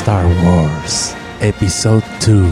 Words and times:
Star 0.00 0.24
Wars, 0.42 1.14
Episode 1.42 2.02
2, 2.24 2.48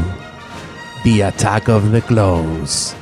The 1.02 1.24
Attack 1.24 1.70
of 1.70 1.90
the 1.92 2.02
Clones. 2.02 2.94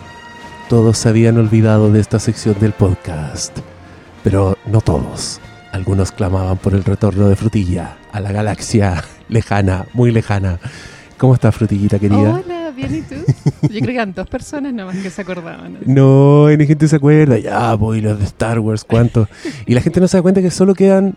Todos 0.69 0.99
se 0.99 1.09
habían 1.09 1.37
olvidado 1.37 1.91
de 1.91 1.99
esta 1.99 2.21
sección 2.21 2.55
del 2.61 2.71
podcast, 2.71 3.59
pero 4.23 4.57
no 4.65 4.81
todos. 4.81 5.41
Algunos 5.73 6.13
clamaban 6.13 6.59
por 6.59 6.75
el 6.75 6.85
retorno 6.85 7.29
de 7.29 7.35
Frutilla 7.35 7.97
a 8.13 8.21
la 8.21 8.31
galaxia 8.31 9.03
lejana, 9.29 9.87
muy 9.95 10.13
lejana. 10.13 10.61
¿Cómo 11.19 11.35
estás, 11.35 11.53
Frutillita 11.57 11.99
querida? 11.99 12.41
Hola, 12.45 12.71
bien, 12.71 12.95
¿y 12.95 13.03
tú? 13.03 13.17
Yo 13.63 13.69
creo 13.69 13.87
que 13.87 13.95
eran 13.95 14.15
dos 14.15 14.29
personas 14.29 14.73
nomás 14.73 14.97
que 14.99 15.11
se 15.11 15.23
acordaban. 15.23 15.79
No, 15.87 16.53
y 16.53 16.57
la 16.57 16.67
gente 16.67 16.87
se 16.87 16.95
acuerda. 16.95 17.37
Ya, 17.37 17.75
voy 17.75 18.01
los 18.01 18.17
de 18.21 18.27
Star 18.27 18.61
Wars, 18.61 18.85
¿cuánto? 18.85 19.27
y 19.67 19.75
la 19.75 19.81
gente 19.81 19.99
no 19.99 20.07
se 20.07 20.19
da 20.19 20.23
cuenta 20.23 20.41
que 20.41 20.53
solo 20.53 20.73
quedan 20.77 21.17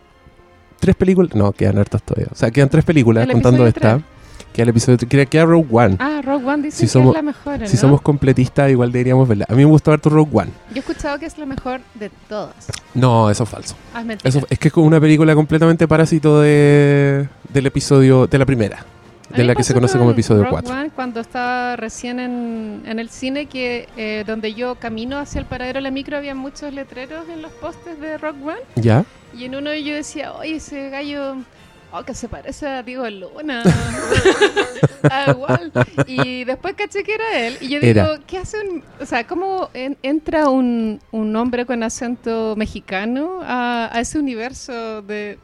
tres 0.79 0.95
películas. 0.95 1.33
No, 1.35 1.51
quedan 1.51 1.77
hartas 1.77 2.01
todavía. 2.03 2.27
O 2.31 2.35
sea, 2.35 2.51
quedan 2.51 2.69
tres 2.69 2.85
películas 2.85 3.25
El 3.25 3.31
contando 3.33 3.65
esta. 3.67 4.01
Queda 4.53 4.63
el 4.63 4.69
episodio 4.69 4.97
queda, 5.07 5.25
queda 5.27 5.45
Rogue 5.45 5.67
One. 5.71 5.95
Ah, 5.99 6.21
Rogue 6.23 6.43
One 6.45 6.63
dice 6.63 6.77
Si 6.77 6.83
que 6.85 6.89
somos- 6.89 7.09
es 7.09 7.15
la 7.17 7.21
mejor, 7.21 7.59
¿no? 7.59 7.67
Si 7.67 7.77
somos 7.77 8.01
completistas, 8.01 8.71
igual 8.71 8.91
deberíamos 8.91 9.27
verla. 9.27 9.45
A 9.47 9.53
mí 9.53 9.59
me 9.63 9.69
gustó 9.69 9.91
harto 9.91 10.09
Rogue 10.09 10.31
One. 10.33 10.51
Yo 10.71 10.77
he 10.77 10.79
escuchado 10.79 11.19
que 11.19 11.27
es 11.27 11.37
la 11.37 11.45
mejor 11.45 11.81
de 11.93 12.09
todas. 12.27 12.55
No, 12.95 13.29
eso 13.29 13.43
es 13.43 13.49
falso. 13.49 13.75
Ah, 13.93 14.03
es. 14.09 14.17
Eso, 14.25 14.45
es 14.49 14.57
que 14.57 14.69
es 14.69 14.73
como 14.73 14.87
una 14.87 14.99
película 14.99 15.35
completamente 15.35 15.87
parásito 15.87 16.41
de, 16.41 17.27
del 17.53 17.65
episodio, 17.67 18.25
de 18.25 18.37
la 18.39 18.45
primera. 18.45 18.83
De 19.35 19.43
la 19.43 19.53
que 19.53 19.61
se 19.63 19.75
conoce 19.75 19.99
como 19.99 20.09
episodio 20.09 20.41
Rogue 20.41 20.63
4. 20.63 20.73
One 20.73 20.89
cuando 20.89 21.19
estaba 21.19 21.75
recién 21.75 22.19
en, 22.19 22.81
en 22.87 22.97
el 22.97 23.09
cine, 23.09 23.45
que 23.45 23.87
eh, 23.95 24.23
donde 24.25 24.55
yo 24.55 24.73
camino 24.75 25.19
hacia 25.19 25.37
el 25.37 25.45
paradero 25.45 25.77
de 25.77 25.81
la 25.83 25.91
micro 25.91 26.17
había 26.17 26.33
muchos 26.33 26.73
letreros 26.73 27.29
en 27.29 27.43
los 27.43 27.51
postes 27.51 28.01
de 28.01 28.17
Rogue 28.17 28.41
One. 28.43 28.59
¿Ya? 28.77 29.05
Y 29.37 29.45
en 29.45 29.55
uno 29.55 29.73
yo 29.73 29.93
decía, 29.95 30.33
oye, 30.33 30.55
ese 30.55 30.89
gallo, 30.89 31.37
oh, 31.91 32.03
que 32.03 32.13
se 32.13 32.27
parece 32.27 32.67
a 32.67 32.83
Diego 32.83 33.09
Luna. 33.09 33.63
ah, 35.09 35.25
igual. 35.29 35.71
Y 36.07 36.43
después 36.45 36.75
caché 36.75 37.03
que 37.03 37.13
era 37.15 37.39
él. 37.39 37.57
Y 37.61 37.69
yo 37.69 37.79
digo, 37.79 37.89
Era. 38.01 38.19
¿qué 38.27 38.37
hace 38.39 38.57
un. 38.59 38.83
O 38.99 39.05
sea, 39.05 39.25
¿cómo 39.27 39.69
en- 39.73 39.97
entra 40.03 40.49
un, 40.49 40.99
un 41.11 41.35
hombre 41.35 41.65
con 41.65 41.83
acento 41.83 42.55
mexicano 42.57 43.39
a, 43.43 43.89
a 43.91 43.99
ese 44.01 44.19
universo 44.19 45.01
de 45.01 45.37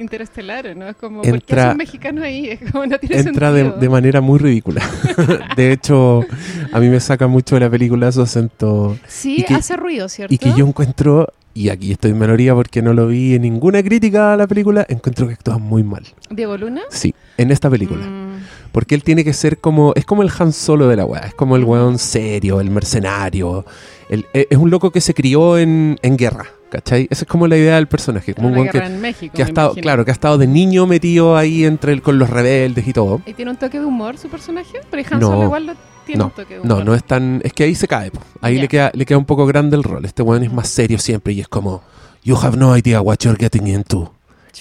interestelar? 0.00 0.76
¿no? 0.76 0.88
Es 0.88 0.96
como, 0.96 1.22
¿por 1.22 1.42
qué 1.42 1.54
Entra- 1.54 1.74
mexicano 1.74 2.22
ahí? 2.22 2.48
Es 2.48 2.70
como, 2.72 2.86
no 2.86 2.98
tiene 2.98 3.16
Entra 3.18 3.52
de, 3.52 3.60
sentido. 3.62 3.80
de 3.80 3.88
manera 3.88 4.20
muy 4.20 4.38
ridícula. 4.38 4.82
de 5.56 5.72
hecho, 5.72 6.24
a 6.72 6.80
mí 6.80 6.88
me 6.88 7.00
saca 7.00 7.26
mucho 7.26 7.54
de 7.56 7.60
la 7.60 7.70
película 7.70 8.10
su 8.12 8.22
acento. 8.22 8.96
Sí, 9.06 9.36
y 9.38 9.42
que- 9.44 9.54
hace 9.54 9.76
ruido, 9.76 10.08
¿cierto? 10.08 10.34
Y 10.34 10.38
que 10.38 10.52
yo 10.56 10.66
encuentro, 10.66 11.28
y 11.54 11.68
aquí 11.68 11.92
estoy 11.92 12.12
en 12.12 12.18
minoría 12.18 12.54
porque 12.54 12.82
no 12.82 12.92
lo 12.94 13.06
vi 13.08 13.34
en 13.34 13.42
ninguna 13.42 13.82
crítica 13.82 14.32
a 14.32 14.36
la 14.36 14.46
película, 14.46 14.86
encuentro 14.88 15.26
que 15.26 15.34
actúa 15.34 15.58
muy 15.58 15.82
mal. 15.82 16.04
¿Diego 16.30 16.56
Luna? 16.56 16.82
Sí, 16.90 17.14
en 17.36 17.50
esta 17.50 17.68
película. 17.70 18.04
Mm, 18.06 18.40
Porque 18.72 18.94
él 18.94 19.02
tiene 19.02 19.24
que 19.24 19.32
ser 19.32 19.58
como. 19.58 19.92
Es 19.96 20.04
como 20.04 20.22
el 20.22 20.30
Han 20.38 20.52
Solo 20.52 20.86
de 20.86 20.94
la 20.96 21.04
weá. 21.04 21.22
Es 21.22 21.34
como 21.34 21.56
el 21.56 21.64
weón 21.64 21.98
serio, 21.98 22.60
el 22.60 22.70
mercenario. 22.70 23.64
el- 24.08 24.26
e- 24.32 24.46
es 24.48 24.58
un 24.58 24.70
loco 24.70 24.90
que 24.92 25.00
se 25.00 25.12
crió 25.14 25.58
en, 25.58 25.98
en 26.02 26.16
guerra. 26.16 26.46
¿Cachai? 26.70 27.08
Esa 27.10 27.24
es 27.24 27.28
como 27.28 27.46
la 27.46 27.56
idea 27.56 27.74
del 27.76 27.88
personaje. 27.88 28.32
Como 28.34 28.48
un 28.48 28.68
que, 28.68 28.78
en 28.78 29.00
México. 29.00 29.34
que 29.36 29.42
ha 29.42 29.46
estado, 29.46 29.68
imagino. 29.70 29.82
claro, 29.82 30.04
que 30.04 30.10
ha 30.10 30.14
estado 30.14 30.38
de 30.38 30.46
niño 30.46 30.86
metido 30.86 31.36
ahí 31.36 31.64
entre 31.64 31.92
el, 31.92 32.00
con 32.02 32.18
los 32.18 32.30
rebeldes 32.30 32.86
y 32.86 32.92
todo. 32.92 33.20
¿Y 33.26 33.34
tiene 33.34 33.50
un 33.50 33.56
toque 33.56 33.80
de 33.80 33.86
humor 33.86 34.16
su 34.18 34.28
personaje? 34.28 34.78
Pero 34.90 35.02
Han 35.10 35.20
No. 35.20 35.26
Solo 35.28 35.42
igual 35.44 35.66
lo 35.66 35.72
tiene 36.06 36.18
No, 36.20 36.24
un 36.26 36.30
toque 36.30 36.54
de 36.54 36.60
humor. 36.60 36.78
No, 36.78 36.84
no 36.84 36.94
es 36.94 37.02
tan. 37.04 37.40
Es 37.44 37.52
que 37.52 37.64
ahí 37.64 37.74
se 37.74 37.88
cae. 37.88 38.10
po. 38.12 38.20
Ahí 38.40 38.54
Ya. 38.56 38.60
le, 38.62 38.68
queda, 38.68 38.90
le 38.94 39.04
queda 39.04 39.18
un 39.18 39.24
poco 39.24 39.46
grande 39.46 39.76
el 39.76 39.82
rol. 39.82 40.04
Este 40.04 40.22
weón 40.22 40.42
es 40.44 40.52
más 40.52 40.68
serio 40.68 40.98
siempre 40.98 41.32
y 41.32 41.40
es 41.40 41.48
como. 41.48 41.82
You 42.22 42.36
have 42.36 42.56
no 42.56 42.76
idea 42.76 43.00
what 43.00 43.16
you're 43.20 43.38
getting 43.38 43.66
into. 43.66 44.12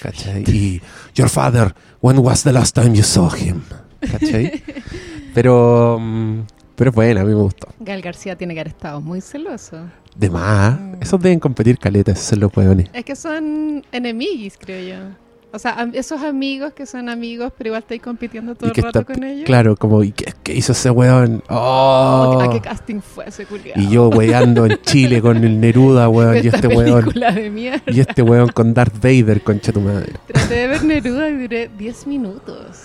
¿Cachai? 0.02 0.44
Y. 0.48 0.82
Your 1.16 1.30
father, 1.30 1.76
when 2.02 2.18
was 2.20 2.44
the 2.44 2.54
last 2.54 2.76
time 2.76 2.96
you 2.96 3.04
saw 3.04 3.30
him? 3.36 3.62
¿Cachai? 4.02 4.64
Pero. 5.34 6.00
mm, 6.00 6.40
Pero 6.80 6.94
bueno, 6.94 7.20
a 7.20 7.24
mí 7.26 7.30
me 7.30 7.42
gustó. 7.42 7.68
Gal 7.82 8.02
García 8.02 8.38
tiene 8.38 8.54
que 8.54 8.62
haber 8.62 8.72
estado 8.72 9.02
muy 9.02 9.20
celoso. 9.20 9.82
De 10.16 10.30
más. 10.30 10.80
Mm. 10.80 10.94
Esos 11.02 11.22
deben 11.22 11.38
competir 11.42 11.78
caletas, 11.78 12.16
esos 12.18 12.30
son 12.30 12.40
los 12.40 12.56
weones. 12.56 12.88
Es 12.94 13.04
que 13.04 13.18
son 13.18 13.84
enemigos, 13.92 14.54
creo 14.58 14.98
yo. 14.98 15.06
O 15.52 15.60
sea, 15.60 15.90
esos 15.94 16.22
amigos 16.22 16.72
que 16.74 16.86
son 16.86 17.10
amigos, 17.10 17.52
pero 17.58 17.70
igual 17.70 17.82
estáis 17.82 18.02
compitiendo 18.02 18.56
todo 18.56 18.70
Y 18.74 18.80
el 18.80 18.84
rato 18.86 19.00
está- 19.00 19.14
con 19.14 19.24
ellos. 19.26 19.46
Claro, 19.46 19.76
como, 19.76 20.04
¿y 20.04 20.12
qué, 20.14 20.32
qué 20.42 20.54
hizo 20.56 20.72
ese 20.72 20.90
weón? 20.90 21.44
¡Oh! 21.50 22.40
¿A 22.42 22.50
qué 22.54 22.62
casting 22.62 23.02
fue 23.02 23.26
ese 23.28 23.46
culiado? 23.46 23.82
Y 23.82 23.90
yo 23.90 24.08
weando 24.10 24.66
en 24.66 24.80
Chile 24.84 25.22
con 25.22 25.44
el 25.44 25.60
Neruda, 25.60 26.08
weón, 26.08 26.36
y 26.36 26.48
Esta 26.48 26.58
este 26.58 26.68
weón. 26.68 27.10
de 27.14 27.50
mierda. 27.50 27.82
Y 27.88 28.00
este 28.00 28.22
weón 28.22 28.48
con 28.50 28.74
Darth 28.74 28.96
Vader, 29.04 29.42
concha 29.42 29.74
tu 29.74 29.82
madre. 29.82 30.14
Traté 30.28 30.54
de 30.54 30.68
ver 30.68 30.84
Neruda 30.86 31.30
y 31.30 31.38
duré 31.42 31.70
10 31.78 32.08
minutos. 32.08 32.84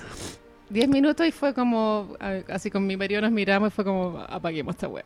10 0.74 0.88
minutos 0.88 1.26
y 1.26 1.32
fue 1.32 1.54
como, 1.54 2.08
a- 2.20 2.40
así 2.52 2.70
con 2.70 2.86
mi 2.86 2.96
marido 2.96 3.20
nos 3.22 3.30
miramos 3.32 3.68
y 3.68 3.70
fue 3.70 3.84
como, 3.84 4.18
apaguemos 4.28 4.74
esta 4.74 4.88
weá. 4.88 5.04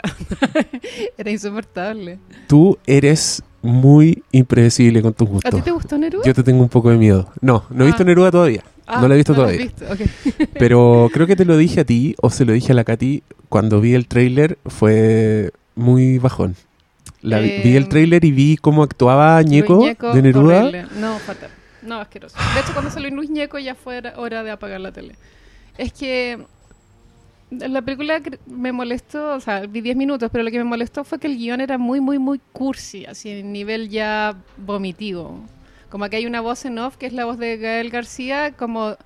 Era 1.18 1.30
insoportable. 1.30 2.18
Tú 2.46 2.78
eres 2.86 3.42
muy 3.62 4.22
impredecible 4.32 5.02
con 5.02 5.12
tus 5.14 5.28
¿A 5.28 5.30
gustos. 5.30 5.54
ti 5.54 5.60
te 5.62 5.70
gustó 5.70 5.98
Neruda? 5.98 6.24
Yo 6.24 6.34
te 6.34 6.42
tengo 6.42 6.62
un 6.62 6.68
poco 6.68 6.90
de 6.90 6.96
miedo. 6.96 7.30
No, 7.40 7.64
no 7.70 7.84
he 7.84 7.86
visto 7.86 8.02
Ah. 8.02 8.06
Neruda 8.06 8.30
todavía. 8.30 8.64
Ah, 8.86 9.00
no 9.02 9.08
la 9.08 9.14
he 9.14 9.16
visto 9.18 9.32
has 9.32 9.36
todavía. 9.38 9.58
visto, 9.58 9.84
ok. 9.92 10.48
Pero 10.58 11.10
creo 11.12 11.26
que 11.26 11.36
te 11.36 11.44
lo 11.44 11.56
dije 11.56 11.80
a 11.80 11.84
ti 11.84 12.14
o 12.22 12.30
se 12.30 12.44
lo 12.46 12.52
dije 12.54 12.72
a 12.72 12.74
la 12.74 12.84
Katy 12.84 13.22
cuando 13.50 13.80
vi 13.82 13.94
el 13.94 14.06
tráiler. 14.08 14.58
Fue 14.64 15.50
muy 15.74 16.18
bajón. 16.18 16.56
La 17.20 17.40
vi- 17.40 17.50
Eh, 17.50 17.60
vi 17.64 17.76
el 17.76 17.88
tráiler 17.88 18.24
y 18.24 18.32
vi 18.32 18.56
cómo 18.56 18.82
actuaba 18.82 19.42
Ñeco 19.42 19.80
Ñeco, 19.80 20.14
de 20.14 20.22
Neruda. 20.22 20.60
horrible. 20.60 20.86
No, 20.98 21.18
fatal. 21.18 21.50
No, 21.82 21.96
asqueroso. 22.00 22.36
De 22.54 22.60
hecho, 22.60 22.72
cuando 22.72 22.90
salió 22.90 23.10
Luis 23.10 23.28
Ñeco 23.28 23.58
ya 23.58 23.74
fue 23.74 24.00
hora 24.16 24.42
de 24.42 24.50
apagar 24.50 24.80
la 24.80 24.92
tele. 24.92 25.14
Es 25.78 25.92
que 25.92 26.38
la 27.50 27.80
película 27.80 28.20
me 28.46 28.72
molestó, 28.72 29.34
o 29.34 29.40
sea, 29.40 29.60
vi 29.60 29.80
10 29.80 29.96
minutos, 29.96 30.28
pero 30.30 30.44
lo 30.44 30.50
que 30.50 30.58
me 30.58 30.64
molestó 30.64 31.02
fue 31.04 31.18
que 31.18 31.28
el 31.28 31.38
guion 31.38 31.60
era 31.62 31.78
muy, 31.78 32.00
muy, 32.00 32.18
muy 32.18 32.40
cursi, 32.52 33.06
así 33.06 33.30
en 33.30 33.52
nivel 33.52 33.88
ya 33.88 34.36
vomitivo. 34.58 35.40
Como 35.88 36.06
que 36.10 36.16
hay 36.16 36.26
una 36.26 36.42
voz 36.42 36.66
en 36.66 36.78
off, 36.78 36.96
que 36.98 37.06
es 37.06 37.14
la 37.14 37.24
voz 37.24 37.38
de 37.38 37.56
Gael 37.56 37.88
García, 37.88 38.52
como 38.52 38.90
eh, 38.90 38.96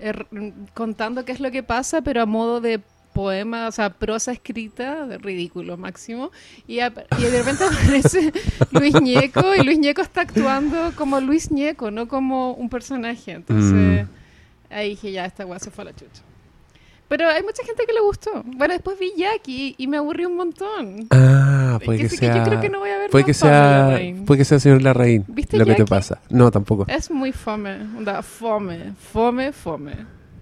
r- 0.00 0.26
contando 0.74 1.24
qué 1.24 1.30
es 1.30 1.38
lo 1.38 1.52
que 1.52 1.62
pasa, 1.62 2.02
pero 2.02 2.22
a 2.22 2.26
modo 2.26 2.60
de 2.60 2.80
poema, 3.12 3.68
o 3.68 3.72
sea, 3.72 3.90
prosa 3.90 4.32
escrita, 4.32 5.06
de 5.06 5.18
ridículo 5.18 5.76
máximo. 5.76 6.32
Y, 6.66 6.78
y 6.80 7.22
de 7.22 7.38
repente 7.38 7.62
aparece 7.70 8.32
Luis 8.72 9.00
Ñeco 9.00 9.54
y 9.54 9.62
Luis 9.62 9.78
Ñeco 9.78 10.00
está 10.02 10.22
actuando 10.22 10.92
como 10.96 11.20
Luis 11.20 11.52
Ñeco, 11.52 11.92
no 11.92 12.08
como 12.08 12.54
un 12.54 12.68
personaje. 12.68 13.32
Entonces, 13.32 14.06
ahí 14.72 14.90
dije, 14.90 15.12
ya, 15.12 15.24
esta 15.26 15.44
weá 15.46 15.58
se 15.58 15.70
fue 15.70 15.82
a 15.82 15.84
la 15.86 15.92
chucha. 15.94 16.22
Pero 17.08 17.28
hay 17.28 17.42
mucha 17.42 17.62
gente 17.64 17.84
que 17.86 17.92
le 17.92 18.00
gustó. 18.00 18.42
Bueno, 18.44 18.72
después 18.72 18.98
vi 18.98 19.12
Jackie 19.18 19.74
y 19.76 19.86
me 19.86 19.98
aburrí 19.98 20.24
un 20.24 20.34
montón. 20.36 21.06
Ah, 21.10 21.78
puede 21.84 21.98
que 21.98 22.08
que 22.08 22.16
yo 22.16 22.32
sea. 22.32 22.42
creo 22.42 22.60
que 22.60 22.70
no 22.70 22.78
voy 22.78 22.88
a 22.88 22.96
ver 22.98 23.10
Puede 23.10 23.24
que 23.26 23.34
sea. 23.34 24.00
Puede 24.26 24.38
que 24.38 24.44
sea 24.46 24.58
señor 24.58 24.80
Larraín. 24.80 25.24
¿Viste 25.28 25.58
Lo 25.58 25.66
que 25.66 25.72
te 25.72 25.78
Jackie? 25.80 25.90
pasa. 25.90 26.20
No, 26.30 26.50
tampoco. 26.50 26.86
Es 26.88 27.10
muy 27.10 27.32
fome. 27.32 27.74
onda, 27.98 28.22
fome, 28.22 28.94
fome, 29.12 29.52
fome. 29.52 29.92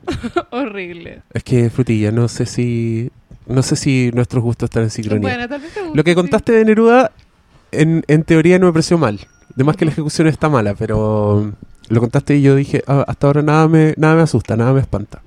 Horrible. 0.51 1.23
Es 1.33 1.43
que 1.45 1.71
frutilla, 1.71 2.13
no 2.13 2.29
sé 2.29 2.47
si. 2.47 3.11
No 3.47 3.63
sé 3.65 3.75
si 3.75 4.11
nuestros 4.15 4.43
gustos 4.45 4.69
están 4.69 4.85
en 4.85 4.91
sincronía. 4.91 5.29
Bueno, 5.29 5.49
tal 5.49 5.61
vez 5.61 5.75
te 5.75 5.81
guste, 5.81 5.97
Lo 5.97 6.05
que 6.05 6.13
sí. 6.13 6.15
contaste 6.15 6.53
de 6.53 6.65
Neruda, 6.65 7.11
en, 7.73 8.05
en 8.07 8.23
teoría 8.23 8.61
no 8.61 8.67
me 8.67 8.73
pareció 8.73 8.97
mal. 8.97 9.19
Además 9.57 9.77
que 9.77 9.87
la 9.87 9.91
ejecución 9.91 10.29
está 10.29 10.49
mala, 10.49 10.75
pero 10.75 11.53
lo 11.91 12.01
contaste 12.01 12.37
y 12.37 12.43
yo 12.43 12.55
dije, 12.57 12.83
"Ah, 12.87 13.05
hasta 13.07 13.27
ahora 13.27 13.43
nada 13.43 13.69
me, 13.69 13.95
nada 13.99 14.15
me 14.17 14.23
asusta, 14.23 14.57
nada 14.57 14.73
me 14.73 14.81
espanta. 14.81 15.23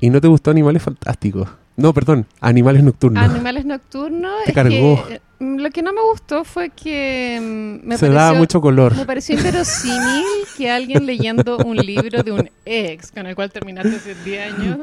¿Y 0.00 0.10
no 0.10 0.20
te 0.20 0.26
gustó 0.28 0.50
Animales 0.50 0.82
Fantásticos? 0.82 1.48
No, 1.76 1.94
perdón, 1.94 2.26
Animales 2.40 2.82
Nocturnos. 2.82 3.22
Animales 3.24 3.64
nocturnos. 3.64 4.44
Te 4.44 4.50
es 4.50 4.54
cargó. 4.54 5.06
que, 5.06 5.20
mm, 5.38 5.56
lo 5.58 5.70
que 5.70 5.82
no 5.82 5.92
me 5.94 6.02
gustó 6.02 6.44
fue 6.44 6.68
que 6.70 7.38
mm, 7.40 7.86
me 7.88 7.96
Se 7.96 8.06
pareció, 8.06 8.12
da 8.12 8.34
mucho 8.34 8.60
color. 8.60 8.94
Me 8.94 9.06
pareció 9.06 9.36
inverosímil 9.36 10.24
que 10.56 10.70
alguien 10.70 11.06
leyendo 11.06 11.56
un 11.58 11.76
libro 11.76 12.22
de 12.22 12.32
un 12.32 12.50
ex 12.66 13.10
con 13.10 13.26
el 13.26 13.34
cual 13.34 13.50
terminaste 13.50 13.96
hace 13.96 14.14
10 14.22 14.52
años 14.54 14.78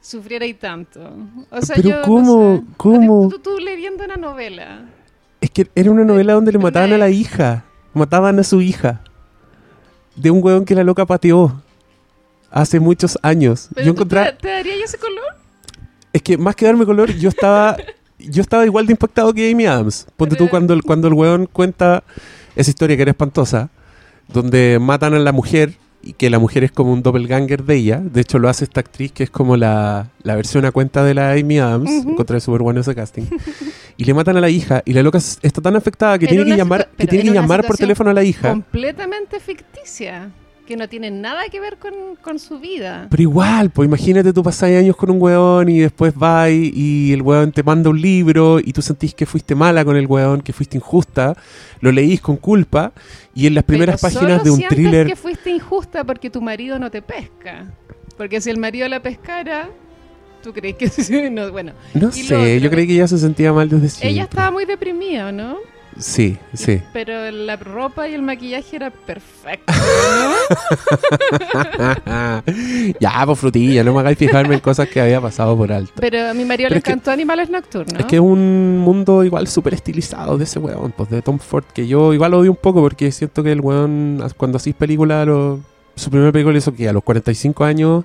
sufriera 0.00 0.44
y 0.44 0.54
tanto. 0.54 1.00
O 1.50 1.62
sea, 1.62 1.76
Pero 1.76 1.88
yo, 1.90 1.96
no 1.98 2.02
¿cómo? 2.02 2.56
sé. 2.56 2.62
¿Cómo? 2.76 3.28
Tú, 3.28 3.38
tú 3.38 3.58
leyendo 3.58 4.04
una 4.04 4.16
novela. 4.16 4.80
Es 5.40 5.50
que 5.50 5.68
era 5.76 5.90
una 5.92 6.04
novela 6.04 6.32
donde 6.32 6.50
le 6.52 6.58
mataban 6.58 6.92
a 6.92 6.98
la 6.98 7.08
hija. 7.10 7.64
Mataban 7.94 8.38
a 8.40 8.42
su 8.42 8.60
hija. 8.60 9.00
De 10.16 10.30
un 10.30 10.42
weón 10.42 10.64
que 10.64 10.74
la 10.74 10.84
loca 10.84 11.06
pateó. 11.06 11.62
Hace 12.50 12.80
muchos 12.80 13.18
años. 13.22 13.68
Pero 13.74 13.86
Yo 13.86 13.92
encontré... 13.92 14.32
¿te, 14.40 14.48
daría 14.48 14.76
yo 14.76 14.84
ese 14.84 14.98
color? 14.98 15.24
Es 16.12 16.20
que 16.20 16.36
más 16.36 16.54
que 16.54 16.66
darme 16.66 16.84
color, 16.84 17.10
yo 17.12 17.30
estaba 17.30 17.76
yo 18.18 18.42
estaba 18.42 18.64
igual 18.64 18.86
de 18.86 18.92
impactado 18.92 19.32
que 19.32 19.50
Amy 19.50 19.66
Adams. 19.66 20.06
Ponte 20.16 20.36
tú 20.36 20.48
cuando 20.48 20.74
el, 20.74 20.82
cuando 20.82 21.08
el 21.08 21.14
weón 21.14 21.46
cuenta 21.46 22.04
esa 22.54 22.70
historia 22.70 22.96
que 22.96 23.02
era 23.02 23.10
espantosa, 23.10 23.70
donde 24.28 24.78
matan 24.80 25.14
a 25.14 25.18
la 25.18 25.32
mujer 25.32 25.74
y 26.02 26.14
que 26.14 26.30
la 26.30 26.38
mujer 26.38 26.64
es 26.64 26.72
como 26.72 26.92
un 26.92 27.02
doppelganger 27.02 27.62
de 27.64 27.76
ella. 27.76 28.00
De 28.02 28.20
hecho, 28.20 28.38
lo 28.38 28.48
hace 28.48 28.64
esta 28.64 28.80
actriz 28.80 29.12
que 29.12 29.22
es 29.24 29.30
como 29.30 29.56
la, 29.56 30.08
la 30.22 30.34
versión 30.34 30.64
a 30.64 30.72
cuenta 30.72 31.04
de 31.04 31.14
la 31.14 31.32
Amy 31.32 31.58
Adams. 31.58 31.90
Ujú. 31.90 32.10
Encontré 32.10 32.40
súper 32.40 32.62
bueno 32.62 32.80
ese 32.80 32.94
casting. 32.94 33.24
y 33.96 34.04
le 34.04 34.14
matan 34.14 34.36
a 34.36 34.40
la 34.40 34.50
hija 34.50 34.82
y 34.84 34.92
la 34.92 35.02
loca 35.02 35.18
está 35.18 35.60
tan 35.60 35.76
afectada 35.76 36.18
que 36.18 36.26
En 36.26 36.30
tiene 36.30 36.50
que 36.50 36.56
llamar, 36.56 36.88
que 36.96 37.06
tiene 37.06 37.26
en 37.26 37.32
que 37.32 37.40
llamar 37.40 37.64
por 37.64 37.76
teléfono 37.76 38.10
a 38.10 38.14
la 38.14 38.24
hija. 38.24 38.50
Completamente 38.50 39.38
ficticia. 39.38 40.30
Que 40.66 40.76
no 40.76 40.88
tienen 40.88 41.20
nada 41.20 41.42
que 41.50 41.60
ver 41.60 41.78
con, 41.78 41.92
con 42.20 42.38
su 42.38 42.58
vida. 42.58 43.08
Pero 43.10 43.22
igual, 43.22 43.70
pues 43.70 43.86
imagínate 43.86 44.32
tú 44.32 44.42
pasás 44.42 44.70
años 44.70 44.96
con 44.96 45.10
un 45.10 45.20
weón 45.20 45.68
y 45.68 45.80
después 45.80 46.14
vas 46.14 46.50
y, 46.50 46.72
y 46.74 47.12
el 47.12 47.22
weón 47.22 47.52
te 47.52 47.62
manda 47.62 47.90
un 47.90 48.00
libro 48.00 48.58
y 48.58 48.72
tú 48.72 48.82
sentís 48.82 49.14
que 49.14 49.26
fuiste 49.26 49.54
mala 49.54 49.84
con 49.84 49.96
el 49.96 50.06
weón, 50.06 50.40
que 50.40 50.52
fuiste 50.52 50.76
injusta, 50.76 51.36
lo 51.80 51.92
leís 51.92 52.20
con 52.20 52.36
culpa 52.36 52.92
y 53.34 53.46
en 53.46 53.54
las 53.54 53.64
primeras 53.64 54.00
Pero 54.00 54.12
páginas 54.14 54.38
solo 54.38 54.44
de 54.44 54.50
un 54.50 54.68
thriller... 54.68 55.06
que 55.06 55.16
fuiste 55.16 55.50
injusta 55.50 56.04
porque 56.04 56.30
tu 56.30 56.40
marido 56.40 56.78
no 56.78 56.90
te 56.90 57.02
pesca. 57.02 57.66
Porque 58.16 58.40
si 58.40 58.50
el 58.50 58.58
marido 58.58 58.86
la 58.88 59.02
pescara, 59.02 59.68
tú 60.42 60.52
crees 60.52 60.76
que 60.76 61.30
no, 61.30 61.50
bueno. 61.50 61.72
No 61.94 62.12
sé, 62.12 62.24
otro, 62.24 62.56
yo 62.58 62.70
creí 62.70 62.86
que 62.86 62.94
ella 62.94 63.08
se 63.08 63.18
sentía 63.18 63.52
mal 63.52 63.68
desde 63.68 63.88
siempre. 63.88 64.10
Ella 64.10 64.24
estaba 64.24 64.50
muy 64.50 64.64
deprimida, 64.64 65.32
¿no? 65.32 65.58
Sí, 65.98 66.38
sí. 66.54 66.80
Pero 66.92 67.30
la 67.30 67.56
ropa 67.56 68.08
y 68.08 68.14
el 68.14 68.22
maquillaje 68.22 68.76
era 68.76 68.90
perfecto, 68.90 69.72
¿no? 69.72 70.32
ya, 73.00 73.22
pues 73.26 73.38
frutilla, 73.38 73.84
no 73.84 73.92
me 73.94 74.00
hagáis 74.00 74.18
fijarme 74.18 74.54
en 74.54 74.60
cosas 74.60 74.88
que 74.88 75.00
había 75.00 75.20
pasado 75.20 75.56
por 75.56 75.72
alto. 75.72 75.92
Pero 75.96 76.28
a 76.28 76.34
mi 76.34 76.44
marido 76.44 76.68
Pero 76.68 76.78
le 76.78 76.82
que- 76.82 76.90
encantó 76.90 77.10
Animales 77.10 77.50
Nocturnos. 77.50 78.00
Es 78.00 78.06
que 78.06 78.16
es 78.16 78.22
un 78.22 78.78
mundo 78.78 79.22
igual 79.24 79.46
súper 79.48 79.74
estilizado 79.74 80.38
de 80.38 80.44
ese 80.44 80.58
weón, 80.58 80.92
pues 80.96 81.10
de 81.10 81.22
Tom 81.22 81.38
Ford, 81.38 81.64
que 81.72 81.86
yo 81.86 82.12
igual 82.14 82.34
odio 82.34 82.50
un 82.50 82.56
poco 82.56 82.80
porque 82.80 83.10
siento 83.12 83.42
que 83.42 83.52
el 83.52 83.60
weón, 83.60 84.22
cuando 84.36 84.56
hacís 84.56 84.74
película, 84.74 85.24
lo- 85.24 85.60
su 85.94 86.10
primera 86.10 86.32
película 86.32 86.56
hizo 86.58 86.74
que 86.74 86.88
a 86.88 86.92
los 86.92 87.02
45 87.04 87.64
años, 87.64 88.04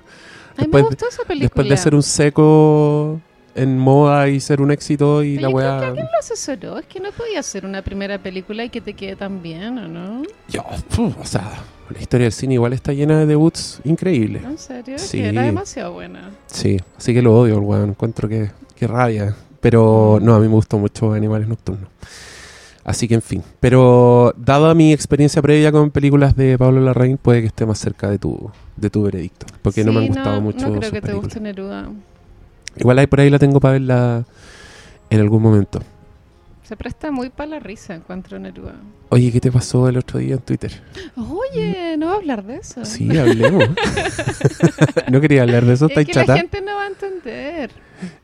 Ay, 0.50 0.64
después 0.64 0.82
me 0.84 0.88
gustó 0.88 1.08
esa 1.08 1.22
película. 1.24 1.44
después 1.44 1.68
de 1.68 1.76
ser 1.76 1.94
un 1.94 2.02
seco 2.02 3.20
en 3.62 3.78
moda 3.78 4.28
y 4.28 4.40
ser 4.40 4.60
un 4.60 4.70
éxito 4.70 5.22
y 5.22 5.36
Pero 5.36 5.48
la 5.48 5.52
yo 5.52 5.56
creo 5.56 5.68
que 5.70 5.76
weá... 5.80 5.88
alguien 5.88 6.06
lo 6.12 6.18
asesoró. 6.18 6.78
Es 6.78 6.86
que 6.86 7.00
no 7.00 7.10
podía 7.12 7.40
hacer 7.40 7.64
una 7.66 7.82
primera 7.82 8.18
película 8.18 8.64
y 8.64 8.70
que 8.70 8.80
te 8.80 8.94
quede 8.94 9.16
tan 9.16 9.42
bien, 9.42 9.78
¿o 9.78 9.88
no? 9.88 10.22
Yo, 10.48 10.64
fu, 10.88 11.12
o 11.20 11.24
sea, 11.24 11.50
la 11.90 11.98
historia 12.00 12.24
del 12.24 12.32
cine 12.32 12.54
igual 12.54 12.72
está 12.72 12.92
llena 12.92 13.18
de 13.18 13.26
debuts 13.26 13.80
increíbles. 13.84 14.42
¿En 14.44 14.58
serio? 14.58 14.98
Sí. 14.98 15.18
que 15.18 15.28
era 15.28 15.42
demasiado 15.42 15.92
buena. 15.92 16.30
Sí, 16.46 16.76
así 16.96 17.12
que 17.14 17.22
lo 17.22 17.38
odio, 17.38 17.54
el 17.54 17.60
weón. 17.60 17.90
Encuentro 17.90 18.28
que, 18.28 18.50
que 18.76 18.86
rabia. 18.86 19.34
Pero 19.60 20.18
no, 20.22 20.34
a 20.34 20.38
mí 20.38 20.46
me 20.46 20.54
gustó 20.54 20.78
mucho 20.78 21.12
Animales 21.12 21.48
Nocturnos. 21.48 21.88
Así 22.84 23.06
que 23.06 23.14
en 23.14 23.22
fin. 23.22 23.42
Pero 23.60 24.32
dada 24.36 24.72
mi 24.74 24.92
experiencia 24.94 25.42
previa 25.42 25.70
con 25.72 25.90
películas 25.90 26.34
de 26.36 26.56
Pablo 26.56 26.80
Larraín, 26.80 27.18
puede 27.18 27.40
que 27.42 27.48
esté 27.48 27.66
más 27.66 27.78
cerca 27.78 28.08
de 28.08 28.18
tu, 28.18 28.50
de 28.76 28.88
tu 28.88 29.02
veredicto. 29.02 29.46
Porque 29.60 29.84
no 29.84 29.92
me 29.92 29.98
han 29.98 30.04
Sí, 30.04 30.08
gustado 30.10 30.40
mucho 30.40 30.60
No 30.68 30.72
creo 30.78 30.82
sus 30.82 30.90
que 30.92 31.00
te 31.00 31.06
películas. 31.08 31.24
guste 31.24 31.40
Neruda. 31.40 31.90
Igual 32.78 32.98
ahí 32.98 33.06
por 33.06 33.20
ahí 33.20 33.30
la 33.30 33.38
tengo 33.38 33.60
para 33.60 33.72
verla 33.72 34.24
en 35.10 35.20
algún 35.20 35.42
momento. 35.42 35.80
Se 36.62 36.76
presta 36.76 37.10
muy 37.10 37.30
para 37.30 37.48
la 37.48 37.58
risa, 37.60 37.94
encuentro 37.94 38.38
Neruda. 38.38 38.74
Oye, 39.08 39.32
¿qué 39.32 39.40
te 39.40 39.50
pasó 39.50 39.88
el 39.88 39.96
otro 39.96 40.18
día 40.18 40.34
en 40.34 40.40
Twitter? 40.42 40.70
Oye, 41.16 41.96
no 41.96 42.06
va 42.08 42.12
a 42.12 42.16
hablar 42.16 42.44
de 42.44 42.56
eso. 42.56 42.84
Sí, 42.84 43.08
hablemos. 43.16 43.64
no 45.10 45.20
quería 45.22 45.42
hablar 45.42 45.64
de 45.64 45.72
eso, 45.74 45.86
es 45.86 45.90
¿estáis 45.92 46.06
que 46.08 46.12
chata? 46.12 46.34
la 46.34 46.38
gente 46.40 46.60
no 46.60 46.74
va 46.74 46.82
a 46.82 46.88
entender. 46.88 47.70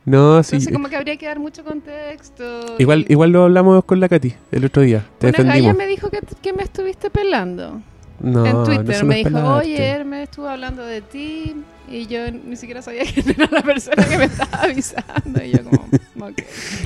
No, 0.05 0.43
sí. 0.43 0.55
Entonces, 0.57 0.73
como 0.73 0.89
que 0.89 0.95
habría 0.95 1.17
que 1.17 1.25
dar 1.25 1.39
mucho 1.39 1.63
contexto. 1.63 2.75
Igual, 2.77 3.05
y- 3.09 3.13
igual 3.13 3.31
lo 3.31 3.45
hablamos 3.45 3.83
con 3.83 3.99
la 3.99 4.07
Katy 4.09 4.33
el 4.51 4.65
otro 4.65 4.83
día. 4.83 5.03
Te 5.17 5.27
Una 5.29 5.37
defendimos. 5.37 5.75
me 5.75 5.87
dijo 5.87 6.09
que, 6.11 6.19
que 6.41 6.53
me 6.53 6.61
estuviste 6.63 7.09
pelando. 7.09 7.81
No, 8.19 8.45
en 8.45 8.63
Twitter 8.63 9.01
no 9.01 9.07
me 9.07 9.21
es 9.21 9.25
dijo, 9.25 9.29
pelarte. 9.39 9.65
oye, 9.65 9.87
Hermes 9.87 10.29
estuvo 10.29 10.47
hablando 10.47 10.85
de 10.85 11.01
ti 11.01 11.55
y 11.89 12.07
yo 12.07 12.31
ni 12.31 12.55
siquiera 12.55 12.81
sabía 12.81 13.03
quién 13.13 13.29
era 13.29 13.47
la 13.51 13.61
persona 13.61 14.03
que 14.03 14.17
me 14.17 14.25
estaba 14.25 14.63
avisando. 14.63 15.43
Y 15.43 15.51
yo 15.51 15.63
como. 15.63 15.87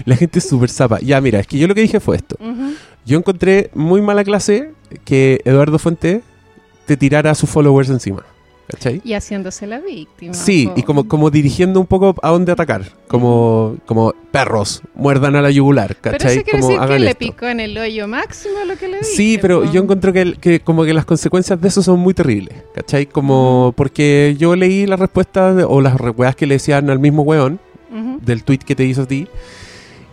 La 0.05 0.15
gente 0.15 0.39
es 0.39 0.49
súper 0.49 0.69
zapa. 0.69 0.99
Ya, 0.99 1.21
mira, 1.21 1.39
es 1.39 1.47
que 1.47 1.57
yo 1.57 1.67
lo 1.67 1.75
que 1.75 1.81
dije 1.81 1.99
fue 1.99 2.17
esto. 2.17 2.35
Yo 3.05 3.17
encontré 3.17 3.69
muy 3.73 4.01
mala 4.01 4.23
clase 4.23 4.73
que 5.05 5.41
Eduardo 5.45 5.79
Fuente 5.79 6.21
te 6.85 6.97
tirara 6.97 7.31
a 7.31 7.35
sus 7.35 7.49
followers 7.49 7.89
encima. 7.89 8.25
¿Cachai? 8.69 9.01
Y 9.03 9.13
haciéndose 9.13 9.65
la 9.65 9.79
víctima. 9.79 10.35
Sí, 10.35 10.67
po. 10.67 10.73
y 10.79 10.83
como, 10.83 11.07
como 11.07 11.31
dirigiendo 11.31 11.79
un 11.79 11.87
poco 11.87 12.15
a 12.21 12.29
dónde 12.29 12.51
atacar. 12.51 12.83
Como, 13.07 13.77
como 13.87 14.13
perros, 14.31 14.83
muerdan 14.93 15.35
a 15.35 15.41
la 15.41 15.49
yugular. 15.49 15.97
Pero 15.99 16.19
¿Cachai? 16.19 16.35
eso 16.37 16.43
quiere 16.43 16.59
como 16.59 16.67
decir 16.69 16.79
que 16.79 16.85
hagan 16.85 17.01
le 17.01 17.07
esto. 17.07 17.19
picó 17.19 17.47
en 17.47 17.59
el 17.61 17.75
hoyo 17.75 18.07
máximo 18.07 18.53
lo 18.67 18.75
que 18.77 18.87
le 18.87 18.99
dije. 18.99 19.11
Sí, 19.11 19.39
pero 19.41 19.63
po. 19.63 19.71
yo 19.71 19.81
encuentro 19.81 20.13
que, 20.13 20.33
que 20.35 20.59
como 20.59 20.83
que 20.85 20.93
las 20.93 21.05
consecuencias 21.05 21.59
de 21.59 21.67
eso 21.67 21.81
son 21.81 21.99
muy 21.99 22.13
terribles, 22.13 22.53
¿cachai? 22.75 23.07
Como 23.07 23.73
porque 23.75 24.35
yo 24.37 24.55
leí 24.55 24.85
las 24.85 24.99
respuestas 24.99 25.65
o 25.67 25.81
las 25.81 25.95
weas 26.15 26.35
que 26.35 26.45
le 26.45 26.55
decían 26.55 26.91
al 26.91 26.99
mismo 26.99 27.23
weón 27.23 27.59
Ujú. 27.91 28.19
del 28.21 28.43
tweet 28.43 28.59
que 28.59 28.75
te 28.75 28.85
hizo 28.85 29.01
a 29.01 29.07
ti 29.07 29.27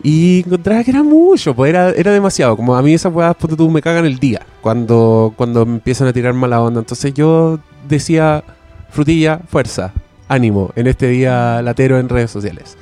y 0.03 0.45
encontraba 0.47 0.85
que 0.85 0.91
era 0.91 1.03
mucho, 1.03 1.55
pues 1.55 1.71
era, 1.71 1.91
era 1.91 2.13
demasiado. 2.13 2.57
Como 2.57 2.77
a 2.77 2.83
mí 2.83 2.95
esas 2.95 3.13
weas, 3.13 3.37
tú, 3.37 3.71
me 3.71 3.83
cagan 3.83 4.05
el 4.05 4.19
día 4.19 4.43
cuando, 4.61 5.33
cuando 5.37 5.65
me 5.67 5.75
empiezan 5.75 6.09
a 6.09 6.13
tirar 6.13 6.35
mala 6.35 6.61
onda. 6.61 6.81
Entonces 6.81 7.15
yo 7.15 7.59
decía, 7.89 8.45
frutilla, 8.91 9.41
fuerza, 9.49 9.93
ánimo 10.29 10.71
en 10.77 10.87
este 10.87 11.09
día 11.09 11.63
latero 11.63 11.99
en 11.99 12.09
redes 12.09 12.31
sociales. 12.31 12.77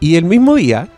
Y 0.00 0.16
el 0.16 0.24
mismo 0.24 0.56
día 0.56 0.88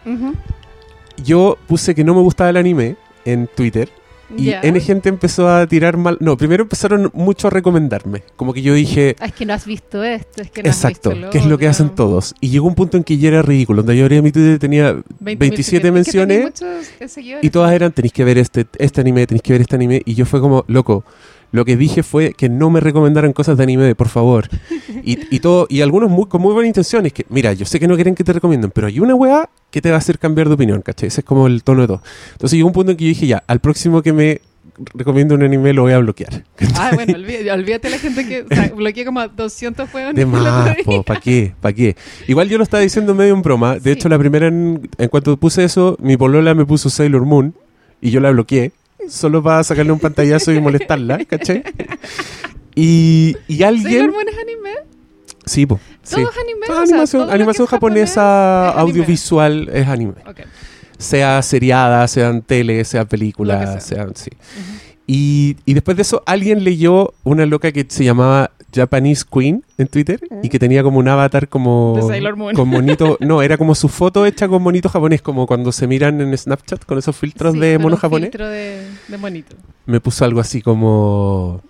yo 1.22 1.58
puse 1.66 1.94
que 1.94 2.04
no 2.04 2.14
me 2.14 2.20
gustaba 2.20 2.50
el 2.50 2.56
anime 2.56 2.96
en 3.24 3.48
Twitter 3.54 3.90
y 4.36 4.44
Ya. 4.44 4.60
N 4.62 4.78
gente 4.80 5.08
empezó 5.08 5.48
a 5.48 5.66
tirar 5.66 5.96
mal. 5.96 6.16
No, 6.20 6.36
primero 6.36 6.62
empezaron 6.62 7.10
mucho 7.14 7.48
a 7.48 7.50
recomendarme. 7.50 8.22
Como 8.36 8.52
que 8.52 8.62
yo 8.62 8.74
dije, 8.74 9.16
Ah, 9.20 9.26
Es 9.26 9.32
que 9.32 9.46
no 9.46 9.52
has 9.54 9.66
visto 9.66 10.02
esto, 10.02 10.42
es 10.42 10.50
que 10.50 10.62
no 10.62 10.70
has 10.70 10.76
exacto, 10.76 11.10
visto 11.10 11.30
¿qué 11.30 11.38
es 11.38 11.46
lo 11.46 11.58
que 11.58 11.68
hacen 11.68 11.90
todos? 11.90 12.34
Y 12.40 12.50
llegó 12.50 12.66
un 12.66 12.74
punto 12.74 12.96
en 12.96 13.04
que 13.04 13.18
ya 13.18 13.28
era 13.28 13.42
ridículo. 13.42 13.82
Donde 13.82 13.96
yo 13.96 14.04
abría 14.04 14.22
mi 14.22 14.32
Twitter 14.32 14.58
tenía 14.58 14.96
27 15.20 15.90
menciones 15.92 16.52
que 16.98 17.04
eh, 17.04 17.38
y 17.42 17.50
todas 17.50 17.72
eran, 17.72 17.92
tenéis 17.92 18.12
que 18.12 18.24
ver 18.24 18.38
este, 18.38 18.66
este 18.78 19.00
anime, 19.00 19.26
tenéis 19.26 19.42
que 19.42 19.52
ver 19.52 19.62
este 19.62 19.76
anime. 19.76 20.02
Y 20.04 20.14
yo 20.14 20.26
fue 20.26 20.40
como, 20.40 20.64
loco. 20.68 21.04
Lo 21.52 21.64
que 21.64 21.76
dije 21.76 22.02
fue 22.02 22.32
que 22.32 22.48
no 22.48 22.68
me 22.68 22.80
recomendaran 22.80 23.32
cosas 23.32 23.56
de 23.56 23.62
anime, 23.62 23.94
por 23.94 24.08
favor. 24.08 24.48
Y, 25.04 25.18
y 25.34 25.40
todo, 25.40 25.66
y 25.70 25.80
algunos 25.80 26.10
muy, 26.10 26.26
con 26.26 26.40
muy 26.42 26.52
buenas 26.52 26.68
intenciones. 26.68 27.12
Que, 27.12 27.24
mira, 27.28 27.52
yo 27.52 27.64
sé 27.66 27.78
que 27.80 27.88
no 27.88 27.94
quieren 27.94 28.14
que 28.14 28.24
te 28.24 28.32
recomienden, 28.32 28.70
pero 28.70 28.86
hay 28.86 29.00
una 29.00 29.14
weá 29.14 29.48
que 29.70 29.80
te 29.80 29.90
va 29.90 29.96
a 29.96 29.98
hacer 29.98 30.18
cambiar 30.18 30.48
de 30.48 30.54
opinión, 30.54 30.82
¿cachai? 30.82 31.08
Ese 31.08 31.20
es 31.20 31.24
como 31.24 31.46
el 31.46 31.62
tono 31.62 31.82
de 31.82 31.86
todo. 31.88 32.02
Entonces 32.32 32.56
llegó 32.56 32.66
un 32.68 32.72
punto 32.74 32.90
en 32.92 32.96
que 32.96 33.04
yo 33.04 33.08
dije, 33.08 33.26
ya, 33.26 33.42
al 33.46 33.60
próximo 33.60 34.02
que 34.02 34.12
me 34.12 34.40
recomiende 34.94 35.34
un 35.34 35.42
anime 35.44 35.72
lo 35.72 35.82
voy 35.82 35.92
a 35.92 35.98
bloquear. 35.98 36.42
Ah, 36.74 36.90
bueno, 36.94 37.14
olvídate, 37.14 37.52
olvídate 37.52 37.90
la 37.90 37.98
gente 37.98 38.26
que 38.26 38.42
o 38.42 38.48
sea, 38.48 38.72
bloqueé 38.74 39.04
como 39.04 39.20
a 39.20 39.28
200 39.28 39.88
juegos. 39.88 40.14
De 40.14 40.26
más. 40.26 40.76
¿para 41.06 41.20
qué? 41.20 41.54
¿Para 41.60 41.72
qué? 41.72 41.94
Igual 42.26 42.48
yo 42.48 42.58
lo 42.58 42.64
estaba 42.64 42.82
diciendo 42.82 43.14
medio 43.14 43.34
en 43.34 43.42
broma. 43.42 43.74
De 43.76 43.80
Sí. 43.82 43.90
hecho, 43.90 44.08
la 44.08 44.18
primera, 44.18 44.48
en, 44.48 44.88
en 44.98 45.08
cuanto 45.08 45.36
puse 45.36 45.62
eso, 45.64 45.96
mi 46.00 46.16
polola 46.16 46.54
me 46.54 46.64
puso 46.66 46.90
Sailor 46.90 47.24
Moon 47.24 47.54
y 48.00 48.10
yo 48.10 48.20
la 48.20 48.30
bloqueé. 48.32 48.72
Solo 49.08 49.42
para 49.42 49.62
sacarle 49.62 49.92
un 49.92 49.98
pantallazo 50.00 50.50
y 50.52 50.60
molestarla, 50.60 51.24
¿cachai? 51.26 51.62
Y, 52.74 53.36
y 53.48 53.62
alguien... 53.62 53.84
¿Sailor 53.92 54.12
Moon 54.12 54.28
es 54.28 54.38
anime? 54.38 54.70
Sí, 55.46 55.66
po, 55.66 55.78
sí. 56.02 56.16
¿Todo 56.16 56.30
es 56.30 56.36
anime? 56.38 56.66
Toda 56.66 56.82
O 56.82 56.86
sea, 56.86 56.94
animación, 56.94 57.22
todo 57.24 57.32
animación 57.32 57.66
japonesa 57.66 58.70
es 58.70 58.76
audiovisual 58.78 59.68
es 59.72 59.86
anime. 59.88 60.14
Ok. 60.26 60.40
Sea 60.98 61.42
seriada, 61.42 62.06
sean 62.08 62.40
tele, 62.42 62.84
sea 62.84 63.04
película, 63.04 63.66
sea. 63.72 63.80
sean, 63.80 64.16
sí. 64.16 64.30
Ujú. 64.32 64.78
Y, 65.06 65.56
y 65.66 65.74
después 65.74 65.96
de 65.98 66.02
eso, 66.02 66.22
alguien 66.24 66.64
leyó 66.64 67.12
una 67.24 67.44
loca 67.44 67.72
que 67.72 67.84
se 67.86 68.04
llamaba 68.04 68.52
Japanese 68.74 69.24
Queen 69.30 69.62
en 69.76 69.86
Twitter 69.86 70.18
y 70.42 70.48
que 70.48 70.58
tenía 70.58 70.82
como 70.82 70.98
un 70.98 71.08
avatar 71.08 71.46
como. 71.48 71.92
De 71.96 72.02
Sailor 72.02 72.36
Moon. 72.36 72.54
Con 72.54 72.68
monito. 72.68 73.18
No, 73.20 73.42
era 73.42 73.58
como 73.58 73.74
su 73.74 73.88
foto 73.90 74.24
hecha 74.24 74.48
con 74.48 74.62
monito 74.62 74.88
japonés, 74.88 75.20
como 75.20 75.46
cuando 75.46 75.72
se 75.72 75.86
miran 75.86 76.20
en 76.22 76.36
Snapchat 76.36 76.84
con 76.86 76.96
esos 76.96 77.14
filtros 77.14 77.52
Sí, 77.52 77.58
de 77.60 77.78
mono 77.78 77.96
japonés. 77.98 78.30
filtro 78.30 78.48
de, 78.48 78.82
de 79.08 79.18
monito. 79.18 79.54
Me 79.84 80.00
puso 80.00 80.24
algo 80.24 80.40
así 80.40 80.62
como. 80.62 81.60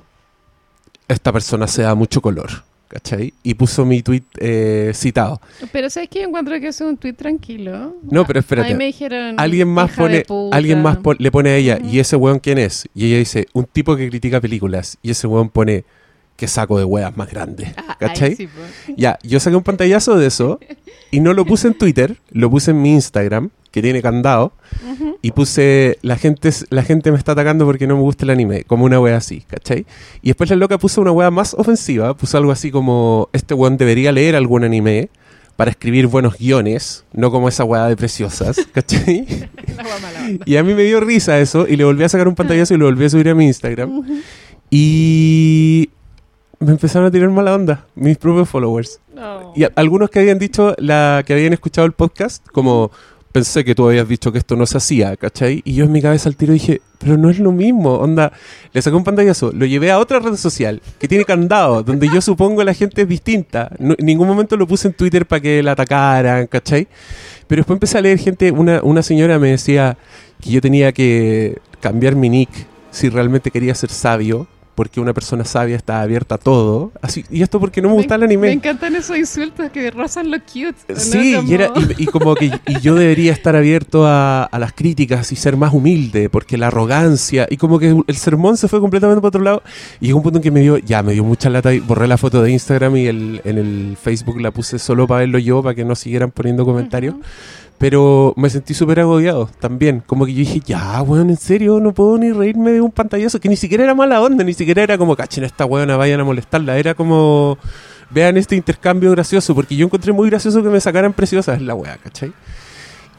Esta 1.09 1.33
persona 1.33 1.67
se 1.67 1.83
da 1.83 1.95
mucho 1.95 2.21
color. 2.21 2.51
¿Cachai? 2.89 3.33
Y 3.43 3.55
puso 3.55 3.85
mi 3.85 4.03
tweet 4.03 4.23
eh, 4.39 4.93
citado. 4.95 5.41
Pero 5.73 5.91
¿sabes 5.91 6.09
que 6.09 6.21
Yo 6.21 6.29
encuentro 6.29 6.61
que 6.61 6.69
es 6.69 6.81
un 6.81 6.97
tweet 6.97 7.15
tranquilo. 7.15 7.97
No, 8.03 8.25
pero 8.25 8.39
espérate. 8.39 8.69
Ahí 8.69 8.75
me 8.75 8.85
dijeron. 8.85 9.35
Alguien 9.39 9.69
más 9.69 9.91
pone, 9.91 10.25
alguien 10.53 10.81
más 10.81 10.99
le 11.19 11.31
pone 11.33 11.51
a 11.51 11.57
ella. 11.57 11.79
¿y 11.83 11.99
ese 11.99 12.15
weón 12.15 12.39
quién 12.39 12.59
es? 12.59 12.89
Y 12.95 13.07
ella 13.07 13.19
dice, 13.19 13.49
un 13.53 13.65
tipo 13.65 13.97
que 13.97 14.09
critica 14.09 14.41
películas. 14.41 14.99
Y 15.03 15.11
ese 15.11 15.27
weón 15.27 15.49
pone, 15.49 15.85
que 16.37 16.47
saco 16.47 16.79
de 16.79 16.85
weas 16.85 17.17
más 17.17 17.31
grande. 17.31 17.75
Ah, 17.77 17.97
¿Cachai? 17.99 18.37
sí. 18.37 18.49
Ya, 18.97 19.19
yo 19.23 19.41
saqué 19.41 19.57
un 19.57 19.63
pantallazo 19.63 20.17
de 20.17 20.27
eso 20.27 20.61
y 21.11 21.21
no 21.21 21.33
lo 21.33 21.45
puse 21.45 21.69
en 21.69 21.75
Twitter, 21.75 22.17
lo 22.31 22.51
puse 22.51 22.73
en 22.73 22.83
mi 22.83 22.93
Instagram, 22.93 23.51
que 23.75 23.83
tiene 23.83 24.01
candado, 24.01 24.53
Ujú. 24.93 25.19
y 25.21 25.33
puse, 25.33 25.99
la 26.03 26.17
gente, 26.17 26.49
la 26.71 26.85
gente 26.85 27.11
me 27.11 27.19
está 27.19 27.33
atacando 27.33 27.65
porque 27.67 27.89
no 27.89 27.97
me 27.97 28.03
gusta 28.03 28.25
el 28.25 28.31
anime, 28.31 28.63
como 28.63 28.85
una 28.85 29.01
wea 29.01 29.17
así, 29.17 29.41
¿cachai? 29.49 29.85
Y 30.23 30.29
después 30.29 30.49
la 30.49 30.55
loca 30.55 30.79
puso 30.79 31.01
una 31.01 31.11
wea 31.11 31.33
más 31.33 31.55
ofensiva, 31.55 32.17
puso 32.17 32.39
algo 32.39 32.53
así 32.53 32.71
como, 32.71 33.29
este 33.33 33.53
weón 33.53 33.77
debería 33.77 34.13
leer 34.13 34.37
algún 34.37 34.63
anime 34.63 35.09
para 35.57 35.73
escribir 35.73 36.07
buenos 36.07 36.39
guiones, 36.39 37.05
no 37.13 37.33
como 37.33 37.49
esa 37.49 37.65
wea 37.65 37.87
de 37.89 37.97
preciosas, 37.97 38.57
¿cachai? 38.73 39.49
Y 40.45 40.55
a 40.57 40.63
mí 40.63 40.73
me 40.73 40.85
dio 40.85 41.01
risa 41.01 41.41
eso 41.41 41.67
y 41.69 41.75
le 41.77 41.83
volví 41.85 42.05
a 42.05 42.09
sacar 42.09 42.29
un 42.29 42.37
pantallazo 42.37 42.75
y 42.75 42.77
lo 42.77 42.85
volví 42.85 43.05
a 43.05 43.11
subir 43.11 43.29
a 43.29 43.35
mi 43.35 43.47
Instagram. 43.47 44.03
Y 44.71 45.91
me 46.61 46.71
empezaron 46.71 47.07
a 47.07 47.11
tirar 47.11 47.29
mala 47.31 47.55
onda, 47.55 47.87
mis 47.97 48.17
propios 48.19 48.49
followers. 48.49 49.01
No. 49.15 49.53
Y 49.55 49.65
algunos 49.77 50.11
que 50.11 50.21
habían 50.21 50.39
dicho 50.39 50.75
la 50.79 51.23
que 51.27 51.33
habían 51.33 51.53
escuchado 51.53 51.87
el 51.87 51.93
podcast, 51.93 52.47
como 52.49 52.91
pensé 53.35 53.65
que 53.65 53.75
tú 53.75 53.89
habías 53.89 54.09
dicho 54.09 54.31
que 54.31 54.39
esto 54.39 54.55
no 54.55 54.65
se 54.65 54.77
hacía, 54.77 55.17
¿cachai? 55.17 55.61
Y 55.65 55.75
yo 55.75 55.87
en 55.87 55.91
mi 55.91 56.01
cabeza 56.01 56.29
al 56.29 56.37
tiro 56.37 56.53
dije, 56.53 56.81
pero 56.99 57.17
no 57.17 57.31
es 57.31 57.41
lo 57.41 57.51
mismo, 57.51 57.95
onda, 57.95 58.33
le 58.73 58.81
saqué 58.81 58.95
un 58.95 59.03
pantallazo, 59.03 59.51
lo 59.51 59.67
llevé 59.67 59.91
a 59.91 59.99
otra 59.99 60.21
red 60.21 60.37
social 60.37 60.81
que 61.01 61.09
tiene 61.09 61.25
candado, 61.25 61.83
donde 61.83 62.09
yo 62.15 62.21
supongo 62.21 62.63
la 62.63 62.75
gente 62.75 63.03
es 63.03 63.09
distinta. 63.09 63.73
En 63.81 63.97
ningún 64.07 64.29
momento 64.29 64.57
lo 64.57 64.69
puse 64.69 64.87
en 64.87 64.95
Twitter 64.95 65.27
para 65.27 65.41
que 65.41 65.65
la 65.65 65.73
atacaran, 65.73 66.47
¿cachai? 66.47 66.87
Pero 67.49 67.59
después 67.59 67.75
empecé 67.75 67.99
a 67.99 68.03
leer 68.03 68.21
gente, 68.21 68.53
una, 68.53 68.81
una 68.85 69.03
señora 69.03 69.37
me 69.41 69.51
decía 69.51 69.99
que 70.41 70.51
yo 70.51 70.61
tenía 70.61 70.93
que 70.93 71.59
cambiar 71.81 72.15
mi 72.15 72.29
nick 72.29 72.51
si 72.93 73.09
realmente 73.09 73.51
quería 73.51 73.75
ser 73.75 73.91
sabio, 73.91 74.47
porque 74.75 75.01
una 75.01 75.13
persona 75.15 75.45
sabia 75.45 75.77
está 75.77 76.01
abierta 76.03 76.35
a 76.37 76.39
todo. 76.39 76.93
Así, 77.03 77.25
y 77.31 77.43
esto 77.43 77.61
porque 77.61 77.81
no 77.83 77.89
me 77.89 77.95
gusta 77.95 78.15
el 78.17 78.23
anime. 78.25 78.49
Me 78.49 78.53
encantan 78.53 78.95
esos 78.97 79.17
insultos 79.17 79.71
que 79.71 79.91
rozan 79.91 80.31
lo 80.31 80.39
cute. 80.41 80.75
¿no? 80.89 80.97
Sí, 80.97 81.35
Como- 81.37 81.49
y, 81.51 81.55
era, 81.55 81.71
y, 81.97 82.03
y 82.03 82.07
como 82.07 82.35
que 82.35 82.47
y 82.67 82.81
yo 82.81 82.95
debería 82.95 83.33
estar 83.33 83.55
abierto 83.57 84.07
a, 84.07 84.45
a 84.45 84.59
las 84.59 84.73
críticas 84.73 85.31
y 85.33 85.37
ser 85.37 85.57
más 85.57 85.73
humilde, 85.73 86.29
porque 86.29 86.57
la 86.59 86.69
arrogancia, 86.69 87.47
y 87.51 87.57
como 87.57 87.79
que 87.79 87.95
el 88.07 88.17
sermón 88.17 88.57
se 88.57 88.69
fue 88.69 88.81
completamente 88.81 89.21
para 89.21 89.29
otro 89.29 89.43
lado, 89.43 89.63
y 90.01 90.07
llegó 90.07 90.19
un 90.19 90.23
punto 90.25 90.39
en 90.39 90.43
que 90.43 90.51
me 90.51 90.61
dio, 90.61 90.79
ya, 90.79 91.03
me 91.03 91.13
dio 91.13 91.25
mucha 91.25 91.51
lata 91.51 91.73
y 91.73 91.81
borré 91.81 92.07
la 92.09 92.19
foto 92.19 92.43
de 92.43 92.51
Instagram 92.51 92.97
y 92.97 93.07
el, 93.07 93.41
en 93.45 93.59
el 93.59 93.97
Facebook 94.01 94.41
la 94.41 94.51
puse 94.51 94.79
solo 94.79 95.07
para 95.07 95.21
verlo 95.21 95.39
yo, 95.39 95.63
para 95.63 95.75
que 95.75 95.85
no 95.85 95.95
siguieran 95.95 96.31
poniendo 96.31 96.65
comentarios. 96.65 97.15
Pero 97.79 98.33
me 98.37 98.51
sentí 98.51 98.75
súper 98.75 99.01
agobiado 99.01 99.51
también, 99.61 100.03
como 100.07 100.27
que 100.27 100.33
yo 100.33 100.39
dije, 100.39 100.61
ya, 100.65 101.03
weón, 101.03 101.31
en 101.31 101.37
serio, 101.37 101.81
no 101.81 101.93
puedo 101.93 102.19
ni 102.19 102.33
reírme 102.33 102.73
de 102.73 102.81
un 102.81 102.91
pantallazo, 102.91 103.41
que 103.41 103.49
ni 103.49 103.57
siquiera 103.57 103.85
era 103.85 103.95
mala 103.95 104.21
onda, 104.23 104.45
ni 104.45 104.55
siquiera 104.55 104.83
era 104.83 104.99
como, 104.99 105.17
cachen, 105.17 105.45
esta 105.45 105.65
weona, 105.65 105.97
vayan 105.97 106.21
a 106.21 106.25
molestarla, 106.25 106.79
era 106.79 106.95
como 106.95 107.59
vean 108.11 108.37
este 108.37 108.55
intercambio 108.55 109.11
gracioso, 109.11 109.55
porque 109.55 109.77
yo 109.77 109.87
encontré 109.87 110.13
muy 110.13 110.31
gracioso 110.31 110.63
que 110.63 110.69
me 110.69 110.81
sacaran 110.81 111.13
preciosas 111.13 111.61
la 111.61 111.75
wea, 111.75 111.99
¿cachai? 111.99 112.33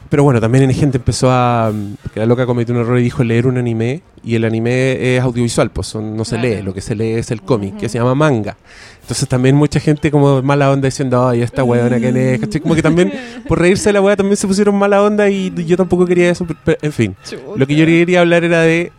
Pero 0.08 0.22
bueno, 0.22 0.40
también 0.40 0.64
en 0.64 0.72
gente 0.72 0.98
empezó 0.98 1.30
a... 1.30 1.72
que 2.14 2.20
la 2.20 2.26
loca 2.26 2.46
cometió 2.46 2.74
un 2.74 2.80
error 2.80 2.98
y 2.98 3.02
dijo 3.02 3.24
leer 3.24 3.46
un 3.46 3.58
anime, 3.58 4.02
y 4.24 4.34
el 4.36 4.44
anime 4.44 5.16
es 5.16 5.22
audiovisual, 5.22 5.70
pues 5.70 5.86
son- 5.88 6.16
no 6.16 6.24
se 6.24 6.36
Claro. 6.38 6.48
lee, 6.56 6.62
lo 6.62 6.74
que 6.74 6.80
se 6.80 6.94
lee 6.94 7.12
es 7.12 7.30
el 7.30 7.42
cómic, 7.42 7.76
que 7.76 7.88
se 7.88 7.98
llama 7.98 8.14
manga. 8.14 8.56
Entonces 9.02 9.28
también 9.28 9.54
mucha 9.54 9.78
gente 9.80 10.10
como 10.10 10.42
mala 10.42 10.70
onda 10.70 10.86
diciendo, 10.86 11.28
ay, 11.28 11.42
esta 11.42 11.62
weona 11.64 11.98
que 12.00 12.34
es, 12.34 12.40
¿cachai? 12.40 12.60
Como 12.60 12.74
que 12.74 12.82
también, 12.82 13.12
por 13.46 13.58
reírse 13.60 13.88
de 13.88 13.92
la 13.94 14.00
wea, 14.00 14.16
también 14.16 14.36
se 14.36 14.46
pusieron 14.48 14.74
mala 14.76 15.02
onda 15.02 15.28
y 15.30 15.52
yo 15.64 15.76
tampoco 15.76 16.06
quería 16.06 16.30
eso, 16.30 16.44
pero- 16.46 16.58
pero, 16.64 16.78
en 16.82 16.92
fin. 16.92 17.16
Lo 17.56 17.66
que 17.66 17.74
yo 17.76 17.86
quería 17.86 18.20
hablar 18.20 18.42
era 18.44 18.62
de 18.62 18.90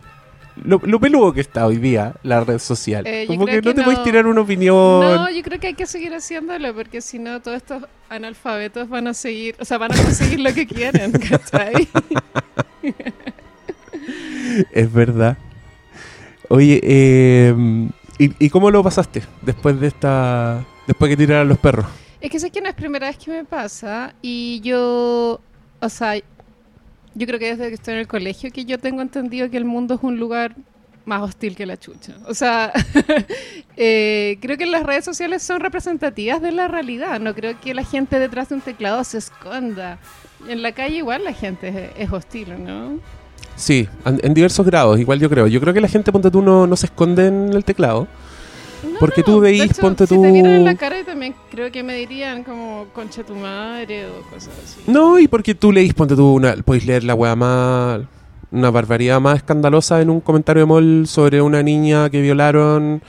lo, 0.64 0.80
lo 0.84 1.00
peludo 1.00 1.32
que 1.32 1.40
está 1.40 1.66
hoy 1.66 1.76
día 1.76 2.14
la 2.22 2.42
red 2.44 2.58
social. 2.58 3.06
Eh, 3.06 3.24
Como 3.26 3.46
que 3.46 3.60
no 3.62 3.74
te 3.74 3.82
puedes 3.82 3.98
no- 3.98 4.04
tirar 4.04 4.26
una 4.26 4.40
opinión. 4.40 4.74
No, 5.00 5.30
yo 5.30 5.42
creo 5.42 5.58
que 5.60 5.68
hay 5.68 5.74
que 5.74 5.86
seguir 5.86 6.12
haciéndolo 6.14 6.74
porque 6.74 7.00
si 7.00 7.18
no 7.18 7.40
todos 7.40 7.56
estos 7.58 7.84
analfabetos 8.08 8.88
van 8.88 9.06
a 9.08 9.14
seguir, 9.14 9.54
o 9.60 9.64
sea, 9.64 9.78
van 9.78 9.92
a 9.92 9.96
conseguir 9.96 10.40
lo 10.40 10.52
que 10.54 10.66
quieren, 10.66 11.12
¿cachai? 11.28 11.88
Es 14.72 14.92
verdad. 14.92 15.36
Oye, 16.48 16.80
eh, 16.82 17.54
¿y, 18.18 18.46
y 18.46 18.50
cómo 18.50 18.70
lo 18.70 18.82
pasaste 18.82 19.22
después 19.42 19.78
de 19.80 19.88
esta. 19.88 20.64
después 20.86 21.10
que 21.10 21.16
tiraran 21.16 21.48
los 21.48 21.58
perros? 21.58 21.86
Es 22.20 22.30
que 22.30 22.40
sé 22.40 22.50
que 22.50 22.60
no 22.60 22.68
es 22.68 22.74
primera 22.74 23.06
vez 23.06 23.16
que 23.18 23.30
me 23.30 23.44
pasa 23.44 24.14
y 24.22 24.60
yo, 24.62 25.40
o 25.80 25.88
sea, 25.88 26.14
yo 27.18 27.26
creo 27.26 27.38
que 27.38 27.56
desde 27.56 27.68
que 27.68 27.74
estoy 27.74 27.94
en 27.94 28.00
el 28.00 28.06
colegio 28.06 28.50
que 28.52 28.64
yo 28.64 28.78
tengo 28.78 29.02
entendido 29.02 29.50
que 29.50 29.56
el 29.56 29.64
mundo 29.64 29.94
es 29.94 30.00
un 30.02 30.18
lugar 30.18 30.54
más 31.04 31.22
hostil 31.22 31.56
que 31.56 31.66
la 31.66 31.76
chucha. 31.76 32.14
O 32.26 32.34
sea, 32.34 32.72
eh, 33.76 34.38
creo 34.40 34.56
que 34.56 34.66
las 34.66 34.84
redes 34.84 35.04
sociales 35.04 35.42
son 35.42 35.60
representativas 35.60 36.40
de 36.40 36.52
la 36.52 36.68
realidad. 36.68 37.18
No 37.18 37.34
creo 37.34 37.58
que 37.60 37.74
la 37.74 37.82
gente 37.82 38.20
detrás 38.20 38.50
de 38.50 38.56
un 38.56 38.60
teclado 38.60 39.02
se 39.02 39.18
esconda. 39.18 39.98
En 40.48 40.62
la 40.62 40.72
calle 40.72 40.98
igual 40.98 41.24
la 41.24 41.32
gente 41.32 41.90
es, 41.98 42.12
hostil, 42.12 42.64
¿no? 42.64 43.00
Sí, 43.56 43.88
en, 44.04 44.20
en 44.22 44.34
diversos 44.34 44.64
grados, 44.64 45.00
igual 45.00 45.18
yo 45.18 45.28
creo. 45.28 45.48
Yo 45.48 45.60
creo 45.60 45.74
que 45.74 45.80
la 45.80 45.88
gente, 45.88 46.12
ponte 46.12 46.30
tú, 46.30 46.40
no, 46.42 46.66
no 46.66 46.76
se 46.76 46.86
esconde 46.86 47.26
en 47.26 47.52
el 47.52 47.64
teclado. 47.64 48.06
No, 48.82 48.98
Porque 49.00 49.20
no, 49.22 49.24
tú 49.24 49.40
de 49.40 49.50
veís, 49.50 49.62
hecho, 49.70 49.80
ponte 49.80 50.06
si 50.06 50.14
tú- 50.14 50.22
te 50.22 50.30
miran 50.30 50.52
en 50.52 50.64
la 50.64 50.74
cara 50.76 51.00
y 51.00 51.04
también 51.04 51.34
creo 51.50 51.70
que 51.72 51.82
me 51.82 51.94
dirían 51.96 52.44
como 52.44 52.86
concha 52.94 53.24
tu 53.24 53.34
madre 53.34 54.06
o 54.06 54.22
cosas 54.30 54.50
así. 54.64 54.80
No, 54.86 55.18
y 55.18 55.26
porque 55.28 55.54
tú 55.54 55.72
leís, 55.72 55.94
ponte 55.94 56.14
tú, 56.14 56.34
una, 56.34 56.54
podéis 56.64 56.86
leer 56.86 57.04
la 57.04 57.14
wea 57.14 57.34
más. 57.36 58.00
una 58.50 58.70
barbaridad 58.70 59.20
más 59.20 59.36
escandalosa 59.38 60.00
en 60.00 60.08
un 60.08 60.20
comentario 60.20 60.62
de 60.62 60.66
mall 60.66 61.06
sobre 61.06 61.42
una 61.42 61.62
niña 61.62 62.08
que 62.08 62.20
violaron. 62.22 63.02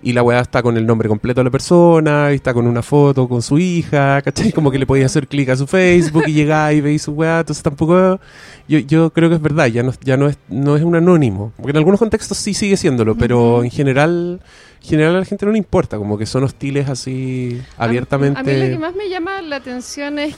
Y 0.00 0.12
la 0.12 0.22
weá 0.22 0.38
está 0.40 0.62
con 0.62 0.76
el 0.76 0.86
nombre 0.86 1.08
completo 1.08 1.40
de 1.40 1.44
la 1.46 1.50
persona, 1.50 2.28
y 2.30 2.36
está 2.36 2.54
con 2.54 2.68
una 2.68 2.82
foto 2.82 3.28
con 3.28 3.42
su 3.42 3.58
hija, 3.58 4.22
¿cachai? 4.22 4.52
Como 4.52 4.70
que 4.70 4.78
le 4.78 4.86
podía 4.86 5.06
hacer 5.06 5.26
clic 5.26 5.48
a 5.48 5.56
su 5.56 5.66
Facebook 5.66 6.22
y 6.28 6.32
llegar 6.32 6.72
y 6.72 6.80
veis 6.80 7.02
su 7.02 7.12
weá. 7.12 7.40
Entonces 7.40 7.64
tampoco. 7.64 8.20
Yo, 8.68 8.78
yo 8.78 9.10
creo 9.10 9.28
que 9.28 9.34
es 9.34 9.42
verdad, 9.42 9.66
ya 9.66 9.82
no, 9.82 9.92
ya 10.04 10.16
no 10.16 10.28
es, 10.28 10.38
no 10.48 10.76
es 10.76 10.84
un 10.84 10.94
anónimo. 10.94 11.52
Porque 11.56 11.72
en 11.72 11.78
algunos 11.78 11.98
contextos 11.98 12.38
sí 12.38 12.54
sigue 12.54 12.76
siéndolo, 12.76 13.16
pero 13.16 13.64
en 13.64 13.70
general, 13.72 14.40
en 14.82 14.88
general 14.88 15.16
a 15.16 15.18
la 15.20 15.24
gente 15.24 15.44
no 15.46 15.52
le 15.52 15.58
importa, 15.58 15.96
como 15.98 16.16
que 16.18 16.26
son 16.26 16.44
hostiles 16.44 16.88
así 16.88 17.60
A- 17.76 17.84
abiertamente. 17.84 18.40
A, 18.40 18.42
mí 18.42 18.52
lo 18.52 18.66
que 18.66 18.78
más 18.78 18.94
me 18.94 19.08
llama 19.08 19.42
la 19.42 19.56
atención 19.56 20.18
es, 20.18 20.36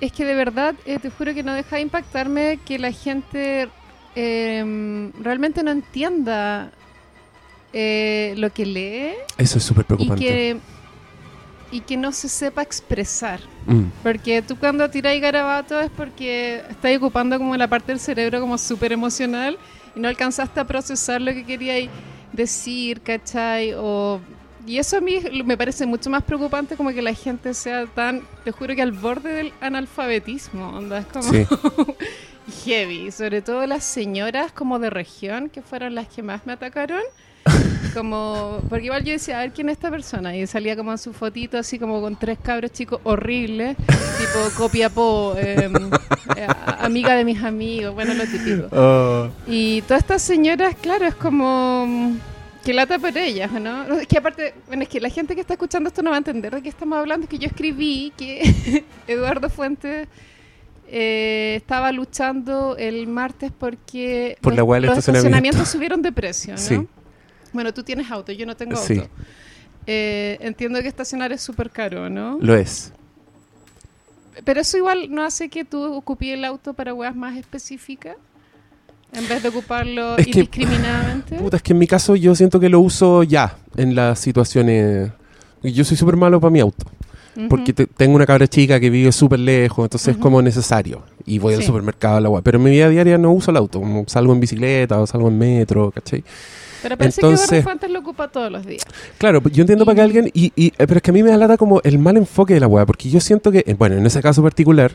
es 0.00 0.12
que 0.12 0.24
de 0.24 0.34
verdad, 0.34 0.74
eh, 0.86 0.98
te 0.98 1.10
juro 1.10 1.34
que 1.34 1.42
no 1.42 1.52
deja 1.54 1.76
de 1.76 1.82
impactarme 1.82 2.58
que 2.64 2.78
la 2.78 2.92
gente 2.92 3.68
eh, 4.16 5.10
realmente 5.20 5.62
no 5.62 5.70
entienda 5.70 6.70
eh, 7.72 8.34
lo 8.36 8.52
que 8.52 8.66
lee 8.66 9.12
Eso 9.38 9.58
es 9.58 9.64
súper 9.64 9.82
y 9.82 9.86
preocupante. 9.86 10.24
que, 10.24 10.56
y 11.72 11.80
que 11.80 11.96
no 11.96 12.12
se 12.12 12.28
sepa 12.28 12.62
expresar. 12.62 13.40
Mm. 13.66 13.84
Porque 14.02 14.42
tú 14.42 14.56
cuando 14.56 14.88
tiras 14.90 15.18
garabato 15.20 15.80
es 15.80 15.90
porque 15.90 16.62
estás 16.70 16.96
ocupando 16.96 17.36
como 17.38 17.56
la 17.56 17.66
parte 17.68 17.90
del 17.92 17.98
cerebro 18.00 18.40
como 18.40 18.56
súper 18.58 18.92
emocional 18.92 19.58
y 19.96 20.00
no 20.00 20.06
alcanzaste 20.08 20.60
a 20.60 20.64
procesar 20.64 21.20
lo 21.20 21.32
que 21.32 21.44
querías 21.44 21.88
decir, 22.34 23.00
¿cachai? 23.00 23.72
O, 23.76 24.20
y 24.66 24.78
eso 24.78 24.96
a 24.96 25.00
mí 25.00 25.20
me 25.44 25.56
parece 25.56 25.86
mucho 25.86 26.10
más 26.10 26.22
preocupante 26.22 26.76
como 26.76 26.90
que 26.90 27.02
la 27.02 27.14
gente 27.14 27.54
sea 27.54 27.86
tan, 27.86 28.22
te 28.44 28.50
juro 28.50 28.74
que 28.74 28.82
al 28.82 28.92
borde 28.92 29.32
del 29.32 29.52
analfabetismo, 29.60 30.68
onda, 30.70 30.98
es 30.98 31.06
como 31.06 31.30
Sí. 31.30 31.46
heavy, 32.64 33.10
sobre 33.10 33.40
todo 33.42 33.66
las 33.66 33.84
señoras 33.84 34.52
como 34.52 34.78
de 34.78 34.90
región 34.90 35.48
que 35.48 35.62
fueron 35.62 35.94
las 35.94 36.08
que 36.08 36.22
más 36.22 36.44
me 36.46 36.52
atacaron. 36.54 37.02
Como, 37.94 38.60
porque 38.68 38.86
igual 38.86 39.04
yo 39.04 39.12
decía, 39.12 39.38
a 39.38 39.42
ver 39.42 39.52
quién 39.52 39.68
es 39.68 39.74
esta 39.74 39.90
persona. 39.90 40.36
Y 40.36 40.46
salía 40.46 40.76
como 40.76 40.92
en 40.92 40.98
su 40.98 41.12
fotito, 41.12 41.58
así 41.58 41.78
como 41.78 42.00
con 42.00 42.16
tres 42.16 42.38
cabros 42.42 42.72
chicos 42.72 43.00
horribles, 43.04 43.76
tipo 44.18 44.50
copiapó, 44.56 45.34
eh, 45.38 45.70
eh, 46.36 46.46
amiga 46.80 47.14
de 47.14 47.24
mis 47.24 47.42
amigos, 47.42 47.94
bueno, 47.94 48.14
lo 48.14 48.24
típico. 48.24 48.68
Oh. 48.76 49.28
Y 49.46 49.82
todas 49.82 50.02
estas 50.02 50.22
señoras, 50.22 50.74
claro, 50.80 51.06
es 51.06 51.14
como 51.14 52.16
que 52.64 52.72
lata 52.72 52.98
por 52.98 53.16
ellas, 53.16 53.52
¿no? 53.52 53.84
Es 53.98 54.06
que 54.06 54.18
aparte, 54.18 54.54
bueno, 54.66 54.82
es 54.82 54.88
que 54.88 55.00
la 55.00 55.10
gente 55.10 55.34
que 55.34 55.40
está 55.42 55.54
escuchando 55.54 55.88
esto 55.88 56.02
no 56.02 56.10
va 56.10 56.16
a 56.16 56.18
entender 56.18 56.54
de 56.54 56.62
qué 56.62 56.68
estamos 56.68 56.98
hablando. 56.98 57.24
Es 57.24 57.30
que 57.30 57.38
yo 57.38 57.46
escribí 57.46 58.12
que 58.16 58.84
Eduardo 59.06 59.50
Fuentes 59.50 60.08
eh, 60.88 61.54
estaba 61.56 61.92
luchando 61.92 62.76
el 62.78 63.06
martes 63.06 63.52
porque 63.56 64.38
Por 64.40 64.54
la 64.54 64.62
los, 64.62 64.68
los 64.68 64.76
estacionamiento. 64.82 65.08
estacionamientos 65.18 65.68
subieron 65.68 66.02
de 66.02 66.12
precio, 66.12 66.52
¿no? 66.54 66.58
Sí. 66.58 66.86
Bueno, 67.54 67.72
tú 67.72 67.82
tienes 67.82 68.10
auto, 68.10 68.32
yo 68.32 68.44
no 68.44 68.54
tengo 68.56 68.76
Sí. 68.76 68.98
auto. 68.98 69.08
Eh, 69.86 70.36
entiendo 70.40 70.80
que 70.82 70.88
estacionar 70.88 71.32
es 71.32 71.40
súper 71.40 71.70
caro, 71.70 72.10
¿no? 72.10 72.36
Lo 72.42 72.54
es. 72.54 72.92
Pero 74.44 74.60
eso 74.60 74.76
igual 74.76 75.06
no 75.10 75.22
hace 75.22 75.48
que 75.48 75.64
tú 75.64 75.82
ocupes 75.94 76.30
el 76.30 76.44
auto 76.44 76.74
para 76.74 76.92
huevas 76.92 77.14
más 77.14 77.36
específicas 77.36 78.16
en 79.12 79.28
vez 79.28 79.42
de 79.42 79.48
ocuparlo 79.50 80.16
Es 80.18 80.24
que- 80.26 80.30
indiscriminadamente. 80.32 81.36
Puta, 81.36 81.56
es 81.58 81.62
que 81.62 81.72
en 81.72 81.78
mi 81.78 81.86
caso 81.86 82.16
yo 82.16 82.34
siento 82.34 82.58
que 82.58 82.68
lo 82.68 82.80
uso 82.80 83.22
ya 83.22 83.56
en 83.76 83.94
las 83.94 84.18
situaciones. 84.18 85.12
Yo 85.62 85.84
soy 85.84 85.96
súper 85.96 86.16
malo 86.16 86.40
para 86.40 86.50
mi 86.50 86.60
auto. 86.60 86.84
Porque 87.48 87.72
te- 87.72 87.86
tengo 87.88 88.14
una 88.14 88.26
cabra 88.26 88.46
chica 88.46 88.78
que 88.78 88.90
vive 88.90 89.10
súper 89.10 89.40
lejos, 89.40 89.84
entonces 89.86 90.14
es 90.14 90.16
como 90.20 90.40
necesario. 90.40 91.02
Y 91.26 91.38
voy 91.40 91.54
al 91.54 91.64
supermercado 91.64 92.16
a 92.16 92.20
la 92.20 92.28
web. 92.28 92.42
Pero 92.44 92.58
en 92.58 92.64
mi 92.64 92.70
vida 92.70 92.88
diaria 92.88 93.18
no 93.18 93.32
uso 93.32 93.50
el 93.50 93.56
auto. 93.56 93.80
Como 93.80 94.04
salgo 94.06 94.32
en 94.32 94.38
bicicleta 94.40 95.00
o 95.00 95.06
salgo 95.06 95.28
en 95.28 95.38
metro, 95.38 95.90
¿cachai? 95.90 96.22
Pero 96.84 96.96
parece 96.98 97.20
que 97.20 97.26
entonces- 97.26 97.48
Eduardo 97.50 97.64
Fuentes 97.64 97.90
lo 97.90 97.98
ocupa 97.98 98.28
todos 98.28 98.52
los 98.52 98.64
días. 98.64 98.82
Claro, 99.18 99.42
yo 99.50 99.62
entiendo 99.62 99.84
para 99.84 99.96
que 99.96 100.02
alguien. 100.02 100.30
Y, 100.32 100.52
y- 100.54 100.68
eh, 100.68 100.86
pero 100.86 100.96
es 100.96 101.02
que 101.02 101.10
a 101.10 101.14
mí 101.14 101.22
me 101.22 101.30
da 101.30 101.36
lata 101.36 101.56
como 101.56 101.80
el 101.82 101.98
mal 101.98 102.16
enfoque 102.16 102.54
de 102.54 102.60
la 102.60 102.66
weá. 102.68 102.86
Porque 102.86 103.10
yo 103.10 103.20
siento 103.20 103.50
que, 103.50 103.64
eh, 103.66 103.74
bueno, 103.76 103.96
en 103.96 104.06
ese 104.06 104.22
caso 104.22 104.42
particular, 104.42 104.92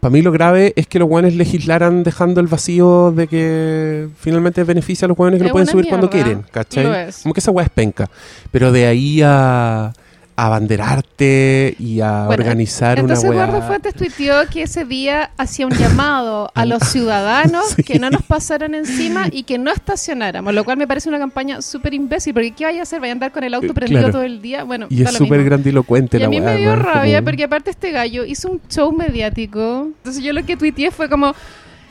para 0.00 0.12
mí 0.12 0.20
lo 0.22 0.30
grave 0.32 0.72
es 0.76 0.86
que 0.86 0.98
los 0.98 1.08
weones 1.08 1.34
legislaran 1.34 2.02
dejando 2.04 2.40
el 2.40 2.46
vacío 2.46 3.10
de 3.16 3.26
que 3.26 4.08
finalmente 4.18 4.62
beneficia 4.62 5.06
a 5.06 5.08
los 5.08 5.18
weones 5.18 5.38
que 5.38 5.44
Es 5.46 5.48
lo 5.48 5.52
pueden 5.52 5.66
subir 5.66 5.88
cuando 5.88 6.10
quieren, 6.10 6.44
¿cachai? 6.50 7.10
Como 7.22 7.32
que 7.32 7.40
esa 7.40 7.50
weá 7.50 7.64
es 7.64 7.70
penca. 7.70 8.10
Pero 8.50 8.70
de 8.70 8.86
ahí 8.86 9.22
a, 9.24 9.92
abanderarte 10.36 11.76
y 11.78 12.00
a 12.00 12.24
Bueno, 12.26 12.42
organizar 12.42 12.98
Entonces 12.98 13.24
una 13.28 13.44
Eduardo. 13.44 13.62
Fuentes 13.66 13.94
tuiteó 13.94 14.34
que 14.50 14.62
ese 14.62 14.84
día 14.84 15.30
hacía 15.36 15.66
un 15.66 15.72
llamado 15.72 16.50
a 16.54 16.64
los 16.64 16.82
ciudadanos 16.88 17.64
Sí. 17.76 17.82
que 17.82 17.98
no 17.98 18.10
nos 18.10 18.22
pasaran 18.22 18.74
encima 18.74 19.26
y 19.30 19.44
que 19.44 19.58
no 19.58 19.70
estacionáramos, 19.72 20.52
lo 20.54 20.64
cual 20.64 20.76
me 20.76 20.86
parece 20.86 21.08
una 21.08 21.18
campaña 21.18 21.62
súper 21.62 21.94
imbécil, 21.94 22.34
porque 22.34 22.50
¿qué 22.52 22.64
vaya 22.64 22.80
a 22.80 22.82
hacer? 22.82 23.00
¿Vaya 23.00 23.12
a 23.12 23.14
andar 23.14 23.32
con 23.32 23.44
el 23.44 23.54
auto 23.54 23.68
Eh, 23.68 23.74
prendido 23.74 24.00
claro. 24.00 24.12
todo 24.12 24.22
el 24.22 24.40
día? 24.42 24.64
Bueno, 24.64 24.86
Y 24.90 25.02
es 25.02 25.12
súper 25.12 25.44
grandilocuente 25.44 26.16
Y 26.16 26.20
la 26.20 26.26
a 26.26 26.30
mí 26.30 26.40
weá, 26.40 26.52
me 26.54 26.58
dio 26.58 26.76
rabia 26.76 27.22
porque 27.22 27.44
aparte 27.44 27.70
este 27.70 27.90
gallo 27.90 28.24
hizo 28.24 28.50
un 28.50 28.60
show 28.68 28.92
mediático. 28.92 29.88
Entonces 29.98 30.22
yo 30.22 30.32
lo 30.32 30.44
que 30.44 30.56
tuiteé 30.56 30.90
fue 30.90 31.08
como, 31.08 31.34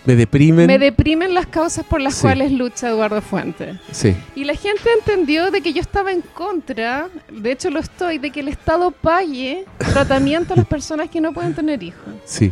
Me 0.06 0.16
deprimen. 0.16 0.68
me 0.68 0.80
deprimen 0.80 1.34
las 1.34 1.48
causas 1.48 1.86
por 1.86 2.02
las 2.02 2.16
Sí. 2.16 2.22
cuales 2.22 2.52
lucha 2.52 2.90
Eduardo 2.90 3.22
Fuentes. 3.22 3.78
sí, 3.92 4.16
Y 4.36 4.44
la 4.44 4.54
gente 4.56 4.82
entendió 5.00 5.50
de 5.52 5.62
que 5.62 5.72
yo 5.74 5.82
estaba 5.82 6.12
en 6.12 6.22
contra, 6.22 7.08
de 7.32 7.52
hecho 7.52 7.70
lo 7.70 7.80
estoy, 7.80 8.18
de 8.18 8.30
que 8.32 8.42
el 8.42 8.50
Estado 8.50 8.92
pague 8.92 9.66
tratamiento 9.78 10.54
a 10.54 10.58
las 10.58 10.66
personas 10.66 11.10
que 11.10 11.22
no 11.22 11.32
pueden 11.34 11.54
tener 11.54 11.82
hijos. 11.84 12.14
sí. 12.26 12.52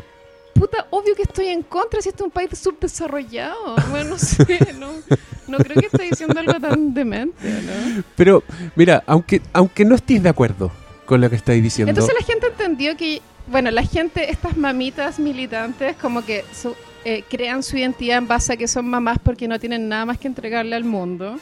Puta, 0.54 0.86
obvio 0.92 1.16
que 1.16 1.24
estoy 1.24 1.48
en 1.48 1.64
contra 1.64 2.02
si 2.02 2.10
este 2.10 2.22
es 2.22 2.26
un 2.26 2.30
país 2.32 2.50
subdesarrollado. 2.56 3.76
Bueno, 3.90 4.12
no 4.12 4.18
sé, 4.20 4.46
no, 4.78 4.90
no 5.48 5.58
creo 5.58 5.80
que 5.80 5.88
esté 5.88 6.04
diciendo 6.04 6.40
algo 6.40 6.54
tan 6.60 6.94
demente, 6.94 7.50
¿no? 7.50 8.04
Pero, 8.16 8.44
mira, 8.76 9.02
aunque, 9.08 9.42
aunque 9.54 9.86
no 9.86 9.96
estés 9.96 10.22
de 10.22 10.30
acuerdo 10.30 10.72
con 11.06 11.20
lo 11.20 11.30
que 11.30 11.36
estáis 11.38 11.64
diciendo, 11.64 11.90
Entonces 11.90 12.14
la 12.20 12.24
gente 12.26 12.48
entendió 12.48 12.96
que, 12.96 13.22
bueno, 13.48 13.72
la 13.72 13.82
gente, 13.84 14.30
estas 14.30 14.56
mamitas 14.56 15.18
militantes, 15.20 15.96
como 16.00 16.24
que 16.24 16.44
su- 16.54 16.76
eh, 17.06 17.24
crean 17.30 17.64
su 17.64 17.78
identidad 17.78 18.18
en 18.18 18.28
base 18.28 18.54
a 18.54 18.58
que 18.58 18.68
son 18.68 18.88
mamás 18.88 19.18
porque 19.24 19.48
no 19.48 19.60
tienen 19.60 19.88
nada 19.90 20.06
más 20.06 20.18
que 20.18 20.28
entregarle 20.28 20.76
al 20.76 20.84
mundo. 20.84 21.40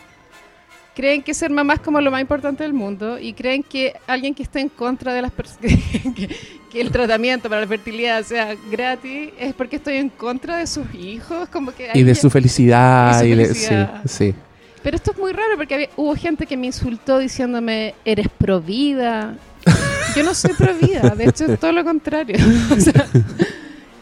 Creen 0.95 1.21
que 1.23 1.33
ser 1.33 1.49
mamás 1.49 1.77
es 1.77 1.83
como 1.83 2.01
lo 2.01 2.11
más 2.11 2.19
importante 2.19 2.63
del 2.63 2.73
mundo 2.73 3.17
y 3.19 3.31
creen 3.33 3.63
que 3.63 3.93
alguien 4.05 4.33
que 4.35 4.43
esté 4.43 4.59
en 4.59 4.67
contra 4.69 5.13
de 5.13 5.21
las 5.21 5.31
personas, 5.31 5.71
que, 6.15 6.35
que 6.69 6.81
el 6.81 6.91
tratamiento 6.91 7.47
para 7.47 7.61
la 7.61 7.67
fertilidad 7.67 8.21
sea 8.23 8.53
gratis, 8.69 9.29
es 9.39 9.53
porque 9.53 9.77
estoy 9.77 9.95
en 9.95 10.09
contra 10.09 10.57
de 10.57 10.67
sus 10.67 10.93
hijos, 10.93 11.47
como 11.49 11.71
que 11.71 11.89
y 11.93 12.03
de 12.03 12.15
su 12.15 12.29
felicidad, 12.29 13.15
y 13.15 13.19
su 13.19 13.25
y 13.25 13.29
de- 13.35 13.45
felicidad. 13.45 14.01
sí, 14.05 14.09
sí. 14.31 14.35
Pero 14.83 14.95
esto 14.97 15.11
es 15.11 15.17
muy 15.17 15.31
raro 15.31 15.55
porque 15.57 15.73
había- 15.75 15.89
hubo 15.95 16.15
gente 16.15 16.45
que 16.45 16.57
me 16.57 16.67
insultó 16.67 17.17
diciéndome, 17.19 17.95
eres 18.03 18.27
provida. 18.37 19.35
Yo 20.15 20.23
no 20.23 20.33
soy 20.33 20.53
provida, 20.53 21.09
de 21.15 21.25
hecho 21.25 21.45
es 21.45 21.59
todo 21.59 21.71
lo 21.71 21.83
contrario. 21.85 22.35
O 22.71 22.79
sea, 22.79 23.05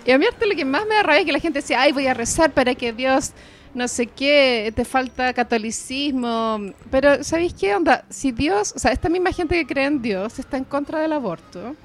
y 0.07 0.11
a 0.11 0.17
mí 0.17 0.25
hasta 0.25 0.45
lo 0.45 0.55
que 0.55 0.63
más 0.63 0.85
me 0.87 0.95
da 0.95 1.03
rabia 1.03 1.19
es 1.19 1.25
que 1.25 1.33
la 1.33 1.39
gente 1.39 1.59
decía, 1.59 1.81
ay, 1.81 1.91
voy 1.91 2.07
a 2.07 2.13
rezar 2.13 2.53
para 2.53 2.73
que 2.75 2.93
Dios, 2.93 3.33
no 3.73 3.89
sé 3.89 4.07
qué, 4.07 4.71
te 4.73 4.85
falta 4.85 5.33
catolicismo. 5.33 6.61
Pero, 6.89 7.25
¿sabéis 7.25 7.53
qué 7.53 7.75
onda? 7.75 8.05
Si 8.09 8.31
Dios, 8.31 8.71
o 8.73 8.79
sea, 8.79 8.93
esta 8.93 9.09
misma 9.09 9.33
gente 9.33 9.55
que 9.55 9.67
cree 9.67 9.85
en 9.85 10.01
Dios 10.01 10.39
está 10.39 10.55
en 10.55 10.63
contra 10.63 11.01
del 11.01 11.11
aborto. 11.11 11.75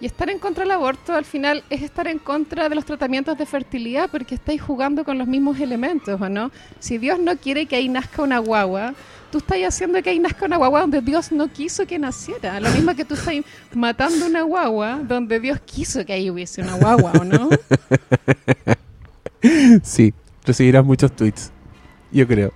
Y 0.00 0.06
estar 0.06 0.30
en 0.30 0.38
contra 0.38 0.62
del 0.62 0.70
aborto 0.70 1.12
al 1.12 1.24
final 1.24 1.64
es 1.70 1.82
estar 1.82 2.06
en 2.06 2.20
contra 2.20 2.68
de 2.68 2.74
los 2.76 2.84
tratamientos 2.84 3.36
de 3.36 3.44
fertilidad 3.46 4.08
porque 4.08 4.36
estáis 4.36 4.62
jugando 4.62 5.04
con 5.04 5.18
los 5.18 5.26
mismos 5.26 5.58
elementos, 5.58 6.20
¿o 6.20 6.28
no? 6.28 6.52
Si 6.78 6.98
Dios 6.98 7.18
no 7.18 7.36
quiere 7.36 7.66
que 7.66 7.74
ahí 7.74 7.88
nazca 7.88 8.22
una 8.22 8.38
guagua, 8.38 8.94
tú 9.30 9.38
estás 9.38 9.58
haciendo 9.66 10.02
que 10.02 10.10
ahí 10.10 10.18
nazca 10.18 10.46
una 10.46 10.56
guagua 10.56 10.80
donde 10.80 11.00
Dios 11.00 11.32
no 11.32 11.48
quiso 11.48 11.86
que 11.86 11.98
naciera. 11.98 12.60
Lo 12.60 12.70
mismo 12.70 12.94
que 12.94 13.04
tú 13.04 13.14
estás 13.14 13.34
matando 13.72 14.26
una 14.26 14.42
guagua 14.42 15.00
donde 15.02 15.40
Dios 15.40 15.60
quiso 15.64 16.04
que 16.04 16.12
ahí 16.12 16.30
hubiese 16.30 16.62
una 16.62 16.74
guagua, 16.74 17.12
¿o 17.20 17.24
no? 17.24 17.50
Sí, 19.82 20.12
recibirás 20.44 20.84
muchos 20.84 21.16
tweets, 21.16 21.50
yo 22.12 22.26
creo, 22.26 22.52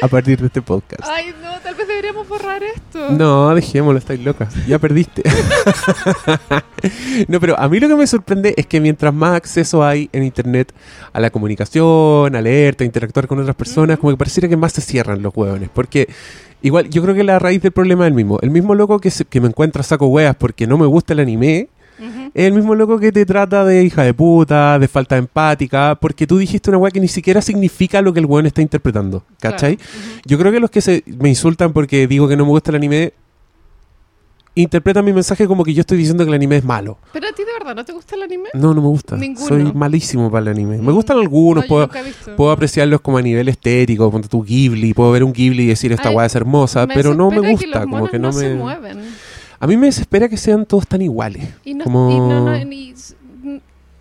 a 0.00 0.08
partir 0.08 0.40
de 0.40 0.46
este 0.46 0.62
podcast. 0.62 1.02
Ay, 1.06 1.34
no, 1.42 1.50
tal 1.62 1.74
vez 1.74 1.86
deberíamos 1.86 2.26
borrar 2.28 2.62
esto. 2.62 3.10
No, 3.10 3.54
dejémoslo, 3.54 3.98
estáis 3.98 4.20
locas. 4.24 4.54
Ya 4.66 4.78
perdiste. 4.78 5.22
no, 7.28 7.40
pero 7.40 7.58
a 7.58 7.68
mí 7.68 7.80
lo 7.80 7.88
que 7.88 7.96
me 7.96 8.06
sorprende 8.06 8.54
es 8.56 8.66
que 8.66 8.80
mientras 8.80 9.12
más 9.14 9.34
acceso 9.36 9.84
hay 9.84 10.08
en 10.12 10.22
internet 10.24 10.72
a 11.12 11.20
la 11.20 11.30
comunicación, 11.30 12.34
a 12.34 12.40
leerte, 12.40 12.84
a 12.84 12.86
interactuar 12.86 13.26
con 13.26 13.38
otras 13.40 13.56
personas, 13.56 13.98
como 13.98 14.12
que 14.12 14.16
pareciera 14.16 14.48
que 14.48 14.56
más 14.56 14.72
se 14.72 14.80
cierran 14.80 15.22
los 15.22 15.34
hueones. 15.36 15.70
Porque 15.72 16.08
igual, 16.62 16.88
yo 16.90 17.02
creo 17.02 17.14
que 17.14 17.24
la 17.24 17.38
raíz 17.38 17.62
del 17.62 17.72
problema 17.72 18.04
es 18.04 18.08
el 18.08 18.14
mismo. 18.14 18.38
El 18.42 18.50
mismo 18.50 18.74
loco 18.74 18.98
que, 18.98 19.10
se- 19.10 19.24
que 19.24 19.40
me 19.40 19.48
encuentra 19.48 19.82
saco 19.82 20.06
hueas 20.06 20.36
porque 20.36 20.66
no 20.66 20.78
me 20.78 20.86
gusta 20.86 21.12
el 21.12 21.20
anime. 21.20 21.68
Es 22.34 22.46
el 22.46 22.52
mismo 22.52 22.74
loco 22.74 22.98
que 22.98 23.12
te 23.12 23.24
trata 23.26 23.64
de 23.64 23.84
hija 23.84 24.02
de 24.02 24.14
puta, 24.14 24.78
de 24.78 24.88
falta 24.88 25.16
empática, 25.16 25.96
porque 26.00 26.26
tú 26.26 26.38
dijiste 26.38 26.70
una 26.70 26.78
weá 26.78 26.90
que 26.90 27.00
ni 27.00 27.08
siquiera 27.08 27.40
significa 27.42 28.00
lo 28.02 28.12
que 28.12 28.20
el 28.20 28.26
weón 28.26 28.46
está 28.46 28.62
interpretando. 28.62 29.22
¿Cachai? 29.40 29.76
Claro. 29.76 29.92
Yo 30.24 30.38
creo 30.38 30.52
que 30.52 30.60
los 30.60 30.70
que 30.70 30.80
se 30.80 31.04
me 31.06 31.28
insultan 31.28 31.72
porque 31.72 32.06
digo 32.06 32.28
que 32.28 32.36
no 32.36 32.44
me 32.44 32.50
gusta 32.50 32.70
el 32.70 32.76
anime 32.76 33.12
interpretan 34.54 35.02
mi 35.02 35.14
mensaje 35.14 35.46
como 35.46 35.64
que 35.64 35.72
yo 35.72 35.80
estoy 35.80 35.96
diciendo 35.96 36.24
que 36.24 36.28
el 36.28 36.34
anime 36.34 36.58
es 36.58 36.64
malo. 36.64 36.98
Pero 37.14 37.26
a 37.26 37.32
ti 37.32 37.42
de 37.42 37.52
verdad, 37.58 37.74
¿no 37.74 37.86
te 37.86 37.92
gusta 37.92 38.16
el 38.16 38.22
anime? 38.24 38.50
No, 38.52 38.74
no 38.74 38.82
me 38.82 38.88
gusta. 38.88 39.16
Ninguno. 39.16 39.46
Soy 39.48 39.72
malísimo 39.72 40.30
para 40.30 40.42
el 40.42 40.48
anime. 40.48 40.76
Me 40.76 40.92
Mm. 40.92 40.94
gustan 40.94 41.16
algunos, 41.18 41.64
No, 41.64 41.68
puedo, 41.68 41.88
puedo 42.36 42.50
apreciarlos 42.50 43.00
como 43.00 43.16
a 43.16 43.22
nivel 43.22 43.48
estético, 43.48 44.10
ponte 44.10 44.28
tu 44.28 44.42
Ghibli, 44.44 44.92
puedo 44.92 45.10
ver 45.10 45.24
un 45.24 45.32
Ghibli 45.32 45.62
y 45.62 45.66
decir 45.68 45.90
esta 45.92 46.10
Ay, 46.10 46.16
weá 46.16 46.26
es 46.26 46.34
hermosa, 46.34 46.86
pero 46.86 47.14
no 47.14 47.30
me 47.30 47.40
que 47.40 47.48
gusta, 47.50 47.86
como 47.86 48.08
que 48.08 48.18
no, 48.18 48.28
no 48.28 48.32
se 48.34 48.50
me... 48.50 48.54
mueven. 48.56 48.98
A 49.62 49.66
mí 49.68 49.76
me 49.76 49.86
desespera 49.86 50.28
que 50.28 50.36
sean 50.36 50.66
todos 50.66 50.88
tan 50.88 51.00
iguales. 51.02 51.48
Y 51.64 51.74
no, 51.74 51.84
Como- 51.84 52.10
y 52.10 52.18
no, 52.18 52.44
no, 52.44 52.64
ni- 52.64 52.92
n- 53.44 53.60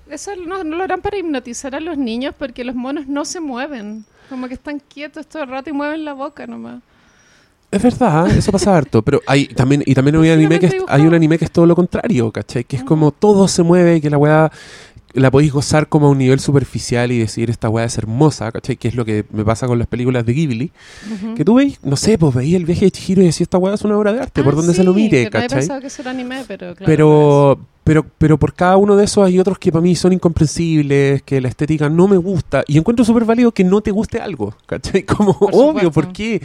eso 0.10 0.32
no, 0.36 0.64
no 0.64 0.76
lo 0.76 0.84
harán 0.84 1.02
para 1.02 1.18
hipnotizar 1.20 1.76
a 1.76 1.80
los 1.80 1.98
niños 2.00 2.34
porque 2.38 2.64
los 2.64 2.74
monos 2.76 3.08
no 3.08 3.26
se 3.26 3.40
mueven. 3.40 4.04
Como 4.28 4.48
que 4.48 4.56
están 4.56 4.80
quietos 4.80 5.28
todo 5.28 5.44
el 5.44 5.50
rato 5.50 5.70
y 5.70 5.74
mueven 5.74 6.04
la 6.04 6.14
boca 6.14 6.48
nomás. 6.48 6.82
Es 7.70 7.82
verdad, 7.82 8.28
eso 8.36 8.52
pasa 8.52 8.76
harto, 8.76 9.02
pero 9.04 9.22
hay 9.28 9.46
también 9.48 9.84
y 9.86 9.94
también 9.94 10.16
hay 10.16 10.22
un 10.32 10.40
anime 10.40 10.60
que 10.60 10.66
es, 10.66 10.76
hay 10.90 11.04
un 11.04 11.14
anime 11.14 11.38
que 11.38 11.46
es 11.46 11.52
todo 11.52 11.66
lo 11.66 11.76
contrario, 11.76 12.30
¿cachai? 12.32 12.64
Que 12.66 12.76
es 12.78 12.82
Ujú. 12.82 12.90
como 12.90 13.12
todo 13.12 13.48
se 13.48 13.62
mueve, 13.64 14.02
que 14.02 14.10
la 14.10 14.18
weá 14.18 14.52
la 15.14 15.30
podéis 15.32 15.52
gozar 15.52 15.88
como 15.88 16.08
a 16.08 16.10
un 16.10 16.18
nivel 16.18 16.40
superficial 16.40 17.12
y 17.12 17.18
decir 17.20 17.50
esta 17.50 17.70
weá 17.70 17.86
es 17.86 17.98
hermosa, 17.98 18.52
¿cachai? 18.52 18.78
Que 18.78 18.88
es 18.88 18.96
lo 18.96 19.04
que 19.06 19.26
me 19.32 19.44
pasa 19.44 19.68
con 19.68 19.78
las 19.80 19.88
películas 19.88 20.26
de 20.26 20.34
Ghibli. 20.34 20.72
Que 21.36 21.44
tú 21.46 21.56
veis, 21.56 21.80
no 21.84 21.96
sé, 21.96 22.18
pues 22.18 22.34
veis 22.36 22.56
el 22.56 22.66
viaje 22.66 22.86
de 22.86 22.92
Chihiro 22.92 23.22
y 23.22 23.26
decís 23.26 23.42
esta 23.42 23.58
weá 23.58 23.74
es 23.74 23.82
una 23.84 23.98
obra 23.98 24.14
de 24.14 24.22
arte, 24.22 24.42
Ah, 24.42 24.44
por 24.44 24.56
donde 24.56 24.74
se 24.74 24.84
lo 24.84 24.94
mire, 24.94 25.24
que 25.26 25.30
no 25.32 25.38
había 25.38 25.42
¿cachai? 25.48 25.60
pensado 25.60 25.82
que 25.82 25.88
eso 25.88 26.02
era 26.02 26.12
anime, 26.12 26.44
pero 26.48 26.76
claro. 26.76 26.86
pero, 26.86 27.60
pero, 27.84 28.06
pero 28.18 28.38
por 28.38 28.54
cada 28.54 28.78
uno 28.78 28.96
de 28.96 29.06
esos 29.06 29.26
hay 29.26 29.40
otros 29.40 29.58
que 29.58 29.72
para 29.72 29.82
mí 29.82 29.96
son 29.96 30.14
incomprensibles, 30.14 31.24
que 31.24 31.42
la 31.42 31.48
estética 31.48 31.90
no 31.90 32.08
me 32.08 32.18
gusta. 32.18 32.64
Y 32.68 32.78
encuentro 32.78 33.04
súper 33.04 33.26
válido 33.26 33.52
que 33.52 33.64
no 33.64 33.82
te 33.82 33.90
guste 33.90 34.22
allo, 34.22 34.54
¿cachai? 34.68 35.04
Como 35.04 35.38
Por 35.38 35.50
obvio. 35.54 35.92
¿por 35.92 36.14
qué? 36.14 36.42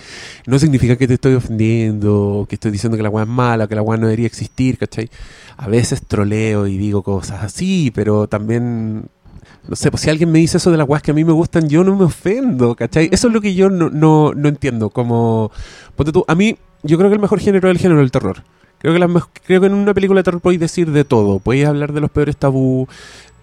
No 0.47 0.59
significa 0.59 0.97
que 0.97 1.07
te 1.07 1.15
estoy 1.15 1.35
ofendiendo, 1.35 2.47
que 2.49 2.55
estoy 2.55 2.71
diciendo 2.71 2.97
que 2.97 3.03
la 3.03 3.11
weá 3.11 3.25
es 3.25 3.29
mala, 3.29 3.67
que 3.67 3.75
la 3.75 3.83
weá 3.83 3.99
no 3.99 4.07
debería 4.07 4.27
existir, 4.27 4.79
¿cachai? 4.79 5.11
A 5.59 5.69
veces 5.69 6.03
troleo 6.07 6.67
y 6.67 6.79
digo 6.79 7.03
cosas 7.03 7.43
así, 7.43 7.93
pero 7.95 8.27
también... 8.27 9.05
No 9.69 9.75
sé, 9.75 9.91
pues 9.91 10.03
si 10.03 10.11
alguien 10.11 10.31
me 10.31 10.39
dice 10.39 10.59
eso 10.59 10.71
de 10.71 10.77
las 10.77 10.89
weas 10.89 11.03
que 11.03 11.11
a 11.11 11.15
mí 11.15 11.25
me 11.25 11.33
gustan, 11.33 11.69
yo 11.69 11.83
no 11.83 11.97
me 11.97 12.05
ofendo, 12.05 12.77
¿cachai? 12.77 13.09
Eso 13.11 13.27
es 13.27 13.35
lo 13.35 13.41
que 13.41 13.55
yo 13.55 13.69
no, 13.69 13.91
no, 13.91 14.33
no 14.33 14.49
entiendo. 14.49 14.91
Como, 14.91 15.51
ponte 15.97 16.13
tú, 16.13 16.25
a 16.29 16.37
mí, 16.37 16.57
yo 16.85 16.97
creo 16.97 17.11
que 17.11 17.15
el 17.15 17.21
mejor 17.21 17.41
género 17.41 17.69
es 17.69 17.75
el 17.77 17.83
género 17.83 18.01
del 18.01 18.13
terror. 18.13 18.45
Creo 18.87 18.95
que, 18.95 19.01
las 19.01 19.25
creo 19.45 19.61
que 19.61 19.67
en 19.67 19.75
una 19.75 19.93
película 19.93 20.21
de 20.21 20.23
terror 20.23 20.41
podéis 20.41 20.61
decir 20.61 20.93
de 20.93 21.03
todo. 21.03 21.41
Podéis 21.41 21.67
hablar 21.67 21.93
de 21.93 22.01
los 22.01 22.09
peores 22.09 22.37
tabú. 22.37 22.87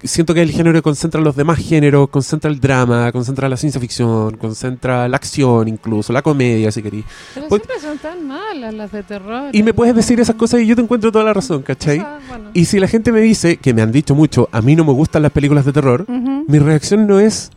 Siento 0.01 0.33
que 0.33 0.41
el 0.41 0.51
género 0.51 0.81
concentra 0.81 1.19
los 1.19 1.35
demás 1.35 1.59
géneros, 1.59 2.07
concentra 2.07 2.49
el 2.49 2.61
drama, 2.61 3.11
concentra 3.11 3.49
la 3.49 3.57
ciencia 3.57 3.81
ficción, 3.81 4.37
concentra 4.37 5.05
la 5.09 5.17
acción 5.17 5.67
incluso, 5.67 6.13
la 6.13 6.21
comedia 6.21 6.71
si 6.71 6.81
queréis. 6.81 7.03
Pero 7.33 7.49
siempre 7.49 7.77
son 7.81 7.97
tan 7.97 8.25
malas 8.25 8.73
las 8.73 8.93
de 8.93 9.03
terror. 9.03 9.49
Y 9.51 9.63
me 9.63 9.73
puedes 9.73 9.93
decir 9.93 10.17
esas 10.21 10.37
cosas 10.37 10.61
y 10.61 10.65
yo 10.65 10.77
te 10.77 10.81
encuentro 10.81 11.11
toda 11.11 11.25
la 11.25 11.33
razón, 11.33 11.61
¿cachai? 11.61 11.97
Bueno. 12.29 12.51
Y 12.53 12.63
si 12.63 12.79
la 12.79 12.87
gente 12.87 13.11
me 13.11 13.19
dice, 13.19 13.57
que 13.57 13.73
me 13.73 13.81
han 13.81 13.91
dicho 13.91 14.15
mucho, 14.15 14.47
a 14.53 14.61
mí 14.61 14.77
no 14.77 14.85
me 14.85 14.93
gustan 14.93 15.23
las 15.23 15.33
películas 15.33 15.65
de 15.65 15.73
terror, 15.73 16.05
mi 16.07 16.57
reacción 16.57 17.05
no 17.05 17.19
es, 17.19 17.51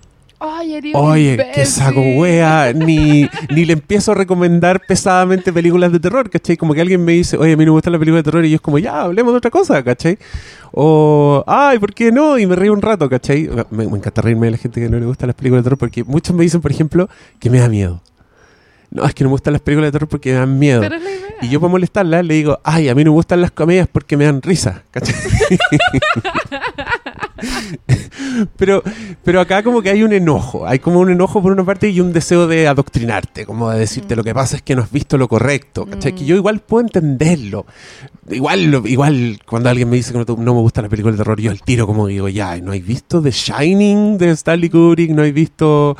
Ay, 0.48 0.80
oye, 0.94 1.32
imbécil. 1.32 1.66
saco 1.66 2.00
wea, 2.00 2.72
ni, 2.72 3.28
ni 3.50 3.64
le 3.64 3.72
empiezo 3.72 4.12
a 4.12 4.14
recomendar 4.14 4.80
pesadamente 4.86 5.52
películas 5.52 5.92
de 5.92 6.00
terror, 6.00 6.30
¿cachai? 6.30 6.56
Como 6.56 6.74
que 6.74 6.80
alguien 6.80 7.04
me 7.04 7.12
dice, 7.12 7.36
oye, 7.36 7.52
a 7.52 7.56
mí 7.56 7.64
no 7.64 7.72
me 7.72 7.76
gustan 7.76 7.92
las 7.92 7.98
películas 7.98 8.24
de 8.24 8.30
terror, 8.30 8.44
y 8.44 8.50
yo 8.50 8.56
es 8.56 8.60
como, 8.60 8.78
ya, 8.78 9.02
hablemos 9.02 9.32
de 9.32 9.38
otra 9.38 9.50
cosa, 9.50 9.82
¿cachai? 9.82 10.18
O, 10.72 11.44
ay, 11.46 11.78
¿por 11.78 11.94
qué 11.94 12.12
no? 12.12 12.38
Y 12.38 12.46
me 12.46 12.56
río 12.56 12.72
un 12.72 12.82
rato, 12.82 13.08
¿cachai? 13.08 13.48
Me, 13.70 13.86
me 13.86 13.96
encanta 13.96 14.22
reírme 14.22 14.46
de 14.46 14.52
la 14.52 14.58
gente 14.58 14.80
que 14.80 14.88
no 14.88 14.98
le 14.98 15.06
gustan 15.06 15.28
las 15.28 15.36
películas 15.36 15.62
de 15.62 15.70
terror, 15.70 15.78
porque 15.78 16.04
muchos 16.04 16.34
me 16.34 16.42
dicen, 16.42 16.60
por 16.60 16.70
ejemplo, 16.70 17.08
que 17.38 17.50
me 17.50 17.58
da 17.58 17.68
miedo. 17.68 18.02
No, 18.90 19.04
es 19.04 19.14
que 19.14 19.24
no 19.24 19.30
me 19.30 19.34
gustan 19.34 19.52
las 19.52 19.62
películas 19.62 19.88
de 19.88 19.92
terror 19.92 20.08
porque 20.08 20.32
me 20.32 20.38
dan 20.38 20.58
miedo. 20.58 20.80
Pero 20.80 20.96
es 20.96 21.02
la 21.02 21.10
idea. 21.10 21.26
Y 21.42 21.48
yo 21.48 21.60
para 21.60 21.70
molestarla 21.70 22.22
le 22.22 22.34
digo, 22.34 22.60
ay, 22.64 22.88
a 22.88 22.94
mí 22.94 23.04
no 23.04 23.10
me 23.10 23.16
gustan 23.16 23.40
las 23.40 23.50
comedias 23.50 23.88
porque 23.90 24.16
me 24.16 24.24
dan 24.24 24.40
risa, 24.40 24.84
¿cachai? 24.90 25.14
pero, 28.56 28.82
pero 29.24 29.40
acá 29.40 29.62
como 29.62 29.82
que 29.82 29.90
hay 29.90 30.02
un 30.02 30.12
enojo, 30.12 30.66
hay 30.66 30.78
como 30.78 31.00
un 31.00 31.10
enojo 31.10 31.42
por 31.42 31.52
una 31.52 31.64
parte 31.64 31.88
y 31.88 32.00
un 32.00 32.12
deseo 32.12 32.46
de 32.46 32.68
adoctrinarte, 32.68 33.46
como 33.46 33.70
de 33.70 33.78
decirte 33.78 34.16
lo 34.16 34.24
que 34.24 34.34
pasa 34.34 34.56
es 34.56 34.62
que 34.62 34.74
no 34.74 34.82
has 34.82 34.90
visto 34.90 35.18
lo 35.18 35.28
correcto, 35.28 35.86
¿cachai? 35.86 36.14
Que 36.14 36.24
yo 36.24 36.36
igual 36.36 36.60
puedo 36.60 36.84
entenderlo. 36.86 37.66
Igual, 38.28 38.82
igual 38.86 39.38
cuando 39.46 39.68
alguien 39.70 39.88
me 39.88 39.96
dice 39.96 40.12
que 40.12 40.18
no, 40.18 40.24
no 40.24 40.54
me 40.54 40.60
gusta 40.60 40.82
la 40.82 40.88
película 40.88 41.12
de 41.12 41.18
terror, 41.18 41.40
yo 41.40 41.50
el 41.50 41.62
tiro 41.62 41.86
como 41.86 42.06
digo, 42.06 42.28
ya, 42.28 42.56
¿no 42.58 42.72
hay 42.72 42.80
visto 42.80 43.22
The 43.22 43.30
Shining 43.30 44.18
de 44.18 44.30
Stanley 44.30 44.70
Kubrick? 44.70 45.10
¿No 45.10 45.22
hay 45.22 45.32
visto 45.32 45.96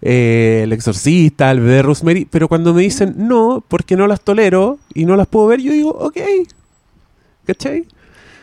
eh, 0.00 0.62
El 0.64 0.72
Exorcista, 0.72 1.50
el 1.50 1.60
bebé 1.60 1.74
de 1.74 1.82
Rosemary? 1.82 2.26
Pero 2.30 2.48
cuando 2.48 2.72
me 2.72 2.82
dicen 2.82 3.14
no, 3.16 3.62
porque 3.66 3.96
no 3.96 4.06
las 4.06 4.20
tolero 4.22 4.78
y 4.94 5.04
no 5.04 5.16
las 5.16 5.26
puedo 5.26 5.48
ver, 5.48 5.60
yo 5.60 5.72
digo, 5.72 5.90
ok, 5.90 6.18
¿cachai? 7.46 7.86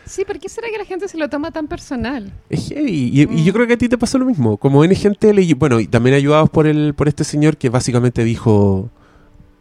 Sí, 0.06 0.24
¿por 0.24 0.38
qué 0.38 0.48
será 0.48 0.68
que 0.70 0.78
la 0.78 0.84
gente 0.84 1.08
se 1.08 1.16
lo 1.16 1.28
toma 1.28 1.50
tan 1.50 1.66
personal? 1.66 2.32
Es 2.50 2.68
heavy. 2.68 3.10
Y, 3.12 3.22
y 3.40 3.44
yo 3.44 3.52
creo 3.52 3.66
que 3.66 3.72
a 3.74 3.78
ti 3.78 3.88
te 3.88 3.96
pasó 3.98 4.18
lo 4.18 4.26
mismo. 4.26 4.56
Como 4.58 4.84
N 4.84 4.94
gente 4.94 5.32
leyó- 5.32 5.56
bueno, 5.56 5.80
y 5.80 5.86
también 5.86 6.14
ayudados 6.16 6.50
por 6.50 6.66
el, 6.66 6.94
por 6.94 7.08
este 7.08 7.24
señor 7.24 7.56
que 7.56 7.68
básicamente 7.70 8.22
dijo 8.24 8.90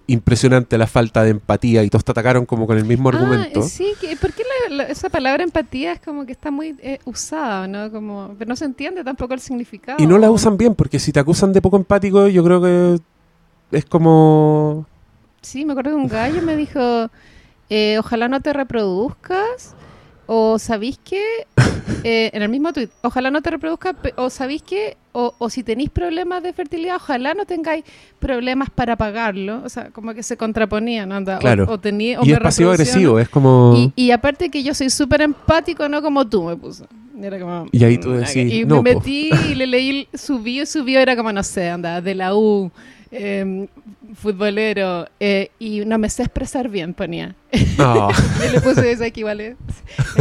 impresionante 0.06 0.78
la 0.78 0.86
falta 0.86 1.24
de 1.24 1.30
empatía 1.30 1.82
y 1.84 1.90
todos 1.90 2.04
te 2.04 2.12
atacaron 2.12 2.46
como 2.46 2.68
con 2.68 2.78
el 2.78 2.84
mismo 2.84 3.08
argumento. 3.08 3.62
Ah, 3.62 3.68
sí, 3.68 3.94
¿por 4.20 4.34
qué 4.34 4.44
la- 4.70 4.76
la- 4.76 4.84
esa 4.84 5.10
palabra 5.10 5.44
empatía 5.46 5.94
es 5.94 6.02
como 6.02 6.26
que 6.26 6.34
está 6.34 6.52
muy 6.52 6.76
eh, 6.82 7.00
usada, 7.06 7.68
¿no? 7.70 7.90
Como, 7.90 8.36
pero 8.38 8.50
no 8.50 8.56
se 8.58 8.66
entiende 8.66 9.02
tampoco 9.06 9.34
el 9.34 9.40
significado. 9.40 10.04
Y 10.04 10.06
no 10.06 10.18
la 10.18 10.30
usan 10.30 10.58
bien, 10.58 10.76
porque 10.76 11.00
si 11.00 11.14
te 11.14 11.22
acusan 11.22 11.54
de 11.54 11.62
poco 11.62 11.78
empático, 11.78 12.28
yo 12.28 12.44
creo 12.44 12.62
que 12.62 13.00
es 13.72 13.86
como... 13.86 14.86
Sí, 15.42 15.64
me 15.64 15.72
acuerdo 15.72 15.92
que 15.92 15.96
un 15.98 16.10
gallo 16.10 16.42
me 16.42 16.58
dijo, 16.58 17.10
eh, 17.70 17.98
ojalá 17.98 18.28
no 18.28 18.42
te 18.42 18.52
reproduzcas, 18.52 19.74
o 20.26 20.58
sabéis 20.60 20.98
que, 21.04 21.22
eh, 22.04 22.30
en 22.34 22.42
el 22.42 22.50
mismo 22.50 22.72
tweet, 22.74 22.90
ojalá 23.02 23.30
no 23.32 23.42
te 23.42 23.52
reproduzcas, 23.52 23.96
pe- 23.96 24.14
o 24.18 24.30
sabéis 24.30 24.62
que, 24.64 24.98
o, 25.12 25.34
o 25.38 25.50
si 25.50 25.64
tenéis 25.64 25.90
problemas 25.90 26.42
de 26.44 26.54
fertilidad, 26.54 26.96
ojalá 26.96 27.34
no 27.34 27.46
tengáis 27.46 27.84
problemas 28.20 28.70
para 28.70 28.96
pagarlo. 28.96 29.62
O 29.64 29.70
sea, 29.70 29.90
como 29.92 30.14
que 30.14 30.24
se 30.24 30.38
contraponían, 30.38 31.10
¿no? 31.10 31.18
O- 31.20 31.40
Claro. 31.40 31.66
O, 31.70 31.78
tení- 31.80 32.18
o 32.18 32.26
y 32.26 32.32
es 32.32 32.40
pasivo-agresivo, 32.40 33.18
reproducían, 33.18 33.22
es 33.22 33.30
como... 33.30 33.74
Y, 33.96 34.08
y 34.08 34.12
aparte 34.12 34.50
que 34.50 34.64
yo 34.64 34.74
soy 34.74 34.90
súper 34.90 35.22
empático, 35.22 35.88
no 35.90 36.02
como 36.02 36.28
tú 36.28 36.44
me 36.44 36.56
puso. 36.56 36.88
Era 37.22 37.40
como, 37.40 37.68
Y 37.72 37.84
ahí 37.84 37.98
tú 38.00 38.10
mm, 38.10 38.18
decís, 38.18 38.52
Y 38.54 38.66
no, 38.66 38.82
me 38.82 38.94
po. 38.94 39.00
metí 39.00 39.30
y 39.50 39.56
le 39.56 39.68
leí 39.68 40.08
su 40.14 40.40
bio 40.40 40.64
y 40.64 40.66
su 40.66 40.84
bio 40.84 41.00
era 41.00 41.16
como, 41.16 41.32
no 41.32 41.44
sé, 41.44 41.70
anda, 41.70 42.02
de 42.02 42.16
la 42.16 42.36
U, 42.36 42.72
eh, 43.14 43.68
futbolero, 44.16 45.08
eh, 45.20 45.52
y 45.60 45.86
no 45.86 45.98
me 45.98 46.10
sé 46.10 46.24
expresar 46.24 46.70
bien, 46.70 46.94
ponía. 46.94 47.36
Ah. 47.78 48.10
Yo 48.46 48.52
le 48.52 48.62
puse 48.62 49.12
que 49.12 49.20
igual 49.20 49.40
es, 49.42 49.56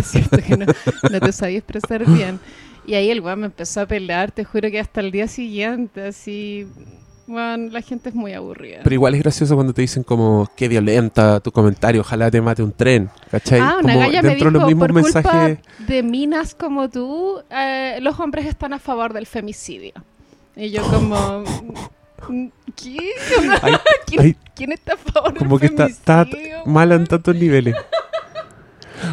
cierto 0.05 0.39
que 0.39 0.57
no, 0.57 0.67
no 1.11 1.21
te 1.21 1.33
sabía 1.33 1.59
expresar 1.59 2.05
bien. 2.07 2.39
Y 2.87 2.95
ahí 2.95 3.11
el 3.11 3.21
weón 3.21 3.41
me 3.41 3.47
empezó 3.47 3.81
a 3.81 3.87
pelar, 3.87 4.33
te 4.33 4.45
juro 4.45 4.71
que 4.71 4.81
hasta 4.81 5.01
el 5.01 5.11
día 5.11 5.29
siguiente, 5.29 6.09
así, 6.09 6.67
bueno, 7.27 7.71
la 7.71 7.81
gente 7.81 8.09
es 8.09 8.15
muy 8.15 8.33
aburrida. 8.33 8.81
Pero 8.83 8.95
igual 8.95 9.15
es 9.15 9.23
gracioso 9.23 9.55
cuando 9.55 9.73
te 9.73 9.83
dicen 9.83 10.03
como, 10.03 10.51
qué 10.57 10.69
violenta 10.69 11.41
tu 11.41 11.53
comentario, 11.53 12.01
ojalá 12.01 12.31
te 12.31 12.41
mate 12.41 12.63
un 12.63 12.73
tren, 12.73 13.09
¿cachai? 13.31 13.61
Ah, 13.61 13.77
una 13.83 13.95
como 13.95 14.01
galla 14.01 14.23
me 14.23 14.29
dentro 14.31 14.47
de 14.49 14.53
los 14.53 14.61
dijo, 14.63 14.67
mismos 14.67 14.89
por 14.89 14.95
mensajes... 14.95 15.59
culpa 15.59 15.93
de 15.93 16.03
minas 16.03 16.55
como 16.55 16.91
tú, 16.91 17.41
eh, 17.51 17.99
los 18.03 18.19
hombres 18.19 18.47
están 18.47 18.73
a 18.73 18.79
favor 18.79 19.13
del 19.13 19.27
femicidio. 19.27 19.93
Y 20.57 20.71
yo 20.71 20.83
como... 20.83 21.45
¿Qué? 22.77 22.99
Ay, 23.63 23.75
¿Quién, 24.07 24.21
ay, 24.21 24.37
quién 24.55 24.73
está 24.73 24.95
a 24.95 24.97
favor 24.97 25.37
como 25.37 25.59
que 25.59 25.67
está, 25.67 25.87
está 25.87 26.27
mala 26.65 26.95
en 26.95 27.07
tantos 27.07 27.35
niveles. 27.35 27.75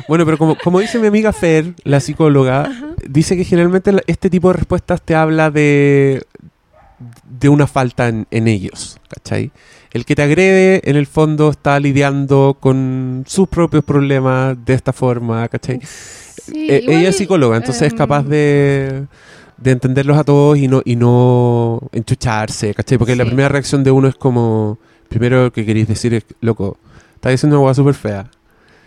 Bueno, 0.08 0.26
pero 0.26 0.38
como, 0.38 0.56
como 0.58 0.80
dice 0.80 1.00
mi 1.00 1.08
amiga 1.08 1.34
Fer, 1.34 1.74
la 1.84 2.00
psicóloga, 2.00 2.70
dice 3.08 3.36
que 3.36 3.44
generalmente 3.44 3.92
este 4.08 4.30
tipo 4.30 4.50
de 4.50 4.54
respuestas 4.54 5.02
te 5.02 5.16
habla 5.16 5.50
de, 5.50 6.24
de 7.28 7.50
una 7.50 7.66
falta 7.66 8.08
en, 8.08 8.28
en 8.30 8.48
ellos, 8.48 9.00
¿cachai? 9.10 9.52
El 9.92 10.06
que 10.06 10.16
te 10.16 10.22
agrede, 10.22 10.82
en 10.84 10.96
el 10.96 11.08
fondo, 11.08 11.50
está 11.50 11.80
lidiando 11.80 12.58
con 12.60 13.24
sus 13.28 13.48
propios 13.48 13.84
problemas 13.84 14.56
de 14.64 14.74
esta 14.76 14.94
forma, 14.94 15.48
¿cachai? 15.48 15.80
Sí, 15.82 16.68
Eh, 16.70 16.86
ella 16.88 17.10
es 17.10 17.18
psicóloga, 17.18 17.58
entonces 17.58 17.82
es 17.84 17.94
em, 17.94 17.98
capaz 17.98 18.24
de, 18.24 19.08
de 19.62 19.72
entenderlos 19.72 20.18
a 20.18 20.24
todos 20.24 20.58
y 20.58 20.68
no, 20.68 20.82
y 20.86 20.96
no 20.96 21.82
enchucharse, 21.92 22.74
¿cachai? 22.74 22.98
Porque 22.98 23.16
la 23.16 23.26
primera 23.26 23.50
reacción 23.50 23.84
de 23.84 23.92
uno 23.92 24.08
es 24.08 24.16
como, 24.16 24.78
primero 25.10 25.46
lo 25.46 25.52
que 25.52 25.66
queréis 25.66 25.88
decir 25.88 26.14
es, 26.14 26.26
loco, 26.42 26.78
estás 27.16 27.32
diciendo 27.32 27.58
una 27.58 27.66
hueá 27.66 27.74
súper 27.74 27.94
fea. 27.94 28.32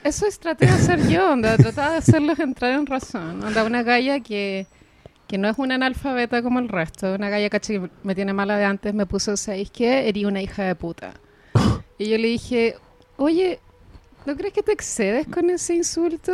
Eso 0.04 0.26
es 0.26 0.38
tratar 0.38 0.68
de 0.68 0.74
hacer 0.74 1.08
yo, 1.08 1.32
onda, 1.32 1.56
tratar 1.56 1.92
de 1.92 1.98
hacerlos 1.98 2.38
entrar 2.40 2.72
en 2.72 2.86
razón. 2.86 3.42
Onda, 3.44 3.64
una 3.64 3.82
galla 3.82 4.20
que, 4.20 4.66
que 5.28 5.38
no 5.38 5.48
es 5.48 5.58
una 5.58 5.76
analfabeta 5.76 6.42
como 6.42 6.58
el 6.58 6.68
resto, 6.68 7.14
una 7.14 7.28
galla 7.28 7.48
caché 7.50 7.74
que 7.74 7.90
me 8.02 8.14
tiene 8.14 8.32
mala 8.32 8.56
de 8.56 8.64
antes, 8.64 8.94
me 8.94 9.06
puso, 9.06 9.36
¿sabéis 9.36 9.70
qué? 9.70 10.08
Eres 10.08 10.24
una 10.24 10.42
hija 10.42 10.64
de 10.64 10.74
puta. 10.74 11.14
Y 11.98 12.08
yo 12.08 12.18
le 12.18 12.26
dije, 12.26 12.74
oye, 13.16 13.60
¿no 14.26 14.34
crees 14.34 14.52
que 14.52 14.62
te 14.62 14.72
excedes 14.72 15.28
con 15.28 15.50
ese 15.50 15.74
insulto? 15.74 16.32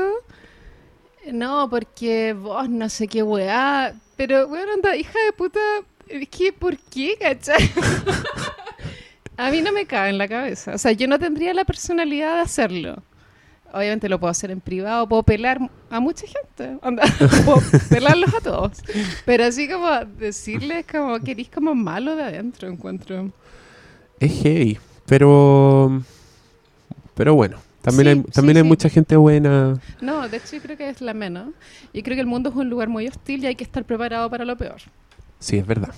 No, 1.31 1.69
porque 1.69 2.33
vos 2.33 2.71
no 2.71 2.89
sé 2.89 3.07
qué 3.07 3.23
weá. 3.23 3.93
Pero, 4.19 4.49
bueno, 4.49 4.73
anda, 4.73 4.97
hija 4.97 5.17
de 5.27 5.33
puta, 5.33 5.61
es 6.09 6.29
que, 6.29 6.53
¿por 6.53 6.77
qué, 6.77 7.17
cachai? 7.21 7.71
A 9.37 9.49
mí 9.53 9.63
no 9.63 9.71
me 9.71 9.87
cabe 9.87 10.09
en 10.09 10.19
la 10.19 10.27
cabeza. 10.27 10.75
O 10.75 10.79
sea, 10.79 10.91
yo 10.91 11.07
no 11.07 11.21
tendría 11.21 11.55
la 11.55 11.65
personalidad 11.65 12.35
de 12.35 12.41
hacerlo. 12.41 13.01
Obviamente 13.73 14.09
lo 14.09 14.19
puedo 14.19 14.33
hacer 14.33 14.51
en 14.51 14.61
privado, 14.61 15.09
puedo 15.09 15.23
pelar 15.23 15.61
a 15.89 16.01
mucha 16.01 16.27
gente, 16.27 16.79
onda, 16.83 17.05
puedo 17.45 17.63
pelarlos 17.89 18.35
a 18.35 18.41
todos. 18.41 18.83
Pero 19.25 19.45
así 19.45 19.69
como 19.69 19.89
decirles 20.19 20.85
como 20.91 21.21
que 21.21 21.31
eres 21.31 21.49
como 21.49 21.77
malo 21.77 22.17
de 22.17 22.25
adentro, 22.25 22.69
encuentro. 22.69 23.31
Es 24.19 24.43
heavy, 24.43 24.79
pero, 25.07 26.03
pero 27.15 27.37
bueno, 27.37 27.61
también, 27.89 28.19
Sí, 28.19 28.25
hay, 28.27 28.33
también 28.33 28.55
sí, 28.55 28.59
hay 28.59 28.65
sí. 28.65 28.69
mucha 28.69 28.89
gente 28.89 29.17
buena. 29.17 29.81
No, 30.01 30.29
de 30.29 30.37
hecho 30.37 30.57
yo 30.57 30.63
creo 30.63 30.77
que 30.77 30.89
es 30.89 31.01
la 31.01 31.15
menos. 31.15 31.49
Y 31.93 32.03
creo 32.03 32.15
que 32.15 32.21
el 32.21 32.27
mundo 32.27 32.51
es 32.51 32.57
un 32.57 32.69
lugar 32.71 32.89
muy 32.89 33.07
hostil 33.09 33.43
y 33.45 33.47
hay 33.47 33.55
que 33.55 33.65
estar 33.65 33.85
preparado 33.85 34.29
para 34.31 34.45
lo 34.45 34.57
peor. 34.57 34.77
Sí, 35.41 35.57
es 35.57 35.67
verdad, 35.67 35.95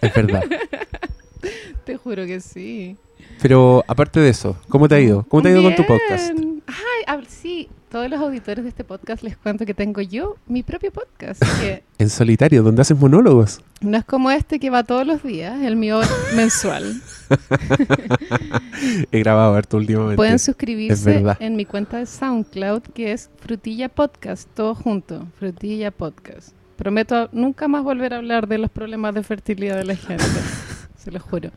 es 0.00 0.14
verdad. 0.14 0.44
Te 1.84 1.96
juro 1.96 2.26
que 2.26 2.40
sí. 2.40 2.96
Pero 3.40 3.84
aparte 3.86 4.18
de 4.20 4.30
eso, 4.30 4.56
¿cómo 4.68 4.88
te 4.88 4.96
ha 4.96 5.00
ido? 5.00 5.24
¿Cómo 5.28 5.42
te 5.42 5.48
ha 5.48 5.52
ido 5.52 5.62
con 5.62 5.74
tu 5.76 5.86
podcast? 5.86 6.32
Ay, 6.66 7.04
ah, 7.06 7.20
sí, 7.28 7.68
todos 7.90 8.08
los 8.10 8.18
auditores 8.20 8.64
de 8.64 8.70
este 8.70 8.82
podcast 8.82 9.22
les 9.22 9.36
cuento 9.36 9.64
que 9.64 9.74
tengo 9.74 10.00
yo 10.00 10.36
mi 10.46 10.62
propio 10.62 10.90
podcast. 10.90 11.40
Que 11.60 11.84
En 11.98 12.10
solitario, 12.10 12.62
donde 12.62 12.82
haces 12.82 12.98
monólogos. 12.98 13.60
no 13.80 13.96
es 13.98 14.04
como 14.04 14.30
este 14.30 14.58
que 14.58 14.70
va 14.70 14.82
todos 14.82 15.06
los 15.06 15.22
días, 15.22 15.60
el 15.62 15.76
mío 15.76 16.00
mensual. 16.34 17.00
He 19.12 19.18
grabado 19.18 19.54
harto 19.54 19.76
últimamente. 19.76 20.16
Pueden 20.16 20.38
suscribirse 20.38 21.24
en 21.40 21.56
mi 21.56 21.64
cuenta 21.64 21.98
de 21.98 22.06
SoundCloud, 22.06 22.82
que 22.94 23.12
es 23.12 23.30
Frutilla 23.38 23.88
Podcast, 23.88 24.48
todo 24.54 24.74
junto, 24.74 25.26
Frutilla 25.38 25.90
Podcast. 25.90 26.50
Prometo 26.76 27.28
nunca 27.32 27.68
más 27.68 27.82
volver 27.82 28.14
a 28.14 28.18
hablar 28.18 28.48
de 28.48 28.58
los 28.58 28.70
problemas 28.70 29.14
de 29.14 29.22
fertilidad 29.22 29.76
de 29.76 29.84
la 29.84 29.96
gente, 29.96 30.24
se 30.96 31.10
lo 31.10 31.20
juro. 31.20 31.50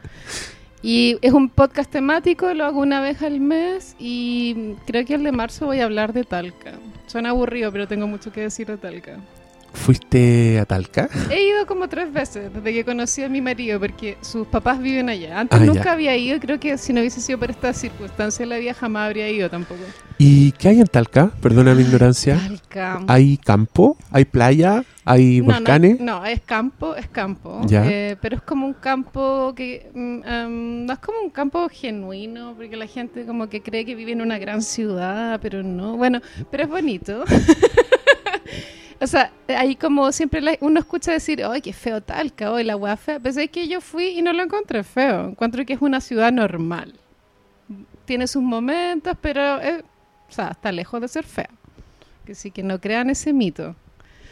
Y 0.81 1.17
es 1.21 1.33
un 1.33 1.49
podcast 1.49 1.91
temático, 1.91 2.53
lo 2.53 2.63
hago 2.63 2.79
una 2.79 3.01
vez 3.01 3.21
al 3.21 3.41
mes 3.41 3.95
y 3.99 4.75
creo 4.85 5.05
que 5.05 5.15
el 5.15 5.23
de 5.23 5.33
marzo 5.33 5.65
voy 5.65 5.81
a 5.81 5.85
hablar 5.85 6.13
de 6.13 6.23
Talca. 6.23 6.73
Suena 7.07 7.31
aburrido, 7.31 7.71
pero 7.71 7.87
tengo 7.87 8.07
mucho 8.07 8.31
que 8.31 8.41
decir 8.41 8.67
de 8.67 8.77
Talca. 8.77 9.17
¿Fuiste 9.73 10.59
a 10.59 10.65
Talca? 10.65 11.09
He 11.31 11.41
ido 11.43 11.65
como 11.65 11.87
tres 11.87 12.11
veces 12.11 12.51
desde 12.53 12.73
que 12.73 12.83
conocí 12.85 13.23
a 13.23 13.29
mi 13.29 13.41
marido 13.41 13.79
porque 13.79 14.17
sus 14.21 14.47
papás 14.47 14.79
viven 14.81 15.09
allá. 15.09 15.39
Antes 15.39 15.59
Ah, 15.61 15.63
nunca 15.65 15.83
ya. 15.85 15.91
había 15.93 16.17
ido, 16.17 16.39
creo 16.39 16.59
que 16.59 16.77
si 16.77 16.91
no 16.93 16.99
hubiese 16.99 17.21
sido 17.21 17.39
por 17.39 17.49
esta 17.49 17.71
circunstancia 17.73 18.45
la 18.45 18.57
vida 18.57 18.73
jamás 18.73 19.07
habría 19.07 19.29
ido 19.29 19.49
tampoco. 19.49 19.81
¿Y 20.17 20.51
qué 20.53 20.69
hay 20.69 20.79
en 20.81 20.87
Talca? 20.87 21.31
Perdona 21.41 21.73
mi 21.75 21.83
ignorancia. 21.83 22.35
Talca. 22.37 22.99
¿Hay 23.07 23.37
campo? 23.37 23.95
¿Hay 24.11 24.25
playa? 24.25 24.83
¿Hay 25.05 25.39
No, 25.41 25.47
no, 25.47 25.53
volcanes? 25.55 25.99
No, 25.99 26.25
es 26.25 26.41
campo, 26.41 26.95
es 26.95 27.07
campo. 27.07 27.61
Ya. 27.65 27.83
Eh, 27.89 28.17
pero 28.21 28.35
es 28.35 28.41
como 28.41 28.65
un 28.67 28.73
campo 28.73 29.53
que 29.55 29.89
em, 29.95 30.85
no 30.85 30.93
es 30.93 30.99
como 30.99 31.19
un 31.21 31.29
campo 31.29 31.67
genuino, 31.69 32.53
porque 32.55 32.75
la 32.75 32.85
gente 32.85 33.25
como 33.25 33.47
que 33.49 33.61
cree 33.61 33.85
que 33.85 33.95
vive 33.95 34.11
en 34.11 34.21
una 34.21 34.37
gran 34.39 34.61
ciudad, 34.61 35.39
pero 35.41 35.63
no. 35.63 35.95
Bueno, 35.95 36.21
pero 36.51 36.63
es 36.63 36.69
bonito. 36.69 37.23
o 39.01 39.07
sea, 39.07 39.31
ahí 39.47 39.75
como 39.75 40.11
siempre 40.11 40.41
la- 40.41 40.57
uno 40.61 40.79
escucha 40.79 41.11
decir, 41.11 41.43
¡ay, 41.43 41.61
qué 41.61 41.73
feo 41.73 42.01
Talca! 42.01 42.53
¡ay, 42.55 42.63
la! 42.63 43.19
Pero 43.19 43.39
es 43.39 43.49
que 43.49 43.67
yo 43.67 43.81
fui 43.81 44.07
y 44.17 44.21
no 44.21 44.33
lo 44.33 44.43
encontré 44.43 44.83
feo. 44.83 45.29
Encuentro 45.29 45.65
que 45.65 45.73
es 45.73 45.81
una 45.81 46.01
ciudad 46.01 46.31
normal. 46.31 46.93
Tiene 48.05 48.27
sus 48.27 48.41
momentos, 48.43 49.15
pero 49.21 49.57
o 49.57 50.31
sea, 50.31 50.49
está 50.49 50.71
lejos 50.71 50.99
de 51.01 51.07
ser 51.07 51.25
fea. 51.25 51.49
Que 52.25 52.35
que 52.51 52.63
no 52.63 52.79
crean 52.79 53.09
ese 53.09 53.33
mito. 53.33 53.75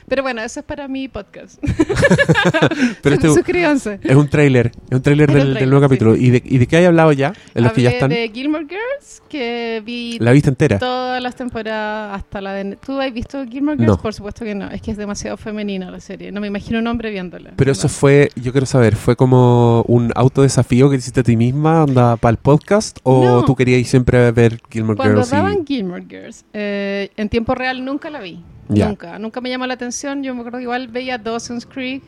Pero 0.09 0.23
bueno, 0.23 0.41
eso 0.41 0.61
es 0.61 0.65
para 0.65 0.87
mi 0.87 1.07
podcast. 1.09 1.61
Pero 3.01 3.15
este 3.15 3.27
Suscríbanse. 3.27 3.99
es 4.01 4.15
un 4.15 4.27
tráiler, 4.29 4.71
es 4.89 4.95
un 4.95 5.01
tráiler 5.01 5.31
del, 5.31 5.69
nuevo 5.69 5.79
sí. 5.85 5.89
capítulo. 5.89 6.15
¿Y 6.15 6.29
de, 6.29 6.41
¿Y 6.45 6.57
de 6.59 6.67
qué 6.67 6.77
hay 6.77 6.85
hablado 6.85 7.11
ya? 7.11 7.33
En 7.53 7.63
los 7.65 7.73
que 7.73 7.81
ya 7.81 7.89
están. 7.89 8.09
de 8.09 8.29
Gilmore 8.33 8.65
Girls, 8.69 9.21
que 9.27 9.81
vi 9.85 10.17
La 10.19 10.31
vista 10.31 10.49
entera. 10.49 10.79
todas 10.79 11.21
las 11.21 11.35
temporadas 11.35 12.15
hasta 12.17 12.39
la 12.39 12.53
de... 12.53 12.77
¿Tú 12.77 12.99
has 13.01 13.11
visto 13.13 13.43
Gilmore 13.45 13.75
Girls? 13.77 13.97
No. 13.97 14.01
Por 14.01 14.13
supuesto 14.13 14.45
que 14.45 14.55
no. 14.55 14.69
Es 14.69 14.81
que 14.81 14.91
es 14.91 14.97
demasiado 14.97 15.35
femenina 15.37 15.91
la 15.91 15.99
serie. 15.99 16.31
No 16.31 16.39
me 16.39 16.47
imagino 16.47 16.79
un 16.79 16.87
hombre 16.87 17.11
viéndola. 17.11 17.51
Pero 17.57 17.71
eso 17.73 17.87
No. 17.87 17.93
fue, 17.93 18.29
yo 18.35 18.51
quiero 18.53 18.65
saber, 18.65 18.95
¿fue 18.95 19.15
como 19.17 19.81
un 19.89 20.11
autodesafío 20.15 20.89
que 20.89 20.95
hiciste 20.95 21.19
a 21.19 21.23
ti 21.23 21.35
misma 21.35 21.81
anda 21.83 22.15
para 22.15 22.31
el 22.31 22.37
podcast? 22.37 22.99
¿O 23.03 23.23
No. 23.25 23.45
tú 23.45 23.55
querías 23.55 23.85
siempre 23.87 24.31
ver 24.31 24.61
Gilmore 24.69 24.95
Cuando 24.95 25.15
Girls? 25.15 25.27
y- 25.27 25.35
daban 25.35 25.65
Gilmore 25.65 26.05
Girls, 26.09 26.45
eh, 26.53 27.09
en 27.17 27.27
tiempo 27.29 27.55
real 27.55 27.83
nunca 27.83 28.09
la 28.09 28.21
vi. 28.21 28.41
Ya. 28.69 28.87
Nunca. 28.87 29.19
Nunca 29.19 29.41
me 29.41 29.49
llamó 29.49 29.65
la 29.65 29.73
atención. 29.73 30.23
Yo 30.23 30.33
me 30.33 30.41
acuerdo 30.41 30.57
que 30.57 30.63
igual 30.63 30.87
veía 30.87 31.17
Dawson's 31.17 31.65
Creek. 31.65 32.03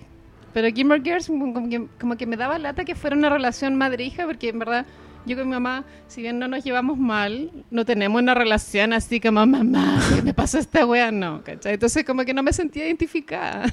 Pero 0.53 0.67
Gilmore 0.73 1.01
Girls 1.01 1.27
como 1.27 1.69
que, 1.69 1.87
como 1.99 2.17
que 2.17 2.25
me 2.25 2.35
daba 2.35 2.57
lata 2.57 2.83
que 2.83 2.95
fuera 2.95 3.15
una 3.15 3.29
relación 3.29 3.75
madre-hija, 3.75 4.25
porque 4.25 4.49
en 4.49 4.59
verdad 4.59 4.85
yo 5.25 5.37
con 5.37 5.47
mi 5.47 5.53
mamá, 5.53 5.83
si 6.07 6.21
bien 6.21 6.39
no 6.39 6.47
nos 6.47 6.63
llevamos 6.63 6.97
mal, 6.97 7.51
no 7.69 7.85
tenemos 7.85 8.21
una 8.21 8.33
relación 8.33 8.93
así 8.93 9.19
como, 9.19 9.45
mamá, 9.45 10.01
¿qué 10.15 10.21
me 10.21 10.33
pasó 10.33 10.57
esta 10.57 10.85
wea? 10.85 11.11
No, 11.11 11.43
¿cachai? 11.43 11.73
Entonces 11.73 12.03
como 12.03 12.23
que 12.23 12.33
no 12.33 12.41
me 12.41 12.53
sentía 12.53 12.85
identificada. 12.87 13.71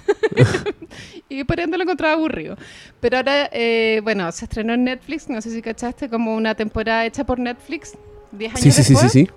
y 1.28 1.44
por 1.44 1.58
ende 1.60 1.78
lo 1.78 1.84
encontraba 1.84 2.14
aburrido. 2.14 2.56
Pero 3.00 3.18
ahora, 3.18 3.48
eh, 3.52 4.00
bueno, 4.02 4.30
se 4.32 4.44
estrenó 4.44 4.74
en 4.74 4.84
Netflix, 4.84 5.28
no 5.28 5.40
sé 5.40 5.50
si 5.50 5.62
cachaste, 5.62 6.08
como 6.08 6.34
una 6.36 6.54
temporada 6.54 7.06
hecha 7.06 7.24
por 7.24 7.38
Netflix, 7.38 7.96
10 8.32 8.50
años 8.50 8.62
Sí, 8.62 8.70
sí, 8.72 8.82
sí, 8.82 8.96
sí, 8.96 9.08
sí. 9.08 9.28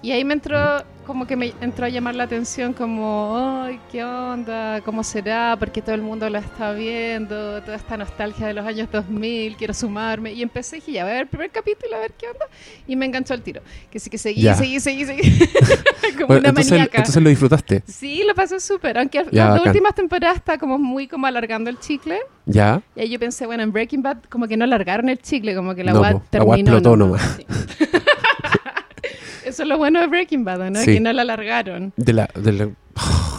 Y 0.00 0.12
ahí 0.12 0.24
me 0.24 0.34
entró, 0.34 0.84
como 1.08 1.26
que 1.26 1.34
me 1.34 1.52
entró 1.60 1.84
a 1.86 1.88
llamar 1.88 2.14
la 2.14 2.22
atención, 2.22 2.72
como, 2.72 3.36
ay, 3.64 3.80
¿qué 3.90 4.04
onda? 4.04 4.80
¿Cómo 4.82 5.02
será? 5.02 5.56
Porque 5.58 5.82
todo 5.82 5.96
el 5.96 6.02
mundo 6.02 6.30
la 6.30 6.38
está 6.38 6.70
viendo, 6.72 7.60
toda 7.62 7.76
esta 7.76 7.96
nostalgia 7.96 8.46
de 8.46 8.54
los 8.54 8.64
años 8.64 8.88
2000, 8.92 9.56
quiero 9.56 9.74
sumarme. 9.74 10.32
Y 10.34 10.42
empecé 10.42 10.76
y 10.76 10.80
dije, 10.80 10.92
ya, 10.92 11.02
voy 11.02 11.10
a 11.10 11.14
ver 11.14 11.22
el 11.22 11.28
primer 11.28 11.50
capítulo, 11.50 11.96
a 11.96 11.98
ver 11.98 12.12
qué 12.16 12.28
onda. 12.28 12.44
Y 12.86 12.94
me 12.94 13.06
enganchó 13.06 13.34
al 13.34 13.42
tiro. 13.42 13.60
Que 13.90 13.98
sí 13.98 14.08
que 14.08 14.18
seguí, 14.18 14.40
Ya. 14.42 14.54
seguí, 14.54 14.78
seguí, 14.78 15.04
seguí. 15.04 15.22
como 16.14 16.28
Bueno, 16.28 16.40
una 16.40 16.48
entonces, 16.50 16.70
maníaca. 16.70 16.98
entonces 16.98 17.22
lo 17.22 17.28
disfrutaste. 17.30 17.82
Sí, 17.88 18.22
lo 18.24 18.36
pasé 18.36 18.60
súper. 18.60 18.98
Aunque 18.98 19.24
Ya, 19.32 19.46
las 19.48 19.56
dos 19.58 19.66
últimas 19.66 19.96
temporadas 19.96 20.36
está 20.36 20.58
como 20.58 20.78
muy 20.78 21.08
como 21.08 21.26
alargando 21.26 21.70
el 21.70 21.80
chicle. 21.80 22.20
¿Ya? 22.46 22.80
Y 22.94 23.00
ahí 23.00 23.08
yo 23.08 23.18
pensé, 23.18 23.46
bueno, 23.46 23.64
en 23.64 23.72
Breaking 23.72 24.02
Bad 24.02 24.18
como 24.28 24.46
que 24.46 24.56
no 24.56 24.62
alargaron 24.62 25.08
el 25.08 25.18
chicle, 25.18 25.56
como 25.56 25.74
que 25.74 25.82
la 25.82 25.92
No, 25.92 25.98
po, 25.98 26.04
la 26.04 26.18
terminó. 26.30 26.50
weá 26.52 26.60
explotó 26.60 26.96
nomás. 26.96 27.36
Sí. 27.36 27.46
Eso 29.48 29.62
es 29.62 29.68
lo 29.68 29.78
bueno 29.78 30.00
de 30.00 30.06
Breaking 30.06 30.44
Bad, 30.44 30.70
¿no? 30.70 30.80
Sí. 30.80 30.94
Que 30.94 31.00
no 31.00 31.12
la 31.12 31.22
alargaron. 31.22 31.92
De 31.96 32.12
la... 32.12 32.28
De 32.34 32.52
la... 32.52 32.68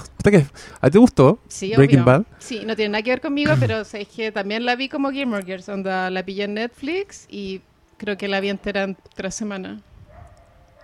¿A 0.81 0.87
ti 0.87 0.91
te 0.91 0.97
gustó 0.99 1.39
Sí, 1.47 1.73
Breaking 1.75 2.01
obvio. 2.01 2.13
Bad? 2.19 2.23
Sí, 2.39 2.61
no 2.65 2.75
tiene 2.75 2.89
nada 2.93 3.01
que 3.03 3.09
ver 3.11 3.21
conmigo, 3.21 3.53
pero 3.59 3.83
sé 3.85 4.05
que 4.05 4.31
también 4.31 4.65
la 4.65 4.75
vi 4.75 4.89
como 4.89 5.11
Gilmore 5.11 5.45
Girls, 5.45 5.69
onda, 5.69 6.09
la 6.09 6.23
pillé 6.23 6.43
en 6.43 6.55
Netflix 6.55 7.25
y 7.29 7.61
creo 7.97 8.17
que 8.17 8.27
la 8.27 8.39
vi 8.41 8.49
entera 8.49 8.83
en 8.83 8.97
tres 9.15 9.33
semanas. 9.35 9.81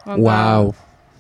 Onda, 0.06 0.58
Wow. 0.62 0.76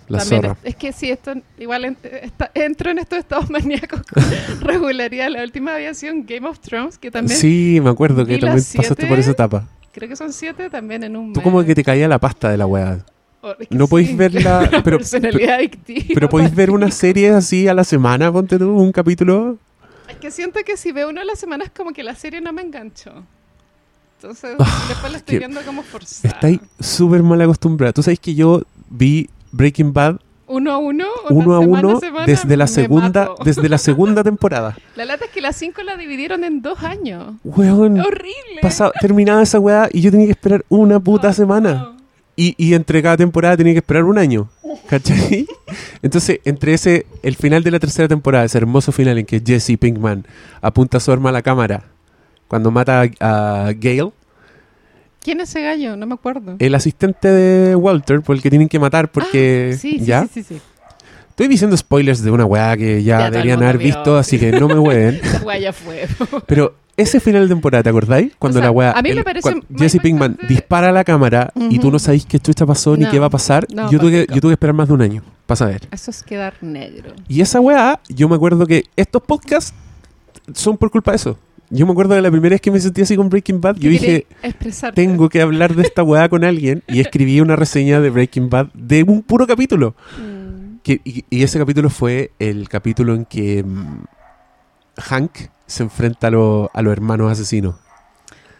La 0.07 0.19
zorra. 0.19 0.55
es, 0.63 0.69
es 0.69 0.75
que 0.75 0.93
sí, 0.93 1.09
esto 1.09 1.33
igual 1.57 1.83
en- 1.85 1.97
está- 2.21 2.51
entro 2.53 2.91
en 2.91 2.99
estos 2.99 3.17
estados 3.17 3.49
maníacos 3.49 4.01
con 4.03 4.23
regularidad. 4.61 5.29
La 5.29 5.41
última 5.43 5.73
había 5.75 5.93
sido 5.95 6.13
en 6.13 6.25
Game 6.27 6.47
of 6.47 6.59
Thrones, 6.59 6.97
que 6.99 7.09
también 7.09 7.37
Sí, 7.39 7.79
me 7.83 7.89
acuerdo 7.89 8.17
que 8.25 8.37
también 8.37 8.55
las 8.55 8.65
pasaste 8.67 8.85
siete. 8.95 9.07
por 9.07 9.17
esa 9.19 9.31
etapa. 9.31 9.67
creo 9.91 10.07
que 10.07 10.15
son 10.15 10.31
siete 10.31 10.69
también 10.69 11.03
en 11.03 11.17
un 11.17 11.33
Tú 11.33 11.39
mes. 11.39 11.43
como 11.43 11.63
que 11.63 11.73
te 11.73 11.83
caía 11.83 12.07
la 12.07 12.19
pasta 12.19 12.49
de 12.51 12.57
la 12.57 12.67
weá. 12.67 12.99
No 13.69 13.87
podéis 13.87 14.09
sí. 14.09 14.15
verla, 14.15 14.59
Una 14.69 14.83
pero, 14.83 14.97
personalidad 14.97 15.55
adictiva. 15.55 16.05
pero 16.13 16.29
podéis 16.29 16.53
ver 16.55 16.71
una 16.71 16.91
serie 16.91 17.29
así 17.31 17.67
a 17.67 17.73
la 17.73 17.83
semana, 17.83 18.31
ponte 18.31 18.57
tú, 18.57 18.71
un 18.75 18.91
capítulo. 18.91 19.57
Es 20.09 20.15
que 20.17 20.31
siento 20.31 20.59
que 20.65 20.77
si 20.77 20.91
veo 20.91 21.09
uno 21.09 21.21
a 21.21 21.25
la 21.25 21.35
semana 21.35 21.63
es 21.65 21.71
como 21.71 21.91
que 21.93 22.03
la 22.03 22.15
serie 22.15 22.41
no 22.41 22.53
me 22.53 22.61
enganchó. 22.61 23.11
Entonces, 24.21 24.55
Ah, 24.59 24.85
después 24.87 25.11
la 25.11 25.17
estoy 25.19 25.37
viendo 25.39 25.61
como 25.61 25.83
forzada. 25.83 26.33
Estáis 26.33 26.59
súper 26.79 27.21
mal 27.21 27.41
acostumbrada. 27.41 27.93
Tú 27.93 28.01
sabes 28.03 28.19
que 28.19 28.33
yo 28.33 28.61
vi 28.89 29.29
Breaking 29.51 29.93
Bad 29.93 30.17
Uno 30.47 30.71
a 30.71 30.77
uno, 30.77 31.05
uno 31.29 31.57
a 31.57 31.61
semana 31.61 31.87
uno 31.87 31.99
semana, 31.99 32.25
desde 32.25 32.55
la 32.57 32.67
segunda, 32.67 33.29
mato. 33.29 33.43
desde 33.43 33.67
la 33.67 33.77
segunda 33.77 34.23
temporada. 34.23 34.75
La 34.95 35.05
lata 35.05 35.25
es 35.25 35.31
que 35.31 35.41
las 35.41 35.55
cinco 35.55 35.81
la 35.83 35.97
dividieron 35.97 36.43
en 36.43 36.61
dos 36.61 36.81
años. 36.83 37.33
Weón, 37.43 37.99
Horrible. 37.99 38.61
pasaba- 38.61 38.91
terminaba 39.01 39.41
esa 39.41 39.59
weá 39.59 39.89
y 39.91 40.01
yo 40.01 40.11
tenía 40.11 40.27
que 40.27 40.31
esperar 40.31 40.63
una 40.69 40.99
puta 40.99 41.29
Oh, 41.29 41.33
semana. 41.33 41.73
no. 41.73 41.94
Y, 42.35 42.53
y 42.57 42.73
entre 42.73 43.01
cada 43.01 43.17
temporada 43.17 43.55
tenía 43.57 43.73
que 43.73 43.79
esperar 43.79 44.03
un 44.03 44.17
año. 44.17 44.49
¿Cachai? 44.87 45.47
Entonces, 46.01 46.39
entre 46.43 46.73
ese, 46.73 47.05
el 47.23 47.35
final 47.35 47.63
de 47.63 47.71
la 47.71 47.79
tercera 47.79 48.07
temporada, 48.07 48.43
ese 48.45 48.57
hermoso 48.57 48.91
final 48.91 49.17
en 49.17 49.25
que 49.25 49.41
Jesse 49.45 49.77
Pinkman 49.79 50.25
apunta 50.61 50.99
su 50.99 51.11
arma 51.11 51.29
a 51.29 51.33
la 51.33 51.41
cámara 51.41 51.85
cuando 52.47 52.71
mata 52.71 53.03
a, 53.19 53.67
a 53.67 53.73
Gale, 53.73 54.11
¿Quién 55.25 55.41
es 55.41 55.49
ese 55.49 55.63
gallo? 55.63 55.97
No 55.97 56.05
me 56.05 56.13
acuerdo. 56.13 56.55
el 56.59 56.75
asistente 56.75 57.27
de 57.29 57.75
Walter, 57.75 58.21
por 58.21 58.35
el 58.35 58.43
que 58.43 58.51
tienen 58.51 58.69
que 58.69 58.77
matar 58.77 59.11
porque... 59.11 59.71
Ah, 59.73 59.77
sí, 59.77 59.97
sí, 59.97 60.05
¿Ya? 60.05 60.21
sí, 60.31 60.43
sí, 60.43 60.43
sí. 60.43 60.61
Estoy 61.29 61.47
diciendo 61.47 61.75
spoilers 61.75 62.21
de 62.21 62.29
una 62.29 62.45
weá 62.45 62.77
que 62.77 63.01
ya, 63.03 63.21
Ya 63.21 63.31
deberían 63.31 63.63
haber 63.63 63.79
visto, 63.79 64.17
así 64.17 64.37
que 64.37 64.51
no 64.51 64.67
me 64.67 64.77
hueven. 64.77 65.15
Esa 65.23 65.41
weá 65.41 65.57
ya 65.57 65.73
fue. 65.73 66.07
Pero 66.45 66.75
ese 66.97 67.19
final 67.19 67.43
de 67.43 67.49
temporada, 67.49 67.83
¿te 67.83 67.89
acordáis? 67.89 68.31
Cuando 68.39 68.59
O 68.59 68.61
sea, 68.61 68.67
la 68.67 68.71
weá. 68.71 68.91
a 68.91 69.01
mí 69.01 69.13
me 69.13 69.23
parece 69.23 69.53
Jesse 69.77 69.99
Pinkman 70.01 70.37
dispara 70.47 70.89
a 70.89 70.91
la 70.91 71.03
cámara 71.03 71.51
y 71.69 71.77
tú 71.79 71.91
no 71.91 71.99
sabéis 71.99 72.25
qué 72.25 72.39
chucha 72.39 72.65
pasó 72.65 72.95
ni 72.95 73.03
No. 73.03 73.11
qué 73.11 73.19
va 73.19 73.25
a 73.25 73.29
pasar. 73.29 73.67
No, 73.73 73.91
yo, 73.91 73.99
tuve 73.99 74.11
que, 74.11 74.17
palpico. 74.19 74.35
yo 74.35 74.41
tuve 74.41 74.49
que 74.51 74.53
esperar 74.53 74.75
más 74.75 74.87
de 74.87 74.93
un 74.93 75.01
año 75.01 75.21
para 75.45 75.57
saber. 75.57 75.87
Eso 75.91 76.11
es 76.11 76.23
quedar 76.23 76.53
negro. 76.61 77.11
Y 77.27 77.41
esa 77.41 77.59
weá, 77.59 77.99
yo 78.07 78.29
me 78.29 78.35
acuerdo 78.35 78.65
que 78.65 78.85
estos 78.95 79.21
podcasts 79.23 79.73
son 80.53 80.77
por 80.77 80.89
culpa 80.91 81.11
de 81.11 81.17
eso. 81.17 81.37
Yo 81.71 81.85
me 81.87 81.91
acuerdo 81.91 82.13
de 82.13 82.21
la 82.21 82.29
primera 82.29 82.53
vez 82.53 82.61
que 82.61 82.69
me 82.71 82.79
sentí 82.79 83.01
así 83.01 83.15
con 83.17 83.27
Breaking 83.27 83.59
Bad. 83.59 83.75
Yo 83.75 83.89
¿Qué 83.89 83.97
queréis 83.99 84.01
dije, 84.01 84.27
expresarte? 84.43 85.01
tengo 85.01 85.27
que 85.29 85.41
hablar 85.41 85.75
de 85.75 85.81
esta 85.81 86.03
weá 86.03 86.29
con 86.29 86.43
alguien. 86.43 86.83
Y 86.87 86.99
escribí 86.99 87.41
una 87.41 87.55
reseña 87.55 87.99
de 87.99 88.09
Breaking 88.11 88.49
Bad 88.49 88.67
de 88.73 89.03
un 89.03 89.23
puro 89.23 89.47
capítulo. 89.47 89.95
Mm. 90.17 90.77
Que- 90.83 91.01
y, 91.03 91.25
y 91.31 91.41
ese 91.43 91.57
capítulo 91.57 91.89
fue 91.89 92.31
el 92.37 92.69
capítulo 92.69 93.15
en 93.15 93.25
que 93.25 93.63
mm, 93.63 94.03
Hank 94.97 95.31
se 95.67 95.83
enfrenta 95.83 96.27
a, 96.27 96.31
lo- 96.31 96.71
a 96.73 96.81
los 96.81 96.91
hermanos 96.93 97.31
asesinos. 97.31 97.75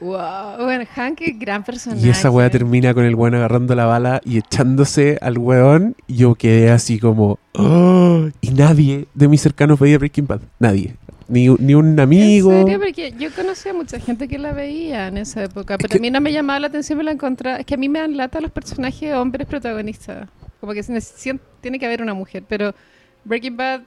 Wow. 0.02 0.58
Bueno, 0.66 0.84
Hank 0.94 1.22
es 1.22 1.40
gran 1.40 1.64
personaje. 1.64 2.06
Y 2.06 2.10
esa 2.10 2.30
weá 2.30 2.50
termina 2.50 2.94
con 2.94 3.06
el 3.06 3.16
weón 3.16 3.34
agarrando 3.36 3.76
la 3.76 3.86
bala 3.86 4.22
y 4.26 4.38
echándose 4.38 5.18
al 5.22 5.38
weón. 5.38 5.96
Y 6.08 6.18
yo 6.18 6.36
quedé 6.36 6.70
así 6.72 7.00
como. 7.00 7.40
"Oh". 7.54 8.28
Y 8.42 8.52
nadie 8.52 9.08
de 9.14 9.28
mis 9.28 9.42
cercanos 9.42 9.80
veía 9.80 9.98
Breaking 9.98 10.28
Bad. 10.28 10.42
Nadie. 10.60 10.96
Ni, 11.28 11.48
ni 11.48 11.74
un 11.74 12.00
amigo. 12.00 12.52
¿En 12.52 12.64
serio? 12.66 12.80
Porque 12.80 13.14
yo 13.18 13.30
conocía 13.34 13.72
a 13.72 13.74
mucha 13.74 14.00
gente 14.00 14.28
que 14.28 14.38
la 14.38 14.52
veía 14.52 15.08
en 15.08 15.18
esa 15.18 15.44
época, 15.46 15.78
pero 15.78 15.90
que- 15.90 15.98
a 15.98 16.02
mí 16.02 16.12
no 16.12 16.22
me 16.22 16.32
llamaba 16.34 16.60
la 16.60 16.68
atención, 16.68 16.98
me 16.98 17.04
la 17.04 17.12
encontraba. 17.12 17.58
Es 17.58 17.66
que 17.66 17.74
a 17.76 17.78
mí 17.78 17.88
me 17.90 18.00
dan 18.00 18.16
lata 18.18 18.42
los 18.42 18.52
personajes 18.52 19.14
hombres 19.16 19.48
protagonistas. 19.48 20.28
Como 20.60 20.74
que 20.74 20.84
se 20.84 21.40
tiene 21.62 21.80
que 21.80 21.86
haber 21.86 22.02
una 22.02 22.14
mujer, 22.14 22.44
pero 22.48 22.76
Breaking 23.24 23.58
Bad 23.58 23.82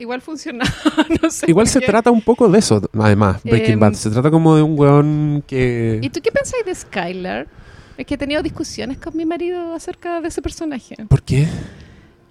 igual 0.00 0.20
funciona. 0.20 0.64
no 1.22 1.30
sé 1.30 1.48
Igual 1.48 1.68
se 1.68 1.80
qué. 1.80 1.86
trata 1.86 2.10
un 2.10 2.22
poco 2.22 2.48
de 2.48 2.58
eso, 2.58 2.80
además, 2.98 3.42
Breaking 3.44 3.74
Em, 3.74 3.80
Bad. 3.80 3.92
Se 3.94 4.10
trata 4.10 4.30
como 4.30 4.56
de 4.56 4.62
un 4.62 4.78
weón 4.78 5.44
que. 5.46 5.98
¿Y 6.02 6.10
tú 6.10 6.20
qué 6.22 6.32
pensáis 6.32 6.64
de 6.64 6.74
Skylar? 6.74 7.46
Es 7.96 8.06
que 8.06 8.14
he 8.14 8.18
tenido 8.18 8.42
discusiones 8.42 8.98
con 8.98 9.16
mi 9.16 9.26
marido 9.26 9.74
acerca 9.74 10.20
de 10.20 10.28
ese 10.28 10.40
personaje. 10.40 10.96
¿Por 11.08 11.22
qué? 11.22 11.46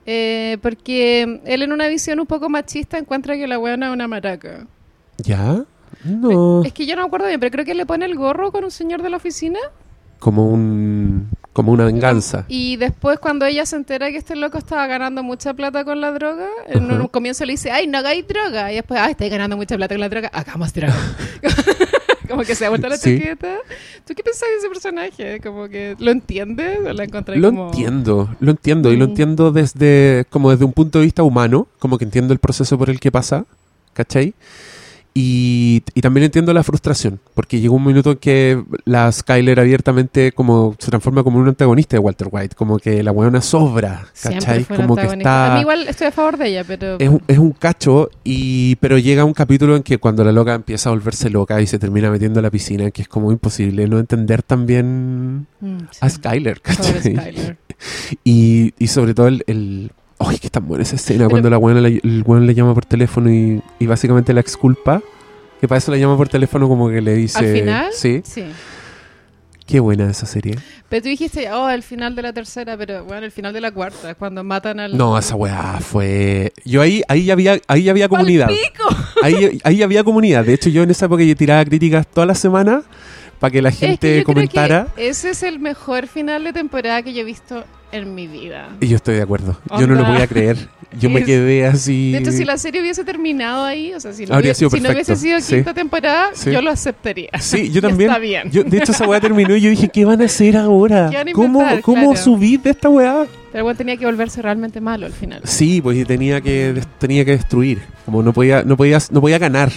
Eh, 0.06 0.58
porque 0.62 1.42
él 1.46 1.62
en 1.62 1.72
una 1.72 1.88
visión 1.88 2.20
un 2.20 2.26
poco 2.26 2.50
machista 2.50 2.98
encuentra 2.98 3.36
que 3.36 3.48
la 3.48 3.60
weona 3.60 3.88
es 3.90 3.94
una 3.94 4.08
maraca. 4.08 4.66
¿Ya? 5.20 5.64
No. 6.04 6.64
Es 6.64 6.74
que 6.74 6.86
yo 6.88 6.96
no 6.96 7.04
me 7.04 7.08
acuerdo 7.08 7.28
bien, 7.28 7.40
pero 7.40 7.52
creo 7.52 7.66
que 7.66 7.76
le 7.76 7.86
pone 7.86 8.06
el 8.06 8.16
gorro 8.16 8.52
con 8.52 8.64
un 8.64 8.72
señor 8.72 9.04
de 9.04 9.10
la 9.12 9.18
oficina. 9.18 9.60
Como 10.18 10.50
un. 10.50 11.30
Como 11.60 11.74
una 11.74 11.86
venganza. 11.86 12.46
Y 12.48 12.78
después 12.78 13.20
cuando 13.20 13.46
ella 13.46 13.66
se 13.66 13.76
entera 13.76 14.10
que 14.12 14.18
este 14.18 14.36
loco 14.38 14.58
estaba 14.58 14.88
ganando 14.88 15.24
mucha 15.24 15.54
plata 15.54 15.84
con 15.84 16.00
la 16.00 16.12
droga, 16.12 16.48
en 16.68 16.90
Ajá. 16.90 17.02
un 17.02 17.08
comienzo 17.10 17.44
le 17.46 17.52
dice, 17.54 17.70
ay, 17.72 17.86
no 17.88 17.98
hagáis 17.98 18.26
droga. 18.28 18.72
Y 18.72 18.76
después, 18.76 19.00
ay, 19.02 19.12
estoy 19.12 19.28
ganando 19.30 19.58
mucha 19.58 19.76
plata 19.76 19.96
con 19.96 20.00
la 20.00 20.08
droga, 20.10 20.30
hagamos 20.34 20.74
droga. 20.74 20.96
Como 22.30 22.44
que 22.44 22.56
se 22.56 22.66
ha 22.66 22.70
vuelto 22.70 22.88
la 22.88 22.96
Sí. 22.98 23.18
chaqueta. 23.20 23.56
¿Tú 24.08 24.14
qué 24.14 24.24
pensás 24.24 24.48
de 24.50 24.56
ese 24.58 24.70
personaje? 24.70 25.40
Como 25.42 25.68
que, 25.68 25.96
¿lo 26.00 26.12
entiendes? 26.12 26.80
¿O 26.86 26.94
la 26.94 27.04
encontré 27.04 27.36
Lo 27.38 27.50
como... 27.50 27.66
entiendo, 27.68 28.30
lo 28.40 28.52
entiendo. 28.52 28.94
Y 28.94 28.98
lo 28.98 29.08
Mm. 29.08 29.10
entiendo 29.10 29.52
desde. 29.52 30.26
como 30.30 30.52
desde 30.52 30.64
un 30.64 30.74
punto 30.74 31.00
de 31.00 31.06
vista 31.06 31.24
humano. 31.24 31.68
Como 31.80 31.98
que 31.98 32.06
entiendo 32.06 32.32
el 32.34 32.40
proceso 32.40 32.78
por 32.78 32.90
el 32.90 33.00
que 33.00 33.12
pasa. 33.12 33.46
¿Cachai? 33.94 34.34
Y, 35.14 35.84
y 35.96 36.02
también 36.02 36.26
entiendo 36.26 36.54
la 36.54 36.64
frustración, 36.64 37.20
porque 37.34 37.60
llegó 37.60 37.76
un 37.76 37.84
minuto 37.84 38.12
en 38.12 38.18
que 38.18 38.64
la 38.86 39.12
Skyler 39.12 39.60
abiertamente 39.60 40.32
como 40.32 40.76
se 40.80 40.90
transforma 40.90 41.24
como 41.24 41.40
un 41.40 41.48
antagonista 41.48 41.96
de 41.96 42.00
Walter 42.00 42.28
White, 42.32 42.56
como 42.56 42.78
que 42.78 43.02
la 43.04 43.12
weona 43.12 43.42
sobra, 43.42 44.06
¿cachai? 44.22 44.64
Como 44.66 44.96
que 44.96 45.06
está... 45.08 45.52
A 45.54 45.56
mí 45.56 45.62
igual 45.62 45.88
estoy 45.88 46.08
a 46.08 46.12
favor 46.12 46.38
de 46.38 46.48
ella, 46.50 46.64
pero... 46.64 46.98
Es 47.00 47.10
un, 47.10 47.22
es 47.28 47.38
un 47.38 47.52
cacho, 47.52 48.10
y, 48.24 48.76
pero 48.78 48.98
llega 48.98 49.26
un 49.26 49.34
capítulo 49.34 49.76
en 49.76 49.84
que 49.84 49.98
cuando 49.98 50.24
la 50.24 50.32
loca 50.32 50.54
empieza 50.54 50.90
a 50.90 50.94
volverse 50.94 51.30
loca 51.30 51.60
y 51.60 51.68
se 51.68 51.80
termina 51.80 52.10
metiendo 52.12 52.40
en 52.40 52.44
la 52.44 52.52
piscina, 52.52 52.92
que 52.92 53.02
es 53.02 53.08
como 53.08 53.32
imposible 53.32 53.88
no 53.88 54.00
entender 54.00 54.44
también 54.44 55.48
Mm, 55.62 55.80
sí. 55.92 55.98
a 56.02 56.10
Skyler, 56.10 56.62
¿cachai? 56.62 57.00
Skyler. 57.02 57.58
Y, 58.24 58.74
y 58.78 58.88
sobre 58.88 59.14
todo 59.14 59.28
el, 59.28 59.44
el- 59.48 59.92
Ay, 60.20 60.38
que 60.38 60.50
tan 60.50 60.68
buena 60.68 60.84
esa 60.84 60.96
escena 60.98 61.28
cuando 61.30 61.50
la 61.50 61.58
buena 61.58 61.80
le, 61.82 62.02
el 62.04 62.24
weón 62.26 62.46
le 62.46 62.54
llama 62.54 62.74
por 62.74 62.86
teléfono 62.86 63.32
y, 63.32 63.62
y 63.80 63.86
básicamente 63.88 64.34
la 64.34 64.42
exculpa. 64.42 65.02
Que 65.62 65.68
para 65.68 65.78
eso 65.80 65.92
le 65.92 66.00
llama 66.00 66.16
por 66.18 66.30
teléfono 66.30 66.68
como 66.70 66.90
que 66.90 67.02
le 67.02 67.16
dice... 67.16 67.40
¿Al 67.40 67.54
final? 67.54 67.88
Sí. 67.94 68.22
Sí. 68.24 68.46
Qué 69.66 69.80
buena 69.80 70.10
esa 70.10 70.26
serie. 70.26 70.56
Pero 70.88 71.04
tú 71.04 71.10
dijiste, 71.10 71.52
oh, 71.52 71.70
el 71.70 71.84
final 71.84 72.16
de 72.16 72.22
la 72.24 72.34
tercera, 72.34 72.76
pero 72.78 73.04
bueno, 73.04 73.26
el 73.26 73.32
final 73.32 73.54
de 73.54 73.62
la 73.62 73.72
cuarta, 73.72 74.16
cuando 74.16 74.44
matan 74.44 74.80
al... 74.80 74.98
No, 74.98 75.18
esa 75.18 75.36
weá 75.36 75.80
fue... 75.80 76.54
Yo 76.66 76.82
ahí, 76.82 77.04
ahí 77.08 77.26
ya 77.26 77.34
había, 77.34 77.60
ahí 77.68 77.84
ya 77.84 77.92
había 77.92 78.10
comunidad. 78.10 78.48
¡Palpico! 78.48 79.04
Ahí, 79.22 79.60
ahí 79.66 79.84
había 79.84 80.02
comunidad. 80.06 80.46
De 80.46 80.54
hecho, 80.54 80.70
yo 80.70 80.82
en 80.84 80.92
esa 80.92 81.08
época 81.08 81.24
yo 81.24 81.36
tiraba 81.36 81.64
críticas 81.66 82.08
toda 82.08 82.26
la 82.26 82.36
semana 82.36 82.84
para 83.40 83.52
que 83.52 83.62
la 83.62 83.68
Es 83.70 83.76
que 83.78 83.88
gente 83.88 84.08
yo 84.20 84.24
creo 84.24 84.34
comentara. 84.34 84.88
que 84.96 85.10
ese 85.10 85.32
es 85.32 85.44
el 85.44 85.60
mejor 85.60 86.08
final 86.08 86.46
de 86.46 86.54
temporada 86.54 87.02
que 87.04 87.14
yo 87.14 87.20
he 87.22 87.26
visto 87.26 87.66
en 87.92 88.14
mi 88.16 88.28
vida. 88.28 88.70
Y 88.82 88.88
yo 88.88 88.96
estoy 88.98 89.16
de 89.16 89.22
acuerdo. 89.24 89.58
Yo 89.80 89.88
no 89.88 89.96
lo 89.96 90.02
Onda. 90.02 90.12
podía 90.14 90.28
creer. 90.28 90.58
Yo 91.00 91.10
me 91.10 91.24
quedé 91.26 91.66
así. 91.66 92.12
De 92.12 92.20
hecho, 92.20 92.32
si 92.32 92.46
la 92.46 92.58
serie 92.58 92.82
hubiese 92.82 93.04
terminado 93.04 93.64
ahí, 93.66 93.94
o 93.94 94.00
sea, 94.00 94.14
si 94.14 94.26
no, 94.26 94.34
Habría 94.36 94.50
hubiese, 94.50 94.60
sido 94.60 94.70
si 94.72 94.80
no 94.82 94.90
hubiese 94.92 95.16
sido 95.16 95.40
sí. 95.42 95.56
quinta 95.56 95.74
temporada, 95.74 96.30
Sí. 96.34 96.52
yo 96.52 96.62
lo 96.62 96.70
aceptaría. 96.72 97.30
Sí, 97.40 97.72
yo 97.72 97.82
también. 97.88 98.10
Está 98.10 98.20
bien. 98.20 98.52
Yo, 98.52 98.64
de 98.64 98.78
hecho, 98.78 98.92
esa 98.92 99.08
weá 99.08 99.20
terminó 99.20 99.56
y 99.56 99.62
yo 99.62 99.70
dije, 99.70 99.90
¿qué 99.90 100.06
van 100.06 100.22
a 100.22 100.26
hacer 100.26 100.58
ahora? 100.58 101.10
¿Qué 101.10 101.18
van 101.18 101.30
a 101.30 101.32
¿Cómo, 101.34 101.60
inventar? 101.62 101.82
cómo 101.82 102.12
Claro. 102.12 102.24
subir 102.24 102.62
de 102.62 102.70
esta 102.72 102.90
weá? 102.90 103.26
Pero 103.52 103.64
bueno, 103.64 103.78
tenía 103.78 103.98
que 103.98 104.06
volverse 104.06 104.42
realmente 104.42 104.80
malo 104.82 105.06
al 105.08 105.14
final. 105.14 105.42
Sí, 105.46 105.82
pues 105.82 106.06
tenía 106.06 106.42
que, 106.42 106.82
tenía 107.00 107.26
que 107.26 107.32
destruir. 107.32 107.82
Como 108.06 108.22
no 108.22 108.32
podía, 108.34 108.62
no 108.64 108.78
podía, 108.78 109.00
no 109.12 109.22
podía 109.22 109.40
ganar, 109.40 109.72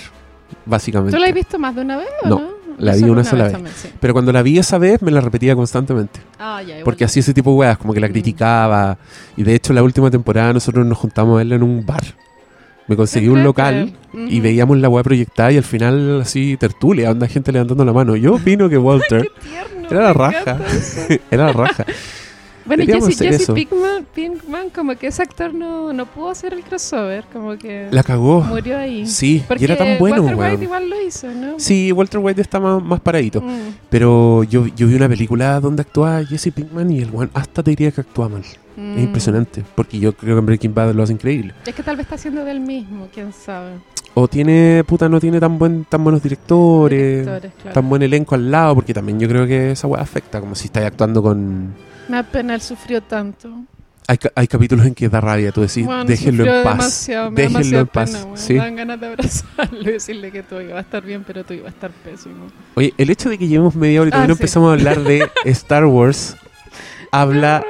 básicamente. 0.66 1.16
¿Tú 1.16 1.20
la 1.20 1.28
has 1.28 1.34
visto 1.34 1.58
más 1.58 1.74
de 1.74 1.80
una 1.80 1.96
vez 1.96 2.08
o 2.24 2.28
No, 2.28 2.38
no? 2.40 2.51
La 2.84 2.94
vi 2.96 3.04
una 3.04 3.24
sola 3.24 3.44
vez. 3.44 3.52
también, 3.52 3.74
sí. 3.80 3.88
Pero 4.00 4.12
cuando 4.12 4.32
la 4.32 4.42
vi 4.42 4.58
esa 4.58 4.78
vez, 4.78 5.00
me 5.02 5.10
la 5.10 5.20
repetía 5.20 5.54
constantemente. 5.54 6.20
Ah, 6.38 6.62
ya. 6.62 6.76
Porque 6.84 7.04
hacía 7.04 7.20
ese 7.20 7.32
tipo 7.34 7.50
de 7.52 7.56
weas, 7.56 7.78
como 7.78 7.94
que 7.94 8.00
la 8.00 8.08
Mm. 8.08 8.12
criticaba. 8.12 8.98
Y 9.36 9.42
de 9.44 9.54
hecho, 9.54 9.72
la 9.72 9.82
última 9.82 10.10
temporada 10.10 10.52
nosotros 10.52 10.84
nos 10.86 10.98
juntamos 10.98 11.34
a 11.34 11.36
verla 11.38 11.54
en 11.56 11.62
un 11.62 11.84
bar. 11.86 12.02
Me 12.88 12.96
conseguí 12.96 13.28
un 13.28 13.44
local 13.44 13.94
y 14.12 14.40
veíamos 14.40 14.76
la 14.78 14.88
wea 14.88 15.04
proyectada 15.04 15.52
y 15.52 15.56
al 15.56 15.62
final 15.64 16.20
así 16.22 16.56
tertulia, 16.58 17.10
onda 17.12 17.28
gente 17.28 17.52
levantando 17.52 17.84
la 17.84 17.92
mano. 17.92 18.16
Yo 18.16 18.34
opino 18.34 18.68
que 18.68 18.76
Walter 18.78 19.22
Qué 19.22 19.48
tierno, 19.48 19.88
era 19.90 20.00
la 20.02 20.12
raja. 20.12 20.58
era 21.30 21.46
la 21.46 21.52
raja. 21.52 21.86
Bueno, 22.64 22.84
Jesse, 22.84 23.18
Jesse. 23.18 23.50
Pinkman, 23.52 24.06
Pinkman, 24.14 24.70
como 24.70 24.94
que 24.96 25.08
ese 25.08 25.22
actor 25.22 25.52
no, 25.54 25.92
no 25.92 26.06
pudo 26.06 26.30
hacer 26.30 26.52
el 26.54 26.62
crossover, 26.62 27.24
como 27.32 27.56
que 27.58 27.88
La 27.90 28.02
cagó. 28.02 28.42
murió 28.42 28.78
ahí. 28.78 29.06
Sí, 29.06 29.42
Porque 29.46 29.62
y 29.62 29.64
era 29.66 29.76
tan 29.76 29.98
bueno, 29.98 30.22
Walter. 30.22 30.36
White 30.52 30.64
igual 30.64 30.90
lo 30.90 31.00
hizo, 31.00 31.28
¿no? 31.28 31.58
Sí, 31.58 31.92
Walter 31.92 32.20
White 32.20 32.40
está 32.40 32.60
más, 32.60 32.82
más 32.82 33.00
paradito. 33.00 33.40
Mm. 33.40 33.74
Pero 33.90 34.44
yo, 34.44 34.66
yo 34.76 34.86
vi 34.86 34.94
una 34.94 35.08
película 35.08 35.60
donde 35.60 35.82
actuaba 35.82 36.24
Jesse 36.24 36.52
Pinkman 36.54 36.90
y 36.90 37.00
el 37.00 37.10
one 37.14 37.30
hasta 37.34 37.62
te 37.62 37.70
diría 37.70 37.90
que 37.90 38.00
actúa 38.02 38.28
mal. 38.28 38.42
Mm. 38.76 38.96
Es 38.98 39.04
impresionante. 39.04 39.64
Porque 39.74 39.98
yo 39.98 40.12
creo 40.14 40.36
que 40.36 40.38
en 40.40 40.46
Breaking 40.46 40.74
Bad 40.74 40.94
lo 40.94 41.02
hace 41.02 41.12
increíble. 41.12 41.54
Es 41.66 41.74
que 41.74 41.82
tal 41.82 41.96
vez 41.96 42.04
está 42.04 42.14
haciendo 42.14 42.44
del 42.44 42.60
mismo, 42.60 43.08
quién 43.12 43.32
sabe. 43.32 43.72
O 44.14 44.28
tiene, 44.28 44.84
puta, 44.86 45.08
no 45.08 45.18
tiene 45.18 45.40
tan 45.40 45.58
buen 45.58 45.86
tan 45.86 46.04
buenos 46.04 46.22
directores, 46.22 47.20
Directores, 47.24 47.52
claro. 47.62 47.74
tan 47.74 47.88
buen 47.88 48.02
elenco 48.02 48.34
al 48.34 48.50
lado, 48.50 48.74
porque 48.74 48.92
también 48.92 49.18
yo 49.18 49.26
creo 49.26 49.46
que 49.46 49.70
esa 49.70 49.86
weá 49.86 50.02
afecta, 50.02 50.38
como 50.38 50.54
si 50.54 50.66
estáis 50.66 50.86
actuando 50.86 51.22
con... 51.22 51.72
Me 52.08 52.16
da 52.16 52.22
pena, 52.22 52.54
él 52.54 52.60
sufrió 52.60 53.00
tanto. 53.02 53.48
Hay, 54.08 54.18
hay 54.34 54.48
capítulos 54.48 54.84
en 54.84 54.94
que 54.94 55.08
da 55.08 55.20
rabia, 55.20 55.52
tú 55.52 55.60
decís, 55.60 55.86
Bueno, 55.86 56.04
déjenlo 56.04 56.44
en 56.44 56.64
paz. 56.64 57.06
déjenlo 57.32 57.78
en 57.80 57.86
paz. 57.86 58.10
pena, 58.10 58.24
weón. 58.24 58.36
sí. 58.38 58.54
Dan 58.54 58.76
ganas 58.76 59.00
de 59.00 59.06
abrazarlo 59.06 59.80
y 59.80 59.84
decirle 59.84 60.32
que 60.32 60.42
todo 60.42 60.60
iba 60.60 60.76
a 60.76 60.80
estar 60.80 61.02
bien, 61.04 61.22
pero 61.24 61.44
todo 61.44 61.54
iba 61.54 61.68
a 61.68 61.70
estar 61.70 61.90
pésimo. 61.90 62.48
Oye, 62.74 62.92
el 62.98 63.10
hecho 63.10 63.30
de 63.30 63.38
que 63.38 63.46
llevemos 63.46 63.74
media 63.76 64.00
hora 64.00 64.08
y 64.08 64.10
Ah, 64.10 64.12
todavía 64.14 64.28
no 64.28 64.34
sí. 64.34 64.42
empezamos 64.42 64.70
a 64.70 64.72
hablar 64.72 65.00
de 65.04 65.30
Star 65.46 65.86
Wars, 65.86 66.36
habla 67.12 67.64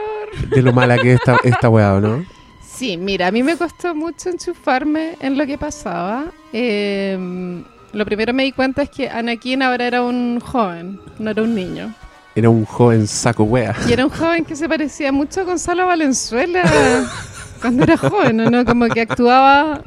de 0.50 0.62
lo 0.62 0.72
mala 0.72 0.96
que 0.98 1.12
es 1.12 1.20
esta, 1.20 1.36
esta 1.44 1.68
weá, 1.68 1.94
¿o 1.94 2.00
¿no? 2.00 2.24
Sí, 2.66 2.96
mira, 2.96 3.26
a 3.28 3.30
mí 3.30 3.42
me 3.42 3.56
costó 3.56 3.94
mucho 3.94 4.30
enchufarme 4.30 5.16
en 5.20 5.36
lo 5.38 5.46
que 5.46 5.58
pasaba. 5.58 6.24
Eh, 6.52 7.62
lo 7.92 8.04
primero 8.06 8.32
me 8.32 8.44
di 8.44 8.52
cuenta 8.52 8.82
es 8.82 8.90
que 8.90 9.08
Anakin 9.10 9.62
ahora 9.62 9.86
era 9.86 10.02
un 10.02 10.40
joven, 10.40 10.98
no 11.18 11.30
era 11.30 11.42
un 11.42 11.54
niño. 11.54 11.94
Era 12.34 12.48
un 12.48 12.64
joven 12.64 13.06
saco 13.06 13.44
wea. 13.44 13.74
Y 13.88 13.92
era 13.92 14.04
un 14.04 14.10
joven 14.10 14.44
que 14.44 14.56
se 14.56 14.68
parecía 14.68 15.12
mucho 15.12 15.42
a 15.42 15.44
Gonzalo 15.44 15.86
Valenzuela 15.86 16.62
cuando 17.60 17.84
era 17.84 17.96
joven, 17.96 18.40
¿o 18.40 18.50
no? 18.50 18.64
Como 18.64 18.86
que 18.86 19.02
actuaba, 19.02 19.82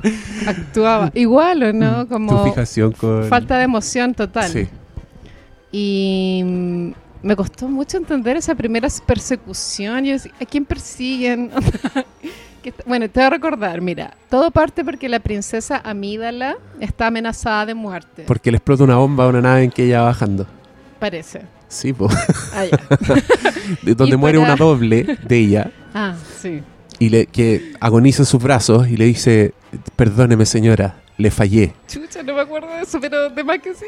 actuaba 0.46 1.12
igual, 1.16 1.64
¿o 1.64 1.74
no? 1.74 2.04
Tu 2.06 2.10
Como 2.14 2.44
fijación 2.46 2.92
con... 2.92 3.24
falta 3.26 3.58
de 3.58 3.64
emoción 3.64 4.14
total. 4.14 4.50
Sí. 4.50 4.68
Y 5.72 6.42
mm, 6.46 6.92
me 7.24 7.36
costó 7.36 7.68
mucho 7.68 7.98
entender 7.98 8.38
esa 8.38 8.54
primera 8.56 8.88
persecución. 9.06 10.06
Yo 10.06 10.14
decía, 10.14 10.32
¿a 10.40 10.46
quién 10.46 10.66
persiguen? 10.66 11.52
Bueno, 12.88 13.08
te 13.08 13.20
voy 13.20 13.28
a 13.28 13.30
recordar, 13.30 13.80
mira, 13.80 14.16
todo 14.28 14.50
parte 14.50 14.84
porque 14.84 15.08
la 15.08 15.20
princesa 15.20 15.80
Amídala 15.84 16.58
está 16.80 17.06
amenazada 17.06 17.68
de 17.68 17.76
muerte, 17.76 18.24
Porque 18.26 18.50
le 18.50 18.58
explota 18.58 18.84
una 18.84 18.96
bomba 18.96 19.26
a 19.26 19.28
una 19.28 19.40
nave 19.40 19.66
en 19.66 19.70
que 19.70 19.84
ella 19.86 20.00
va 20.00 20.08
bajando. 20.08 20.48
parece. 20.98 21.42
Sí. 21.76 21.94
Ah. 22.54 22.64
De 23.82 23.96
donde 23.96 24.16
muere 24.18 24.38
para- 24.40 24.54
una 24.54 24.56
doble 24.56 25.18
de 25.28 25.38
ella 25.38 25.72
Ah, 25.94 26.16
sí. 26.42 26.62
y 27.00 27.10
le, 27.10 27.26
que 27.26 27.74
agoniza 27.80 28.22
en 28.22 28.26
sus 28.28 28.42
brazos 28.42 28.88
y 28.88 28.96
le 28.98 29.06
dice, 29.06 29.54
perdóneme 29.96 30.46
señora, 30.46 31.02
le 31.18 31.32
fallé. 31.32 31.74
Chucha, 31.88 32.24
no 32.24 32.34
me 32.36 32.42
acuerdo 32.42 32.68
de 32.70 32.82
eso, 32.84 33.00
pero 33.02 33.30
de 33.30 33.44
más 33.44 33.60
que 33.60 33.74
sí. 33.74 33.86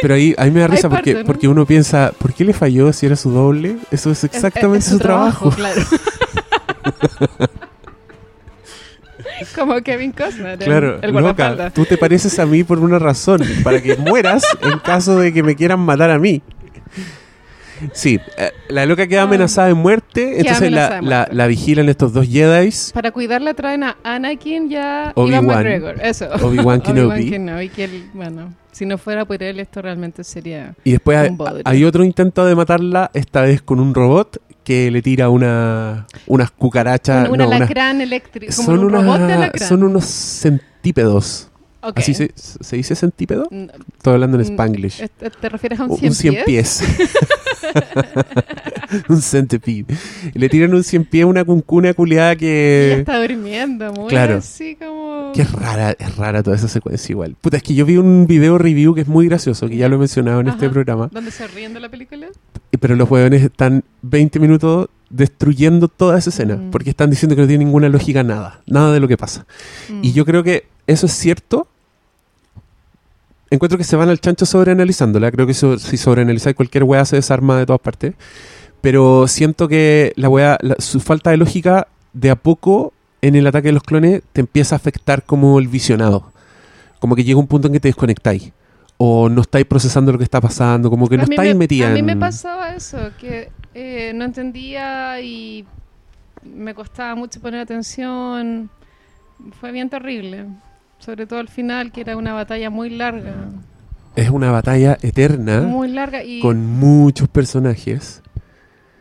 Pero 0.00 0.14
ahí, 0.14 0.34
ahí 0.38 0.50
me 0.50 0.60
da 0.60 0.66
risa 0.68 0.88
porque, 0.88 1.12
parte, 1.12 1.22
¿no? 1.24 1.26
porque 1.26 1.48
uno 1.48 1.66
piensa, 1.66 2.12
¿por 2.18 2.32
qué 2.34 2.44
le 2.44 2.52
falló 2.52 2.92
si 2.92 3.06
era 3.06 3.16
su 3.16 3.30
doble? 3.30 3.76
Eso 3.90 4.10
es 4.10 4.24
exactamente 4.24 4.78
Es- 4.78 4.86
es 4.86 4.92
su, 4.92 4.98
trabajo. 4.98 5.50
claro. 5.50 5.82
Como 9.54 9.80
Kevin 9.82 10.12
Costner, 10.12 10.58
Claro, 10.58 10.98
el 11.02 11.12
loca, 11.12 11.70
tú 11.70 11.84
te 11.84 11.96
pareces 11.98 12.38
a 12.38 12.46
mí 12.46 12.62
por 12.64 12.78
una 12.78 12.98
razón, 12.98 13.40
para 13.62 13.82
que 13.82 13.96
mueras 13.96 14.44
en 14.62 14.78
caso 14.78 15.18
de 15.18 15.32
que 15.32 15.42
me 15.42 15.54
quieran 15.56 15.80
matar 15.80 16.10
a 16.10 16.18
mí. 16.18 16.42
Sí, 17.92 18.20
eh, 18.38 18.50
la 18.68 18.86
loca 18.86 19.06
queda 19.06 19.22
Ah. 19.22 19.24
amenazada 19.24 19.68
de 19.68 19.74
muerte, 19.74 20.38
entonces 20.38 20.70
la, 20.70 21.46
vigilan 21.48 21.88
estos 21.88 22.12
dos 22.12 22.26
Jedis, 22.28 22.92
Para 22.94 23.10
cuidarla 23.10 23.52
traen 23.54 23.82
a 23.82 23.96
Anakin 24.04 24.70
y 24.70 24.76
a 24.76 25.12
Obi-Wan. 25.14 25.44
McGregor. 25.46 25.96
Eso. 26.00 26.28
Obi-Wan 26.40 26.80
Kenobi. 26.82 27.30
Kenobi, 27.30 27.68
que 27.68 27.84
él, 27.84 28.10
bueno, 28.14 28.54
si 28.70 28.86
no 28.86 28.96
fuera 28.96 29.24
por 29.24 29.42
él, 29.42 29.58
esto 29.58 29.82
realmente 29.82 30.22
sería... 30.24 30.74
y 30.84 30.92
después 30.92 31.30
hay, 31.64 31.84
otro 31.84 32.04
intento 32.04 32.44
de 32.46 32.54
matarla, 32.54 33.10
esta 33.12 33.42
vez 33.42 33.60
con 33.60 33.80
un 33.80 33.92
robot 33.92 34.40
que 34.62 34.90
le 34.90 35.02
tira 35.02 35.28
una, 35.28 36.06
unas 36.26 36.50
cucarachas. 36.52 37.28
un, 37.28 37.40
un 37.40 37.48
no, 38.92 38.98
como 38.98 39.16
son, 39.16 39.22
un 39.32 39.50
son 39.58 39.82
unos 39.82 40.04
centípedos. 40.04 41.50
¿Así 41.94 42.14
se, 42.14 42.32
se 42.34 42.76
dice 42.76 42.94
centípedo? 42.94 43.46
Mm, 43.50 43.66
Estoy 43.96 44.14
hablando 44.14 44.36
en 44.38 44.42
mm, 44.42 44.50
Spanglish. 44.50 45.08
¿te- 45.18 45.30
¿Te 45.30 45.48
refieres 45.48 45.80
a 45.80 45.84
un 45.84 45.90
Un 45.92 45.98
100 45.98 46.14
cien 46.14 46.34
pies? 46.44 46.82
pies. 46.82 47.08
un 49.08 49.20
centipede. 49.20 49.96
Le 50.34 50.48
tiran 50.48 50.74
un 50.74 50.84
cien 50.84 51.04
pies 51.04 51.24
a 51.24 51.26
una 51.26 51.44
cuncuna 51.44 51.94
culiada 51.94 52.32
ella 52.32 52.38
que... 52.38 52.92
está 53.00 53.20
durmiendo, 53.20 53.92
muy 53.92 54.08
claro. 54.08 54.36
así 54.36 54.76
como... 54.76 55.32
Es 55.34 55.50
rara, 55.52 55.96
es 55.98 56.16
rara 56.16 56.42
toda 56.42 56.56
esa 56.56 56.68
secuencia 56.68 57.12
igual. 57.12 57.36
Puta, 57.40 57.56
es 57.56 57.62
que 57.62 57.74
yo 57.74 57.84
vi 57.84 57.96
un 57.96 58.26
video 58.26 58.56
review 58.58 58.94
que 58.94 59.00
es 59.02 59.08
muy 59.08 59.26
gracioso, 59.26 59.68
que 59.68 59.76
ya 59.76 59.88
lo 59.88 59.96
he 59.96 59.98
mencionado 59.98 60.40
en 60.40 60.48
este 60.48 60.70
programa. 60.70 61.08
¿Dónde 61.12 61.30
se 61.30 61.46
ríen 61.48 61.74
de 61.74 61.80
la 61.80 61.88
película? 61.88 62.28
Pero 62.78 62.94
los 62.96 63.10
huevones 63.10 63.42
están 63.42 63.82
20 64.02 64.38
minutos 64.38 64.88
destruyendo 65.10 65.88
toda 65.88 66.18
esa 66.18 66.30
escena. 66.30 66.56
Mm. 66.56 66.70
Porque 66.70 66.90
están 66.90 67.10
diciendo 67.10 67.34
que 67.36 67.42
no 67.42 67.48
tiene 67.48 67.64
ninguna 67.64 67.88
lógica 67.88 68.22
nada. 68.22 68.60
Nada 68.66 68.92
de 68.92 69.00
lo 69.00 69.08
que 69.08 69.16
pasa. 69.16 69.46
Y 70.02 70.12
yo 70.12 70.24
creo 70.24 70.42
que 70.42 70.66
eso 70.86 71.06
es 71.06 71.12
cierto. 71.12 71.68
Encuentro 73.50 73.78
que 73.78 73.84
se 73.84 73.96
van 73.96 74.08
al 74.08 74.20
chancho 74.20 74.46
sobreanalizándola. 74.46 75.30
Creo 75.30 75.46
que 75.46 75.54
si 75.54 75.96
sobreanalizáis 75.96 76.56
cualquier 76.56 76.84
weá 76.84 77.04
se 77.04 77.16
desarma 77.16 77.58
de 77.58 77.66
todas 77.66 77.80
partes. 77.80 78.14
Pero 78.80 79.26
siento 79.28 79.68
que 79.68 80.12
la 80.16 80.28
weá, 80.28 80.58
la- 80.60 80.76
su 80.78 81.00
falta 81.00 81.30
de 81.30 81.36
lógica, 81.36 81.86
de 82.12 82.30
a 82.30 82.36
poco, 82.36 82.92
en 83.22 83.34
el 83.34 83.46
ataque 83.46 83.68
de 83.68 83.72
los 83.72 83.82
clones, 83.82 84.22
te 84.32 84.40
empieza 84.40 84.74
a 84.74 84.76
afectar 84.76 85.22
como 85.24 85.58
el 85.58 85.68
visionado. 85.68 86.32
Como 86.98 87.16
que 87.16 87.24
llega 87.24 87.38
un 87.38 87.46
punto 87.46 87.68
en 87.68 87.72
que 87.74 87.80
te 87.80 87.88
desconectáis. 87.88 88.52
O 88.96 89.28
no 89.28 89.40
estáis 89.42 89.66
procesando 89.66 90.12
lo 90.12 90.18
que 90.18 90.24
está 90.24 90.40
pasando. 90.40 90.90
Como 90.90 91.08
que 91.08 91.16
no 91.16 91.24
A 91.24 91.26
mí 91.26 91.34
estáis 91.34 91.54
me- 91.54 91.58
metida 91.60 91.88
A 91.88 91.90
mí 91.90 92.02
me 92.02 92.16
pasaba 92.16 92.74
eso, 92.74 92.98
que 93.20 93.50
eh, 93.74 94.12
no 94.14 94.24
entendía 94.24 95.20
y 95.20 95.64
me 96.44 96.74
costaba 96.74 97.14
mucho 97.14 97.40
poner 97.40 97.60
atención. 97.60 98.70
Fue 99.60 99.72
bien 99.72 99.88
terrible. 99.90 100.46
Sobre 101.04 101.26
todo 101.26 101.38
al 101.40 101.48
final, 101.48 101.92
que 101.92 102.00
era 102.00 102.16
una 102.16 102.32
batalla 102.32 102.70
muy 102.70 102.88
larga. 102.90 103.34
Es 104.16 104.30
una 104.30 104.50
batalla 104.50 104.96
eterna. 105.02 105.60
Muy 105.60 105.88
larga 105.88 106.22
y... 106.24 106.40
Con 106.40 106.64
muchos 106.64 107.28
personajes. 107.28 108.22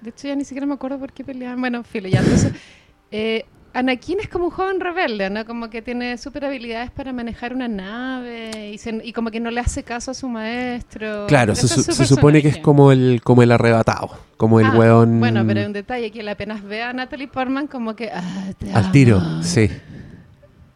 De 0.02 0.10
hecho, 0.10 0.28
ya 0.28 0.36
ni 0.36 0.44
siquiera 0.44 0.66
me 0.66 0.74
acuerdo 0.74 1.00
por 1.00 1.13
qué 1.13 1.24
peleaban. 1.24 1.60
Bueno, 1.62 1.84
filo, 1.84 2.10
ya. 2.10 2.20
Entonces, 2.20 2.52
eh, 3.12 3.46
Anakin 3.74 4.20
es 4.20 4.28
como 4.28 4.46
un 4.46 4.52
joven 4.52 4.80
rebelde, 4.82 5.30
¿no? 5.30 5.46
Como 5.46 5.70
que 5.70 5.82
tiene 5.82 6.18
super 6.18 6.44
habilidades 6.46 6.92
para 6.92 7.13
manejar 7.13 7.54
una 7.54 7.68
nave 7.70 8.72
y, 8.74 8.78
se- 8.80 9.02
y 9.04 9.13
como 9.13 9.32
que 9.32 9.39
no 9.39 9.50
le 9.50 9.62
hace 9.62 9.84
caso 9.84 10.12
a 10.12 10.13
su 10.13 10.28
maestro. 10.28 11.26
Claro, 11.28 11.56
se, 11.56 11.68
su- 11.68 11.84
se 11.84 12.06
supone 12.06 12.42
que 12.42 12.50
es 12.50 12.58
como 12.58 12.92
el, 12.92 13.22
como 13.24 13.44
el 13.44 13.52
arrebatado, 13.52 14.10
como 14.38 14.60
el 14.60 14.66
Ah, 14.68 14.78
weón 14.78 15.20
Bueno, 15.20 15.44
pero 15.48 15.62
hay 15.62 15.66
un 15.68 15.74
detalle 15.74 16.12
que 16.12 16.20
él 16.20 16.28
apenas 16.30 16.63
ve 16.63 16.84
a 16.84 16.92
Natalie 16.92 17.28
Portman 17.30 17.68
como 17.68 17.96
que... 17.96 18.12
Ah, 18.12 18.52
al 18.74 18.92
tiro, 18.92 19.22
sí. 19.42 19.70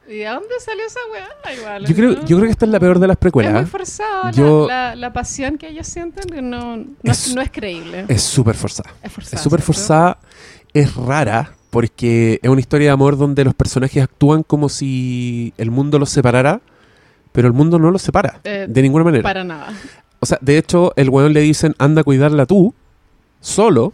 ¿Y 0.08 0.20
de 0.20 0.26
dónde 0.26 0.48
salió 0.60 0.86
esa 0.86 1.00
weá? 1.12 1.54
Igual, 1.58 1.86
Yo 1.86 1.96
creo, 1.96 2.10
¿no? 2.12 2.20
yo 2.26 2.38
creo 2.38 2.42
que 2.44 2.52
esta 2.52 2.66
es 2.66 2.72
la 2.72 2.80
peor 2.80 3.00
de 3.00 3.08
las 3.08 3.16
Es 3.16 3.20
precuelas. 3.20 3.54
muy 3.54 3.62
¿eh? 3.64 3.66
forzado. 3.66 4.32
Yo- 4.32 4.68
La, 4.68 4.90
la- 4.90 4.96
la 4.96 5.14
pasión 5.14 5.58
que 5.58 5.70
ellos 5.70 5.86
sienten 5.88 6.50
no, 6.50 6.78
no, 6.78 6.86
Es- 7.04 7.28
es, 7.28 7.36
no 7.36 7.42
es 7.42 7.52
creíble. 7.52 8.06
Es 8.08 8.22
súper 8.24 8.56
forzada. 8.56 8.94
Es 9.04 9.12
forzada. 9.12 9.36
Es 9.38 9.42
súper 9.44 9.62
forzada, 9.62 10.18
es 10.74 10.96
rara, 10.96 11.52
porque 11.70 12.40
es 12.42 12.50
una 12.50 12.60
historia 12.62 12.88
de 12.88 12.92
amor 12.94 13.18
donde 13.18 13.44
los 13.44 13.54
personajes 13.54 14.02
actúan 14.02 14.44
como 14.44 14.70
si 14.70 15.54
el 15.58 15.72
mundo 15.72 16.00
los 16.00 16.10
separara, 16.10 16.62
pero 17.34 17.48
el 17.48 17.54
mundo 17.54 17.78
no 17.78 17.92
los 17.92 18.02
separa, 18.02 18.40
Eh, 18.46 18.66
de 18.70 18.82
ninguna 18.82 19.04
manera. 19.04 19.24
Para 19.24 19.44
nada. 19.44 19.74
O 20.20 20.26
sea, 20.26 20.38
de 20.42 20.58
hecho, 20.58 20.94
el 20.96 21.10
weón 21.10 21.34
le 21.34 21.42
dicen, 21.42 21.76
anda 21.78 22.02
a 22.02 22.04
cuidarla 22.04 22.46
tú, 22.48 22.74
solo, 23.42 23.94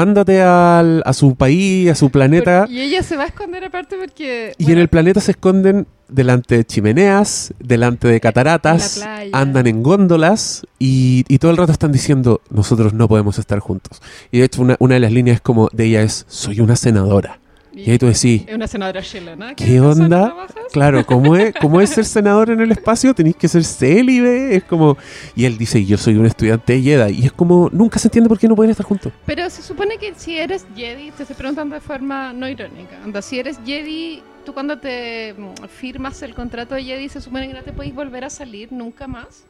ándate 0.00 0.42
al- 0.42 1.02
a 1.04 1.12
su 1.12 1.34
país, 1.34 1.90
a 1.90 1.94
su 1.94 2.10
planeta, 2.10 2.66
y 2.68 2.80
ella 2.80 3.02
se 3.02 3.16
va 3.16 3.24
a 3.24 3.26
esconder 3.26 3.64
aparte 3.64 3.96
porque... 3.96 4.54
y 4.58 4.72
en 4.72 4.78
el 4.78 4.88
planeta 4.88 5.20
se 5.20 5.32
esconden 5.32 5.86
delante 6.08 6.56
de 6.56 6.64
chimeneas, 6.64 7.52
delante 7.58 8.08
de 8.08 8.20
cataratas, 8.20 9.02
en 9.22 9.30
andan 9.34 9.66
en 9.66 9.82
góndolas 9.82 10.66
y, 10.78 11.24
y 11.28 11.38
todo 11.38 11.50
el 11.50 11.56
rato 11.56 11.72
están 11.72 11.92
diciendo, 11.92 12.40
nosotros 12.50 12.94
no 12.94 13.08
podemos 13.08 13.38
estar 13.38 13.58
juntos. 13.58 14.00
Y 14.32 14.38
de 14.38 14.44
hecho, 14.44 14.62
una, 14.62 14.76
una 14.78 14.94
de 14.94 15.00
las 15.00 15.12
líneas 15.12 15.40
como 15.40 15.68
de 15.72 15.84
ella 15.86 16.02
es, 16.02 16.24
soy 16.28 16.60
una 16.60 16.76
senadora. 16.76 17.40
Y 17.72 17.90
ahí 17.90 17.98
tú 17.98 18.06
decís, 18.06 18.44
Es 18.46 18.54
una 18.54 18.66
senadora 18.66 19.02
chilena. 19.02 19.54
¿Qué 19.54 19.64
¿Qué 19.64 19.80
persona 19.80 20.04
onda? 20.04 20.46
Claro, 20.72 21.04
¿cómo 21.06 21.36
es, 21.36 21.54
cómo 21.60 21.80
es 21.80 21.90
ser 21.90 22.04
senador 22.06 22.50
en 22.50 22.60
el 22.60 22.72
espacio? 22.72 23.14
Tenéis 23.14 23.36
que 23.36 23.48
ser 23.48 23.64
célibe. 23.64 24.56
Es 24.56 24.64
como. 24.64 24.96
Y 25.36 25.44
él 25.44 25.58
dice, 25.58 25.84
yo 25.84 25.96
soy 25.96 26.16
un 26.16 26.26
estudiante 26.26 26.74
de 26.74 26.82
Jedi. 26.82 27.20
Y 27.22 27.26
es 27.26 27.32
como, 27.32 27.68
nunca 27.72 27.98
se 27.98 28.08
entiende 28.08 28.28
por 28.28 28.38
qué 28.38 28.48
no 28.48 28.56
pueden 28.56 28.70
estar 28.70 28.86
juntos. 28.86 29.12
Pero 29.26 29.48
se 29.50 29.62
supone 29.62 29.98
que 29.98 30.14
si 30.14 30.38
eres 30.38 30.66
Jedi, 30.74 31.10
te 31.12 31.22
estoy 31.22 31.36
preguntando 31.36 31.74
de 31.74 31.80
forma 31.80 32.32
no 32.32 32.48
irónica. 32.48 33.02
Anda, 33.02 33.22
si 33.22 33.38
eres 33.38 33.58
Jedi, 33.64 34.22
tú 34.44 34.54
cuando 34.54 34.78
te 34.78 35.34
mm, 35.36 35.66
firmas 35.68 36.22
el 36.22 36.34
contrato 36.34 36.74
de 36.74 36.84
Jedi, 36.84 37.08
se 37.08 37.20
supone 37.20 37.48
que 37.48 37.54
no 37.54 37.62
te 37.62 37.72
podéis 37.72 37.94
volver 37.94 38.24
a 38.24 38.30
salir 38.30 38.72
nunca 38.72 39.06
más. 39.06 39.44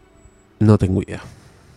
No 0.59 0.77
tengo 0.77 1.03
idea. 1.03 1.23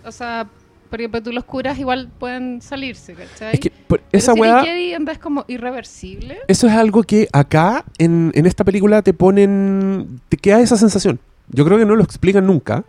O 0.03 0.11
sea, 0.11 0.47
porque 0.91 1.09
pues, 1.09 1.23
tú 1.23 1.31
los 1.31 1.43
curas 1.45 1.79
igual 1.79 2.09
pueden 2.19 2.61
salirse, 2.61 3.15
¿cachai? 3.15 3.55
Es 3.55 3.59
que 3.59 3.71
por- 3.71 3.99
Pero 4.01 4.09
esa 4.11 4.33
si 4.33 4.39
weá. 4.39 4.63
Jedi, 4.63 4.93
como 5.19 5.45
irreversible. 5.47 6.37
Eso 6.47 6.67
es 6.67 6.73
algo 6.73 7.01
que 7.01 7.27
acá, 7.33 7.83
en, 7.97 8.31
en 8.35 8.45
esta 8.45 8.63
película, 8.63 9.01
te 9.01 9.13
ponen. 9.13 10.19
Te 10.29 10.37
queda 10.37 10.59
esa 10.61 10.77
sensación. 10.77 11.19
Yo 11.49 11.65
creo 11.65 11.79
que 11.79 11.85
no 11.85 11.95
lo 11.95 12.03
explican 12.03 12.45
nunca. 12.45 12.83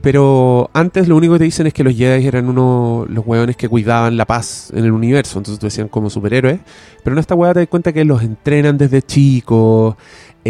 Pero 0.00 0.70
antes 0.74 1.08
lo 1.08 1.16
único 1.16 1.32
que 1.34 1.38
te 1.40 1.44
dicen 1.44 1.66
es 1.66 1.74
que 1.74 1.82
los 1.82 1.94
Jedi 1.96 2.26
eran 2.26 2.48
uno 2.48 3.04
los 3.08 3.26
hueones 3.26 3.56
que 3.56 3.68
cuidaban 3.68 4.16
la 4.16 4.26
paz 4.26 4.70
en 4.72 4.84
el 4.84 4.92
universo. 4.92 5.38
Entonces 5.38 5.58
te 5.58 5.66
decían 5.66 5.88
como 5.88 6.08
superhéroes. 6.08 6.60
Pero 7.02 7.14
en 7.16 7.18
esta 7.20 7.34
hueá 7.34 7.52
te 7.52 7.60
das 7.60 7.68
cuenta 7.68 7.92
que 7.92 8.04
los 8.04 8.22
entrenan 8.22 8.78
desde 8.78 9.02
chicos, 9.02 9.96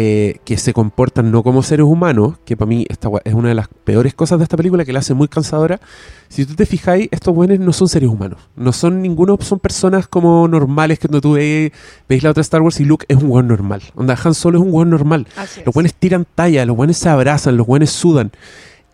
eh, 0.01 0.39
que 0.45 0.55
se 0.57 0.71
comportan 0.71 1.29
no 1.29 1.43
como 1.43 1.61
seres 1.61 1.85
humanos, 1.85 2.35
que 2.45 2.55
para 2.55 2.69
mí 2.69 2.85
esta 2.87 3.09
es 3.25 3.33
una 3.33 3.49
de 3.49 3.53
las 3.55 3.67
peores 3.67 4.13
cosas 4.13 4.39
de 4.39 4.43
esta 4.43 4.55
película 4.55 4.85
que 4.85 4.93
la 4.93 4.99
hace 4.99 5.13
muy 5.13 5.27
cansadora. 5.27 5.81
Si 6.29 6.45
tú 6.45 6.55
te 6.55 6.65
fijáis, 6.65 7.09
estos 7.11 7.35
hueones 7.35 7.59
no 7.59 7.73
son 7.73 7.89
seres 7.89 8.09
humanos. 8.09 8.39
No 8.55 8.71
son 8.71 9.01
ninguno, 9.01 9.37
son 9.41 9.59
personas 9.59 10.07
como 10.07 10.47
normales 10.47 10.99
que 10.99 11.09
cuando 11.09 11.19
tú 11.19 11.33
veis, 11.33 11.73
veis 12.07 12.23
la 12.23 12.29
otra 12.29 12.39
Star 12.39 12.61
Wars 12.61 12.79
y 12.79 12.85
Luke 12.85 13.05
es 13.09 13.17
un 13.17 13.29
hueón 13.29 13.49
normal. 13.49 13.81
Onda, 13.93 14.17
Han 14.23 14.33
Solo 14.33 14.59
es 14.59 14.63
un 14.65 14.73
hueón 14.73 14.89
normal. 14.89 15.27
Así. 15.35 15.59
Los 15.65 15.73
buenos 15.75 15.93
tiran 15.95 16.25
talla, 16.33 16.65
los 16.65 16.77
buenos 16.77 16.95
se 16.95 17.09
abrazan, 17.09 17.57
los 17.57 17.67
buenos 17.67 17.89
sudan. 17.89 18.31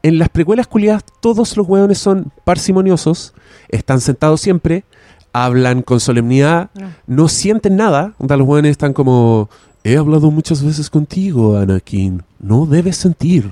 En 0.01 0.17
las 0.17 0.29
precuelas 0.29 0.65
culiadas 0.65 1.03
todos 1.21 1.55
los 1.55 1.67
hueones 1.67 1.99
son 1.99 2.31
parsimoniosos, 2.45 3.35
están 3.69 4.01
sentados 4.01 4.41
siempre, 4.41 4.85
hablan 5.33 5.83
con 5.83 5.99
solemnidad, 5.99 6.71
No. 6.73 6.87
no 7.05 7.27
sienten 7.27 7.75
nada. 7.75 8.13
Onda, 8.17 8.37
los 8.37 8.47
hueones 8.47 8.71
están 8.71 8.93
como, 8.93 9.49
he 9.85 9.95
hablado 9.97 10.31
muchas 10.31 10.63
veces 10.63 10.89
contigo, 10.89 11.57
Anakin, 11.57 12.23
no 12.39 12.65
debes 12.65 12.97
sentir. 12.97 13.51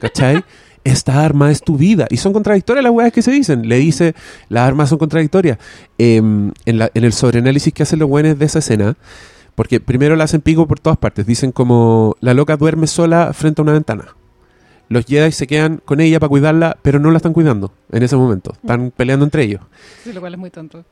¿Cachai? 0.00 0.42
Esta 0.84 1.24
arma 1.24 1.52
es 1.52 1.62
tu 1.62 1.76
vida. 1.76 2.06
Y 2.10 2.16
son 2.16 2.32
contradictorias 2.32 2.82
las 2.82 2.92
weas 2.92 3.12
que 3.12 3.22
se 3.22 3.30
dicen. 3.30 3.68
Le 3.68 3.76
dice, 3.76 4.14
las 4.48 4.66
armas 4.66 4.88
son 4.88 4.98
contradictorias. 4.98 5.58
Em, 5.98 6.50
en, 6.64 6.78
la- 6.78 6.90
en 6.94 7.04
el 7.04 7.12
sobreanálisis 7.12 7.72
que 7.72 7.84
hacen 7.84 8.00
los 8.00 8.08
buenos 8.08 8.36
de 8.36 8.44
esa 8.46 8.58
escena, 8.58 8.96
porque 9.54 9.78
primero 9.78 10.16
la 10.16 10.24
hacen 10.24 10.40
pico 10.40 10.66
por 10.66 10.80
todas 10.80 10.98
partes. 10.98 11.24
Dicen 11.26 11.52
como 11.52 12.16
la 12.20 12.34
loca 12.34 12.56
duerme 12.56 12.88
sola 12.88 13.32
frente 13.32 13.60
a 13.60 13.64
una 13.64 13.74
ventana. 13.74 14.06
Los 14.88 15.04
Jedi 15.06 15.30
se 15.30 15.46
quedan 15.46 15.80
con 15.84 16.00
ella 16.00 16.18
para 16.18 16.28
cuidarla, 16.30 16.76
pero 16.82 16.98
no 16.98 17.10
la 17.12 17.18
están 17.18 17.32
cuidando 17.32 17.72
en 17.92 18.02
ese 18.02 18.16
momento. 18.16 18.52
Están 18.54 18.90
peleando 18.90 19.24
entre 19.24 19.44
ellos. 19.44 19.60
Sí, 20.02 20.12
lo 20.12 20.20
cual 20.20 20.34
es 20.34 20.40
muy 20.40 20.50
tonto. 20.50 20.84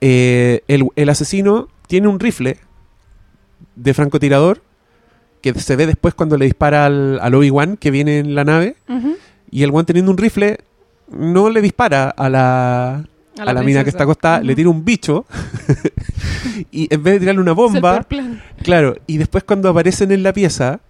Eh, 0.00 0.62
el, 0.68 0.86
el 0.94 1.08
asesino 1.08 1.68
tiene 1.86 2.06
un 2.08 2.20
rifle 2.20 2.58
de 3.78 3.94
francotirador 3.94 4.62
que 5.40 5.54
se 5.54 5.76
ve 5.76 5.86
después 5.86 6.14
cuando 6.14 6.36
le 6.36 6.44
dispara 6.44 6.86
al, 6.86 7.18
al 7.20 7.34
Obi-Wan 7.34 7.76
que 7.76 7.90
viene 7.90 8.18
en 8.18 8.34
la 8.34 8.44
nave. 8.44 8.76
Y 9.50 9.62
el 9.62 9.70
Wan 9.70 9.86
teniendo 9.86 10.10
un 10.10 10.18
rifle 10.18 10.58
no 11.10 11.48
le 11.48 11.62
dispara 11.62 12.10
a 12.10 12.28
la, 12.28 13.04
a 13.38 13.52
la, 13.52 13.62
mina 13.62 13.82
que 13.82 13.90
está 13.90 14.02
acostada, 14.02 14.40
le 14.42 14.54
tira 14.54 14.68
un 14.68 14.84
bicho 14.84 15.24
y 16.70 16.92
en 16.92 17.02
vez 17.02 17.14
de 17.14 17.20
tirarle 17.20 17.40
una 17.40 17.52
bomba, 17.52 18.06
claro, 18.62 18.96
y 19.06 19.16
después 19.16 19.42
cuando 19.44 19.70
aparecen 19.70 20.12
en 20.12 20.22
la 20.22 20.34
pieza, 20.34 20.80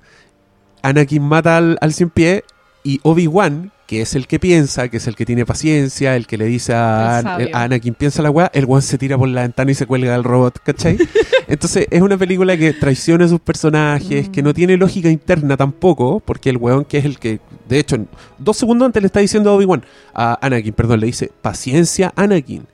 Anakin 0.83 1.23
mata 1.23 1.57
al, 1.57 1.79
al 1.81 1.93
cien 1.93 2.11
pie 2.11 2.43
y 2.89 3.01
Obi-Wan, 3.03 3.71
que 3.87 4.01
es 4.01 4.15
el 4.15 4.27
que 4.27 4.39
piensa, 4.39 4.89
que 4.89 4.97
es 4.97 5.07
el 5.07 5.15
que 5.15 5.27
tiene 5.27 5.45
paciencia, 5.45 6.17
el 6.17 6.27
que 6.27 6.39
le 6.39 6.47
dice 6.47 6.73
a, 6.73 7.19
a 7.19 7.63
Anakin 7.63 7.93
piensa 7.95 8.23
la 8.23 8.31
weá, 8.31 8.51
el 8.55 8.65
Wan 8.65 8.81
se 8.81 8.97
tira 8.97 9.19
por 9.19 9.29
la 9.29 9.43
ventana 9.43 9.71
y 9.71 9.75
se 9.75 9.85
cuelga 9.85 10.13
del 10.13 10.25
robot, 10.25 10.59
¿cachai? 10.63 10.97
Entonces 11.49 11.87
es 11.91 12.01
una 12.01 12.17
película 12.17 12.57
que 12.57 12.73
traiciona 12.73 13.27
a 13.27 13.29
sus 13.29 13.41
personajes, 13.41 14.29
Mm. 14.29 14.33
que 14.33 14.43
no 14.43 14.55
tiene 14.55 14.77
lógica 14.79 15.11
interna 15.11 15.57
tampoco, 15.59 16.21
porque 16.21 16.49
el 16.49 16.57
weón 16.57 16.85
que 16.87 16.97
es 16.99 17.05
el 17.05 17.19
que, 17.19 17.41
de 17.69 17.79
hecho, 17.79 17.97
dos 18.39 18.57
segundos 18.57 18.87
antes 18.87 19.03
le 19.03 19.07
está 19.07 19.21
diciendo 19.21 19.51
a 19.51 19.55
Obi-Wan, 19.55 19.85
a 20.15 20.39
Anakin, 20.41 20.73
perdón, 20.73 21.01
le 21.01 21.07
dice, 21.07 21.31
paciencia 21.43 22.13
Anakin. 22.17 22.67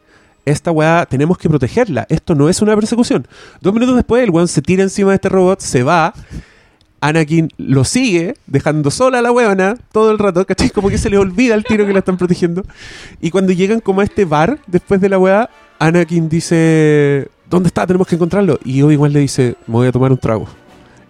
Esta 0.45 0.71
weá 0.71 1.07
tenemos 1.09 1.39
que 1.39 1.49
protegerla. 1.49 2.07
Esto 2.09 2.35
no 2.35 2.49
es 2.51 2.61
una 2.61 2.75
persecución. 2.77 3.27
Dos 3.62 3.73
minutos 3.73 3.97
después, 3.97 4.23
el 4.23 4.31
weón 4.31 4.47
se 4.47 4.61
tira 4.62 4.83
encima 4.83 5.11
de 5.11 5.15
este 5.17 5.29
robot, 5.31 5.59
se 5.61 5.83
va. 5.83 6.12
Anakin 7.05 7.51
lo 7.59 7.85
sigue, 7.85 8.35
dejando 8.47 8.91
sola 8.91 9.19
a 9.19 9.23
la 9.23 9.31
weona 9.31 9.77
todo 9.93 10.11
el 10.11 10.19
rato, 10.19 10.47
¿cachai? 10.47 10.71
Como 10.71 10.89
que 10.89 10.97
se 10.97 11.11
le 11.11 11.19
olvida 11.19 11.55
el 11.55 11.63
tiro 11.63 11.87
que 11.87 11.93
la 11.93 11.99
están 11.99 12.17
protegiendo. 12.17 12.65
Y 13.21 13.31
cuando 13.31 13.53
llegan 13.53 13.81
como 13.81 14.01
a 14.01 14.05
este 14.05 14.25
bar, 14.25 14.59
después 14.67 15.03
de 15.03 15.11
la 15.11 15.19
weá, 15.19 15.51
Anakin 15.79 16.31
dice, 16.31 17.29
¿dónde 17.51 17.67
está? 17.67 17.87
Tenemos 17.87 18.07
que 18.07 18.15
encontrarlo. 18.15 18.59
Y 18.65 18.81
Obi-Wan 18.81 19.13
le 19.13 19.21
dice, 19.21 19.55
me 19.67 19.75
voy 19.75 19.89
a 19.89 19.93
tomar 19.93 20.13
un 20.13 20.17
trago. 20.17 20.47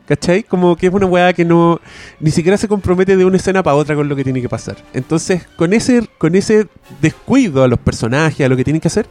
¿Cachai? 0.08 0.42
Como 0.42 0.74
que 0.74 0.88
es 0.88 0.92
una 0.92 1.06
weá 1.06 1.32
que 1.32 1.44
no, 1.44 1.80
ni 2.18 2.32
siquiera 2.32 2.58
se 2.58 2.66
compromete 2.66 3.16
de 3.16 3.24
una 3.24 3.36
escena 3.36 3.62
para 3.62 3.76
otra 3.76 3.94
con 3.94 4.08
lo 4.08 4.16
que 4.16 4.24
tiene 4.24 4.42
que 4.42 4.48
pasar. 4.48 4.76
Entonces, 4.94 5.46
con 5.54 5.72
ese, 5.72 6.08
con 6.18 6.34
ese 6.34 6.66
descuido 7.00 7.62
a 7.62 7.68
los 7.68 7.78
personajes, 7.78 8.44
a 8.44 8.48
lo 8.48 8.56
que 8.56 8.64
tienen 8.64 8.80
que 8.80 8.88
hacer, 8.88 9.06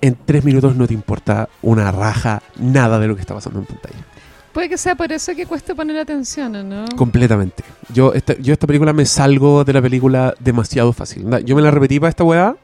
en 0.00 0.16
tres 0.24 0.42
minutos 0.42 0.74
no 0.74 0.86
te 0.86 0.94
importa 0.94 1.50
una 1.60 1.92
raja, 1.92 2.42
nada 2.58 2.98
de 2.98 3.08
lo 3.08 3.14
que 3.14 3.20
está 3.20 3.34
pasando 3.34 3.58
en 3.58 3.66
pantalla. 3.66 4.06
Puede 4.52 4.68
que 4.68 4.76
sea 4.78 4.94
por 4.94 5.10
eso 5.12 5.34
que 5.34 5.46
cuesta 5.46 5.74
poner 5.74 5.96
atención, 5.98 6.54
¿o 6.56 6.62
¿no? 6.62 6.84
Completamente. 6.96 7.64
Yo 7.92 8.12
esta, 8.12 8.36
yo 8.38 8.52
esta 8.52 8.66
película 8.66 8.92
me 8.92 9.06
salgo 9.06 9.64
de 9.64 9.72
la 9.72 9.80
película 9.82 10.34
demasiado 10.40 10.92
fácil. 10.92 11.24
Yo 11.44 11.56
me 11.56 11.62
la 11.62 11.70
repetí 11.70 11.98
para 11.98 12.10
esta 12.10 12.24
weá. 12.24 12.56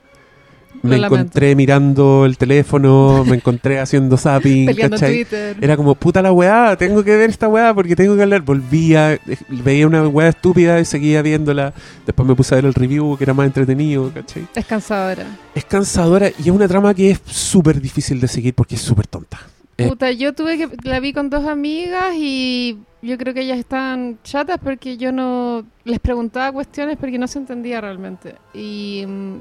Lo 0.83 0.91
Me 0.91 0.97
lamento. 0.99 1.17
encontré 1.17 1.57
mirando 1.57 2.25
el 2.25 2.37
teléfono, 2.39 3.25
me 3.27 3.37
encontré 3.37 3.81
haciendo 3.81 4.17
zapping, 4.17 4.67
Peleando 4.67 4.97
¿cachai? 4.97 5.13
Twitter. 5.13 5.57
Era 5.61 5.77
como, 5.77 5.97
puta 5.97 6.23
la 6.23 6.31
weá, 6.31 6.77
tengo 6.77 7.03
que 7.03 7.17
ver 7.17 7.31
esta 7.31 7.49
weá 7.49 7.75
porque 7.75 7.97
tengo 7.97 8.15
que 8.15 8.23
hablar. 8.23 8.43
Volvía, 8.43 9.15
eh, 9.15 9.21
veía 9.49 9.89
una 9.89 10.07
weá 10.07 10.29
estúpida 10.29 10.79
y 10.79 10.85
seguía 10.85 11.21
viéndola. 11.23 11.73
Después 12.07 12.29
me 12.29 12.37
puse 12.37 12.55
a 12.55 12.57
ver 12.57 12.67
el 12.67 12.75
review 12.75 13.17
que 13.17 13.25
era 13.25 13.35
más 13.35 13.47
entretenido, 13.47 14.13
¿cachai? 14.15 14.47
Es 14.55 14.67
cansadora. 14.67 15.25
Es 15.55 15.65
cansadora 15.65 16.29
y 16.39 16.43
es 16.43 16.51
una 16.51 16.69
trama 16.69 16.95
que 16.95 17.11
es 17.11 17.21
súper 17.25 17.81
difícil 17.81 18.21
de 18.21 18.29
seguir 18.29 18.55
porque 18.55 18.77
es 18.77 18.81
súper 18.83 19.07
tonta. 19.09 19.41
Eh. 19.79 19.89
Puta, 19.89 20.11
yo 20.11 20.35
tuve 20.35 20.59
que 20.59 20.69
la 20.83 20.99
vi 20.99 21.13
con 21.13 21.31
dos 21.31 21.47
amigas 21.47 22.13
y 22.17 22.81
yo 23.01 23.17
creo 23.17 23.33
que 23.33 23.43
ellas 23.43 23.59
estaban 23.59 24.19
chatas 24.25 24.59
porque 24.59 24.97
yo 24.97 25.13
no 25.13 25.65
les 25.85 26.01
preguntaba 26.01 26.51
cuestiones 26.51 26.97
porque 26.97 27.17
no 27.17 27.29
se 27.29 27.39
entendía 27.39 27.81
realmente. 27.81 28.35
Y 28.53 29.05
mm, 29.07 29.37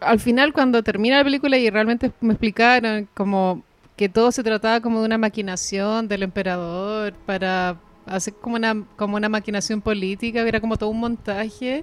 al 0.00 0.20
final 0.20 0.52
cuando 0.52 0.82
termina 0.82 1.16
la 1.16 1.24
película 1.24 1.56
y 1.56 1.70
realmente 1.70 2.12
me 2.20 2.34
explicaron 2.34 3.08
como 3.14 3.64
que 3.96 4.10
todo 4.10 4.30
se 4.30 4.42
trataba 4.42 4.80
como 4.80 5.00
de 5.00 5.06
una 5.06 5.18
maquinación 5.18 6.06
del 6.06 6.22
emperador 6.22 7.14
para 7.24 7.80
hacer 8.04 8.34
como 8.34 8.56
una 8.56 8.84
como 8.96 9.16
una 9.16 9.30
maquinación 9.30 9.80
política, 9.80 10.42
era 10.42 10.60
como 10.60 10.76
todo 10.76 10.90
un 10.90 11.00
montaje. 11.00 11.82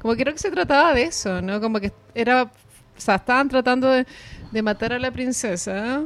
Como 0.00 0.14
creo 0.14 0.32
que 0.32 0.38
se 0.38 0.52
trataba 0.52 0.94
de 0.94 1.02
eso, 1.02 1.42
¿no? 1.42 1.60
Como 1.60 1.80
que 1.80 1.92
era 2.14 2.44
o 2.44 3.02
sea, 3.02 3.16
estaban 3.16 3.48
tratando 3.48 3.88
de, 3.88 4.06
de 4.50 4.62
matar 4.62 4.92
a 4.92 4.98
la 4.98 5.10
princesa 5.10 6.02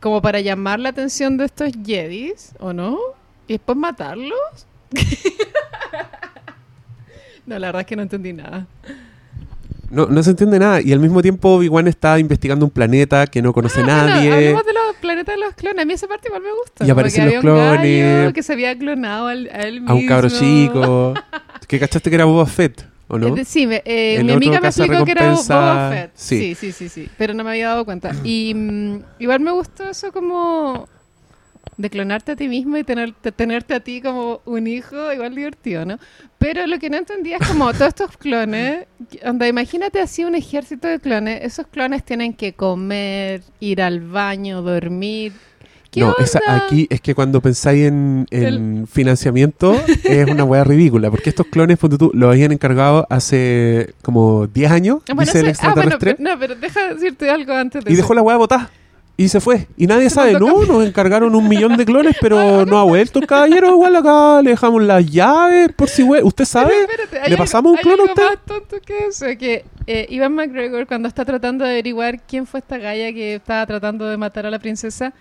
como 0.00 0.20
para 0.22 0.40
llamar 0.40 0.80
la 0.80 0.88
atención 0.90 1.36
de 1.36 1.44
estos 1.46 1.70
Jedis, 1.84 2.52
¿o 2.58 2.72
no? 2.72 2.98
Y 3.48 3.54
después 3.54 3.76
matarlos. 3.78 4.66
no, 7.46 7.58
la 7.58 7.68
verdad 7.68 7.80
es 7.80 7.86
que 7.86 7.96
no 7.96 8.02
entendí 8.02 8.32
nada. 8.32 8.66
No, 9.90 10.06
no 10.06 10.22
se 10.22 10.30
entiende 10.30 10.58
nada. 10.58 10.80
Y 10.80 10.92
al 10.92 11.00
mismo 11.00 11.20
tiempo 11.20 11.50
Obi-Wan 11.50 11.86
está 11.86 12.18
investigando 12.18 12.64
un 12.64 12.70
planeta 12.70 13.26
que 13.26 13.42
no 13.42 13.52
conoce 13.52 13.80
Ah, 13.82 13.86
nadie. 13.86 14.32
Hablemos 14.32 14.64
de 14.64 14.72
los 14.72 14.96
planetas 15.00 15.34
de 15.34 15.40
los 15.40 15.54
clones. 15.54 15.82
A 15.82 15.84
mí 15.84 15.92
esa 15.92 16.08
parte 16.08 16.28
igual 16.28 16.42
me 16.42 16.52
gusta. 16.52 16.86
Y 16.86 16.90
aparecen 16.90 17.26
los 17.30 17.40
clones. 17.42 18.32
que 18.32 18.42
se 18.42 18.52
había 18.54 18.76
clonado 18.78 19.26
al- 19.28 19.50
a 19.52 19.62
él 19.66 19.80
mismo. 19.82 19.90
a 19.90 19.94
un 19.94 20.06
cabro 20.06 20.30
chico. 20.30 21.14
que 21.68 21.78
cachaste 21.78 22.08
que 22.10 22.16
era 22.16 22.24
Boba 22.24 22.46
Fett, 22.46 22.86
¿o 23.12 23.18
no? 23.18 23.36
Eh, 23.36 23.44
Sí, 23.44 23.66
me- 23.66 23.82
eh, 23.84 24.22
mi 24.24 24.32
amiga 24.32 24.60
me 24.60 24.68
explicó 24.68 25.04
que 25.04 25.12
era 25.12 25.34
Boba 25.34 25.90
Fett. 25.90 26.10
sí. 26.14 26.38
Sí. 26.38 26.54
sí, 26.54 26.72
sí, 26.72 26.88
sí, 26.88 27.08
Pero 27.18 27.34
no 27.34 27.44
me 27.44 27.50
había 27.50 27.68
dado 27.68 27.84
cuenta. 27.84 28.10
Y 28.24 28.52
mm, 28.54 28.98
igual 29.20 29.40
me 29.40 29.52
gustó 29.52 29.88
eso 29.90 30.12
como 30.12 30.88
de 31.76 31.90
clonarte 31.90 32.32
a 32.32 32.36
ti 32.36 32.48
mismo 32.48 32.76
y 32.76 32.84
tener, 32.84 33.12
tenerte 33.12 33.74
a 33.74 33.80
ti 33.80 34.00
como 34.02 34.40
un 34.44 34.66
hijo, 34.66 35.12
igual 35.12 35.34
divertido, 35.34 35.84
¿no? 35.84 35.98
Pero 36.38 36.66
lo 36.66 36.78
que 36.78 36.90
no 36.90 36.96
entendía 36.96 37.38
es 37.40 37.46
como 37.48 37.72
todos 37.72 37.88
estos 37.88 38.16
clones, 38.16 38.86
anda, 39.22 39.46
imagínate 39.48 40.00
así 40.00 40.24
un 40.24 40.34
ejército 40.34 40.88
de 40.88 40.98
clones, 41.00 41.40
esos 41.42 41.66
clones 41.68 42.04
tienen 42.04 42.34
que 42.34 42.52
comer, 42.54 43.42
ir 43.60 43.80
al 43.82 44.00
baño, 44.00 44.62
dormir. 44.62 45.32
¿Qué 45.92 46.00
no, 46.00 46.06
onda? 46.08 46.24
esa, 46.24 46.40
aquí 46.56 46.86
es 46.90 47.00
que 47.00 47.14
cuando 47.14 47.40
pensáis 47.40 47.86
en, 47.86 48.26
en 48.30 48.86
financiamiento 48.86 49.74
es 50.04 50.26
una 50.28 50.42
weá 50.42 50.64
ridícula, 50.64 51.10
porque 51.10 51.30
estos 51.30 51.46
clones, 51.46 51.78
ponte 51.78 51.98
tú, 51.98 52.10
los 52.14 52.30
habían 52.30 52.50
encargado 52.50 53.06
hace 53.10 53.94
como 54.02 54.46
10 54.46 54.70
años, 54.72 54.98
Ah, 55.08 55.12
bueno, 55.14 55.20
dice 55.30 55.40
el 55.40 55.48
ese- 55.48 55.60
ah, 55.66 55.74
bueno, 55.74 55.90
extraterrestre, 55.92 56.14
pero- 56.16 56.30
no, 56.34 56.40
pero 56.40 56.54
deja 56.56 56.94
decirte 56.94 57.30
algo 57.30 57.52
antes 57.52 57.84
de 57.84 57.90
y 57.90 57.94
eso. 57.94 58.02
dejó 58.02 58.14
la 58.14 58.22
weá 58.22 58.36
botada. 58.36 58.70
Y 59.14 59.28
se 59.28 59.40
fue. 59.40 59.68
Y 59.76 59.86
nadie 59.86 60.08
Se 60.08 60.14
sabe, 60.16 60.32
no, 60.40 60.64
nos 60.64 60.84
encargaron 60.86 61.34
un 61.34 61.46
millón 61.46 61.76
de 61.76 61.84
clones, 61.84 62.16
pero 62.18 62.64
no 62.66 62.78
ha 62.78 62.84
vuelto 62.84 63.18
el 63.18 63.26
caballero. 63.26 63.68
Igual 63.68 63.94
acá 63.96 64.40
le 64.42 64.50
dejamos 64.50 64.82
las 64.82 65.04
llaves, 65.08 65.68
por 65.76 65.90
si 65.90 66.02
we- 66.02 66.22
¿Usted 66.22 66.46
sabe? 66.46 66.72
Espérate, 66.80 67.16
¿Le 67.16 67.34
algo- 67.34 67.36
pasamos 67.36 67.72
un 67.72 67.78
clon 67.78 68.00
a 68.00 68.04
usted? 68.04 68.22
más 68.24 68.38
tonto 68.46 68.76
que 68.84 69.06
eso, 69.08 69.26
que 69.38 69.66
eh, 69.86 70.06
Ivan 70.08 70.34
McGregor 70.34 70.86
cuando 70.86 71.08
está 71.08 71.26
tratando 71.26 71.64
de 71.64 71.72
averiguar 71.72 72.20
quién 72.26 72.46
fue 72.46 72.60
esta 72.60 72.78
galla 72.78 73.12
que 73.12 73.34
estaba 73.34 73.66
tratando 73.66 74.06
de 74.08 74.16
matar 74.16 74.46
a 74.46 74.50
la 74.50 74.58
princesa, 74.58 75.12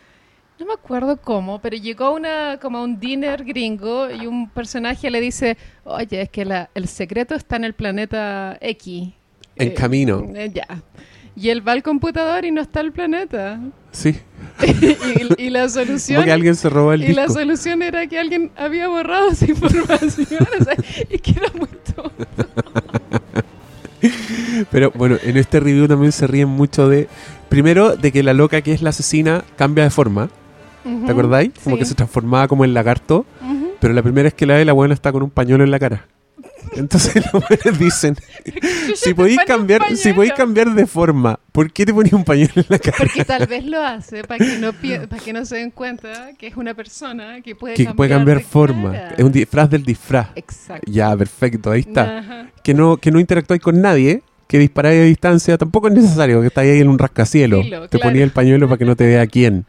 no 0.60 0.66
me 0.68 0.74
acuerdo 0.74 1.18
cómo, 1.18 1.60
pero 1.60 1.76
llegó 1.76 2.14
una, 2.14 2.60
como 2.62 2.78
a 2.80 2.84
un 2.84 3.00
dinner 3.00 3.44
gringo 3.44 4.10
y 4.12 4.28
un 4.28 4.48
personaje 4.50 5.10
le 5.10 5.20
dice, 5.20 5.58
oye, 5.86 6.22
es 6.22 6.30
que 6.30 6.46
la- 6.46 6.70
el 6.76 6.88
secreto 6.88 7.34
está 7.36 7.56
en 7.56 7.64
el 7.64 7.74
planeta 7.74 8.58
X. 8.62 9.10
En 9.56 9.68
Eh, 9.70 9.74
camino. 9.74 10.24
eh, 10.36 10.52
ya. 10.54 10.68
Y 11.36 11.50
él 11.50 11.66
va 11.68 11.72
al 11.72 11.82
computador 11.82 12.46
y 12.46 12.52
no 12.52 12.62
está 12.62 12.82
el 12.82 12.92
planeta. 12.92 13.60
Sí. 13.92 14.20
y, 15.38 15.46
y 15.46 15.50
la 15.50 15.68
solución... 15.70 16.18
Como 16.18 16.26
que 16.26 16.32
alguien 16.32 16.56
se 16.56 16.70
robó 16.70 16.94
el 16.94 17.04
Y 17.10 17.14
la 17.14 17.28
solución 17.30 17.82
era 17.82 18.06
que 18.06 18.20
alguien 18.20 18.52
había 18.56 18.88
borrado 18.88 19.30
esa 19.32 19.46
información. 19.50 20.28
o 20.60 20.64
sea, 20.64 20.76
y 21.10 21.18
que 21.18 21.32
era 21.32 21.48
muy 21.58 21.70
tonto. 21.96 22.48
Pero 24.72 24.92
bueno, 24.92 25.18
en 25.24 25.38
este 25.38 25.60
review 25.60 25.88
también 25.88 26.12
se 26.12 26.28
ríen 26.28 26.50
mucho 26.50 26.90
de. 26.90 27.08
Primero, 27.50 27.96
de 27.96 28.12
que 28.12 28.24
la 28.24 28.34
loca 28.34 28.62
que 28.62 28.74
es 28.74 28.82
la 28.82 28.90
asesina 28.90 29.44
cambia 29.58 29.84
de 29.84 29.90
forma. 29.90 30.30
¿Te 30.84 31.12
acordáis? 31.12 31.52
Como 31.64 31.78
que 31.78 31.86
se 31.86 31.96
transformaba 31.96 32.48
como 32.48 32.66
en 32.66 32.74
lagarto. 32.74 33.26
Pero 33.80 33.94
la 33.94 34.04
primera 34.04 34.26
vez 34.26 34.34
que 34.34 34.46
la 34.46 34.56
ve, 34.56 34.66
la 34.66 34.74
buena 34.74 34.94
está 34.94 35.12
con 35.12 35.24
un 35.24 35.30
pañuelo 35.32 35.64
en 35.64 35.72
la 35.72 35.80
cara. 35.80 36.08
Entonces 36.76 37.16
los 37.34 37.44
buenos 37.48 37.80
dicen: 37.80 38.16
si 38.96 39.14
podéis 39.14 39.40
cambiar, 39.46 39.96
si 39.96 40.14
podéis 40.14 40.34
cambiar 40.34 40.74
de 40.74 40.86
forma, 40.86 41.40
¿por 41.52 41.72
qué 41.72 41.86
te 41.86 41.94
ponías 41.94 42.14
un 42.14 42.24
pañuelo 42.24 42.54
en 42.56 42.66
la 42.70 42.80
cara? 42.80 42.98
Porque 43.00 43.26
tal 43.26 43.48
vez 43.48 43.66
lo 43.66 43.82
hace 43.84 44.24
para 44.24 44.44
que 44.46 44.58
no 44.60 44.72
para 45.10 45.22
que 45.24 45.34
no 45.34 45.44
se 45.46 45.58
den 45.58 45.72
cuenta 45.72 46.30
que 46.38 46.48
es 46.48 46.56
una 46.56 46.74
persona 46.74 47.42
que 47.42 47.56
puede 47.56 47.74
Que 47.74 47.86
cambiar 47.86 47.96
puede 47.98 48.10
cambiar 48.12 48.38
de 48.38 48.44
forma. 48.44 48.92
cara. 48.92 49.16
Es 49.18 49.24
un 49.24 49.32
disfraz 49.32 49.70
del 49.70 49.84
disfraz. 49.84 50.28
Exacto. 50.36 50.90
Ya, 50.92 51.16
perfecto, 51.18 51.72
ahí 51.72 51.82
está. 51.82 52.20
Ajá. 52.20 52.48
Que 52.64 52.74
no, 52.74 52.98
que 52.98 53.12
no 53.12 53.20
interactuáis 53.20 53.62
con 53.62 53.82
nadie, 53.82 54.22
que 54.52 54.60
disparáis 54.60 55.00
a 55.00 55.04
distancia, 55.06 55.58
tampoco 55.58 55.88
es 55.88 55.94
necesario, 55.94 56.42
que 56.42 56.48
estáis 56.48 56.74
ahí 56.74 56.82
en 56.82 56.90
un 56.90 57.00
rascacielos. 57.00 57.64
Filo, 57.64 57.88
te 57.88 57.98
claro. 57.98 58.10
ponía 58.12 58.26
el 58.26 58.32
pañuelo 58.32 58.68
para 58.68 58.78
que 58.78 58.84
no 58.84 58.98
te 58.98 59.06
vea 59.06 59.26
quién. 59.26 59.66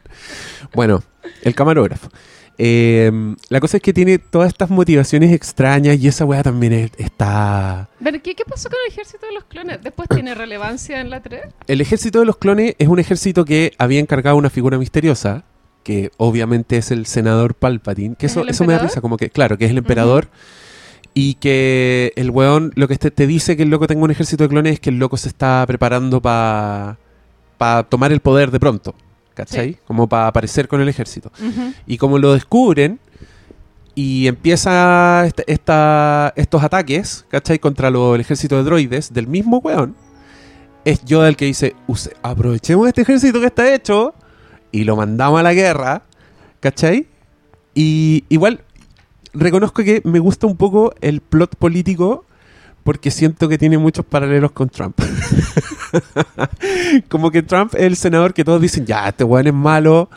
Bueno, 0.73 1.01
el 1.41 1.55
camarógrafo. 1.55 2.09
Eh, 2.57 3.09
la 3.47 3.61
cosa 3.61 3.77
es 3.77 3.83
que 3.83 3.93
tiene 3.93 4.19
todas 4.19 4.49
estas 4.49 4.69
motivaciones 4.69 5.31
extrañas 5.31 5.97
y 5.99 6.07
esa 6.09 6.25
weá 6.25 6.43
también 6.43 6.73
es- 6.73 6.91
está... 6.97 7.87
Pero, 8.03 8.21
¿qué, 8.21 8.35
¿qué 8.35 8.43
pasó 8.43 8.67
con 8.69 8.77
el 8.85 8.91
ejército 8.91 9.25
de 9.25 9.31
los 9.33 9.45
clones? 9.45 9.79
¿Después 9.81 10.09
tiene 10.09 10.35
relevancia 10.35 10.99
en 10.99 11.09
la 11.09 11.21
3? 11.21 11.43
El 11.67 11.79
ejército 11.79 12.19
de 12.19 12.25
los 12.25 12.35
clones 12.35 12.75
es 12.77 12.89
un 12.89 12.99
ejército 12.99 13.45
que 13.45 13.71
había 13.77 14.01
encargado 14.01 14.35
una 14.35 14.49
figura 14.49 14.77
misteriosa, 14.77 15.45
que 15.83 16.11
obviamente 16.17 16.75
es 16.75 16.91
el 16.91 17.05
senador 17.05 17.55
Palpatine, 17.55 18.15
que 18.19 18.25
¿Es 18.25 18.33
eso, 18.33 18.45
eso 18.45 18.65
me 18.65 18.73
da 18.73 18.79
risa, 18.79 18.99
como 18.99 19.15
que, 19.15 19.29
claro, 19.29 19.57
que 19.57 19.63
es 19.63 19.71
el 19.71 19.77
emperador, 19.77 20.27
y 21.13 21.35
que 21.35 22.11
el 22.15 22.31
weón, 22.31 22.71
lo 22.75 22.87
que 22.87 22.97
te 22.97 23.27
dice 23.27 23.55
que 23.55 23.63
el 23.63 23.69
loco 23.69 23.87
tenga 23.87 24.03
un 24.03 24.11
ejército 24.11 24.43
de 24.43 24.49
clones 24.49 24.73
es 24.73 24.79
que 24.79 24.89
el 24.89 24.97
loco 24.99 25.17
se 25.17 25.27
está 25.29 25.63
preparando 25.67 26.21
para 26.21 26.97
tomar 27.89 28.11
el 28.11 28.19
poder 28.19 28.51
de 28.51 28.59
pronto, 28.59 28.95
¿cachai? 29.33 29.73
Sí. 29.73 29.79
Como 29.85 30.07
para 30.09 30.27
aparecer 30.27 30.67
con 30.67 30.81
el 30.81 30.89
ejército. 30.89 31.31
Y 31.87 31.97
como 31.97 32.17
lo 32.17 32.33
descubren 32.33 32.99
y 33.95 34.25
empieza 34.27 35.23
esta- 35.27 35.43
esta- 35.45 36.33
estos 36.35 36.63
ataques, 36.63 37.25
¿cachai? 37.29 37.59
Contra 37.59 37.89
lo- 37.91 38.15
el 38.15 38.21
ejército 38.21 38.57
de 38.57 38.63
droides 38.63 39.13
del 39.13 39.27
mismo 39.27 39.57
weón, 39.59 39.95
es 40.83 41.05
Yoda 41.05 41.29
el 41.29 41.37
que 41.37 41.45
dice, 41.45 41.75
"Use- 41.87 42.13
aprovechemos 42.23 42.87
este 42.87 43.03
ejército 43.03 43.39
que 43.39 43.45
está 43.45 43.73
hecho 43.73 44.13
y 44.71 44.83
lo 44.83 44.95
mandamos 44.95 45.39
a 45.39 45.43
la 45.43 45.53
guerra, 45.53 46.01
¿cachai? 46.59 47.07
Y 47.75 48.23
igual 48.29 48.61
reconozco 49.33 49.83
que 49.83 50.01
me 50.05 50.19
gusta 50.19 50.47
un 50.47 50.57
poco 50.57 50.93
el 51.01 51.21
plot 51.21 51.55
político 51.55 52.25
porque 52.83 53.11
siento 53.11 53.47
que 53.47 53.57
tiene 53.57 53.77
muchos 53.77 54.05
paralelos 54.05 54.51
con 54.51 54.69
Trump. 54.69 54.99
Como 57.09 57.31
que 57.31 57.43
Trump 57.43 57.73
es 57.75 57.81
el 57.83 57.95
senador 57.95 58.33
que 58.33 58.43
todos 58.43 58.61
dicen, 58.61 58.85
ya, 58.85 59.07
este 59.09 59.23
weón 59.23 59.47
es 59.47 59.53
malo, 59.53 60.09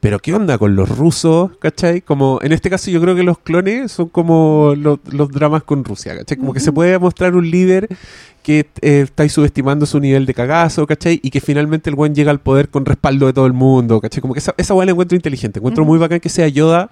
pero 0.00 0.18
¿qué 0.18 0.34
onda 0.34 0.58
con 0.58 0.76
los 0.76 0.88
rusos? 0.96 1.52
¿Cachai? 1.58 2.00
Como 2.02 2.38
en 2.42 2.52
este 2.52 2.70
caso 2.70 2.90
yo 2.90 3.00
creo 3.00 3.16
que 3.16 3.22
los 3.22 3.38
clones 3.38 3.92
son 3.92 4.08
como 4.08 4.74
lo- 4.76 5.00
los 5.10 5.30
dramas 5.30 5.62
con 5.64 5.84
Rusia, 5.84 6.16
¿cachai? 6.16 6.36
Como 6.36 6.52
que 6.52 6.60
se 6.60 6.72
puede 6.72 6.98
mostrar 6.98 7.34
un 7.34 7.50
líder 7.50 7.88
que 8.46 8.60
eh, 8.80 9.00
estáis 9.00 9.32
subestimando 9.32 9.86
su 9.86 9.98
nivel 9.98 10.24
de 10.24 10.32
cagazo, 10.32 10.86
¿cachai? 10.86 11.18
Y 11.20 11.30
que 11.30 11.40
finalmente 11.40 11.90
el 11.90 11.96
buen 11.96 12.14
llega 12.14 12.30
al 12.30 12.38
poder 12.38 12.68
con 12.68 12.86
respaldo 12.86 13.26
de 13.26 13.32
todo 13.32 13.44
el 13.44 13.52
mundo, 13.52 14.00
¿cachai? 14.00 14.20
Como 14.20 14.34
que 14.34 14.38
esa, 14.38 14.54
esa 14.56 14.72
la 14.84 14.92
encuentro 14.92 15.16
inteligente. 15.16 15.58
Encuentro 15.58 15.84
muy 15.84 15.98
bacán 15.98 16.20
que 16.20 16.28
sea 16.28 16.46
Yoda 16.46 16.88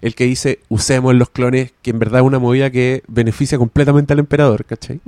el 0.00 0.14
que 0.14 0.24
dice, 0.24 0.60
usemos 0.68 1.14
los 1.14 1.30
clones, 1.30 1.72
que 1.82 1.90
en 1.90 1.98
verdad 1.98 2.20
es 2.20 2.26
una 2.26 2.38
movida 2.38 2.70
que 2.70 3.02
beneficia 3.08 3.58
completamente 3.58 4.12
al 4.12 4.18
emperador, 4.18 4.64
¿cachai? 4.64 5.00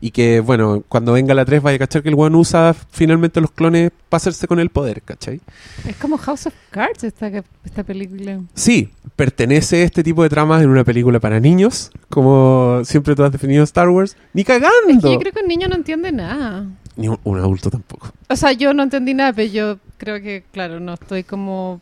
Y 0.00 0.10
que, 0.10 0.40
bueno, 0.40 0.84
cuando 0.88 1.12
venga 1.14 1.34
la 1.34 1.44
3 1.44 1.62
vaya 1.62 1.76
a 1.76 1.78
cachar 1.78 2.02
que 2.02 2.10
el 2.10 2.14
weón 2.14 2.34
usa 2.34 2.74
finalmente 2.90 3.40
los 3.40 3.50
clones 3.50 3.90
para 4.08 4.18
hacerse 4.18 4.46
con 4.46 4.60
el 4.60 4.70
poder, 4.70 5.02
¿cachai? 5.02 5.40
Es 5.86 5.96
como 5.96 6.18
House 6.18 6.46
of 6.46 6.54
Cards 6.70 7.02
esta, 7.04 7.30
esta 7.64 7.82
película. 7.82 8.40
Sí, 8.54 8.90
pertenece 9.16 9.82
este 9.82 10.04
tipo 10.04 10.22
de 10.22 10.28
tramas 10.28 10.62
en 10.62 10.68
una 10.68 10.84
película 10.84 11.18
para 11.18 11.40
niños, 11.40 11.90
como 12.08 12.82
siempre 12.84 13.14
tú 13.14 13.24
has 13.24 13.32
definido 13.32 13.64
Star 13.64 13.88
Wars. 13.88 14.16
Ni 14.32 14.42
Es 14.42 14.46
que 14.46 14.60
cagando. 14.60 15.12
yo 15.12 15.18
creo 15.18 15.32
que 15.32 15.42
un 15.46 15.48
niño 15.48 15.68
no 15.68 15.76
entiende 15.76 16.10
nada. 16.10 16.66
Ni 16.96 17.08
un, 17.08 17.18
un 17.22 17.38
adulto 17.38 17.70
tampoco. 17.70 18.10
O 18.28 18.36
sea, 18.36 18.52
yo 18.52 18.74
no 18.74 18.82
entendí 18.82 19.14
nada, 19.14 19.32
pero 19.32 19.50
yo 19.50 19.78
creo 19.96 20.20
que, 20.20 20.44
claro, 20.52 20.80
no 20.80 20.94
estoy 20.94 21.22
como 21.22 21.80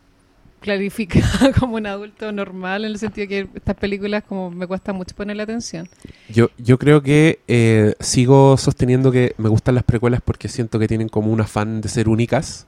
clarificada 0.60 1.52
como 1.58 1.76
un 1.76 1.86
adulto 1.86 2.32
normal 2.32 2.84
en 2.84 2.92
el 2.92 2.98
sentido 2.98 3.28
que 3.28 3.48
estas 3.54 3.76
películas 3.76 4.24
como 4.26 4.50
me 4.50 4.66
cuesta 4.66 4.92
mucho 4.92 5.14
ponerle 5.14 5.42
atención. 5.42 5.88
Yo, 6.28 6.50
yo 6.58 6.78
creo 6.78 7.02
que 7.02 7.40
eh, 7.48 7.94
sigo 8.00 8.56
sosteniendo 8.56 9.12
que 9.12 9.34
me 9.36 9.48
gustan 9.48 9.74
las 9.74 9.84
precuelas 9.84 10.20
porque 10.22 10.48
siento 10.48 10.78
que 10.78 10.88
tienen 10.88 11.08
como 11.08 11.30
un 11.30 11.40
afán 11.40 11.80
de 11.80 11.88
ser 11.88 12.08
únicas. 12.08 12.66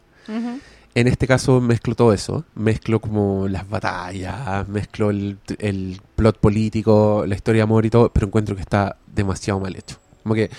En 0.94 1.06
este 1.06 1.26
caso 1.26 1.60
mezclo 1.60 1.94
todo 1.94 2.12
eso. 2.12 2.44
Mezclo 2.54 3.00
como 3.00 3.48
las 3.48 3.68
batallas, 3.68 4.66
mezclo 4.68 5.10
el, 5.10 5.38
el 5.58 6.00
plot 6.16 6.38
político, 6.38 7.24
la 7.26 7.34
historia 7.34 7.60
de 7.60 7.64
amor 7.64 7.86
y 7.86 7.90
todo, 7.90 8.10
pero 8.10 8.26
encuentro 8.26 8.56
que 8.56 8.62
está 8.62 8.96
demasiado 9.06 9.60
mal 9.60 9.76
hecho. 9.76 9.98
Como 10.26 10.34
que 10.34 10.50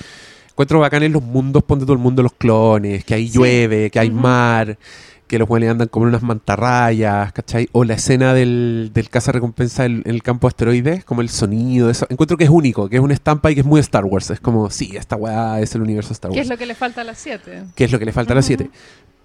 encuentro 0.49 0.79
bacán 0.79 1.03
en 1.03 1.11
los 1.11 1.21
mundos, 1.21 1.61
ponte 1.63 1.83
todo 1.83 1.91
el 1.93 1.99
mundo 1.99 2.23
los 2.23 2.31
clones, 2.33 3.03
que 3.03 3.13
ahí 3.15 3.27
Sí. 3.27 3.33
llueve, 3.37 3.91
que 3.91 3.99
hay 3.99 4.09
mar, 4.09 4.77
que 5.27 5.37
los 5.37 5.45
güeyes 5.45 5.69
andan 5.69 5.89
como 5.89 6.05
en 6.05 6.09
unas 6.11 6.23
mantarrayas, 6.23 7.33
¿cachai? 7.33 7.67
O 7.73 7.83
la 7.83 7.95
escena 7.95 8.33
del, 8.33 8.91
del 8.93 9.09
caza 9.09 9.33
recompensa 9.33 9.83
en, 9.83 10.01
el 10.05 10.23
campo 10.23 10.47
de 10.47 10.51
asteroides, 10.51 11.03
como 11.03 11.19
el 11.19 11.27
sonido, 11.27 11.89
eso. 11.89 12.07
Encuentro 12.09 12.37
que 12.37 12.45
es 12.45 12.49
único, 12.49 12.87
que 12.87 12.95
es 12.95 13.01
una 13.01 13.13
estampa 13.13 13.51
y 13.51 13.55
que 13.55 13.59
es 13.59 13.67
muy 13.67 13.81
Star 13.81 14.05
Wars. 14.05 14.29
Es 14.29 14.39
como, 14.39 14.69
sí, 14.69 14.95
esta 14.95 15.17
weá 15.17 15.59
es 15.59 15.75
el 15.75 15.81
universo 15.81 16.13
Star 16.13 16.31
Wars 16.31 16.37
¿Qué 16.37 16.41
es 16.43 16.49
lo 16.49 16.57
que 16.57 16.65
le 16.65 16.75
falta 16.75 17.01
a 17.01 17.03
las 17.03 17.17
7? 17.17 17.63
que 17.75 17.83
es 17.83 17.91
lo 17.91 17.99
que 17.99 18.05
le 18.05 18.13
falta 18.13 18.31
a 18.31 18.35
la 18.35 18.39
Ujú. 18.39 18.47
7. 18.47 18.69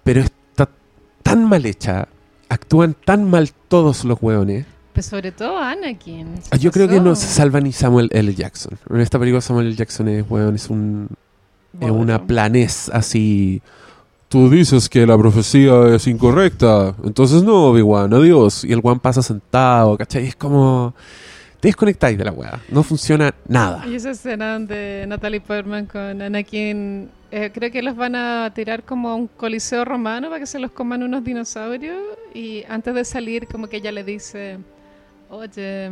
Pero 0.03 0.19
está 0.21 0.67
tan 1.23 1.47
mal 1.47 1.65
hecha, 1.65 2.09
actúan 2.49 2.95
tan 3.05 3.29
mal 3.29 3.51
todos 3.69 4.03
los 4.03 4.21
hueones. 4.21 4.65
Pues 4.93 5.05
sobre 5.07 5.31
todo 5.31 5.57
Anakin. 5.57 6.27
Ah, 6.51 6.57
Yo 6.57 6.71
creo 6.71 6.87
que 6.87 6.99
no 6.99 7.11
pasó. 7.11 7.21
se 7.21 7.27
salva 7.27 7.59
ni 7.59 7.71
Samuel 7.71 8.09
L. 8.11 8.33
Jackson. 8.33 8.77
En 8.89 8.99
esta 9.01 9.17
película 9.19 9.41
Samuel 9.41 9.67
L. 9.67 9.75
Jackson 9.75 10.07
es, 10.07 10.25
hueón, 10.29 10.55
es, 10.55 10.69
un, 10.69 11.07
es 11.79 11.89
una 11.89 12.17
Bueno. 12.17 12.27
planez 12.27 12.89
así 12.89 13.61
tú 14.29 14.49
dices 14.49 14.89
que 14.89 15.05
la 15.05 15.15
profecía 15.17 15.93
es 15.95 16.07
incorrecta, 16.07 16.95
entonces 17.03 17.43
no, 17.43 17.67
Obi-Wan, 17.69 18.11
adiós. 18.15 18.63
Y 18.63 18.71
el 18.73 18.79
Wan 18.81 18.99
pasa 18.99 19.21
sentado, 19.21 19.95
¿cachai? 19.97 20.25
Es 20.25 20.35
como... 20.35 20.93
Te 21.59 21.67
desconectáis 21.69 22.17
de 22.17 22.25
la 22.25 22.31
weá, 22.31 22.59
no 22.69 22.81
funciona 22.83 23.33
nada. 23.47 23.85
Y 23.87 23.95
esa 23.95 24.09
escena 24.11 24.57
de 24.59 25.05
Natalie 25.07 25.39
Portman 25.39 25.85
con 25.85 26.21
Anakin, 26.21 27.09
eh, 27.31 27.51
creo 27.53 27.71
que 27.71 27.81
los 27.83 27.95
van 27.95 28.15
a 28.15 28.51
tirar 28.53 28.83
como 28.83 29.09
a 29.09 29.15
un 29.15 29.27
coliseo 29.27 29.85
romano 29.85 30.27
para 30.29 30.39
que 30.41 30.45
se 30.47 30.59
los 30.59 30.71
coman 30.71 31.03
unos 31.03 31.23
dinosaurios. 31.23 32.01
Y 32.33 32.63
antes 32.67 32.93
de 32.95 33.05
salir, 33.05 33.47
como 33.47 33.67
que 33.67 33.77
ella 33.77 33.91
le 33.93 34.03
dice, 34.03 34.57
oye, 35.35 35.91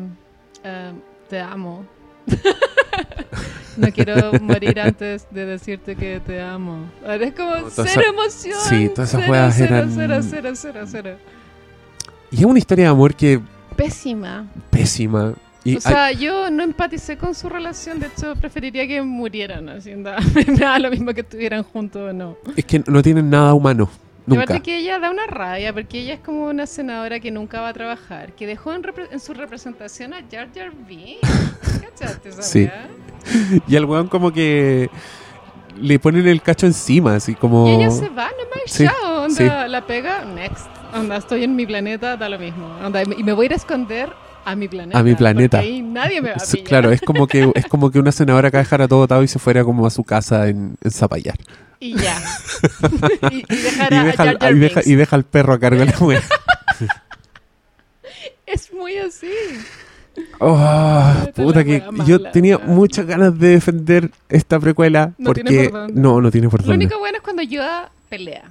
eh, 0.64 0.92
te 1.30 1.40
amo. 1.40 1.86
no 3.78 3.88
quiero 3.92 4.34
morir 4.42 4.80
antes 4.80 5.26
de 5.32 5.46
decirte 5.46 5.96
que 5.96 6.20
te 6.20 6.42
amo. 6.42 6.86
Ahora 7.06 7.26
es 7.26 7.34
como 7.34 7.56
No, 7.56 7.70
cero 7.70 8.02
emoción. 8.10 8.60
sí, 8.70 8.90
todas 8.94 9.14
esas 9.14 9.22
cero, 9.56 9.76
eran- 9.76 9.92
Cero, 9.94 10.20
cero, 10.22 10.52
cero, 10.56 10.80
cero. 10.88 11.18
Y 12.32 12.38
es 12.40 12.46
una 12.46 12.60
historia 12.60 12.86
de 12.86 12.92
amor 12.92 13.14
que 13.16 13.40
Pésima. 13.76 14.48
pésima. 14.70 15.34
Y 15.64 15.76
o 15.78 15.82
sea, 15.82 16.12
yo 16.12 16.50
no 16.50 16.64
empaticé 16.64 17.18
con 17.18 17.36
su 17.36 17.48
relación, 17.48 18.00
de 18.00 18.08
hecho 18.08 18.36
preferiría 18.36 18.88
que 18.88 19.02
murieran, 19.04 19.70
así, 19.70 19.94
da- 19.96 20.18
me 20.36 20.44
da 20.56 20.80
lo 20.80 20.90
mismo 20.90 21.14
que 21.14 21.22
estuvieran 21.22 21.64
juntos 21.64 22.10
o 22.10 22.14
no. 22.14 22.36
hay- 22.48 22.54
es 22.58 22.66
que 22.66 22.84
no 22.88 23.02
tienen 23.02 23.30
nada 23.30 23.54
humano. 23.54 23.90
Nunca. 24.26 24.44
aparte 24.44 24.62
que 24.62 24.78
ella 24.78 25.00
da 25.00 25.10
una 25.12 25.26
rabia, 25.28 25.74
porque 25.74 26.00
ella 26.00 26.14
es 26.14 26.20
como 26.20 26.46
una 26.46 26.66
senadora 26.68 27.20
que 27.20 27.32
nunca 27.32 27.60
va 27.62 27.70
a 27.70 27.74
trabajar, 27.74 28.34
que 28.34 28.46
dejó 28.46 28.74
en, 28.74 28.84
repre- 28.84 29.08
en 29.12 29.20
su 29.20 29.34
representación 29.34 30.14
a 30.14 30.18
Jar 30.32 30.50
Jar 30.54 30.72
Binks. 30.88 31.22
¿Cachaste 31.82 32.30
esa 32.30 32.42
Sí. 32.44 32.70
Y 33.68 33.76
al 33.76 33.86
weón 33.86 34.08
como 34.08 34.32
que 34.32 34.90
le 35.80 36.00
ponen 36.00 36.28
el 36.28 36.42
cacho 36.42 36.66
encima, 36.68 37.16
así 37.16 37.34
como... 37.36 37.68
Y 37.68 37.72
ella 37.72 37.90
se 37.92 38.10
va 38.10 38.26
nomás, 38.32 38.62
Sí, 38.68 38.86
chao, 38.86 39.24
onda, 39.26 39.68
la 39.68 39.86
pega, 39.88 40.24
next. 40.26 40.68
Onda, 40.94 41.18
estoy 41.18 41.44
en 41.44 41.56
mi 41.56 41.66
planeta, 41.66 42.18
da 42.18 42.30
lo 42.30 42.38
mismo. 42.38 42.68
Onda, 42.84 43.02
y 43.04 43.24
me 43.24 43.34
voy 43.34 43.46
a 43.46 43.48
ir 43.48 43.54
a 43.54 43.56
esconder 43.56 44.10
a 44.44 44.56
mi 44.56 44.68
planeta. 44.68 45.00
A 45.00 45.04
mi 45.04 45.16
planeta. 45.16 45.60
ahí 45.60 45.82
nadie 45.82 46.22
me 46.22 46.30
va 46.32 46.36
a 46.36 46.40
Sí, 46.40 46.58
pillar. 46.58 46.68
Claro, 46.68 46.92
es 46.92 47.02
como 47.02 47.26
que 47.28 47.52
es 47.56 47.66
como 47.68 47.90
que 47.92 48.00
una 48.00 48.12
senadora 48.12 48.52
que 48.52 48.58
dejara 48.58 48.88
todo 48.88 49.04
atado 49.04 49.24
y 49.24 49.28
se 49.28 49.40
fuera 49.40 49.64
como 49.64 49.86
a 49.86 49.90
su 49.90 50.04
casa 50.04 50.48
en, 50.48 50.76
en 50.84 50.92
Zapallar. 50.92 51.36
Y 51.82 51.96
ya. 51.98 52.18
y, 53.32 53.44
y 53.54 53.56
dejar 53.58 53.92
Y 53.92 53.96
a 53.98 54.04
deja, 54.06 54.24
Jar 54.24 54.38
Jar 54.40 54.54
y, 54.56 54.60
deja, 54.60 54.82
y 54.86 54.96
deja 54.96 55.16
al 55.18 55.24
perro 55.26 55.54
a 55.54 55.60
cargo 55.60 55.80
de 55.80 55.88
la 55.88 55.98
wea. 56.00 56.22
Es 58.46 58.72
muy 58.74 58.98
así. 58.98 59.32
Oh, 60.40 61.14
puta 61.36 61.64
que 61.64 61.82
yo 62.06 62.18
mala, 62.20 62.32
tenía 62.32 62.58
muchas 62.58 63.06
ganas 63.06 63.38
de 63.40 63.48
defender 63.50 64.12
esta 64.28 64.60
precuela 64.60 65.14
No 65.18 65.32
tiene 65.34 65.50
porque 65.50 65.70
perdón. 65.70 65.92
no, 65.96 66.22
no 66.22 66.30
tiene 66.32 66.50
por 66.50 66.60
Lo 66.62 66.68
dónde. 66.68 66.86
único 66.86 67.00
bueno 67.00 67.18
es 67.18 67.24
cuando 67.24 67.42
Yoda 67.44 67.92
pelea. 68.10 68.44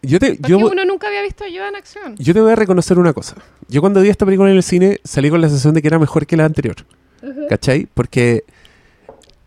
Yo 0.00 0.18
te, 0.18 0.34
Porque 0.34 0.48
yo, 0.50 0.58
uno 0.58 0.84
nunca 0.86 1.08
había 1.08 1.22
visto 1.22 1.44
a 1.44 1.48
Yoda 1.48 1.68
en 1.68 1.76
acción. 1.76 2.14
yo 2.18 2.32
te 2.34 2.40
voy 2.40 2.52
a 2.52 2.56
reconocer 2.56 2.98
una 2.98 3.12
cosa. 3.12 3.36
Yo 3.68 3.80
cuando 3.82 4.00
vi 4.00 4.08
esta 4.08 4.24
película 4.24 4.50
en 4.50 4.56
el 4.56 4.62
cine 4.62 4.98
salí 5.04 5.28
con 5.30 5.40
la 5.42 5.48
sensación 5.48 5.74
de 5.74 5.82
que 5.82 5.88
era 5.88 5.98
mejor 5.98 6.26
que 6.26 6.36
la 6.36 6.46
anterior. 6.46 6.76
¿Cachai? 7.48 7.86
Porque 7.92 8.44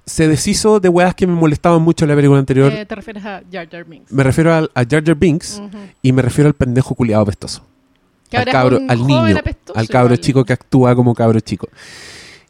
se 0.05 0.27
deshizo 0.27 0.79
de 0.79 0.89
weas 0.89 1.15
que 1.15 1.25
me 1.27 1.33
molestaban 1.33 1.81
mucho 1.81 2.05
en 2.05 2.09
la 2.09 2.15
película 2.15 2.39
anterior. 2.39 2.71
Eh, 2.71 2.85
te 2.85 2.95
refieres 2.95 3.25
a 3.25 3.41
Jar 3.51 3.67
Jar 3.69 3.85
Binks. 3.85 4.11
Me 4.11 4.23
refiero 4.23 4.53
al- 4.53 4.71
a, 4.73 4.83
Jar 4.83 5.03
Jar 5.03 5.15
Binks 5.15 5.59
Ujú. 5.63 5.77
y 6.01 6.11
me 6.11 6.21
refiero 6.21 6.47
al 6.47 6.53
pendejo 6.53 6.93
culiado 6.95 7.23
apestoso. 7.23 7.65
Que 8.29 8.37
al 8.37 8.45
cabro, 8.45 8.79
al 8.87 9.05
niño, 9.05 9.37
apestoso 9.37 9.77
al 9.79 9.87
cabro 9.87 10.13
igual. 10.15 10.19
chico 10.25 10.45
que 10.45 10.53
actúa 10.53 10.95
como 10.95 11.13
cabro 11.13 11.39
chico. 11.39 11.67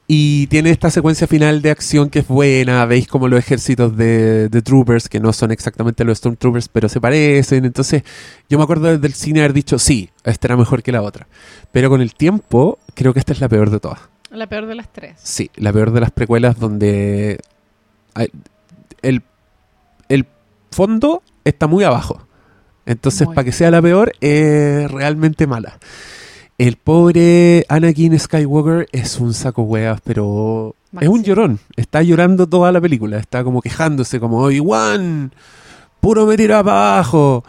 Y 0.07 0.45
tiene 0.47 0.69
esta 0.69 0.91
secuencia 0.91 1.25
final 1.25 1.63
de 1.63 1.71
acción 1.71 2.11
que 2.11 2.19
es 2.19 2.27
buena, 2.27 2.85
veis 2.85 3.07
como 3.07 3.27
los 3.27 3.39
ejércitos 3.39 3.97
de, 3.97 4.49
de 4.49 4.61
troopers, 4.61 5.09
que 5.09 5.19
no 5.19 5.33
son 5.33 5.51
exactamente 5.51 6.03
los 6.03 6.19
Stormtroopers, 6.19 6.69
pero 6.69 6.87
se 6.89 7.01
parecen. 7.01 7.65
Entonces, 7.65 8.03
yo 8.47 8.59
me 8.59 8.63
acuerdo 8.63 8.85
desde 8.87 9.07
el 9.07 9.13
cine 9.15 9.39
haber 9.39 9.53
dicho, 9.53 9.79
sí, 9.79 10.11
esta 10.23 10.47
era 10.47 10.57
mejor 10.57 10.83
que 10.83 10.91
la 10.91 11.01
otra. 11.01 11.27
Pero 11.71 11.89
con 11.89 12.01
el 12.01 12.13
tiempo, 12.13 12.77
creo 12.93 13.13
que 13.13 13.19
esta 13.19 13.33
es 13.33 13.41
la 13.41 13.49
peor 13.49 13.71
de 13.71 13.79
todas. 13.79 13.99
La 14.35 14.47
peor 14.47 14.65
de 14.65 14.75
las 14.75 14.91
tres. 14.91 15.13
Sí, 15.21 15.49
la 15.55 15.71
peor 15.73 15.91
de 15.91 15.99
las 16.01 16.11
precuelas 16.11 16.59
donde 16.59 17.39
hay- 18.13 18.29
el, 19.01 19.21
el 20.09 20.25
fondo 20.71 21.23
está 21.43 21.67
muy 21.67 21.83
abajo. 21.83 22.21
Entonces, 22.85 23.27
para 23.27 23.43
que 23.45 23.51
sea 23.51 23.71
la 23.71 23.81
peor, 23.81 24.11
es 24.21 24.89
realmente 24.91 25.47
mala. 25.47 25.79
El 26.57 26.77
pobre 26.77 27.65
Anakin 27.67 28.17
Skywalker 28.19 28.87
es 28.91 29.19
un 29.19 29.33
saco 29.33 29.63
huevas, 29.63 29.99
pero 30.03 30.75
es 31.01 31.07
un 31.07 31.23
llorón. 31.23 31.59
Está 31.75 32.01
llorando 32.03 32.47
toda 32.47 32.71
la 32.71 32.79
película. 32.79 33.17
Está 33.17 33.43
como 33.43 33.61
quejándose, 33.61 34.19
como, 34.19 34.39
Obi-Wan, 34.43 35.31
puro 35.99 36.25
me 36.27 36.37
tira 36.37 36.63
para 36.63 36.93
abajo. 36.95 37.43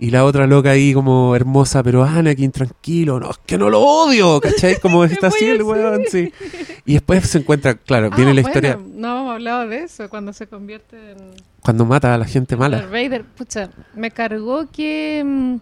Y 0.00 0.10
la 0.10 0.24
otra 0.24 0.46
loca 0.46 0.70
ahí 0.70 0.94
como 0.94 1.34
hermosa, 1.34 1.82
pero 1.82 2.04
Anakin, 2.04 2.52
tranquilo, 2.52 3.18
no, 3.18 3.30
es 3.30 3.38
que 3.38 3.58
no 3.58 3.68
lo 3.68 3.80
odio, 3.80 4.40
¿cachai? 4.40 4.78
Como 4.80 5.04
está 5.04 5.26
así 5.26 5.44
el 5.46 5.62
weón, 5.62 6.02
sí. 6.08 6.32
Y 6.86 6.94
después 6.94 7.28
se 7.28 7.38
encuentra, 7.38 7.74
claro, 7.74 8.08
Ah, 8.12 8.16
viene 8.16 8.32
la 8.32 8.42
bueno, 8.42 8.48
historia 8.48 8.78
No 8.80 9.18
hemos 9.18 9.32
hablado 9.32 9.68
de 9.68 9.82
eso, 9.82 10.08
cuando 10.08 10.32
se 10.32 10.46
convierte 10.46 11.12
en 11.12 11.34
cuando 11.62 11.84
mata 11.84 12.14
a 12.14 12.18
la 12.18 12.24
gente 12.24 12.56
mala. 12.56 12.78
Darth 12.78 12.90
Vader. 12.90 13.24
Pucha, 13.24 13.70
me 13.94 14.10
cargó 14.10 14.70
que, 14.70 15.22
mm, 15.24 15.56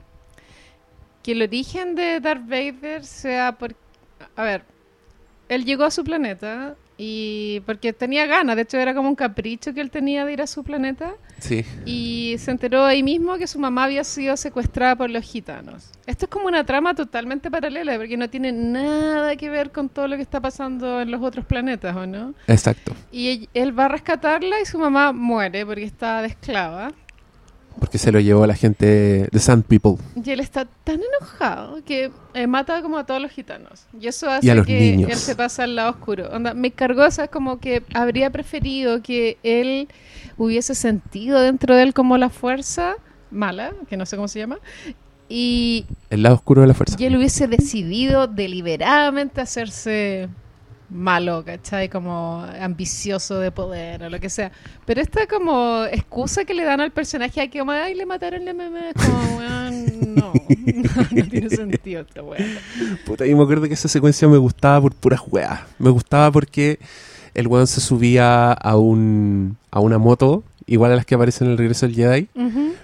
que 1.23 1.33
el 1.33 1.43
origen 1.43 1.95
de 1.95 2.21
Darth 2.21 2.47
Vader 2.47 3.05
sea 3.05 3.53
por... 3.59 3.75
A 4.37 4.43
ver, 4.45 4.63
él 5.49 5.65
llegó 5.65 5.85
a 5.85 5.91
su 5.91 6.05
planeta 6.05 6.77
y 6.99 7.61
porque 7.67 7.93
tenía 7.93 8.27
ganas, 8.27 8.57
de 8.57 8.63
hecho 8.63 8.79
era 8.79 8.95
como 8.95 9.09
un 9.09 9.17
capricho 9.17 9.75
que 9.75 9.81
él 9.83 9.91
tenía 9.91 10.25
de 10.25 10.33
ir 10.33 10.41
a 10.43 10.47
su 10.47 10.65
planeta 10.65 11.13
Sí. 11.39 11.65
y 11.85 12.37
se 12.39 12.51
enteró 12.51 12.85
ahí 12.85 13.03
mismo 13.03 13.37
que 13.37 13.47
su 13.47 13.59
mamá 13.59 13.85
había 13.85 14.03
sido 14.05 14.37
secuestrada 14.39 14.97
por 14.97 15.11
los 15.11 15.23
gitanos. 15.23 15.91
Esto 16.07 16.25
es 16.25 16.31
como 16.31 16.47
una 16.47 16.65
trama 16.65 16.95
totalmente 16.95 17.51
paralela 17.51 17.97
porque 17.99 18.17
no 18.17 18.31
tiene 18.31 18.53
nada 18.53 19.37
que 19.37 19.51
ver 19.51 19.71
con 19.73 19.89
todo 19.91 20.09
lo 20.09 20.17
que 20.17 20.23
está 20.23 20.41
pasando 20.41 21.01
en 21.03 21.11
los 21.11 21.21
otros 21.23 21.45
planetas, 21.45 21.95
¿o 21.95 22.07
no? 22.07 22.33
Exacto. 22.47 22.95
Y 23.13 23.29
él, 23.29 23.49
él 23.53 23.79
va 23.79 23.85
a 23.85 23.89
rescatarla 23.89 24.61
y 24.61 24.65
su 24.65 24.79
mamá 24.79 25.13
muere 25.13 25.67
porque 25.67 25.85
está 25.85 26.23
de 26.23 26.29
esclava. 26.29 26.93
Porque 27.79 27.99
se 27.99 28.11
lo 28.11 28.21
llevó 28.21 28.45
a 28.45 28.47
la 28.47 28.55
gente 28.55 29.29
de 29.31 29.39
Sand 29.39 29.65
People. 29.65 29.97
Y 30.23 30.31
él 30.31 30.41
está 30.41 30.67
tan 30.85 31.01
enojado 31.19 31.85
que 31.85 32.11
eh, 32.35 32.47
mata 32.47 32.81
como 32.83 32.97
a 32.99 33.05
todos 33.05 33.21
los 33.21 33.31
gitanos. 33.31 33.87
Y 34.01 34.07
eso 34.09 34.27
Y 34.27 34.31
a 34.31 34.37
hace 34.37 34.55
los 34.55 34.67
que 34.67 34.79
niños. 34.81 35.11
él 35.11 35.17
se 35.17 35.37
pasa 35.37 35.65
al 35.65 35.77
lado 35.77 35.91
oscuro. 35.91 36.29
Onda, 36.33 36.55
me 36.55 36.71
cargó, 36.71 37.05
o 37.05 37.11
sea, 37.11 37.29
como 37.29 37.59
que 37.61 37.83
habría 37.95 38.31
preferido 38.31 39.03
que 39.03 39.39
él 39.43 39.89
hubiese 40.39 40.75
sentido 40.75 41.41
dentro 41.41 41.77
de 41.77 41.83
él 41.83 41.95
como 41.95 42.17
la 42.19 42.31
fuerza 42.31 42.95
mala, 43.31 43.73
que 43.89 43.97
no 43.97 44.07
sé 44.07 44.17
cómo 44.17 44.29
se 44.29 44.39
llama, 44.39 44.59
y, 45.29 45.85
El 46.11 46.23
lado 46.23 46.37
oscuro 46.37 46.63
de 46.63 46.69
la 46.69 46.75
fuerza. 46.75 46.97
y 46.99 47.05
él 47.05 47.17
hubiese 47.17 47.49
decidido 47.49 48.27
deliberadamente 48.29 49.41
hacerse 49.41 50.29
malo, 50.89 51.45
¿cachai? 51.45 51.89
Como 51.89 52.45
ambicioso 52.61 53.39
de 53.39 53.51
poder 53.51 54.05
o 54.05 54.11
lo 54.11 54.21
que 54.21 54.31
sea. 54.31 54.53
Pero 54.85 55.01
esta 55.01 55.27
como 55.27 55.85
excusa 55.85 56.45
que 56.45 56.55
le 56.55 56.65
dan 56.65 56.81
al 56.81 56.93
personaje 56.93 57.41
a 57.41 57.49
que 57.49 57.61
ay, 57.61 57.95
le 57.95 58.07
mataron 58.07 58.45
la 58.45 58.55
mamá, 58.55 58.91
es 58.91 58.95
como, 58.95 59.39
weón, 59.39 60.15
no, 60.15 60.33
no, 61.11 61.29
tiene 61.29 61.51
sentido 61.51 62.03
esta 62.03 62.23
weón. 62.23 62.45
Puta, 63.05 63.27
y 63.27 63.35
me 63.35 63.43
acuerdo 63.43 63.67
que 63.67 63.75
esa 63.75 63.89
secuencia 63.89 64.29
me 64.29 64.39
gustaba 64.39 64.81
por 64.81 64.95
puras 64.95 65.21
weas. 65.27 65.61
Me 65.79 65.91
gustaba 65.91 66.31
porque 66.31 66.79
el 67.35 67.49
weón 67.49 67.67
se 67.67 67.81
subía 67.81 68.53
a 68.53 68.77
un 68.77 69.57
a 69.71 69.81
una 69.81 69.99
moto, 69.99 70.43
igual 70.67 70.93
a 70.93 70.97
las 70.97 71.07
que 71.07 71.15
aparecen 71.15 71.47
en 71.47 71.53
el 71.53 71.59
regreso 71.59 71.87
del 71.87 71.95
Jedi, 71.95 72.29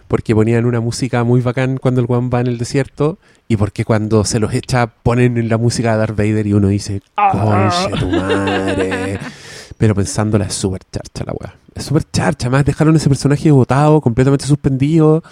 porque 0.09 0.35
ponían 0.35 0.64
una 0.66 0.80
música 0.80 1.24
muy 1.24 1.41
bacán 1.41 1.78
cuando 1.78 2.01
el 2.01 2.07
weón 2.07 2.30
va 2.33 2.41
en 2.41 2.47
el 2.47 2.59
desierto, 2.59 3.18
y 3.49 3.57
porque 3.57 3.85
cuando 3.85 4.24
se 4.24 4.39
los 4.41 4.55
echa 4.55 4.87
ponen 4.87 5.37
en 5.37 5.49
la 5.49 5.59
música 5.59 5.93
de 5.93 5.99
Darth 5.99 6.16
Vader 6.16 6.47
y 6.47 6.53
uno 6.55 6.68
dice, 6.68 7.03
conche 7.14 7.91
tu 7.99 8.09
madre. 8.09 9.18
Pero 9.78 9.95
pensándola 9.95 10.45
es 10.45 10.55
súper 10.55 10.83
charcha 10.93 11.24
la 11.24 11.33
wea. 11.33 11.55
Es 11.74 11.85
súper 11.85 12.05
charcha. 12.11 12.47
Además 12.47 12.64
dejaron 12.64 12.95
ese 12.95 13.09
personaje 13.09 13.51
botado, 13.51 14.01
completamente 14.01 14.47
suspendido. 14.47 15.24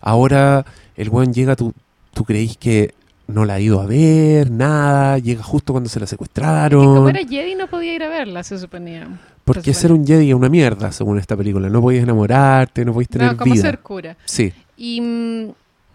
Ahora 0.00 0.64
el 0.96 1.08
weón 1.08 1.34
llega, 1.34 1.56
tú, 1.56 1.72
tú 2.14 2.24
creís 2.24 2.56
que 2.56 2.94
no 3.26 3.44
la 3.44 3.54
ha 3.54 3.60
ido 3.60 3.80
a 3.80 3.86
ver, 3.86 4.50
nada. 4.50 5.18
Llega 5.18 5.42
justo 5.42 5.72
cuando 5.72 5.88
se 5.88 5.98
la 5.98 6.06
Que 6.06 6.16
como 6.16 6.24
secuestraron. 6.26 7.08
era 7.08 7.26
Jedi 7.28 7.56
no 7.56 7.66
podía 7.66 7.94
ir 7.94 8.02
a 8.04 8.08
verla, 8.08 8.44
se 8.44 8.58
suponía. 8.58 9.08
Porque 9.46 9.72
se 9.72 9.80
ser 9.82 9.92
un 9.92 10.06
Jedi 10.06 10.28
es 10.30 10.34
una 10.34 10.48
mierda, 10.48 10.90
según 10.92 11.18
esta 11.18 11.36
película. 11.36 11.68
No 11.70 11.80
podías 11.80 12.02
enamorarte, 12.02 12.84
no 12.84 12.92
podías 12.92 13.08
tener 13.08 13.30
No, 13.32 13.36
como 13.38 13.54
vida. 13.54 13.62
ser 13.62 13.78
cura. 13.78 14.16
Sí, 14.26 14.52
Y, 14.76 15.00
mm, 15.00 15.52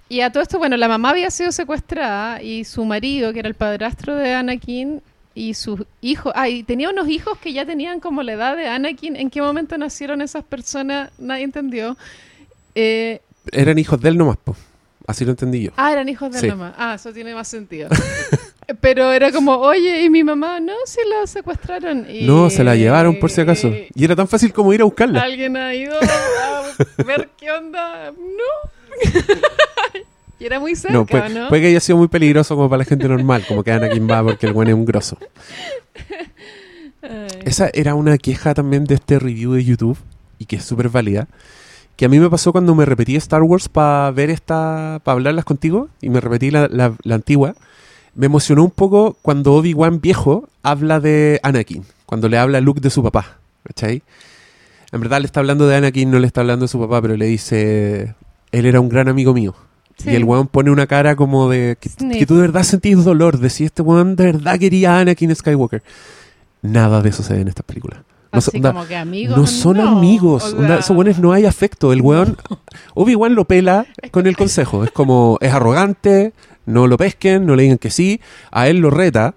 y 0.09 0.21
a 0.21 0.31
todo 0.31 0.41
esto, 0.41 0.57
bueno, 0.57 0.75
la 0.77 0.87
mamá 0.87 1.09
había 1.11 1.29
sido 1.29 1.51
secuestrada 1.51 2.41
y 2.41 2.63
su 2.65 2.83
marido, 2.85 3.31
que 3.33 3.39
era 3.39 3.47
el 3.49 3.55
padrastro 3.55 4.15
de 4.15 4.33
Anakin, 4.33 5.01
y 5.35 5.53
sus 5.53 5.83
hijos, 6.01 6.33
ah, 6.35 6.49
y 6.49 6.63
tenía 6.63 6.89
unos 6.89 7.07
hijos 7.07 7.37
que 7.37 7.53
ya 7.53 7.65
tenían 7.65 7.99
como 8.01 8.21
la 8.23 8.33
edad 8.33 8.57
de 8.57 8.67
Anakin. 8.67 9.15
¿En 9.15 9.29
qué 9.29 9.41
momento 9.41 9.77
nacieron 9.77 10.21
esas 10.21 10.43
personas? 10.43 11.09
Nadie 11.19 11.43
entendió. 11.43 11.95
Eh, 12.75 13.21
eran 13.51 13.77
hijos 13.79 14.01
de 14.01 14.09
él 14.09 14.17
nomás, 14.17 14.37
po. 14.37 14.55
Así 15.07 15.23
lo 15.25 15.31
entendí 15.31 15.63
yo. 15.63 15.71
ah, 15.77 15.91
eran 15.91 16.07
hijos 16.09 16.31
de 16.31 16.39
Sí. 16.39 16.47
la 16.47 16.55
mamá. 16.55 16.73
Ah, 16.77 16.93
eso 16.95 17.11
tiene 17.13 17.33
más 17.33 17.47
sentido. 17.47 17.89
Pero 18.79 19.11
era 19.11 19.31
como, 19.31 19.57
oye, 19.57 20.01
¿y 20.03 20.09
mi 20.09 20.23
mamá? 20.23 20.59
No, 20.59 20.73
sí 20.85 20.99
la 21.09 21.27
secuestraron. 21.27 22.05
Y, 22.09 22.23
No, 22.25 22.49
se 22.49 22.63
la 22.63 22.75
llevaron 22.75 23.19
por 23.19 23.29
si 23.31 23.41
acaso. 23.41 23.69
Y 23.93 24.03
era 24.05 24.15
tan 24.15 24.27
fácil 24.27 24.53
como 24.53 24.71
ir 24.73 24.81
a 24.81 24.85
buscarla. 24.85 25.21
¿Alguien 25.21 25.57
ha 25.57 25.73
ido 25.73 25.95
a 25.97 27.03
ver 27.03 27.29
qué 27.37 27.51
onda? 27.51 28.11
No. 28.11 28.71
Y 30.39 30.45
era 30.45 30.59
muy 30.59 30.75
cerca, 30.75 30.93
No, 30.93 31.01
¿no? 31.01 31.05
puede, 31.05 31.47
puede 31.49 31.61
que 31.61 31.67
haya 31.67 31.79
sido 31.79 31.99
muy 31.99 32.07
peligroso 32.07 32.55
como 32.55 32.67
para 32.67 32.79
la 32.79 32.85
gente 32.85 33.07
normal, 33.07 33.45
como 33.47 33.63
que 33.63 33.71
Anakin 33.73 34.09
va 34.09 34.23
porque 34.23 34.47
el 34.47 34.53
buen 34.53 34.69
es 34.69 34.73
un 34.73 34.85
grosso. 34.85 35.15
Ay. 37.03 37.27
Esa 37.45 37.69
era 37.73 37.93
una 37.93 38.17
queja 38.17 38.53
también 38.55 38.85
de 38.85 38.95
este 38.95 39.19
review 39.19 39.53
de 39.53 39.63
YouTube 39.63 39.97
y 40.39 40.45
que 40.45 40.55
es 40.55 40.63
súper 40.63 40.89
válida. 40.89 41.27
Que 41.95 42.05
a 42.05 42.09
mí 42.09 42.19
me 42.19 42.27
pasó 42.29 42.51
cuando 42.51 42.73
me 42.73 42.85
repetí 42.85 43.15
Star 43.17 43.43
Wars 43.43 43.69
para 43.69 44.09
ver 44.09 44.31
esta, 44.31 44.99
para 45.03 45.13
hablarlas 45.13 45.45
contigo 45.45 45.89
y 46.01 46.09
me 46.09 46.19
repetí 46.21 46.49
la, 46.49 46.67
la- 46.71 46.95
la 47.03 47.15
antigua. 47.15 47.53
Me 48.15 48.25
emocionó 48.25 48.63
un 48.63 48.71
poco 48.71 49.17
cuando 49.21 49.53
Obi-Wan 49.53 50.01
viejo 50.01 50.47
habla 50.63 50.99
de 50.99 51.39
Anakin, 51.43 51.83
cuando 52.05 52.27
le 52.29 52.37
habla 52.37 52.57
a 52.57 52.61
Luke 52.61 52.81
de 52.81 52.89
su 52.89 53.01
papá. 53.03 53.37
¿Cachai? 53.63 54.01
En 54.91 54.99
verdad 54.99 55.19
le 55.21 55.25
está 55.25 55.39
hablando 55.39 55.67
de 55.67 55.75
Anakin, 55.77 56.11
no 56.11 56.19
le 56.19 56.27
está 56.27 56.41
hablando 56.41 56.65
de 56.65 56.67
su 56.69 56.79
papá, 56.79 57.01
pero 57.01 57.15
le 57.15 57.25
dice, 57.25 58.15
él 58.51 58.65
era 58.65 58.81
un 58.81 58.89
gran 58.89 59.07
amigo 59.07 59.33
mío. 59.33 59.55
Sí. 59.97 60.09
Y 60.09 60.15
el 60.15 60.23
weón 60.25 60.47
pone 60.47 60.71
una 60.71 60.87
cara 60.87 61.15
como 61.15 61.47
de 61.49 61.77
que, 61.79 61.89
que 62.17 62.25
tú 62.25 62.35
de 62.35 62.41
verdad 62.41 62.63
sentís 62.63 63.03
dolor, 63.03 63.37
de 63.37 63.49
si 63.49 63.65
este 63.65 63.81
weón 63.81 64.15
de 64.15 64.25
verdad 64.25 64.59
quería 64.59 64.97
a 64.97 64.99
Anakin 65.01 65.33
Skywalker. 65.35 65.83
Nada 66.61 67.01
de 67.01 67.09
eso 67.09 67.23
se 67.23 67.33
ve 67.35 67.41
en 67.41 67.47
estas 67.47 67.65
películas. 67.65 67.99
No, 68.33 68.37
Así 68.39 68.51
son- 68.51 68.61
como 68.61 68.85
que 68.87 68.95
amigos. 68.95 69.37
no 69.37 69.45
son 69.47 69.77
no. 69.77 69.89
amigos, 69.97 70.53
onda, 70.57 70.79
esos 70.79 70.95
weones 70.95 71.19
no 71.19 71.33
hay 71.33 71.45
afecto. 71.45 71.93
El 71.93 72.01
weón, 72.01 72.37
Obi-Wan 72.95 73.35
lo 73.35 73.45
pela 73.45 73.85
con 74.11 74.25
el 74.27 74.35
consejo. 74.37 74.83
Es 74.83 74.91
como, 74.91 75.37
es 75.41 75.51
arrogante, 75.53 76.33
no 76.65 76.87
lo 76.87 76.97
pesquen, 76.97 77.45
no 77.45 77.55
le 77.55 77.63
digan 77.63 77.77
que 77.77 77.89
sí, 77.89 78.21
a 78.51 78.67
él 78.67 78.77
lo 78.77 78.89
reta. 78.89 79.35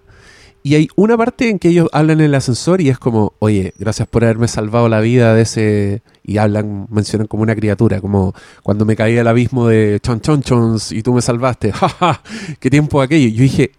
Y 0.63 0.77
hay 0.77 0.89
una 0.97 1.17
parte 1.19 1.51
en 1.51 1.59
que 1.59 1.69
ellos 1.69 1.89
hablan 1.93 2.21
en 2.21 2.27
el 2.27 2.35
ascensor 2.35 2.81
y 2.81 2.89
es 2.89 2.99
como, 2.99 3.35
oye, 3.39 3.75
gracias 3.79 4.09
por 4.09 4.25
haberme 4.25 4.49
salvado 4.49 4.89
la 4.89 5.01
vida 5.01 5.35
de 5.35 5.43
ese... 5.43 6.03
Y 6.27 6.39
hablan, 6.39 6.87
mencionan 6.91 7.27
como 7.27 7.43
una 7.43 7.55
criatura, 7.55 8.01
como 8.01 8.33
cuando 8.63 8.87
me 8.87 8.97
caí 8.97 9.19
al 9.19 9.27
abismo 9.29 9.69
de 9.69 9.99
chon 10.03 10.23
chon 10.23 10.41
chons 10.43 10.91
y 10.91 11.03
tú 11.03 11.13
me 11.13 11.21
salvaste. 11.21 11.71
¡Ja, 11.75 11.89
ja! 11.91 12.23
¿Qué 12.61 12.71
tiempo 12.71 13.03
aquello? 13.03 13.29
Yo 13.29 13.43
dije, 13.43 13.73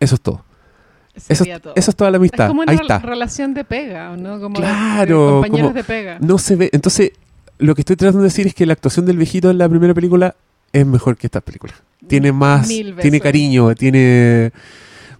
eso 0.00 0.14
es 0.14 0.20
todo. 0.22 0.42
Eso, 1.14 1.34
sería 1.44 1.58
todo. 1.60 1.74
eso 1.76 1.90
es 1.90 1.96
toda 1.96 2.10
la 2.10 2.16
Es 2.16 2.20
amistad. 2.20 2.48
como 2.48 2.62
una 2.62 2.72
Ahí 2.72 2.78
está. 2.80 3.00
relación 3.00 3.52
de 3.52 3.64
pega, 3.64 4.16
¿no? 4.16 4.40
Como 4.40 4.54
de- 4.54 4.62
Claro, 4.62 5.26
de 5.26 5.32
compañeros 5.42 5.60
como- 5.72 5.74
de 5.74 5.84
pega. 5.84 6.18
No 6.20 6.38
se 6.38 6.56
ve. 6.56 6.70
Entonces, 6.72 7.10
lo 7.58 7.74
que 7.74 7.82
estoy 7.82 7.96
tratando 7.96 8.20
de 8.20 8.28
decir 8.28 8.46
es 8.46 8.54
que 8.54 8.64
la 8.64 8.72
actuación 8.72 9.04
del 9.04 9.18
viejito 9.18 9.50
en 9.50 9.58
la 9.58 9.68
primera 9.68 9.92
película 9.92 10.34
es 10.72 10.86
mejor 10.86 11.16
que 11.16 11.26
esta 11.26 11.40
película. 11.40 11.74
Tiene 12.06 12.32
más, 12.32 12.68
Mil 12.68 12.94
veces. 12.94 13.02
tiene 13.02 13.20
cariño, 13.20 13.74
tiene... 13.74 14.52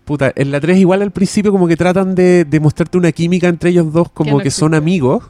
Puta, 0.05 0.33
en 0.35 0.51
la 0.51 0.61
3 0.61 0.79
igual 0.79 1.03
al 1.03 1.13
principio 1.13 1.53
como 1.53 1.69
que 1.69 1.77
tratan 1.77 2.15
de, 2.15 2.45
de 2.45 2.59
mostrarte 2.59 2.99
una 2.99 3.13
química 3.13 3.47
entre 3.47 3.71
ellos 3.71 3.93
dos 3.93 4.11
como 4.11 4.39
no 4.39 4.43
que 4.43 4.51
son 4.51 4.75
amigos 4.75 5.25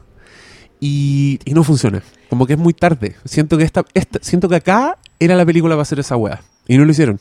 y, 0.79 1.39
y 1.45 1.53
no 1.53 1.63
funciona. 1.63 2.01
Como 2.29 2.47
que 2.47 2.53
es 2.53 2.59
muy 2.59 2.73
tarde. 2.73 3.15
Siento 3.25 3.57
que 3.57 3.63
esta, 3.63 3.85
esta, 3.93 4.19
siento 4.21 4.49
que 4.49 4.55
acá 4.55 4.97
era 5.19 5.35
la 5.35 5.45
película 5.45 5.75
para 5.75 5.83
hacer 5.83 5.99
esa 5.99 6.17
weá. 6.17 6.41
Y 6.67 6.77
no 6.77 6.85
lo 6.85 6.91
hicieron. 6.91 7.19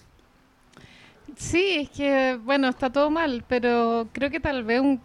Sí, 1.36 1.76
es 1.80 1.90
que, 1.90 2.38
bueno, 2.44 2.68
está 2.68 2.90
todo 2.90 3.10
mal, 3.10 3.44
pero 3.48 4.08
creo 4.12 4.30
que 4.30 4.40
tal 4.40 4.64
vez 4.64 4.80
un... 4.80 5.00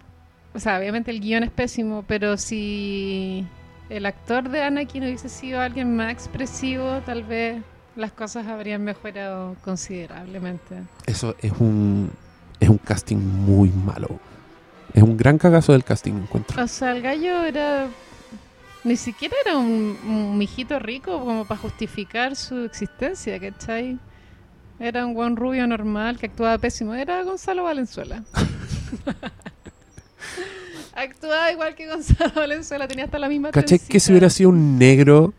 O 0.54 0.60
sea, 0.60 0.78
obviamente 0.80 1.12
el 1.12 1.20
guion 1.20 1.44
es 1.44 1.52
pésimo, 1.52 2.06
pero 2.08 2.38
si 2.38 3.46
el 3.90 4.06
actor 4.06 4.50
de 4.50 4.62
Anakin 4.62 5.04
hubiese 5.04 5.28
sido 5.28 5.60
alguien 5.60 5.96
más 5.96 6.14
expresivo, 6.14 7.02
tal 7.06 7.24
vez 7.24 7.62
las 7.96 8.12
cosas 8.12 8.48
habrían 8.48 8.84
mejorado 8.84 9.56
considerablemente. 9.64 10.76
Eso 11.06 11.36
es 11.42 11.54
un, 11.60 12.12
es 12.60 12.70
un 12.70 12.78
casting 12.78 13.18
muy 13.18 13.70
malo. 13.70 14.20
Es 14.94 15.04
un 15.04 15.18
gran 15.18 15.38
cagazo 15.38 15.74
del 15.74 15.84
casting, 15.84 16.14
encuentro. 16.14 16.62
O 16.62 16.68
sea, 16.68 16.92
el 16.96 17.02
gallo 17.02 17.44
era... 17.44 17.88
Ni 18.84 18.98
siquiera 18.98 19.36
era 19.44 19.58
un, 19.58 19.98
un 20.06 20.38
mijito 20.38 20.78
rico 20.78 21.20
como 21.20 21.46
para 21.46 21.60
justificar 21.60 22.36
su 22.36 22.66
existencia, 22.66 23.40
¿cachai? 23.40 23.98
Era 24.80 25.06
un 25.06 25.16
buen 25.16 25.36
rubio 25.36 25.66
normal 25.66 26.20
que 26.20 26.28
actuaba 26.28 26.58
pésimo. 26.60 26.94
Era 26.94 27.24
Gonzalo 27.24 27.64
Valenzuela. 27.64 28.24
actuaba 30.96 31.52
igual 31.52 31.76
que 31.76 31.88
Gonzalo 31.88 32.32
Valenzuela, 32.36 32.88
tenía 32.88 33.06
hasta 33.06 33.20
la 33.20 33.28
misma 33.28 33.52
¿Cachai 33.52 33.80
que 33.80 34.00
si 34.00 34.12
hubiera 34.12 34.30
sido 34.30 34.50
un 34.50 34.78
negro? 34.78 35.34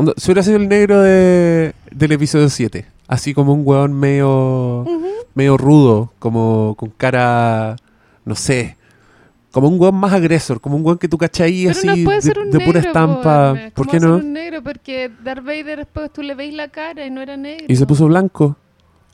Onda, 0.00 0.12
Si 0.16 0.26
hubiera 0.30 0.42
sido 0.42 0.56
el 0.56 0.68
negro 0.68 1.00
de, 1.00 1.74
del 1.90 2.12
episodio 2.12 2.48
7. 2.48 2.86
Así 3.08 3.34
como 3.34 3.52
un 3.54 3.62
weón 3.64 3.92
medio, 3.92 4.82
Ujú. 4.82 5.06
medio 5.34 5.56
rudo, 5.56 6.12
como 6.18 6.74
con 6.78 6.90
cara, 6.90 7.76
no 8.24 8.34
sé, 8.36 8.76
como 9.50 9.66
un 9.68 9.80
weón 9.80 9.96
más 9.96 10.12
agresor, 10.12 10.60
como 10.60 10.76
un 10.76 10.84
weón 10.86 10.98
que 10.98 11.08
tú 11.08 11.18
cachai 11.18 11.66
así 11.66 11.86
no 11.88 11.96
puede 12.04 12.16
de, 12.18 12.22
ser 12.22 12.38
un 12.38 12.50
de 12.50 12.58
negro, 12.58 12.72
pura 12.72 12.80
estampa. 12.80 13.54
po. 13.54 13.60
¿Por 13.74 13.86
¿Cómo 13.86 13.90
qué 13.90 13.96
a 13.96 14.00
ser 14.00 14.08
no? 14.10 14.16
un 14.18 14.32
negro? 14.32 14.62
Porque 14.62 15.10
Darth 15.24 15.44
Vader 15.44 15.78
después 15.78 16.12
tú 16.12 16.22
le 16.22 16.34
veis 16.36 16.54
la 16.54 16.68
cara 16.68 17.04
y 17.04 17.10
no 17.10 17.20
era 17.20 17.36
negro. 17.36 17.66
Y 17.68 17.74
se 17.76 17.84
puso 17.86 18.06
blanco. 18.06 18.56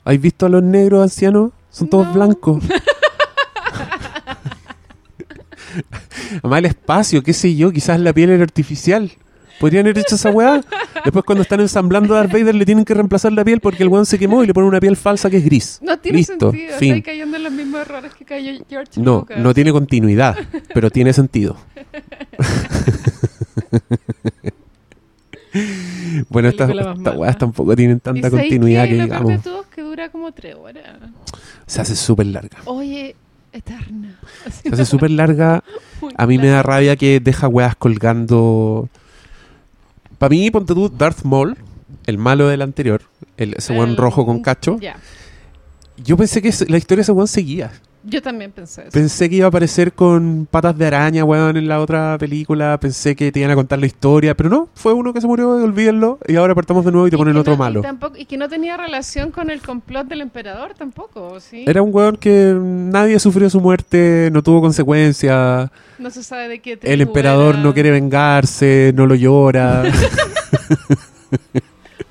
¿Has 0.05 0.21
visto 0.21 0.45
a 0.45 0.49
los 0.49 0.61
negros 0.63 1.01
ancianos? 1.01 1.51
Son 1.71 1.89
todos 1.89 2.05
No. 2.07 2.13
blancos. 2.13 2.63
Además 6.43 6.59
el 6.59 6.65
espacio, 6.65 7.23
qué 7.23 7.33
sé 7.33 7.55
yo, 7.55 7.71
quizás 7.71 7.99
la 7.99 8.13
piel 8.13 8.29
era 8.29 8.43
artificial. 8.43 9.11
Podrían 9.59 9.85
haber 9.85 9.97
hecho 9.99 10.15
esa 10.15 10.29
weá. 10.29 10.61
Después 11.03 11.25
cuando 11.25 11.41
están 11.41 11.59
ensamblando 11.61 12.13
a 12.13 12.17
Darth 12.19 12.31
Vader 12.31 12.53
le 12.55 12.65
tienen 12.65 12.85
que 12.85 12.93
reemplazar 12.93 13.31
la 13.33 13.43
piel 13.43 13.59
porque 13.59 13.83
el 13.83 13.89
weón 13.89 14.05
se 14.05 14.17
quemó 14.19 14.43
y 14.43 14.47
le 14.47 14.53
ponen 14.53 14.69
una 14.69 14.79
piel 14.79 14.95
falsa 14.95 15.29
que 15.29 15.37
es 15.37 15.45
gris. 15.45 15.79
No 15.81 15.97
tiene 15.99 16.19
Listo, 16.19 16.51
sentido. 16.51 16.77
fin. 16.77 17.01
Cayendo 17.01 17.37
en 17.37 17.43
los 17.43 17.51
mismos 17.51 17.81
errores 17.81 18.13
que 18.13 18.25
cayó 18.25 18.51
George 18.69 18.91
No, 19.01 19.19
Lucas. 19.19 19.39
no 19.39 19.53
tiene 19.53 19.71
continuidad, 19.71 20.35
pero 20.73 20.89
tiene 20.91 21.13
sentido. 21.13 21.57
bueno, 26.29 26.49
estas 26.49 26.69
weas 27.15 27.37
tampoco 27.37 27.75
tienen 27.75 27.97
¿Y 27.97 27.99
tanta 27.99 28.29
continuidad 28.29 28.85
que 28.87 28.95
de 28.95 29.03
digamos. 29.03 29.41
que 29.73 29.81
dura 29.81 30.09
como 30.09 30.31
tres 30.31 30.55
horas. 30.55 30.83
Se 31.65 31.81
hace 31.81 31.95
súper 31.95 32.27
larga. 32.27 32.57
Oye, 32.65 33.15
eterna. 33.51 34.19
Se 34.63 34.69
hace 34.69 34.85
súper 34.85 35.11
larga. 35.11 35.63
A 36.17 36.27
mí 36.27 36.37
me 36.37 36.47
da 36.47 36.63
rabia 36.63 36.95
que 36.95 37.19
deja 37.19 37.47
weas 37.47 37.75
colgando. 37.75 38.89
Para 40.17 40.29
mí, 40.29 40.49
ponte 40.51 40.73
tú, 40.73 40.89
Darth 40.89 41.23
Maul, 41.23 41.57
el 42.05 42.17
malo 42.17 42.47
del 42.47 42.61
anterior, 42.61 43.01
el, 43.37 43.53
ese 43.57 43.73
El- 43.77 43.97
rojo 43.97 44.25
con 44.25 44.41
cacho. 44.41 44.77
Yo 46.03 46.15
pensé 46.17 46.41
que 46.41 46.49
la 46.67 46.77
historia 46.77 46.97
de 46.97 47.01
ese 47.03 47.11
weón 47.11 47.27
seguía. 47.27 47.71
Yo 48.09 48.21
también 48.21 48.51
pensé 48.53 48.83
eso. 48.83 48.91
Pensé 48.91 49.29
que 49.29 49.35
iba 49.35 49.45
a 49.45 49.49
aparecer 49.49 49.91
con 49.91 50.47
patas 50.49 50.77
de 50.77 50.85
araña, 50.87 51.25
weón, 51.25 51.57
en 51.57 51.67
la 51.67 51.81
otra 51.81 52.17
película. 52.17 52.77
Pensé 52.79 53.17
que 53.17 53.33
te 53.33 53.39
iban 53.39 53.51
a 53.51 53.55
contar 53.55 53.79
la 53.79 53.85
historia. 53.85 54.33
Pero 54.33 54.49
no, 54.49 54.69
fue 54.75 54.93
uno 54.93 55.11
que 55.13 55.19
se 55.19 55.27
murió, 55.27 55.49
olvídenlo. 55.51 56.17
Y 56.25 56.37
ahora 56.37 56.55
partamos 56.55 56.85
de 56.85 56.91
nuevo 56.93 57.07
y 57.07 57.09
te 57.09 57.17
Y 57.17 57.19
ponen 57.19 57.35
otro 57.35 57.53
no- 57.53 57.57
malo. 57.57 57.79
Y, 57.81 57.83
tampoco, 57.83 58.15
y 58.17 58.23
que 58.23 58.37
no 58.37 58.47
tenía 58.47 58.77
relación 58.77 59.31
con 59.31 59.49
el 59.49 59.61
complot 59.61 60.07
del 60.07 60.21
emperador 60.21 60.73
tampoco, 60.73 61.39
¿sí? 61.41 61.65
Era 61.67 61.81
un 61.81 61.93
weón 61.93 62.15
que 62.15 62.55
nadie 62.57 63.19
sufrió 63.19 63.49
su 63.49 63.59
muerte, 63.59 64.29
no 64.31 64.41
tuvo 64.41 64.61
consecuencias. 64.61 65.69
No 65.99 66.09
se 66.09 66.23
sabe 66.23 66.47
de 66.47 66.59
qué 66.59 66.79
El 66.83 67.01
emperador 67.01 67.55
era. 67.55 67.63
no 67.63 67.73
quiere 67.73 67.91
vengarse, 67.91 68.93
no 68.95 69.05
lo 69.05 69.15
llora. 69.15 69.83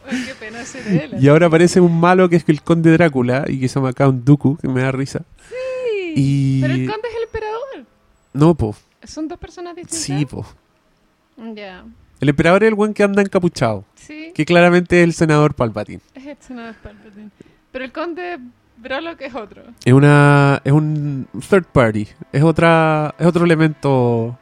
Qué 0.09 0.35
pena 0.39 0.65
ser 0.65 0.87
él. 0.87 1.17
y 1.21 1.29
ahora 1.29 1.47
aparece 1.47 1.81
un 1.81 1.99
malo 1.99 2.29
que 2.29 2.37
es 2.37 2.45
el 2.49 2.63
conde 2.63 2.93
Drácula 2.93 3.45
y 3.49 3.59
que 3.59 3.69
se 3.69 3.77
llama 3.77 3.93
Count 3.93 4.25
Dooku, 4.25 4.57
que 4.57 4.69
me 4.69 4.83
da 4.83 4.93
risa. 4.93 5.23
Sí. 5.49 5.55
Y- 6.21 6.61
Pero 6.61 6.75
el 6.75 6.87
conde 6.91 7.09
es 7.09 7.15
el 7.17 7.23
emperador. 7.25 7.87
No, 8.33 8.55
po. 8.55 8.75
Son 9.05 9.29
dos 9.29 9.39
personas 9.39 9.77
distintas. 9.77 10.01
Sí, 10.01 10.27
po. 10.27 10.45
Ya. 11.55 11.85
El 12.21 12.29
emperador 12.31 12.63
es 12.65 12.69
el 12.69 12.75
weón 12.75 12.95
que 12.95 13.03
anda 13.03 13.23
encapuchado. 13.23 13.85
Sí. 13.95 14.33
Que 14.35 14.45
claramente 14.45 15.01
es 15.01 15.05
el 15.05 15.13
senador 15.13 15.55
Palpatine. 15.55 16.01
Es 16.15 16.51
no 16.51 16.69
es 16.69 16.77
Palpatine. 16.77 17.31
Pero 17.73 17.85
el 17.85 17.93
conde 17.93 18.39
Brolo 18.79 19.17
que 19.17 19.27
es 19.27 19.35
otro. 19.35 19.63
Es 19.85 19.93
una 19.93 20.61
es 20.65 20.73
un 20.73 21.27
third 21.49 21.65
party, 21.67 22.09
es 22.33 22.43
otra 22.43 23.15
es 23.19 23.27
otro 23.27 23.45
elemento 23.45 24.39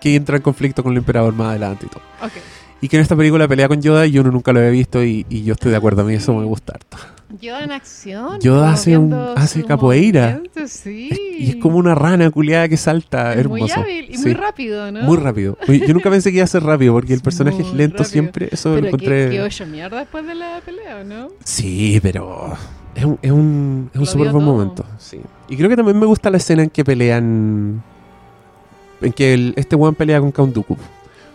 que 0.00 0.14
entra 0.14 0.36
en 0.36 0.42
conflicto 0.42 0.82
con 0.82 0.92
el 0.92 0.98
emperador 0.98 1.32
más 1.34 1.48
adelante 1.48 1.86
y 1.86 1.88
todo. 1.88 2.02
Ok. 2.22 2.32
Y 2.80 2.88
que 2.88 2.96
en 2.96 3.02
esta 3.02 3.16
película 3.16 3.48
pelea 3.48 3.66
con 3.68 3.82
Yoda 3.82 4.06
y 4.06 4.16
uno 4.18 4.30
nunca 4.30 4.52
lo 4.52 4.60
había 4.60 4.70
visto 4.70 5.02
y, 5.04 5.26
y 5.28 5.42
yo 5.42 5.54
estoy 5.54 5.72
de 5.72 5.76
acuerdo, 5.76 6.02
a 6.02 6.04
mí 6.04 6.14
eso 6.14 6.32
me 6.34 6.44
gusta 6.44 6.74
harto. 6.74 6.96
Yoda 7.40 7.62
en 7.64 7.72
acción. 7.72 8.40
Yoda 8.40 8.72
hace 8.72 8.96
un- 8.96 9.12
hace 9.12 9.62
capoeira. 9.64 10.40
Y 10.86 11.50
es 11.50 11.56
como 11.56 11.76
una 11.76 11.94
rana 11.94 12.30
culiada 12.30 12.68
que 12.68 12.76
salta, 12.78 13.34
Es 13.34 13.46
muy 13.46 13.70
hábil 13.70 14.06
y 14.10 14.16
Sí, 14.16 14.22
muy 14.24 14.32
rápido, 14.34 14.90
¿no? 14.90 15.02
muy 15.02 15.16
rápido. 15.18 15.58
Yo 15.68 15.92
nunca 15.94 16.08
pensé 16.10 16.30
que 16.30 16.36
iba 16.38 16.44
a 16.44 16.48
ser 16.48 16.62
rápido 16.62 16.94
porque 16.94 17.12
el 17.12 17.20
personaje 17.22 17.60
es 17.62 17.72
lento 17.74 17.98
rápido. 17.98 18.10
siempre, 18.10 18.48
eso 18.50 18.70
lo 18.80 18.86
encontré. 18.86 19.28
que, 19.30 19.48
que 19.56 19.66
mierda 19.66 19.98
después 19.98 20.26
de 20.26 20.34
la 20.34 20.60
pelea, 20.64 20.98
¿o 21.02 21.04
¿no? 21.04 21.28
Sí, 21.44 21.98
pero 22.02 22.54
es 22.94 23.04
un, 23.04 23.18
es 23.20 23.30
un, 23.30 23.90
es 23.92 24.00
un 24.00 24.06
súper 24.06 24.32
buen 24.32 24.44
todo. 24.44 24.54
momento. 24.56 24.84
Sí. 24.98 25.20
Y 25.50 25.56
creo 25.56 25.68
que 25.68 25.76
también 25.76 25.98
me 25.98 26.06
gusta 26.06 26.30
la 26.30 26.38
escena 26.38 26.62
en 26.62 26.70
que 26.70 26.84
pelean. 26.84 27.82
En 29.00 29.12
que 29.12 29.34
el- 29.34 29.52
este 29.56 29.76
weón 29.76 29.94
pelea 29.94 30.18
con 30.20 30.32
Count 30.32 30.54
Dooku. 30.54 30.76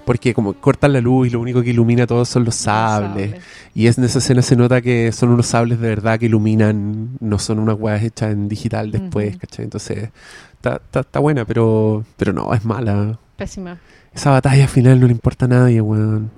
Porque 0.05 0.33
como 0.33 0.53
cortan 0.53 0.91
la 0.93 0.99
luz 1.01 1.27
y 1.27 1.29
lo 1.29 1.39
único 1.39 1.61
que 1.61 1.69
ilumina 1.69 2.05
todo 2.05 2.25
son 2.25 2.43
los 2.43 2.55
sables. 2.55 3.31
Sable. 3.31 3.41
Y 3.73 3.87
es, 3.87 3.97
en 3.97 4.03
esa 4.03 4.19
escena 4.19 4.41
se 4.41 4.55
nota 4.55 4.81
que 4.81 5.11
son 5.13 5.29
unos 5.29 5.45
sables 5.47 5.79
de 5.79 5.87
verdad 5.87 6.19
que 6.19 6.25
iluminan, 6.25 7.11
no 7.21 7.39
son 7.39 7.59
unas 7.59 7.77
weas 7.79 8.03
hechas 8.03 8.31
en 8.33 8.49
digital 8.49 8.91
después. 8.91 9.37
¿cachai? 9.37 9.63
Entonces, 9.65 10.09
está, 10.61 11.19
buena, 11.19 11.45
pero, 11.45 12.03
pero 12.17 12.33
no, 12.33 12.53
es 12.53 12.65
mala. 12.65 13.17
Pésima. 13.37 13.77
Esa 14.13 14.29
batalla 14.29 14.67
final 14.67 14.99
no 14.99 15.07
le 15.07 15.13
importa 15.13 15.45
a 15.45 15.47
nadie, 15.47 15.81
weón. 15.81 16.29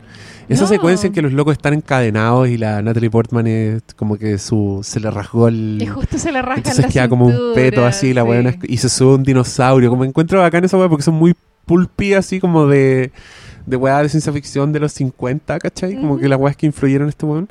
Esa 0.48 0.62
No. 0.64 0.68
secuencia 0.70 1.08
en 1.08 1.14
que 1.14 1.24
los 1.24 1.34
locos 1.34 1.54
están 1.54 1.74
encadenados 1.74 2.48
y 2.48 2.58
la 2.58 2.82
Natalie 2.84 3.10
Portman 3.10 3.48
es 3.48 3.82
como 3.96 4.16
que 4.18 4.38
su 4.38 4.80
se 4.84 5.00
le 5.00 5.10
rasgó 5.10 5.48
el... 5.48 5.80
Y 5.82 5.88
justo 5.88 6.20
se 6.20 6.32
le 6.32 6.40
rasga 6.42 6.58
Entonces 6.58 6.86
la 6.86 6.92
queda 6.92 7.10
como 7.10 7.26
un 7.26 7.54
peto 7.56 7.84
así, 7.84 8.14
la 8.14 8.24
sí. 8.24 8.30
es- 8.48 8.58
y 8.70 8.78
se 8.78 8.90
sube 8.90 9.16
un 9.16 9.24
dinosaurio. 9.24 9.90
Como 9.90 10.06
encuentro 10.06 10.40
bacán 10.40 10.64
esa 10.64 10.78
weá 10.78 10.88
porque 10.88 11.04
son 11.04 11.16
muy 11.16 11.36
pulpy, 11.66 12.14
así 12.14 12.40
como 12.40 12.68
de, 12.68 13.12
de 13.66 13.78
weá 13.78 14.02
de 14.02 14.10
ciencia 14.10 14.32
ficción 14.32 14.72
de 14.72 14.80
los 14.80 14.92
50, 14.94 15.60
¿cachai? 15.60 15.96
Como 15.96 16.18
que 16.18 16.28
las 16.28 16.40
weas 16.40 16.56
que 16.56 16.66
influyeron 16.66 17.06
en 17.06 17.10
este 17.10 17.26
weón. 17.26 17.50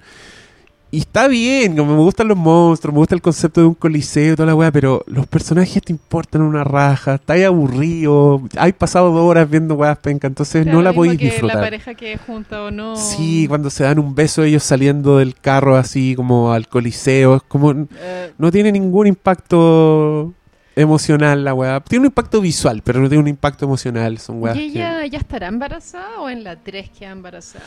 Y 0.94 0.98
está 0.98 1.26
bien, 1.26 1.76
como 1.76 1.96
me 1.96 2.02
gustan 2.02 2.28
los 2.28 2.36
monstruos, 2.36 2.94
me 2.94 2.98
gusta 3.00 3.16
el 3.16 3.20
concepto 3.20 3.60
de 3.60 3.66
un 3.66 3.74
coliseo 3.74 4.34
y 4.34 4.36
toda 4.36 4.46
la 4.46 4.54
weá, 4.54 4.70
pero 4.70 5.02
los 5.08 5.26
personajes 5.26 5.82
te 5.82 5.92
importan 5.92 6.42
una 6.42 6.62
raja, 6.62 7.16
está 7.16 7.32
ahí 7.32 7.42
aburrido, 7.42 8.40
hay 8.56 8.72
pasado 8.72 9.10
dos 9.10 9.22
horas 9.22 9.50
viendo 9.50 9.74
weas 9.74 9.98
penca, 9.98 10.28
entonces 10.28 10.64
no 10.64 10.82
la 10.82 10.92
podéis 10.92 11.18
disfrutar. 11.18 11.56
La 11.56 11.62
pareja 11.62 11.94
que 11.94 12.16
junta 12.16 12.62
o 12.62 12.70
no. 12.70 12.94
Sí, 12.94 13.48
cuando 13.48 13.70
se 13.70 13.82
dan 13.82 13.98
un 13.98 14.14
beso 14.14 14.44
ellos 14.44 14.62
saliendo 14.62 15.18
del 15.18 15.34
carro 15.34 15.74
así 15.74 16.14
como 16.14 16.52
al 16.52 16.68
coliseo, 16.68 17.36
es 17.36 17.42
como 17.42 17.72
Eh, 17.72 18.32
no 18.38 18.52
tiene 18.52 18.70
ningún 18.70 19.08
impacto 19.08 20.32
emocional 20.76 21.44
la 21.44 21.54
weá. 21.54 21.80
Tiene 21.80 22.00
un 22.02 22.06
impacto 22.06 22.40
visual, 22.40 22.82
pero 22.84 23.00
no 23.00 23.08
tiene 23.08 23.22
un 23.22 23.28
impacto 23.28 23.64
emocional. 23.64 24.18
Son 24.18 24.42
weas 24.42 24.56
¿Y 24.56 24.72
que... 24.72 24.78
ella 24.80 25.06
ya 25.06 25.18
estará 25.18 25.48
embarazada 25.48 26.20
o 26.20 26.28
en 26.28 26.44
la 26.44 26.56
3 26.56 26.90
queda 26.90 27.10
embarazada? 27.10 27.64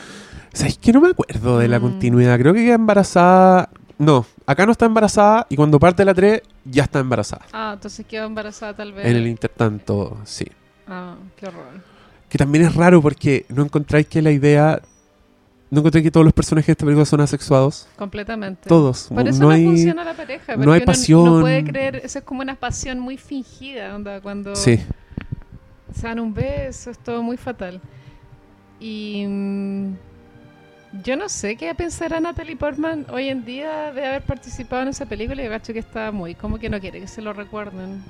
¿Sabes 0.52 0.78
que 0.78 0.92
No 0.92 1.00
me 1.00 1.10
acuerdo 1.10 1.58
de 1.58 1.68
la 1.68 1.78
Mm. 1.78 1.82
continuidad. 1.82 2.38
Creo 2.38 2.52
que 2.54 2.64
queda 2.64 2.74
embarazada... 2.74 3.70
No, 3.98 4.24
acá 4.46 4.64
no 4.64 4.72
está 4.72 4.86
embarazada 4.86 5.46
y 5.50 5.56
cuando 5.56 5.80
parte 5.80 6.04
la 6.04 6.14
3 6.14 6.40
ya 6.64 6.84
está 6.84 7.00
embarazada. 7.00 7.44
Ah, 7.52 7.72
entonces 7.74 8.06
quedó 8.06 8.26
embarazada 8.26 8.74
tal 8.74 8.92
vez. 8.92 9.06
En 9.06 9.16
el 9.16 9.26
intertanto, 9.26 10.18
sí. 10.24 10.46
Ah, 10.86 11.16
qué 11.36 11.46
horror. 11.46 11.82
Que 12.28 12.38
también 12.38 12.64
es 12.64 12.74
raro 12.74 13.02
porque 13.02 13.44
no 13.48 13.62
encontráis 13.64 14.06
que 14.06 14.22
la 14.22 14.30
idea... 14.30 14.80
No 15.70 15.80
encontráis 15.80 16.02
que 16.04 16.10
todos 16.10 16.24
los 16.24 16.32
personajes 16.32 16.66
de 16.68 16.72
esta 16.72 16.84
película 16.86 17.04
son 17.04 17.20
asexuados. 17.20 17.86
Completamente. 17.96 18.68
Todos. 18.68 19.08
Por 19.14 19.28
eso 19.28 19.40
no 19.40 19.48
no, 19.48 19.54
hay... 19.54 19.64
funciona 19.66 20.02
la 20.04 20.14
pareja. 20.14 20.56
no 20.56 20.72
hay 20.72 20.80
pasión. 20.80 21.24
No 21.26 21.40
puede 21.40 21.62
creer, 21.64 21.96
eso 21.96 22.18
es 22.20 22.24
como 22.24 22.40
una 22.40 22.54
pasión 22.54 22.98
muy 23.00 23.18
fingida, 23.18 23.94
onda, 23.94 24.20
cuando 24.20 24.56
Sí. 24.56 24.80
se 25.94 26.06
dan 26.06 26.20
un 26.20 26.32
beso, 26.32 26.90
es 26.90 26.98
todo 26.98 27.22
muy 27.22 27.36
fatal. 27.36 27.80
Y 28.80 29.26
mm, 29.28 29.94
yo 31.04 31.16
no 31.16 31.28
sé 31.28 31.56
qué 31.56 31.74
pensará 31.74 32.18
Natalie 32.20 32.56
Portman 32.56 33.04
hoy 33.12 33.28
en 33.28 33.44
día 33.44 33.92
de 33.92 34.06
haber 34.06 34.22
participado 34.22 34.82
en 34.82 34.88
esa 34.88 35.04
película. 35.06 35.42
Yo 35.42 35.50
cacho 35.50 35.72
que 35.74 35.80
está 35.80 36.12
muy, 36.12 36.34
como 36.34 36.58
que 36.58 36.70
no 36.70 36.80
quiere 36.80 37.00
que 37.00 37.08
se 37.08 37.20
lo 37.20 37.32
recuerden. 37.34 38.02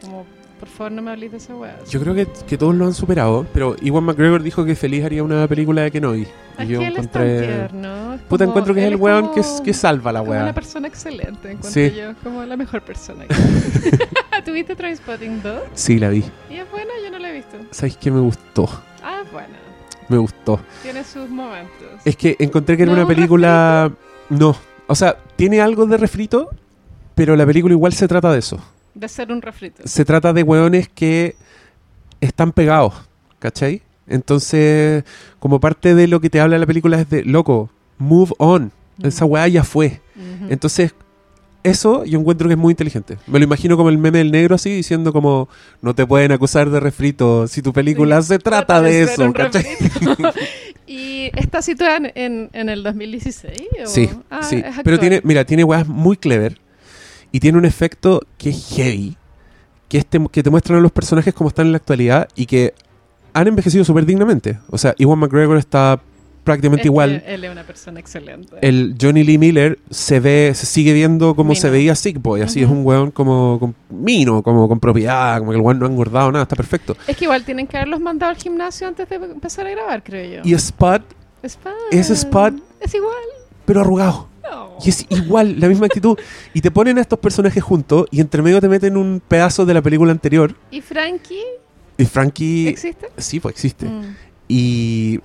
Como, 0.00 0.24
por 0.64 0.72
favor, 0.72 0.92
no 0.92 1.02
me 1.02 1.10
hables 1.10 1.30
de 1.30 1.36
esa 1.36 1.54
weá. 1.54 1.76
Yo 1.90 2.00
creo 2.00 2.14
que, 2.14 2.26
que 2.46 2.56
todos 2.56 2.74
lo 2.74 2.86
han 2.86 2.94
superado, 2.94 3.46
pero 3.52 3.76
Iwan 3.82 4.04
McGregor 4.04 4.42
dijo 4.42 4.64
que 4.64 4.74
feliz 4.74 5.04
haría 5.04 5.22
una 5.22 5.46
película 5.46 5.82
de 5.82 5.90
Kenobi. 5.90 6.26
Y 6.58 6.62
Es 6.62 6.68
yo 6.68 6.78
que 6.80 6.86
él 6.86 6.96
es 6.96 7.10
tan 7.10 7.22
encontré... 7.22 7.46
tierno. 7.46 8.14
es 8.14 8.20
Puta, 8.22 8.44
como- 8.44 8.52
encuentro 8.52 8.74
que 8.74 8.80
es 8.80 8.86
el 8.92 8.96
weón 8.96 9.32
que, 9.34 9.42
como- 9.42 9.62
que 9.62 9.72
salva 9.74 10.12
la 10.12 10.20
como 10.20 10.30
weá. 10.32 10.42
una 10.44 10.54
persona 10.54 10.88
excelente, 10.88 11.50
encuentro 11.52 11.70
Sí. 11.70 11.92
yo. 11.94 12.14
Como 12.22 12.42
la 12.44 12.56
mejor 12.56 12.80
persona. 12.82 13.24
¿Tuviste 14.44 14.74
Trainspotting 14.74 15.42
2? 15.42 15.60
Sí, 15.74 15.98
la 15.98 16.08
vi. 16.08 16.24
Y 16.50 16.54
es 16.56 16.70
buena, 16.70 16.90
yo 17.04 17.10
no 17.10 17.18
la 17.18 17.30
he 17.30 17.34
visto. 17.34 17.56
¿Sabes 17.70 17.96
qué 17.98 18.10
me 18.10 18.20
gustó? 18.20 18.68
Ah, 19.02 19.20
es 19.24 19.30
buena. 19.32 19.48
Me 20.08 20.16
gustó. 20.18 20.60
Tiene 20.82 21.02
sus 21.04 21.28
momentos. 21.28 21.88
Es 22.04 22.16
que 22.16 22.36
encontré 22.38 22.76
que 22.76 22.82
era 22.84 22.90
¿No 22.92 22.96
una 22.98 23.02
un 23.04 23.08
película... 23.14 23.90
No. 24.30 24.56
O 24.86 24.94
sea, 24.94 25.16
tiene 25.36 25.60
algo 25.60 25.86
de 25.86 25.96
refrito, 25.96 26.50
pero 27.14 27.36
la 27.36 27.46
película 27.46 27.72
igual 27.74 27.92
se 27.94 28.06
trata 28.08 28.32
de 28.32 28.38
eso. 28.38 28.58
De 28.94 29.08
ser 29.08 29.32
un 29.32 29.42
refrito. 29.42 29.82
Se 29.84 30.04
trata 30.04 30.32
de 30.32 30.42
weones 30.42 30.88
que 30.88 31.36
están 32.20 32.52
pegados, 32.52 32.94
¿cachai? 33.38 33.82
Entonces, 34.06 35.04
como 35.38 35.60
parte 35.60 35.94
de 35.94 36.08
lo 36.08 36.20
que 36.20 36.30
te 36.30 36.40
habla 36.40 36.58
la 36.58 36.66
película 36.66 37.00
es 37.00 37.08
de, 37.10 37.24
loco, 37.24 37.70
move 37.98 38.32
on. 38.38 38.72
Esa 39.02 39.24
weá 39.24 39.48
ya 39.48 39.64
fue. 39.64 40.00
Entonces, 40.48 40.94
eso 41.64 42.04
yo 42.04 42.20
encuentro 42.20 42.46
que 42.46 42.54
es 42.54 42.58
muy 42.58 42.72
inteligente. 42.72 43.16
Me 43.26 43.38
lo 43.38 43.44
imagino 43.44 43.76
como 43.76 43.88
el 43.88 43.98
meme 43.98 44.18
del 44.18 44.30
negro 44.30 44.54
así, 44.54 44.70
diciendo 44.70 45.12
como, 45.12 45.48
no 45.80 45.94
te 45.94 46.06
pueden 46.06 46.30
acusar 46.30 46.70
de 46.70 46.78
refrito 46.78 47.48
si 47.48 47.62
tu 47.62 47.72
película 47.72 48.20
Sí, 48.22 48.28
se 48.28 48.38
trata 48.38 48.80
de 48.82 49.02
eso, 49.02 49.32
¿cachai? 49.32 49.64
y 50.86 51.30
está 51.34 51.62
situada 51.62 51.98
en, 52.14 52.50
el 52.52 52.82
2016. 52.82 53.52
¿o? 53.84 53.86
Sí, 53.86 54.10
Ah, 54.30 54.42
sí. 54.42 54.62
Pero 54.84 54.98
tiene, 54.98 55.22
mira, 55.24 55.44
tiene 55.44 55.64
weas 55.64 55.88
muy 55.88 56.16
clever 56.16 56.60
y 57.34 57.40
tiene 57.40 57.58
un 57.58 57.64
efecto 57.64 58.20
que 58.38 58.50
es 58.50 58.74
heavy, 58.76 59.16
que, 59.88 59.98
es 59.98 60.06
te, 60.06 60.24
que 60.30 60.40
te 60.44 60.50
muestran 60.50 60.78
a 60.78 60.80
los 60.82 60.92
personajes 60.92 61.34
como 61.34 61.48
están 61.48 61.66
en 61.66 61.72
la 61.72 61.78
actualidad 61.78 62.28
y 62.36 62.46
que 62.46 62.74
han 63.32 63.48
envejecido 63.48 63.84
súper 63.84 64.06
dignamente. 64.06 64.60
O 64.70 64.78
sea, 64.78 64.94
Iwan 64.98 65.18
McGregor 65.18 65.56
está 65.58 66.00
prácticamente 66.44 66.82
Es 66.82 66.86
igual. 66.86 67.24
Él 67.26 67.42
es 67.44 67.50
una 67.50 67.64
persona 67.64 67.98
excelente. 67.98 68.54
El 68.60 68.94
Johnny 69.02 69.24
Lee 69.24 69.38
Miller 69.38 69.80
se 69.90 70.20
ve, 70.20 70.52
se 70.54 70.64
sigue 70.64 70.92
viendo 70.92 71.34
como 71.34 71.48
Mino. 71.50 71.60
se 71.60 71.70
veía 71.70 71.96
Sick 71.96 72.22
Boy, 72.22 72.42
así 72.42 72.62
es 72.62 72.70
un 72.70 72.86
weón 72.86 73.10
como 73.10 73.58
con 73.58 73.74
mino, 73.90 74.40
como 74.44 74.68
con 74.68 74.78
propiedad, 74.78 75.38
como 75.40 75.50
que 75.50 75.56
el 75.56 75.62
weón 75.62 75.80
no 75.80 75.86
ha 75.86 75.88
engordado 75.88 76.30
nada, 76.30 76.44
está 76.44 76.54
perfecto. 76.54 76.96
Es 77.08 77.16
que 77.16 77.24
igual 77.24 77.42
tienen 77.44 77.66
que 77.66 77.76
haberlos 77.78 77.98
mandado 78.00 78.30
al 78.30 78.36
gimnasio 78.36 78.86
antes 78.86 79.08
de 79.08 79.16
empezar 79.16 79.66
a 79.66 79.70
grabar, 79.70 80.04
creo 80.04 80.36
yo. 80.44 80.48
Y 80.48 80.54
Spot, 80.54 81.02
Spot. 81.42 81.72
ese 81.90 82.12
Spot- 82.12 82.54
Es 82.80 82.94
igual. 82.94 83.12
pero 83.64 83.80
arrugado. 83.80 84.28
No. 84.50 84.78
Y 84.84 84.88
es 84.90 85.06
igual, 85.10 85.58
la 85.58 85.68
misma 85.68 85.86
actitud. 85.86 86.18
Y 86.52 86.60
te 86.60 86.70
ponen 86.70 86.98
a 86.98 87.00
estos 87.00 87.18
personajes 87.18 87.62
juntos 87.62 88.06
y 88.10 88.20
entre 88.20 88.42
medio 88.42 88.60
te 88.60 88.68
meten 88.68 88.96
un 88.96 89.20
pedazo 89.26 89.64
de 89.64 89.74
la 89.74 89.82
película 89.82 90.12
anterior. 90.12 90.54
¿Y 90.70 90.80
Frankie 90.80 91.42
Y 91.96 92.04
Frankie... 92.04 92.68
existe? 92.68 93.08
Sí, 93.16 93.40
pues 93.40 93.54
existe. 93.54 93.86
Mm. 93.86 94.16
Y, 94.48 95.20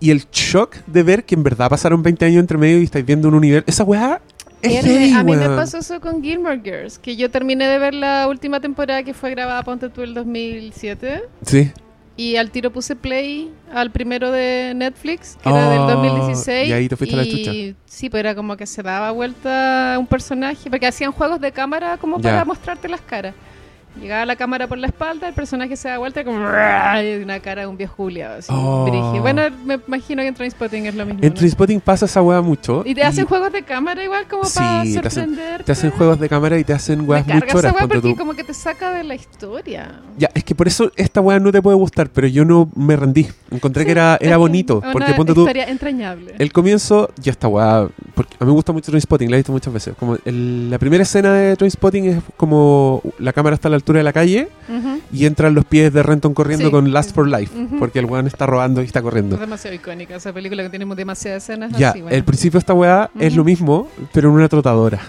y 0.00 0.10
el 0.10 0.24
shock 0.30 0.76
de 0.86 1.02
ver 1.02 1.24
que 1.24 1.34
en 1.34 1.42
verdad 1.42 1.68
pasaron 1.68 2.02
20 2.02 2.24
años 2.24 2.40
entre 2.40 2.58
medio 2.58 2.78
y 2.80 2.84
estáis 2.84 3.04
viendo 3.04 3.28
un 3.28 3.34
universo. 3.34 3.64
Esa 3.68 3.84
weá 3.84 4.20
es 4.62 4.84
heavy, 4.84 5.12
a 5.12 5.24
mí 5.24 5.34
me 5.34 5.48
pasó 5.48 5.78
eso 5.78 6.00
con 6.00 6.22
Gilmore 6.22 6.60
Girls, 6.62 6.98
que 6.98 7.16
yo 7.16 7.30
terminé 7.32 7.66
de 7.66 7.78
ver 7.78 7.94
la 7.94 8.28
última 8.28 8.60
temporada 8.60 9.02
que 9.02 9.12
fue 9.12 9.30
grabada, 9.30 9.62
ponte 9.64 9.88
tú, 9.88 10.02
el 10.02 10.14
2007, 10.14 11.22
Sí. 11.44 11.72
Y 12.16 12.36
al 12.36 12.50
tiro 12.50 12.70
puse 12.70 12.94
play 12.96 13.50
al 13.72 13.90
primero 13.90 14.30
de 14.30 14.72
Netflix, 14.76 15.38
que 15.42 15.48
era 15.48 15.68
del 15.70 15.86
2016. 15.86 16.68
y 16.68 16.72
ahí 16.72 16.88
te 16.88 16.96
fuiste 16.96 17.16
a 17.16 17.18
la 17.18 17.26
chucha. 17.28 17.52
Sí, 17.86 18.10
pues 18.10 18.20
era 18.20 18.34
como 18.34 18.56
que 18.56 18.66
se 18.66 18.82
daba 18.82 19.10
vuelta 19.10 19.96
un 19.98 20.06
personaje, 20.06 20.68
porque 20.70 20.86
hacían 20.86 21.12
juegos 21.12 21.40
de 21.40 21.52
cámara 21.52 21.96
como 21.96 22.18
Ya. 22.18 22.22
para 22.30 22.44
mostrarte 22.44 22.88
las 22.88 23.00
caras. 23.00 23.34
Llegaba 24.00 24.24
la 24.26 24.36
cámara 24.36 24.66
por 24.66 24.78
la 24.78 24.86
espalda, 24.86 25.28
el 25.28 25.34
personaje 25.34 25.76
se 25.76 25.88
da 25.88 25.98
vuelta 25.98 26.22
y 26.22 26.24
como 26.24 26.38
y 26.38 27.22
una 27.22 27.40
cara 27.40 27.62
de 27.62 27.66
un 27.66 27.76
viejo 27.76 27.94
Juliado. 27.96 28.38
Así, 28.38 28.48
Oh. 28.50 28.88
Bueno, 29.20 29.42
me 29.64 29.78
imagino 29.86 30.22
que 30.22 30.28
en 30.28 30.34
Trainspotting 30.34 30.86
es 30.86 30.94
lo 30.94 31.04
mismo. 31.04 31.20
En 31.22 31.28
¿no? 31.28 31.34
Trainspotting 31.34 31.80
pasa 31.80 32.06
esa 32.06 32.22
weá 32.22 32.40
mucho. 32.40 32.82
Y 32.86 32.94
te 32.94 33.02
hacen 33.04 33.26
juegos 33.26 33.52
de 33.52 33.62
cámara 33.62 34.02
igual 34.02 34.26
como 34.28 34.44
Sí, 34.44 34.58
para 34.58 34.84
sorprenderte. 35.10 35.64
te 35.64 35.72
hacen 35.72 35.90
juegos 35.90 36.18
de 36.18 36.28
cámara 36.28 36.58
y 36.58 36.64
te 36.64 36.72
hacen 36.72 37.08
weas 37.08 37.26
muy 37.26 37.36
esa 37.36 37.46
choras. 37.46 37.72
weá 37.72 37.80
ponte 37.82 37.94
porque 37.96 38.10
tú. 38.12 38.16
como 38.16 38.32
que 38.34 38.44
te 38.44 38.54
saca 38.54 38.92
de 38.92 39.04
la 39.04 39.14
historia. 39.14 40.00
Ya, 40.16 40.30
es 40.34 40.42
que 40.44 40.54
por 40.54 40.66
eso 40.68 40.90
esta 40.96 41.20
weá 41.20 41.38
no 41.38 41.52
te 41.52 41.60
puede 41.60 41.76
gustar, 41.76 42.08
pero 42.10 42.26
yo 42.26 42.44
no 42.44 42.70
me 42.74 42.96
rendí. 42.96 43.28
Encontré 43.50 43.82
Sí, 43.82 43.86
que 43.86 43.92
era, 43.92 44.16
era 44.20 44.36
bonito. 44.38 44.78
una 44.78 44.92
Porque 44.92 45.12
ponte 45.14 45.34
tú, 45.34 45.46
entrañable. 45.48 46.34
el 46.38 46.52
comienzo, 46.52 47.10
ya 47.20 47.32
está 47.32 47.46
weá. 47.48 47.88
Porque 48.14 48.34
a 48.40 48.44
mí 48.44 48.48
me 48.48 48.52
gusta 48.54 48.72
mucho 48.72 48.90
Trainspotting, 48.90 49.30
la 49.30 49.36
he 49.36 49.40
visto 49.40 49.52
muchas 49.52 49.72
veces. 49.72 49.94
Como 49.98 50.16
el- 50.24 50.70
la 50.70 50.78
primera 50.78 51.02
escena 51.02 51.32
de 51.34 51.56
Trainspotting 51.56 52.04
es 52.06 52.22
como 52.36 53.02
la 53.18 53.32
cámara 53.32 53.54
está 53.54 53.68
a 53.68 53.70
la 53.70 53.76
altura 53.82 53.98
de 53.98 54.04
la 54.04 54.12
calle 54.12 54.48
Ujú. 54.68 55.00
y 55.12 55.26
entran 55.26 55.54
los 55.54 55.64
pies 55.64 55.92
de 55.92 56.02
Renton 56.02 56.32
corriendo 56.34 56.66
Sí, 56.66 56.70
con 56.70 56.92
Last 56.92 57.14
for 57.14 57.28
Life. 57.28 57.56
Ujú. 57.58 57.78
Porque 57.78 57.98
el 57.98 58.06
weón 58.06 58.26
está 58.26 58.46
robando 58.46 58.80
y 58.80 58.84
está 58.86 59.02
corriendo. 59.02 59.34
Es 59.34 59.40
demasiado 59.40 59.74
icónica 59.76 60.16
esa 60.16 60.32
película 60.32 60.62
que 60.62 60.70
tiene 60.70 60.86
demasiadas 60.94 61.42
escenas 61.42 61.72
Ya, 61.76 61.90
así. 61.90 62.00
bueno. 62.00 62.16
el 62.16 62.24
principio 62.24 62.58
de 62.58 62.60
esta 62.60 62.74
weá 62.74 63.10
es 63.18 63.28
Ujú. 63.32 63.38
lo 63.38 63.44
mismo, 63.44 63.88
pero 64.12 64.28
en 64.28 64.34
una 64.36 64.48
trotadora. 64.48 65.00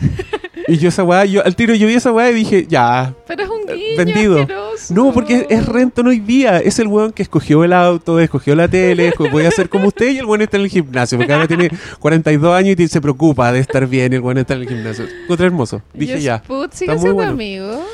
y 0.68 0.78
yo 0.78 0.88
esa 0.88 1.04
weá, 1.04 1.24
yo, 1.24 1.44
al 1.44 1.54
tiro 1.54 1.74
yo 1.74 1.86
vi 1.86 1.94
esa 1.94 2.10
weá 2.12 2.30
y 2.30 2.34
dije, 2.34 2.66
ya. 2.68 3.14
Pero 3.26 3.42
es 3.44 3.48
un 3.48 3.60
eh, 3.68 3.74
guiño 3.74 3.96
vendido. 4.04 4.40
asqueroso. 4.40 4.94
No, 4.94 5.12
porque 5.12 5.46
es, 5.48 5.58
es 5.60 5.66
Renton 5.66 6.06
hoy 6.08 6.18
día. 6.18 6.58
Es 6.58 6.78
el 6.78 6.88
weón 6.88 7.12
que 7.12 7.22
escogió 7.22 7.62
el 7.64 7.72
auto, 7.72 8.18
escogió 8.20 8.54
la 8.56 8.66
tele, 8.68 9.12
voy 9.30 9.44
a 9.44 9.50
ser 9.50 9.68
como 9.68 9.88
usted 9.88 10.10
y 10.10 10.18
el 10.18 10.24
weón 10.24 10.42
está 10.42 10.56
en 10.56 10.64
el 10.64 10.70
gimnasio. 10.70 11.18
Porque 11.18 11.32
ahora 11.32 11.46
tiene 11.46 11.70
42 12.00 12.54
años 12.54 12.76
y 12.78 12.88
se 12.88 13.00
preocupa 13.00 13.52
de 13.52 13.60
estar 13.60 13.86
bien 13.86 14.12
y 14.12 14.16
el 14.16 14.22
weón 14.22 14.38
está 14.38 14.54
en 14.54 14.62
el 14.62 14.68
gimnasio. 14.68 15.04
Encontré 15.24 15.46
hermoso. 15.46 15.82
Dije 15.94 16.18
¿Y 16.18 16.22
ya. 16.22 16.38
Spud 16.38 16.70
sigue 16.72 16.92
está 16.92 16.92
muy 16.94 17.00
siendo 17.00 17.14
bueno. 17.14 17.30
amigo. 17.32 17.84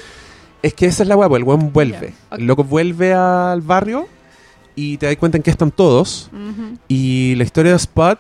Es 0.63 0.75
que 0.75 0.87
esa 0.87 1.03
es 1.05 1.09
la 1.09 1.17
weá, 1.17 1.29
pues, 1.29 1.41
el 1.41 1.45
weón 1.49 1.73
vuelve. 1.73 2.09
Ya, 2.31 2.35
ok. 2.35 2.39
El 2.41 2.47
loco 2.47 2.65
vuelve 2.65 3.13
al 3.15 3.61
barrio 3.61 4.09
y 4.75 4.97
te 4.97 5.07
das 5.07 5.17
cuenta 5.17 5.37
en 5.37 5.43
que 5.43 5.51
están 5.51 5.71
todos. 5.71 6.31
Ujú. 6.33 6.77
Y 6.89 7.35
la 7.37 7.45
historia 7.45 7.73
de 7.73 7.77
Spot 7.77 8.19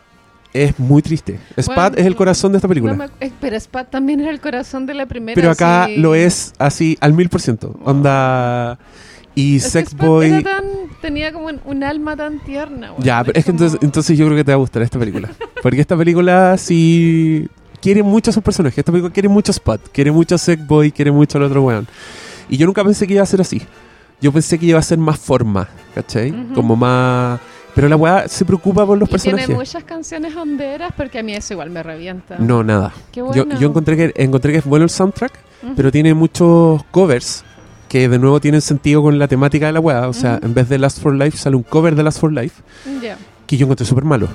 es 0.52 0.78
muy 0.78 1.02
triste. 1.02 1.38
Spot 1.56 1.74
Bueno, 1.76 1.96
es 1.96 2.06
el 2.06 2.16
corazón 2.16 2.52
de 2.52 2.58
esta 2.58 2.68
película. 2.68 2.92
No 2.94 2.98
me- 2.98 3.10
eh, 3.26 3.32
pero 3.40 3.58
Spud 3.60 3.84
también 3.90 4.20
era 4.20 4.30
el 4.30 4.40
corazón 4.40 4.86
de 4.86 4.94
la 4.94 5.06
primera. 5.06 5.34
pero 5.34 5.50
acá 5.50 5.86
sí. 5.86 5.96
lo 5.96 6.14
es 6.14 6.52
así 6.58 6.96
al 7.00 7.12
mil 7.12 7.28
por 7.28 7.40
ciento. 7.40 7.78
Onda. 7.84 8.78
Y 9.34 9.56
Es 9.56 9.64
que 9.64 9.70
Sex 9.70 9.90
Spud 9.90 10.06
Boy. 10.06 10.26
era 10.30 10.42
tan- 10.42 10.64
tenía 11.02 11.32
como 11.32 11.48
un, 11.64 11.84
alma 11.84 12.16
tan 12.16 12.40
tierna. 12.40 12.92
weón. 12.92 13.04
Ya, 13.04 13.22
pero 13.24 13.38
es 13.38 13.44
que 13.44 13.52
como- 13.52 13.62
entonces, 13.64 13.80
entonces 13.82 14.18
yo 14.18 14.26
creo 14.26 14.36
que 14.38 14.44
te 14.44 14.50
va 14.52 14.56
a 14.56 14.58
gustar 14.58 14.82
esta 14.82 14.98
película. 14.98 15.28
Porque 15.62 15.80
esta 15.80 15.96
película 15.96 16.56
sí 16.58 17.46
quiere 17.80 18.02
mucho 18.02 18.30
a 18.30 18.34
sus 18.34 18.42
personajes. 18.42 18.78
Esta 18.78 18.90
película 18.90 19.12
quiere 19.12 19.28
mucho 19.28 19.52
a 19.52 19.54
Spot, 19.54 19.80
quiere 19.92 20.10
mucho 20.10 20.34
a 20.34 20.38
Sex 20.38 20.66
Boy, 20.66 20.90
quiere 20.90 21.12
mucho 21.12 21.38
al 21.38 21.44
otro 21.44 21.62
weón. 21.62 21.86
Y 22.48 22.56
yo 22.56 22.66
nunca 22.66 22.82
pensé 22.84 23.06
que 23.06 23.14
iba 23.14 23.22
a 23.22 23.26
ser 23.26 23.40
así. 23.40 23.62
Yo 24.20 24.32
pensé 24.32 24.58
que 24.58 24.66
iba 24.66 24.78
a 24.78 24.82
ser 24.82 24.98
más 24.98 25.18
forma, 25.18 25.68
¿cachai? 25.94 26.30
Ujú. 26.32 26.54
Como 26.54 26.76
más... 26.76 27.38
Pero 27.74 27.88
la 27.88 27.94
weá 27.96 28.26
se 28.26 28.44
preocupa 28.44 28.84
por 28.84 28.98
los 28.98 29.08
Y 29.08 29.12
tiene 29.18 29.36
personajes. 29.38 29.56
muchas 29.56 29.84
canciones 29.84 30.34
honderas 30.34 30.92
porque 30.96 31.20
a 31.20 31.22
mí 31.22 31.32
eso 31.34 31.52
igual 31.54 31.70
me 31.70 31.82
revienta. 31.82 32.36
No, 32.38 32.64
nada. 32.64 32.92
Qué 33.12 33.20
Yo, 33.20 33.26
bueno. 33.26 33.60
yo 33.60 33.68
encontré, 33.68 33.96
que, 33.96 34.12
encontré 34.16 34.50
que 34.52 34.58
es 34.58 34.64
bueno 34.64 34.82
el 34.84 34.90
soundtrack, 34.90 35.32
Ujú. 35.62 35.74
pero 35.76 35.92
tiene 35.92 36.12
muchos 36.14 36.82
covers 36.90 37.44
que 37.88 38.08
de 38.08 38.18
nuevo 38.18 38.40
tienen 38.40 38.60
sentido 38.62 39.00
con 39.02 39.16
la 39.20 39.28
temática 39.28 39.66
de 39.66 39.72
la 39.72 39.80
weá. 39.80 40.08
O 40.08 40.12
sea, 40.12 40.36
Ujú. 40.38 40.46
en 40.46 40.54
vez 40.54 40.68
de 40.68 40.78
Last 40.78 41.00
for 41.00 41.14
Life 41.14 41.38
sale 41.38 41.54
un 41.54 41.62
cover 41.62 41.94
de 41.94 42.02
Last 42.02 42.18
for 42.18 42.32
Life 42.32 42.62
Ya, 43.00 43.16
que 43.46 43.56
yo 43.56 43.66
encontré 43.66 43.86
súper 43.86 44.04
malo. 44.04 44.26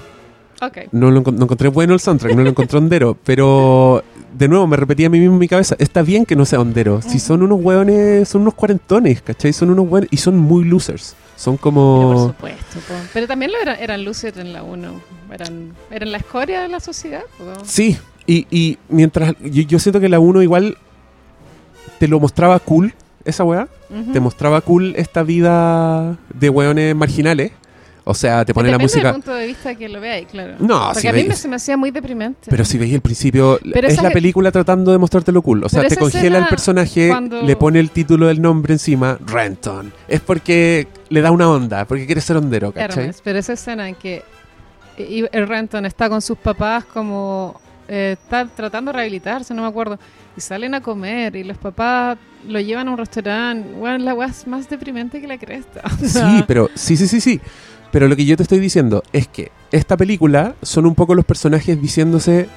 ok. 0.61 0.77
No 0.93 1.11
lo 1.11 1.19
no 1.21 1.43
encontré 1.43 1.67
bueno 1.67 1.93
el 1.93 1.99
soundtrack, 1.99 2.33
no 2.35 2.43
lo 2.43 2.49
encontré 2.49 2.77
hondero, 2.77 3.17
pero 3.25 4.01
de 4.33 4.47
nuevo 4.47 4.67
me 4.67 4.75
repetí 4.77 5.05
a 5.05 5.09
mí 5.09 5.19
mismo 5.19 5.35
en 5.35 5.39
mi 5.39 5.47
cabeza, 5.47 5.75
está 5.79 6.01
bien 6.01 6.25
que 6.25 6.35
no 6.35 6.45
sea 6.45 6.59
hondero, 6.59 7.01
si 7.01 7.19
son 7.19 7.43
unos 7.43 7.59
hueones, 7.61 8.27
son 8.27 8.41
unos 8.41 8.53
cuarentones, 8.53 9.21
¿cachai? 9.21 9.53
Son 9.53 9.69
unos 9.69 9.87
hueones 9.87 10.09
y 10.11 10.17
son 10.17 10.37
muy 10.37 10.63
losers, 10.63 11.15
son 11.35 11.55
Pero 11.55 11.61
como... 11.61 12.13
por 12.13 12.27
supuesto. 12.33 12.79
po. 12.87 12.93
Pero 13.13 13.27
también 13.27 13.51
lo 13.51 13.59
eran, 13.59 13.77
eran 13.79 14.03
luces 14.03 14.35
en 14.37 14.53
la 14.53 14.63
1. 14.63 15.01
Eran, 15.31 15.73
eran 15.91 16.11
la 16.11 16.17
escoria 16.17 16.61
de 16.61 16.67
la 16.69 16.79
sociedad. 16.79 17.21
po. 17.37 17.63
Sí, 17.65 17.97
y, 18.25 18.47
y 18.49 18.77
mientras, 18.89 19.33
yo, 19.41 19.63
yo 19.63 19.79
siento 19.79 19.99
que 19.99 20.09
la 20.09 20.19
1 20.19 20.41
igual 20.41 20.77
te 21.99 22.07
lo 22.07 22.19
mostraba 22.19 22.59
cool, 22.59 22.93
esa 23.25 23.43
weá, 23.43 23.67
te 24.11 24.19
mostraba 24.19 24.59
cool 24.61 24.95
esta 24.97 25.21
vida 25.23 26.17
de 26.33 26.49
hueones 26.49 26.95
marginales, 26.95 27.51
o 28.05 28.13
sea, 28.13 28.43
te 28.43 28.53
pone 28.53 28.69
la 28.69 28.77
música... 28.77 29.03
del 29.07 29.13
punto 29.13 29.33
de 29.33 29.47
vista 29.47 29.75
que 29.75 29.87
lo 29.89 30.01
veáis, 30.01 30.27
claro. 30.27 30.55
No, 30.59 30.87
Porque 30.87 30.99
si 31.01 31.07
a 31.07 31.13
mí 31.13 31.19
veis- 31.21 31.27
me, 31.29 31.35
se 31.35 31.47
me 31.47 31.55
hacía 31.55 31.77
muy 31.77 31.89
deprimente. 31.91 32.47
Pero 32.49 32.65
si 32.65 32.77
veis 32.77 32.93
el 32.93 33.01
principio, 33.01 33.59
Pero 33.73 33.87
es 33.87 34.01
la 34.01 34.09
que- 34.09 34.13
película 34.15 34.51
tratando 34.51 34.91
de 34.91 34.97
mostrártelo 34.97 35.41
cool. 35.41 35.63
O 35.63 35.69
sea, 35.69 35.81
Pero 35.81 35.89
te 35.95 35.97
congela 35.97 36.37
el 36.39 36.47
personaje, 36.47 37.07
cuando- 37.09 37.41
le 37.41 37.55
pone 37.55 37.79
el 37.79 37.89
título 37.91 38.27
del 38.27 38.41
nombre 38.41 38.73
encima, 38.73 39.17
Renton. 39.25 39.93
Es 40.07 40.19
porque 40.21 40.87
le 41.09 41.21
da 41.21 41.31
una 41.31 41.49
onda, 41.49 41.85
porque 41.85 42.05
quiere 42.05 42.19
ser 42.21 42.37
hondero, 42.37 42.71
¿cachai? 42.71 43.03
Hermes, 43.03 43.21
pero 43.23 43.39
esa 43.39 43.53
escena 43.53 43.87
en 43.87 43.95
que 43.95 44.23
el 44.97 45.47
Renton 45.47 45.85
está 45.85 46.09
con 46.09 46.21
sus 46.21 46.37
papás 46.37 46.85
como 46.85 47.59
eh, 47.87 48.15
está 48.21 48.45
tratando 48.45 48.91
de 48.91 48.97
rehabilitarse, 48.97 49.53
no 49.53 49.61
me 49.63 49.67
acuerdo, 49.67 49.97
y 50.37 50.41
salen 50.41 50.73
a 50.73 50.81
comer 50.81 51.35
y 51.35 51.43
los 51.43 51.57
papás 51.57 52.17
lo 52.47 52.59
llevan 52.59 52.87
a 52.87 52.91
un 52.91 52.97
restaurante, 52.97 53.69
bueno, 53.77 53.97
la 54.03 54.13
weá 54.13 54.27
es 54.27 54.45
más 54.47 54.69
deprimente 54.69 55.19
que 55.21 55.27
la 55.27 55.37
cresta. 55.37 55.81
Sí, 56.05 56.43
pero 56.47 56.69
sí, 56.75 56.95
sí, 56.97 57.07
sí, 57.07 57.19
sí. 57.21 57.41
Pero 57.93 58.07
lo 58.07 58.15
que 58.15 58.25
yo 58.25 58.35
te 58.35 58.41
estoy 58.41 58.57
diciendo 58.57 59.03
es 59.13 59.27
que 59.27 59.51
esta 59.71 59.95
película 59.95 60.55
son 60.63 60.87
un 60.87 60.95
poco 60.95 61.13
los 61.13 61.25
personajes 61.25 61.79
diciéndose 61.79 62.47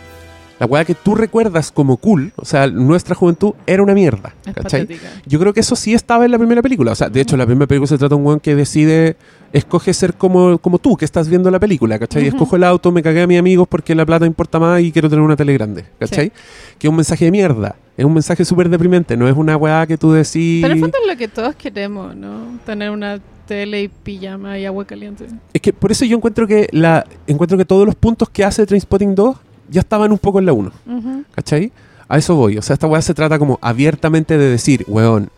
la 0.58 0.64
weá 0.64 0.86
que 0.86 0.94
tú 0.94 1.14
recuerdas 1.14 1.70
como 1.70 1.98
cool, 1.98 2.32
o 2.36 2.46
sea, 2.46 2.68
nuestra 2.68 3.14
juventud 3.14 3.52
era 3.66 3.82
una 3.82 3.92
mierda, 3.92 4.34
¿cachai? 4.54 4.88
Yo 5.26 5.38
creo 5.38 5.52
que 5.52 5.60
eso 5.60 5.76
sí 5.76 5.92
estaba 5.92 6.24
en 6.24 6.30
la 6.30 6.38
primera 6.38 6.62
película. 6.62 6.92
O 6.92 6.94
sea, 6.94 7.10
de 7.10 7.20
hecho, 7.20 7.36
la 7.36 7.44
primera 7.44 7.66
película 7.66 7.86
se 7.86 7.98
trata 7.98 8.14
de 8.14 8.18
un 8.18 8.26
weón 8.26 8.40
que 8.40 8.54
decide, 8.54 9.18
escoge 9.52 9.92
ser 9.92 10.14
como, 10.14 10.56
como 10.56 10.78
tú, 10.78 10.96
que 10.96 11.04
estás 11.04 11.28
viendo 11.28 11.50
la 11.50 11.60
película, 11.60 11.98
¿cachai? 11.98 12.22
Ujú. 12.22 12.36
Escojo 12.36 12.56
el 12.56 12.64
auto, 12.64 12.90
me 12.90 13.02
cagué 13.02 13.20
a 13.20 13.26
mis 13.26 13.38
amigos 13.38 13.68
porque 13.68 13.94
la 13.94 14.06
plata 14.06 14.24
importa 14.24 14.58
más 14.58 14.80
y 14.80 14.90
quiero 14.90 15.10
tener 15.10 15.22
una 15.22 15.36
tele 15.36 15.52
grande, 15.52 15.84
¿cachai? 15.98 16.32
Que 16.78 16.86
es 16.86 16.90
un 16.90 16.96
mensaje 16.96 17.26
de 17.26 17.30
mierda. 17.30 17.76
Es 17.94 18.06
un 18.06 18.14
mensaje 18.14 18.42
súper 18.46 18.70
deprimente. 18.70 19.18
No 19.18 19.28
es 19.28 19.36
una 19.36 19.58
weá 19.58 19.86
que 19.86 19.98
tú 19.98 20.12
decís... 20.12 20.62
Pero 20.62 20.72
en 20.72 20.78
el 20.78 20.80
fondo 20.80 20.96
es 21.02 21.06
lo 21.06 21.16
que 21.18 21.28
todos 21.28 21.54
queremos, 21.56 22.16
¿no? 22.16 22.58
Tener 22.64 22.90
una 22.90 23.20
tele 23.46 23.82
y 23.82 23.88
pijama 23.88 24.58
y 24.58 24.66
agua 24.66 24.84
caliente. 24.84 25.26
Es 25.52 25.60
que 25.60 25.72
por 25.72 25.92
eso 25.92 26.04
yo 26.04 26.16
encuentro 26.16 26.46
que 26.46 26.68
la 26.72 27.06
encuentro 27.26 27.56
que 27.56 27.64
todos 27.64 27.86
los 27.86 27.94
puntos 27.94 28.28
que 28.28 28.44
hace 28.44 28.66
Trainspotting 28.66 29.14
2 29.14 29.36
ya 29.70 29.80
estaban 29.80 30.12
un 30.12 30.18
poco 30.18 30.38
en 30.38 30.46
la 30.46 30.52
1. 30.52 30.72
Ujú. 30.86 31.24
¿Cachai? 31.34 31.72
A 32.08 32.18
eso 32.18 32.34
voy. 32.36 32.58
O 32.58 32.62
sea, 32.62 32.74
esta 32.74 32.86
weá 32.86 33.02
se 33.02 33.14
trata 33.14 33.38
como 33.38 33.58
abiertamente 33.62 34.38
de 34.38 34.48
decir, 34.48 34.84
weón, 34.86 35.30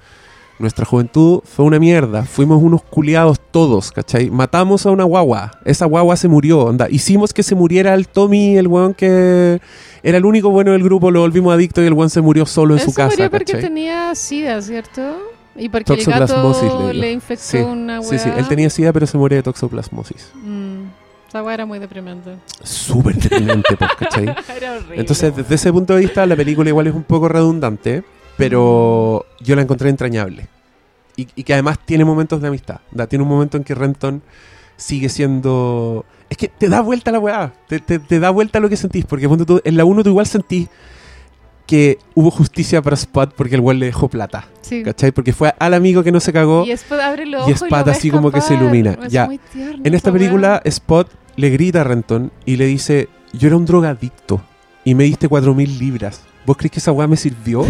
nuestra 0.59 0.85
juventud 0.85 1.41
fue 1.45 1.65
una 1.65 1.79
mierda. 1.79 2.25
Fuimos 2.25 2.63
unos 2.63 2.83
culiados 2.83 3.41
todos, 3.53 3.93
¿cachai? 3.93 4.29
Matamos 4.31 4.85
a 4.87 4.91
una 4.91 5.05
guagua. 5.05 5.53
Esa 5.65 5.87
guagua 5.87 6.17
se 6.17 6.29
murió, 6.29 6.61
onda. 6.61 6.89
Hicimos 6.91 7.33
que 7.33 7.43
se 7.43 7.55
muriera 7.55 7.95
el 7.95 8.09
Tommy, 8.09 8.57
el 8.57 8.67
weón 8.67 8.93
que 8.93 9.61
era 10.03 10.19
el 10.19 10.25
único 10.25 10.51
bueno 10.51 10.73
del 10.73 10.83
grupo, 10.83 11.11
lo 11.11 11.21
volvimos 11.21 11.55
adicto 11.55 11.83
y 11.83 11.87
el 11.87 11.93
weón 11.93 12.11
se 12.11 12.21
murió 12.21 12.45
solo 12.45 12.75
en 12.75 12.81
su 12.81 12.91
se 12.91 12.97
casa, 12.97 13.11
murió 13.17 13.31
porque 13.31 13.53
¿cachai? 13.53 13.63
tenía 13.63 14.15
sida, 14.15 14.61
¿cierto? 14.61 15.17
Y 15.59 15.69
porque 15.69 15.93
el 15.95 16.05
gato 16.05 16.55
le 16.93 16.95
le, 16.95 17.13
infectó 17.13 17.45
Sí, 17.45 17.59
una 17.59 18.03
Sí, 18.03 18.19
sí, 18.19 18.29
weá. 18.29 18.39
él 18.39 18.49
tenía 18.49 18.71
sida, 18.71 18.93
pero 18.93 19.07
se 19.07 19.19
muere 19.19 19.37
de 19.37 19.43
toxoplasmosis. 19.43 20.31
Mm, 20.35 20.85
esa 21.29 21.43
weá 21.43 21.55
era 21.55 21.67
muy 21.67 21.79
deprimente. 21.79 22.37
Súper 22.63 23.17
deprimente, 23.17 23.77
pues, 23.77 23.91
¿cachai? 23.99 24.25
era 24.57 24.73
horrible. 24.77 25.01
Entonces, 25.01 25.35
desde 25.37 25.55
ese 25.57 25.73
punto 25.73 25.95
de 25.95 26.01
vista, 26.01 26.25
la 26.27 26.37
película 26.37 26.69
igual 26.71 26.87
es 26.87 26.95
un 26.95 27.03
poco 27.03 27.29
redundante, 27.29 28.05
pero 28.37 29.27
yo 29.41 29.57
la 29.57 29.63
encontré 29.63 29.91
entrañable. 29.91 30.47
Y, 31.17 31.27
y 31.35 31.43
que 31.43 31.53
además 31.53 31.79
tiene 31.85 32.05
momentos 32.05 32.41
de 32.41 32.47
amistad. 32.49 32.81
Da, 32.93 33.09
Tiene 33.09 33.25
un 33.25 33.29
momento 33.29 33.57
en 33.57 33.65
que 33.65 33.75
Renton 33.75 34.23
sigue 34.77 35.09
siendo... 35.09 36.05
Es 36.31 36.37
que 36.37 36.47
te 36.47 36.69
da 36.69 36.81
vuelta 36.81 37.11
la 37.11 37.19
weá. 37.19 37.53
Te, 37.67 37.81
te- 37.81 37.99
te 37.99 38.21
da 38.21 38.31
vuelta 38.31 38.61
lo 38.61 38.69
que 38.69 38.77
sentís. 38.77 39.05
Porque 39.05 39.27
tú, 39.45 39.61
en 39.65 39.77
la 39.77 39.85
1 39.85 40.05
tú 40.05 40.11
igual 40.11 40.27
sentís 40.27 40.69
que 41.69 41.99
hubo 42.15 42.31
justicia 42.31 42.81
para 42.81 42.95
Spot 42.95 43.35
porque 43.37 43.55
el 43.55 43.61
weón 43.61 43.79
le 43.79 43.87
dejó 43.87 44.09
plata. 44.09 44.49
Sí. 44.63 44.83
¿Cachai? 44.83 45.13
Porque 45.13 45.35
fue 45.35 45.53
al 45.59 45.75
amigo 45.75 46.03
que 46.03 46.11
no 46.11 46.19
se 46.19 46.33
cagó. 46.33 46.65
Y 46.65 46.71
Spot 46.73 46.99
abre 46.99 47.27
los 47.27 47.43
y 47.47 47.53
ojos 47.53 47.63
Spot 47.63 47.79
lo 47.81 47.85
ve 47.85 47.91
así 47.93 48.11
como 48.11 48.33
que 48.33 48.41
se 48.41 48.55
ilumina. 48.55 48.99
Es 49.05 49.13
Ya. 49.13 49.27
muy 49.27 49.37
tierno 49.39 49.83
En 49.85 49.95
esta 49.95 50.11
película. 50.11 50.63
Spot 50.65 51.09
le 51.37 51.51
grita 51.51 51.83
a 51.83 51.85
Renton 51.85 52.33
y 52.47 52.57
le 52.57 52.65
dice: 52.65 53.09
Yo 53.35 53.49
era 53.49 53.57
un 53.59 53.67
drogadicto 53.67 54.41
y 54.83 54.95
me 54.95 55.05
diste 55.05 55.29
4.000 55.29 55.79
libras. 55.79 56.23
¿Vos 56.47 56.57
crees 56.57 56.73
que 56.73 56.79
esa 56.79 56.91
weá 56.93 57.07
me 57.07 57.17
sirvió? 57.19 57.67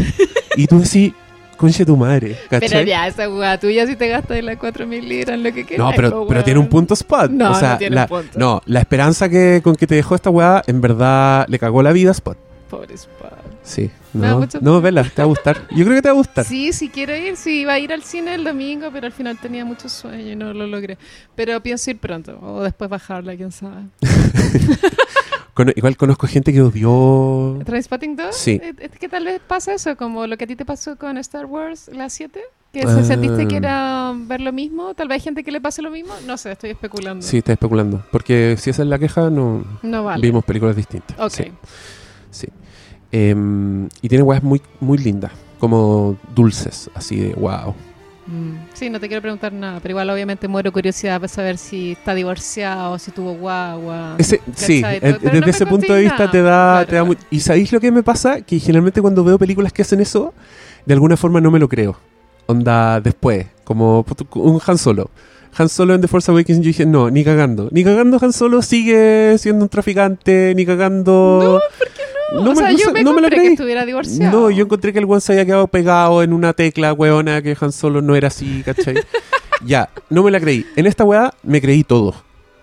y 0.56 0.68
tú 0.68 0.78
decís: 0.80 1.12
Conche 1.56 1.84
tu 1.84 1.96
madre. 1.96 2.38
¿Cachai? 2.48 2.68
Pero 2.68 2.82
ya, 2.82 3.08
esa 3.08 3.28
weá 3.28 3.58
tuya 3.58 3.84
si 3.84 3.96
te 3.96 4.06
gastas 4.06 4.40
las 4.44 4.56
4.000 4.58 5.02
libras 5.02 5.34
en 5.34 5.42
lo 5.42 5.52
que 5.52 5.64
quieras. 5.64 5.86
no, 5.88 5.92
pero, 5.96 6.24
pero 6.28 6.44
tiene 6.44 6.60
un 6.60 6.68
punto 6.68 6.94
Spot. 6.94 7.28
No, 7.32 7.50
o 7.50 7.54
sea, 7.56 7.72
no 7.72 7.78
tiene 7.78 7.96
la, 7.96 8.02
un 8.02 8.08
punto. 8.08 8.38
no, 8.38 8.62
la 8.66 8.78
esperanza 8.78 9.28
que, 9.28 9.60
con 9.64 9.74
que 9.74 9.88
te 9.88 9.96
dejó 9.96 10.14
esta 10.14 10.30
weá, 10.30 10.62
en 10.68 10.80
verdad 10.80 11.46
le 11.48 11.58
cagó 11.58 11.82
la 11.82 11.90
vida 11.90 12.10
a 12.10 12.12
Spot. 12.12 12.38
Pobre 12.70 12.94
Spot. 12.94 13.32
Sí. 13.68 13.90
No, 14.14 14.38
mucho- 14.38 14.58
no, 14.62 14.80
vela, 14.80 15.02
te 15.04 15.20
va 15.20 15.24
a 15.24 15.26
gustar. 15.26 15.68
Yo 15.70 15.84
creo 15.84 15.96
que 15.96 16.02
te 16.02 16.08
va 16.08 16.12
a 16.14 16.16
gustar. 16.16 16.44
Sí, 16.44 16.72
sí 16.72 16.88
quiero 16.88 17.14
ir, 17.14 17.36
sí 17.36 17.60
iba 17.60 17.74
a 17.74 17.78
ir 17.78 17.92
al 17.92 18.02
cine 18.02 18.34
el 18.34 18.42
domingo, 18.44 18.88
pero 18.92 19.06
al 19.06 19.12
final 19.12 19.36
tenía 19.38 19.64
mucho 19.64 19.88
sueño 19.88 20.32
y 20.32 20.36
no 20.36 20.52
lo 20.54 20.66
logré. 20.66 20.96
Pero 21.34 21.60
pienso 21.62 21.90
ir 21.90 21.98
pronto, 21.98 22.38
o 22.40 22.62
después 22.62 22.88
bajarla, 22.88 23.36
quién 23.36 23.52
sabe. 23.52 23.82
Igual 25.76 25.96
conozco 25.96 26.26
gente 26.28 26.52
que 26.52 26.62
odió. 26.62 27.58
¿Trainspotting 27.64 28.14
2? 28.16 28.34
Sí. 28.34 28.60
Es 28.62 28.74
es 28.92 28.98
que 28.98 29.08
tal 29.08 29.24
vez 29.24 29.40
pasa 29.46 29.74
eso, 29.74 29.96
como 29.96 30.26
lo 30.26 30.36
que 30.36 30.44
a 30.44 30.46
ti 30.46 30.54
te 30.54 30.64
pasó 30.64 30.96
con 30.96 31.18
Star 31.18 31.46
Wars, 31.46 31.90
la 31.92 32.08
7, 32.08 32.40
que 32.72 32.82
Ah. 32.82 32.94
se 32.94 33.04
sentiste 33.04 33.48
que 33.48 33.56
era 33.56 34.14
ver 34.16 34.40
lo 34.40 34.52
mismo, 34.52 34.94
tal 34.94 35.08
vez 35.08 35.16
hay 35.16 35.20
gente 35.20 35.42
que 35.42 35.50
le 35.50 35.60
pase 35.60 35.82
lo 35.82 35.90
mismo, 35.90 36.14
no 36.26 36.36
sé, 36.36 36.52
estoy 36.52 36.70
especulando. 36.70 37.26
Sí, 37.26 37.38
está 37.38 37.52
especulando. 37.54 38.04
Porque 38.12 38.56
si 38.58 38.70
esa 38.70 38.82
es 38.82 38.88
la 38.88 38.98
queja, 39.00 39.30
no 39.30 39.64
No 39.82 40.04
vale. 40.04 40.22
vimos 40.22 40.44
películas 40.44 40.76
distintas. 40.76 41.18
Ok. 41.18 41.32
Sí. 41.32 41.52
Sí. 42.30 42.46
Em, 43.10 43.88
y 44.02 44.08
tiene 44.08 44.22
weas 44.22 44.42
muy, 44.42 44.60
muy 44.80 44.98
lindas, 44.98 45.32
como 45.58 46.16
dulces, 46.34 46.90
así 46.94 47.16
de 47.16 47.34
wow. 47.34 47.74
Mm. 48.26 48.68
Sí, 48.74 48.90
no 48.90 49.00
te 49.00 49.08
quiero 49.08 49.22
preguntar 49.22 49.52
nada, 49.52 49.80
pero 49.80 49.92
igual 49.92 50.10
obviamente 50.10 50.48
muero 50.48 50.70
curiosidad 50.70 51.16
para 51.18 51.28
saber 51.28 51.56
si 51.56 51.92
está 51.92 52.14
divorciado, 52.14 52.98
si 52.98 53.10
tuvo 53.10 53.32
guagua. 53.32 54.16
Ese, 54.18 54.42
sí, 54.54 54.82
desde 54.82 55.50
ese 55.50 55.64
punto 55.64 55.92
de 55.94 56.02
vista 56.02 56.18
nada. 56.18 56.30
te 56.30 56.42
da, 56.42 56.72
Claro, 56.72 56.86
te 56.88 56.96
da 56.96 57.04
muy-. 57.04 57.18
¿Y 57.30 57.40
sabéis 57.40 57.72
lo 57.72 57.80
que 57.80 57.90
me 57.90 58.02
pasa? 58.02 58.42
Que 58.42 58.58
generalmente 58.58 59.00
cuando 59.00 59.24
veo 59.24 59.38
películas 59.38 59.72
que 59.72 59.80
hacen 59.82 60.00
eso, 60.00 60.34
de 60.84 60.92
alguna 60.92 61.16
forma 61.16 61.40
no 61.40 61.50
me 61.50 61.58
lo 61.58 61.68
creo. 61.68 61.98
Onda 62.46 63.00
después, 63.00 63.46
como 63.64 64.04
un 64.34 64.60
Han 64.66 64.78
Solo. 64.78 65.10
Han 65.56 65.68
Solo 65.70 65.94
en 65.94 66.00
The 66.02 66.08
Force 66.08 66.30
Awakens 66.30 66.58
yo 66.60 66.66
dije, 66.66 66.86
no, 66.86 67.10
ni 67.10 67.24
cagando. 67.24 67.68
Ni 67.72 67.82
cagando 67.82 68.18
Han 68.20 68.32
Solo 68.32 68.60
sigue 68.62 69.36
siendo 69.38 69.64
un 69.64 69.68
traficante, 69.68 70.52
ni 70.54 70.66
cagando... 70.66 71.60
No, 71.60 71.86
o 72.32 72.54
sea, 72.54 72.72
yo 72.72 72.92
me, 72.92 73.02
no 73.02 73.12
me 73.12 73.20
lo 73.20 73.28
compré 73.28 73.30
que 73.30 73.36
creí. 73.36 73.52
estuviera 73.54 73.86
divorciado. 73.86 74.40
No, 74.40 74.50
yo 74.50 74.64
encontré 74.64 74.92
que 74.92 74.98
el 74.98 75.04
one 75.06 75.20
se 75.20 75.32
había 75.32 75.46
quedado 75.46 75.66
pegado 75.68 76.22
en 76.22 76.32
una 76.32 76.52
tecla, 76.52 76.92
weona, 76.92 77.42
que 77.42 77.56
Han 77.60 77.72
Solo 77.72 78.02
no 78.02 78.14
era 78.16 78.28
así, 78.28 78.62
¿cachai? 78.64 78.96
ya, 79.64 79.88
no 80.10 80.22
me 80.22 80.30
la 80.30 80.40
creí. 80.40 80.66
En 80.76 80.86
esta 80.86 81.04
weá 81.04 81.32
me 81.42 81.60
creí 81.60 81.84
todo. 81.84 82.14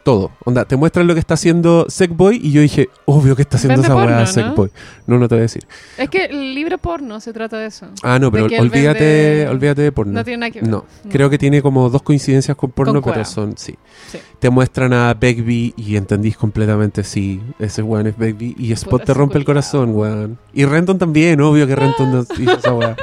Todo. 0.05 0.29
Onda, 0.45 0.65
te 0.65 0.75
muestran 0.75 1.07
lo 1.07 1.15
que 1.15 1.19
está 1.19 1.33
haciendo 1.33 1.87
Sackboy 1.89 2.39
y 2.39 2.51
yo 2.51 2.61
dije, 2.61 2.89
obvio 3.05 3.35
que 3.35 3.41
está 3.41 3.57
haciendo 3.57 3.81
Vende 3.81 3.87
esa 3.87 3.95
weá 3.95 4.05
porno, 4.05 4.19
¿no? 4.19 4.27
Sackboy. 4.27 4.71
No, 5.07 5.17
no 5.17 5.27
te 5.27 5.33
voy 5.33 5.39
a 5.39 5.41
decir. 5.41 5.65
Es 5.97 6.09
que 6.11 6.25
el 6.25 6.53
libro 6.53 6.77
porno 6.77 7.19
se 7.19 7.33
trata 7.33 7.57
de 7.57 7.65
eso. 7.65 7.87
Ah, 8.03 8.19
no, 8.19 8.31
pero 8.31 8.45
olvídate, 8.45 9.45
vende- 9.45 9.49
olvídate 9.49 9.81
de 9.81 9.91
porno. 9.91 10.13
No 10.13 10.23
tiene 10.23 10.37
nada 10.37 10.51
que 10.51 10.61
ver. 10.61 10.69
No, 10.69 10.85
creo 11.09 11.31
que 11.31 11.39
tiene 11.39 11.63
como 11.63 11.89
dos 11.89 12.03
coincidencias 12.03 12.55
con 12.55 12.69
porno, 12.69 13.01
Con 13.01 13.13
pero 13.13 13.25
son, 13.25 13.57
sí. 13.57 13.73
Sí. 14.11 14.19
Te 14.37 14.51
muestran 14.51 14.93
a 14.93 15.11
Begbie 15.15 15.73
y 15.75 15.95
entendís 15.95 16.37
completamente, 16.37 17.03
sí, 17.03 17.41
ese 17.57 17.81
weón 17.81 18.05
es 18.05 18.15
Begbie. 18.15 18.53
Y 18.59 18.73
Spot 18.73 18.91
Puta, 18.91 19.05
te 19.05 19.13
rompe 19.15 19.39
el 19.39 19.43
corazón, 19.45 19.89
weón. 19.95 20.37
Y 20.53 20.65
Renton 20.65 20.99
también, 20.99 21.41
obvio 21.41 21.65
que 21.65 21.75
Renton 21.75 22.27
hizo 22.37 22.51
esa 22.51 22.73
weá. 22.75 22.95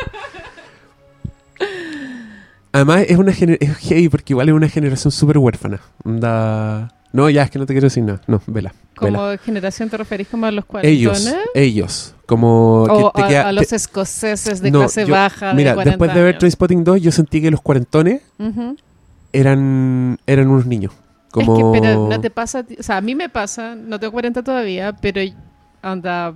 Además, 2.72 3.04
es 3.08 3.18
una 3.18 3.32
es 3.32 3.76
heavy 3.80 4.08
porque 4.08 4.32
igual 4.32 4.48
es 4.48 4.54
una 4.54 4.68
generación 4.68 5.12
súper 5.12 5.38
huérfana. 5.38 5.80
Onda, 6.04 6.88
No, 7.12 7.28
ya 7.28 7.42
es 7.42 7.50
que 7.50 7.58
no 7.58 7.66
te 7.66 7.74
quiero 7.74 7.86
decir 7.86 8.02
nada. 8.02 8.20
No, 8.26 8.40
vela. 8.46 8.72
Como 8.96 9.22
vela. 9.24 9.38
generación 9.38 9.90
te 9.90 9.96
referís 9.98 10.28
como 10.28 10.46
a 10.46 10.50
los 10.50 10.64
cuarentones. 10.64 11.26
Ellos, 11.26 11.34
ellos. 11.54 12.14
Como 12.26 12.84
O 12.84 13.12
que 13.12 13.22
a, 13.22 13.28
queda- 13.28 13.48
a 13.48 13.52
los 13.52 13.66
te- 13.68 13.76
escoceses 13.76 14.62
de 14.62 14.70
No, 14.70 14.78
clase 14.80 15.04
yo- 15.06 15.12
baja 15.12 15.48
de 15.48 15.54
Mira, 15.54 15.74
40 15.74 15.90
después 15.90 16.14
de 16.14 16.22
ver. 16.22 16.38
Trainspotting 16.38 16.84
2, 16.84 17.02
yo 17.02 17.12
sentí 17.12 17.42
que 17.42 17.50
los 17.50 17.60
cuarentones 17.60 18.22
eran, 19.32 20.18
eran 20.26 20.48
unos 20.48 20.66
niños. 20.66 20.92
Como... 21.30 21.56
Es 21.56 21.62
que, 21.62 21.80
pero 21.80 22.08
no 22.08 22.20
te 22.20 22.30
pasa, 22.30 22.64
o 22.78 22.82
sea, 22.82 22.98
a 22.98 23.00
mí 23.00 23.14
me 23.14 23.28
pasa, 23.28 23.74
no 23.74 23.98
tengo 23.98 24.12
40 24.12 24.42
todavía, 24.42 24.92
pero 24.94 25.20
anda, 25.80 26.34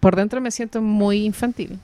por 0.00 0.16
dentro 0.16 0.40
me 0.40 0.50
siento 0.50 0.82
muy 0.82 1.24
infantil. 1.24 1.78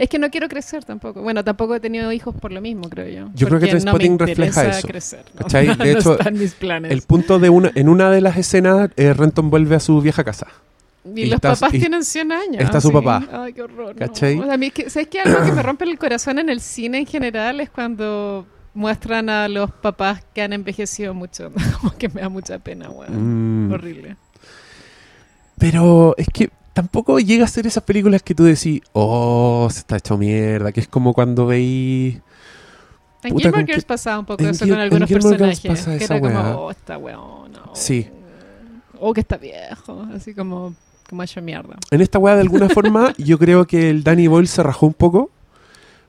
Es 0.00 0.08
que 0.08 0.18
no 0.18 0.30
quiero 0.30 0.48
crecer 0.48 0.82
tampoco. 0.84 1.20
Bueno, 1.20 1.44
tampoco 1.44 1.74
he 1.74 1.80
tenido 1.80 2.10
hijos 2.10 2.34
por 2.34 2.52
lo 2.52 2.60
mismo, 2.62 2.88
creo 2.88 3.06
yo. 3.06 3.30
Yo 3.34 3.46
creo 3.48 3.60
que 3.60 3.66
Porque 3.66 3.84
no 3.84 3.92
Trainspotting 3.92 4.18
refleja 4.18 4.68
eso. 4.78 4.88
crecer, 4.88 5.24
¿no? 5.34 5.42
¿Cachai? 5.42 5.66
De 5.76 5.76
No 5.76 5.84
hecho, 5.84 6.12
están 6.18 6.38
mis. 6.38 6.56
El 6.60 7.02
punto 7.02 7.38
de 7.38 7.50
una, 7.50 7.70
en 7.74 7.88
una 7.88 8.10
de 8.10 8.22
las 8.22 8.36
escenas, 8.38 8.90
eh, 8.96 9.12
Renton 9.12 9.50
vuelve 9.50 9.74
a 9.76 9.80
su 9.80 10.00
vieja 10.00 10.24
casa. 10.24 10.46
y 11.04 11.20
y 11.20 11.26
los 11.26 11.34
está- 11.36 11.50
papás 11.54 11.74
y 11.74 11.78
tienen 11.80 12.02
100 12.04 12.32
años. 12.32 12.62
está 12.62 12.80
su 12.80 12.88
sí. 12.88 12.94
papá. 12.94 13.28
Ay, 13.30 13.52
qué 13.52 13.62
horror. 13.62 13.94
no. 13.98 14.06
O 14.10 14.14
sea, 14.16 14.54
a 14.54 14.56
mí 14.56 14.72
¿Sabes 14.88 15.08
qué? 15.08 15.20
Algo 15.20 15.44
que 15.44 15.52
me 15.52 15.62
rompe 15.62 15.84
el 15.84 15.98
corazón 15.98 16.38
en 16.38 16.48
el 16.48 16.60
cine 16.62 16.98
en 16.98 17.06
general 17.06 17.60
es 17.60 17.68
cuando 17.68 18.46
muestran 18.72 19.28
a 19.28 19.48
los 19.48 19.70
papás 19.70 20.22
que 20.34 20.40
han 20.40 20.54
envejecido 20.54 21.12
mucho. 21.12 21.52
Como 21.82 21.94
que 21.98 22.08
me 22.08 22.22
da 22.22 22.30
mucha 22.30 22.58
pena, 22.58 22.88
weón. 22.88 23.66
Mm. 23.68 23.72
Horrible. 23.72 24.16
Pero 25.58 26.14
es 26.16 26.26
que 26.32 26.48
tampoco 26.72 27.18
llega 27.20 27.44
a 27.44 27.48
ser 27.48 27.66
esas 27.66 27.82
películas 27.82 28.22
que 28.22 28.34
tú 28.34 28.44
decís, 28.44 28.80
oh, 28.92 29.68
se 29.70 29.80
está 29.80 29.96
hecho 29.96 30.16
mierda, 30.16 30.72
que 30.72 30.80
es 30.80 30.88
como 30.88 31.12
cuando 31.12 31.46
veí... 31.46 32.20
En 33.22 33.36
Gilmore 33.36 33.50
¿con 33.52 33.66
qué- 33.66 33.72
Girls 33.72 33.84
pasaba 33.84 34.18
un 34.18 34.24
poco 34.24 34.42
eso 34.44 34.64
Gil- 34.64 34.70
con 34.72 34.80
algunos 34.80 35.10
personajes. 35.10 35.60
pasa 35.60 35.98
que 35.98 36.04
esa 36.04 36.16
era 36.16 36.20
como, 36.32 36.50
oh, 36.64 36.70
está 36.70 36.96
weón. 36.96 37.52
no. 37.52 37.74
Sí. 37.74 38.08
O 38.98 39.12
que 39.12 39.20
está 39.20 39.36
viejo. 39.36 40.06
Así 40.14 40.32
como, 40.34 40.74
como 41.08 41.22
hecho 41.22 41.42
mierda. 41.42 41.76
En 41.90 42.00
esta 42.00 42.18
weá, 42.18 42.34
de 42.34 42.40
alguna 42.42 42.68
forma, 42.70 43.12
yo 43.18 43.38
creo 43.38 43.66
que 43.66 43.90
el 43.90 44.04
Danny 44.04 44.26
Boyle 44.26 44.48
se 44.48 44.62
rajó 44.62 44.86
un 44.86 44.94
poco 44.94 45.30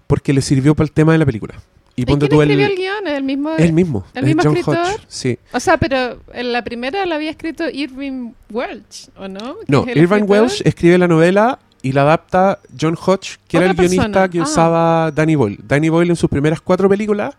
porque 0.07 0.31
le 0.33 0.41
sirvió 0.41 0.73
para 0.75 0.85
el 0.85 0.91
tema 0.93 1.11
de 1.11 1.17
la 1.17 1.25
película. 1.25 1.55
Y 2.01 2.03
¿Y 2.03 2.05
ponte 2.07 2.27
quién 2.27 2.37
tú 2.39 2.41
escribió 2.41 2.65
el 2.65 2.71
el... 2.71 2.77
guion? 2.77 3.07
¿El 3.07 3.23
mismo? 3.23 3.55
El 3.57 3.73
mismo, 3.73 4.05
¿El 4.15 4.23
es 4.23 4.27
mismo 4.27 4.41
John 4.43 4.57
escritor? 4.57 4.85
Hodge, 4.87 5.05
sí. 5.07 5.37
O 5.53 5.59
sea, 5.59 5.77
pero 5.77 6.19
en 6.33 6.51
la 6.51 6.63
primera 6.63 7.05
la 7.05 7.13
había 7.15 7.29
escrito 7.29 7.69
Irving 7.69 8.31
Welch, 8.49 9.09
¿o 9.17 9.27
no? 9.27 9.57
No, 9.67 9.85
Irving. 9.87 10.23
Welsh 10.27 10.61
escribe 10.65 10.97
la 10.97 11.07
novela 11.07 11.59
y 11.83 11.91
la 11.91 12.01
adapta 12.01 12.57
John 12.79 12.95
Hodge, 12.99 13.37
que 13.47 13.57
era 13.57 13.67
el 13.67 13.75
guionista 13.75 14.27
que 14.29 14.39
Ah. 14.39 14.43
usaba 14.43 15.11
Danny 15.11 15.35
Boyle. 15.35 15.59
Danny 15.63 15.89
Boyle 15.89 16.09
en 16.09 16.15
sus 16.15 16.29
primeras 16.29 16.59
cuatro 16.61 16.89
películas 16.89 17.35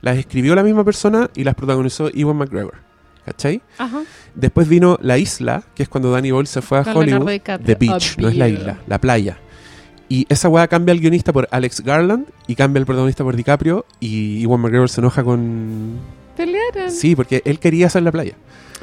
las 0.00 0.16
escribió 0.16 0.54
la 0.54 0.62
misma 0.62 0.84
persona 0.84 1.28
y 1.34 1.42
las 1.42 1.56
protagonizó 1.56 2.08
Ewan 2.14 2.36
McGregor. 2.36 2.74
¿Cachai? 3.24 3.62
Ajá. 3.78 4.02
Después 4.34 4.68
vino 4.68 4.98
La 5.00 5.16
Isla, 5.18 5.62
que 5.74 5.82
es 5.82 5.88
cuando 5.88 6.10
Danny 6.12 6.30
Boyle 6.30 6.46
se 6.46 6.60
fue 6.60 6.78
a 6.78 6.84
Con 6.84 6.98
Hollywood. 6.98 7.40
The 7.64 7.74
Beach, 7.74 8.18
no 8.18 8.28
es 8.28 8.36
la 8.36 8.48
isla, 8.48 8.78
la 8.86 9.00
playa. 9.00 9.38
Y 10.08 10.26
esa 10.28 10.48
weá 10.48 10.68
cambia 10.68 10.92
el 10.92 11.00
guionista 11.00 11.32
por 11.32 11.48
Alex 11.50 11.80
Garland 11.80 12.26
y 12.46 12.54
cambia 12.54 12.78
el 12.80 12.86
protagonista 12.86 13.24
por 13.24 13.36
DiCaprio 13.36 13.86
y 14.00 14.42
Ewan 14.44 14.60
McGregor 14.60 14.88
se 14.90 15.00
enoja 15.00 15.24
con... 15.24 15.98
Pelearon. 16.36 16.90
Sí, 16.90 17.16
porque 17.16 17.42
él 17.44 17.58
quería 17.58 17.86
hacer 17.86 18.02
la 18.02 18.12
playa. 18.12 18.34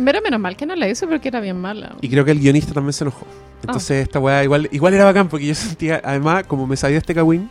Pero 0.04 0.22
menos 0.22 0.40
mal 0.40 0.56
que 0.56 0.66
no 0.66 0.76
la 0.76 0.88
hizo 0.90 1.08
porque 1.08 1.28
era 1.28 1.40
bien 1.40 1.60
mala. 1.60 1.96
Y 2.02 2.10
creo 2.10 2.26
que 2.26 2.32
el 2.32 2.40
guionista 2.40 2.74
también 2.74 2.94
se 2.94 3.04
enojó. 3.04 3.28
Entonces 3.62 4.04
esta 4.04 4.20
weá 4.20 4.44
igual, 4.44 4.68
igual 4.72 4.94
era 4.94 5.06
bacán 5.06 5.28
porque 5.30 5.46
yo 5.48 5.54
sentía, 5.56 6.02
además, 6.04 6.46
como 6.48 6.66
me 6.66 6.76
sabía 6.76 6.98
este 6.98 7.14
cagüín, 7.14 7.50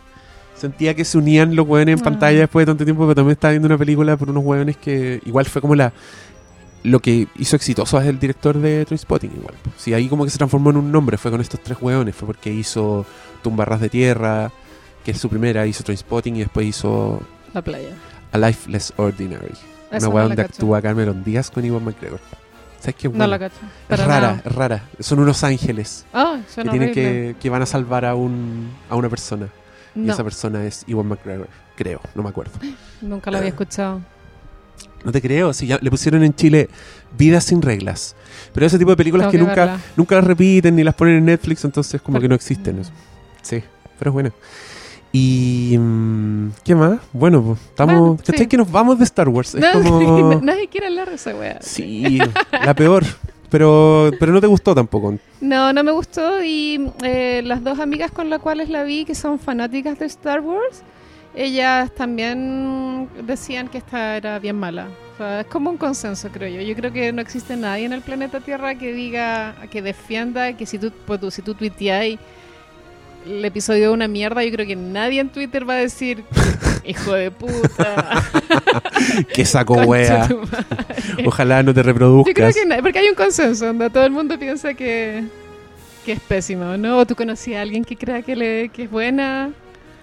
sentía 0.57 0.93
que 0.93 1.05
se 1.05 1.17
unían 1.17 1.55
los 1.55 1.65
weones 1.65 1.93
en 1.93 1.99
Ah. 2.01 2.03
pantalla 2.03 2.39
después 2.39 2.65
de 2.65 2.71
tanto 2.71 2.83
tiempo, 2.83 3.03
pero 3.03 3.15
también 3.15 3.33
estaba 3.33 3.51
viendo 3.51 3.67
una 3.67 3.77
película 3.77 4.17
por 4.17 4.29
unos 4.29 4.43
weones 4.43 4.75
que 4.75 5.21
igual 5.25 5.45
fue 5.45 5.61
como 5.61 5.75
la 5.75 5.93
lo 6.83 6.99
que 6.99 7.27
hizo 7.37 7.55
exitoso 7.55 8.01
es 8.01 8.07
el 8.07 8.19
director 8.19 8.57
de 8.57 8.83
Trainspotting 8.85 9.31
igual. 9.37 9.53
Sí, 9.77 9.93
ahí 9.93 10.07
como 10.07 10.25
que 10.25 10.31
se 10.31 10.39
transformó 10.39 10.71
en 10.71 10.77
un 10.77 10.91
nombre, 10.91 11.15
fue 11.17 11.29
con 11.29 11.39
estos 11.39 11.59
tres 11.61 11.77
weones, 11.79 12.15
fue 12.15 12.25
porque 12.25 12.51
hizo 12.51 13.05
Tumbarras 13.41 13.79
de 13.81 13.89
Tierra, 13.89 14.51
que 15.03 15.11
es 15.11 15.17
su 15.19 15.29
primera, 15.29 15.65
hizo 15.65 15.83
Trainspotting 15.83 16.35
y 16.37 16.39
después 16.39 16.65
hizo 16.67 17.21
La 17.53 17.61
playa. 17.61 17.89
A 18.31 18.37
Life 18.37 18.69
Less 18.69 18.93
Ordinary. 18.97 19.51
Esa 19.91 19.97
una 19.97 19.99
no 19.99 20.09
weá 20.09 20.23
la 20.23 20.27
donde 20.29 20.43
cacho. 20.43 20.53
actúa 20.53 20.81
Cameron 20.81 21.23
Díaz 21.23 21.51
con 21.51 21.65
Iwan 21.65 21.83
McGregor. 21.83 22.19
¿Sabes 22.79 22.95
qué? 22.95 23.09
No 23.09 23.27
la 23.27 23.37
cacho. 23.37 23.57
Es 23.89 23.99
rara, 23.99 24.07
nada. 24.21 24.41
es 24.45 24.51
rara. 24.55 24.83
Son 24.99 25.19
unos 25.19 25.43
ángeles 25.43 26.05
Ah, 26.13 26.39
que 26.55 26.63
tienen 26.63 26.93
que, 26.93 27.35
que 27.39 27.49
van 27.49 27.61
a 27.61 27.65
salvar 27.65 28.05
a 28.05 28.15
un 28.15 28.71
a 28.89 28.95
una 28.95 29.09
persona. 29.09 29.47
Y 29.93 29.99
No, 29.99 30.13
esa 30.13 30.23
persona 30.23 30.63
es 30.65 30.83
Iwan 30.87 31.05
McGregor, 31.07 31.49
creo, 31.75 31.99
no 32.15 32.23
me 32.23 32.29
acuerdo. 32.29 32.53
nunca 33.01 33.29
la 33.29 33.39
había 33.39 33.49
escuchado. 33.49 34.01
No 35.03 35.11
te 35.11 35.21
creo, 35.21 35.51
si 35.51 35.67
ya 35.67 35.77
le 35.81 35.89
pusieron 35.91 36.23
en 36.23 36.33
Chile 36.33 36.69
Vidas 37.17 37.43
sin 37.43 37.61
reglas. 37.61 38.15
Pero 38.53 38.65
ese 38.67 38.77
tipo 38.79 38.91
de 38.91 38.97
películas 38.97 39.29
Tengo 39.29 39.45
que, 39.47 39.51
que 39.53 39.61
nunca 39.61 39.79
nunca 39.97 40.15
las 40.15 40.23
repiten 40.23 40.75
ni 40.75 40.83
las 40.83 40.95
ponen 40.95 41.17
en 41.17 41.25
Netflix, 41.25 41.65
entonces 41.65 42.01
como 42.01 42.13
Pero- 42.15 42.21
que 42.23 42.29
no 42.29 42.35
existen. 42.35 42.79
eso. 42.79 42.91
Sí, 43.41 43.63
pero 43.97 44.09
es 44.09 44.13
bueno. 44.13 44.31
Y 45.13 45.75
mm, 45.77 46.49
¿qué 46.63 46.73
más? 46.75 46.99
Bueno, 47.11 47.41
pues, 47.43 47.59
estamos, 47.61 47.99
Bueno, 47.99 48.17
¿cachai? 48.17 48.39
sí. 48.39 48.47
Que 48.47 48.57
nos 48.57 48.71
vamos 48.71 48.97
de 48.97 49.03
Star 49.03 49.27
Wars. 49.29 49.55
Es 49.55 49.61
No, 49.61 49.71
como 49.73 50.39
Nadie 50.41 50.67
quiere 50.69 50.87
hablar 50.87 51.09
de 51.09 51.15
esa 51.15 51.35
wea. 51.35 51.59
Sí, 51.61 52.19
la 52.51 52.73
peor. 52.73 53.03
Pero, 53.49 54.11
pero 54.17 54.31
no 54.31 54.39
te 54.39 54.47
gustó 54.47 54.73
tampoco. 54.73 55.15
No, 55.41 55.73
no 55.73 55.83
me 55.83 55.91
gustó 55.91 56.41
y 56.41 56.89
eh, 57.03 57.41
las 57.43 57.61
dos 57.61 57.79
amigas 57.81 58.09
con 58.09 58.29
las 58.29 58.39
cuales 58.39 58.69
la 58.69 58.83
vi, 58.83 59.03
que 59.03 59.13
son 59.13 59.39
fanáticas 59.39 59.99
de 59.99 60.05
Star 60.05 60.39
Wars, 60.39 60.83
ellas 61.35 61.91
también 61.93 63.09
decían 63.27 63.67
que 63.67 63.79
esta 63.79 64.15
era 64.15 64.39
bien 64.39 64.55
mala. 64.57 64.87
O 65.15 65.17
sea, 65.17 65.41
es 65.41 65.47
como 65.47 65.69
un 65.69 65.75
consenso, 65.75 66.29
creo 66.31 66.47
yo. 66.47 66.61
Yo 66.61 66.73
creo 66.77 66.93
que 66.93 67.11
no 67.11 67.21
existe 67.21 67.57
nadie 67.57 67.83
en 67.85 67.91
el 67.91 68.01
planeta 68.01 68.39
Tierra 68.39 68.75
que 68.75 68.93
diga, 68.93 69.53
que 69.69 69.81
defienda 69.81 70.53
que 70.55 70.65
si 70.65 70.79
tú, 70.79 70.93
pues 71.05 71.19
tú- 71.19 71.29
si 71.29 71.41
tú 71.41 71.53
tuiteáis 71.53 72.19
el 73.25 73.43
episodio 73.45 73.87
de 73.89 73.93
una 73.93 74.07
mierda, 74.07 74.43
yo 74.43 74.51
creo 74.51 74.65
que 74.67 74.75
nadie 74.75 75.19
en 75.21 75.29
Twitter 75.29 75.67
va 75.69 75.73
a 75.73 75.77
decir, 75.77 76.23
hijo 76.85 77.13
de 77.13 77.31
puta. 77.31 78.23
Que 79.33 79.45
saco 79.45 79.73
wea. 79.75 80.27
tu 80.27 80.37
madre". 80.39 81.25
Ojalá 81.25 81.63
no 81.63 81.73
te 81.73 81.79
Yo 81.79 81.83
creo 81.83 81.93
reproduzcas. 81.93 82.55
que 82.55 82.65
no, 82.65 82.75
porque 82.81 82.99
hay 82.99 83.09
un 83.09 83.15
consenso 83.15 83.65
donde 83.67 83.89
todo 83.89 84.05
el 84.05 84.11
mundo 84.11 84.37
piensa 84.37 84.73
que, 84.73 85.23
que 86.05 86.13
es 86.13 86.19
pésimo, 86.19 86.77
¿no? 86.77 86.99
O 86.99 87.05
tú 87.05 87.15
conocías 87.15 87.59
a 87.59 87.61
alguien 87.61 87.83
que 87.83 87.95
crea 87.95 88.21
que, 88.21 88.35
le, 88.35 88.69
que 88.69 88.83
es 88.83 88.91
buena, 88.91 89.51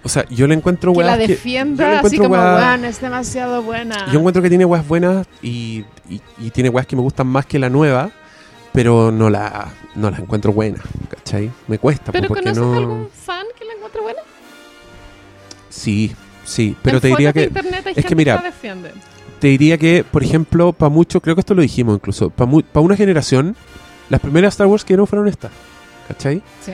O 0.03 0.09
sea, 0.09 0.25
yo 0.29 0.47
le 0.47 0.55
encuentro 0.55 0.91
que 0.93 0.99
weas 0.99 1.07
la 1.11 1.17
que- 1.17 1.21
yo 1.23 1.27
le 1.27 1.33
defienda, 1.35 1.99
así 1.99 2.17
como, 2.17 2.29
bueno, 2.29 2.87
es 2.87 2.99
demasiado 3.01 3.61
buena. 3.63 4.07
Yo 4.11 4.19
encuentro 4.19 4.41
que 4.41 4.49
tiene 4.49 4.65
weas 4.65 4.87
buenas 4.87 5.27
y, 5.41 5.83
y, 6.09 6.21
y 6.39 6.49
tiene 6.51 6.69
weas 6.69 6.85
que 6.87 6.95
me 6.95 7.01
gustan 7.01 7.27
más 7.27 7.45
que 7.45 7.59
la 7.59 7.69
nueva, 7.69 8.09
pero 8.73 9.11
no 9.11 9.29
la, 9.29 9.67
no 9.95 10.09
la 10.11 10.17
encuentro 10.17 10.53
buena, 10.53 10.79
¿cachai? 11.09 11.51
Me 11.67 11.77
cuesta, 11.79 12.11
¿Pero 12.11 12.27
pues, 12.27 12.41
porque 12.41 12.53
conoces 12.53 12.63
no... 12.63 12.77
algún 12.77 13.09
fan 13.09 13.45
que 13.57 13.65
la 13.65 13.73
encuentre 13.73 14.01
buena? 14.01 14.19
Sí, 15.69 16.15
sí, 16.43 16.75
pero 16.81 16.97
En 16.97 17.01
te 17.01 17.07
diría 17.09 17.33
que... 17.33 17.43
internet 17.43 17.81
hay 17.85 17.91
es 17.91 17.95
que 17.95 18.01
gente 18.01 18.15
mira, 18.15 18.35
la 18.35 18.41
defiende. 18.41 18.91
Te 19.39 19.47
diría 19.47 19.77
que, 19.77 20.03
por 20.09 20.23
ejemplo, 20.23 20.73
para 20.73 20.89
mucho, 20.89 21.21
creo 21.21 21.35
que 21.35 21.41
esto 21.41 21.53
lo 21.53 21.61
dijimos 21.61 21.95
incluso, 21.95 22.29
para 22.29 22.81
una 22.81 22.95
generación, 22.95 23.55
las 24.09 24.19
primeras 24.19 24.53
Star 24.53 24.67
Wars 24.67 24.83
que 24.83 24.97
no 24.97 25.05
fueron 25.05 25.27
estas, 25.27 25.51
¿cachai? 26.07 26.41
Sí. 26.61 26.73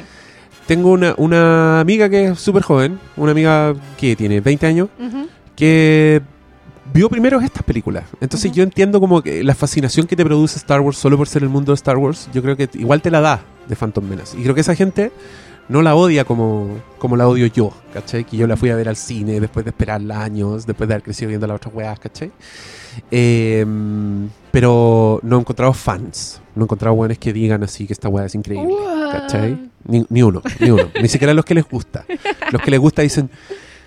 Tengo 0.65 0.89
una, 0.89 1.13
una 1.17 1.79
amiga 1.79 2.09
que 2.09 2.29
es 2.29 2.39
súper 2.39 2.63
joven, 2.63 2.99
una 3.17 3.31
amiga 3.31 3.75
que 3.97 4.15
tiene 4.15 4.41
20 4.41 4.65
años, 4.65 4.89
que 5.55 6.21
vio 6.95 7.09
primero 7.09 7.41
estas 7.41 7.61
películas. 7.63 8.05
Entonces 8.21 8.49
Ujú. 8.49 8.57
yo 8.57 8.63
entiendo 8.63 8.99
como 9.01 9.21
que 9.21 9.43
la 9.43 9.53
fascinación 9.53 10.07
que 10.07 10.15
te 10.15 10.23
produce 10.23 10.57
Star 10.57 10.79
Wars 10.79 10.97
solo 10.97 11.17
por 11.17 11.27
ser 11.27 11.43
el 11.43 11.49
mundo 11.49 11.73
de 11.73 11.75
Star 11.75 11.97
Wars, 11.97 12.29
yo 12.33 12.41
creo 12.41 12.55
que 12.55 12.69
igual 12.75 13.01
te 13.01 13.11
la 13.11 13.19
da 13.19 13.41
de 13.67 13.75
Phantom 13.75 14.05
Menace. 14.07 14.39
Y 14.39 14.43
creo 14.43 14.55
que 14.55 14.61
esa 14.61 14.75
gente 14.75 15.11
no 15.67 15.81
la 15.81 15.95
odia 15.95 16.23
como, 16.23 16.79
como 16.97 17.17
la 17.17 17.27
odio 17.27 17.47
yo, 17.47 17.73
¿cachai? 17.93 18.23
Que 18.23 18.37
yo 18.37 18.47
la 18.47 18.55
fui 18.55 18.69
a 18.69 18.75
ver 18.75 18.87
al 18.87 18.95
cine 18.95 19.41
después 19.41 19.65
de 19.65 19.71
esperar 19.71 19.99
años, 20.11 20.65
después 20.65 20.87
de 20.87 20.93
haber 20.93 21.03
crecido 21.03 21.29
viendo 21.29 21.47
las 21.47 21.57
otras 21.57 21.75
weas, 21.75 21.99
¿cachai? 21.99 22.31
Eh, 23.11 23.65
pero 24.51 25.19
no 25.21 25.35
he 25.35 25.39
encontrado 25.41 25.73
fans, 25.73 26.41
no 26.55 26.63
he 26.63 26.65
encontrado 26.65 26.93
weones 26.95 27.17
que 27.19 27.33
digan 27.33 27.61
así 27.63 27.87
que 27.87 27.93
esta 27.93 28.07
wea 28.07 28.25
es 28.25 28.35
increíble. 28.35 28.73
¿Cachai? 29.11 29.69
Ni, 29.85 30.05
ni 30.09 30.23
uno, 30.23 30.41
ni 30.59 30.69
uno. 30.71 30.89
ni 31.01 31.09
siquiera 31.09 31.33
los 31.33 31.43
que 31.43 31.55
les 31.55 31.67
gusta. 31.67 32.05
Los 32.51 32.61
que 32.61 32.71
les 32.71 32.79
gusta 32.79 33.01
dicen, 33.01 33.29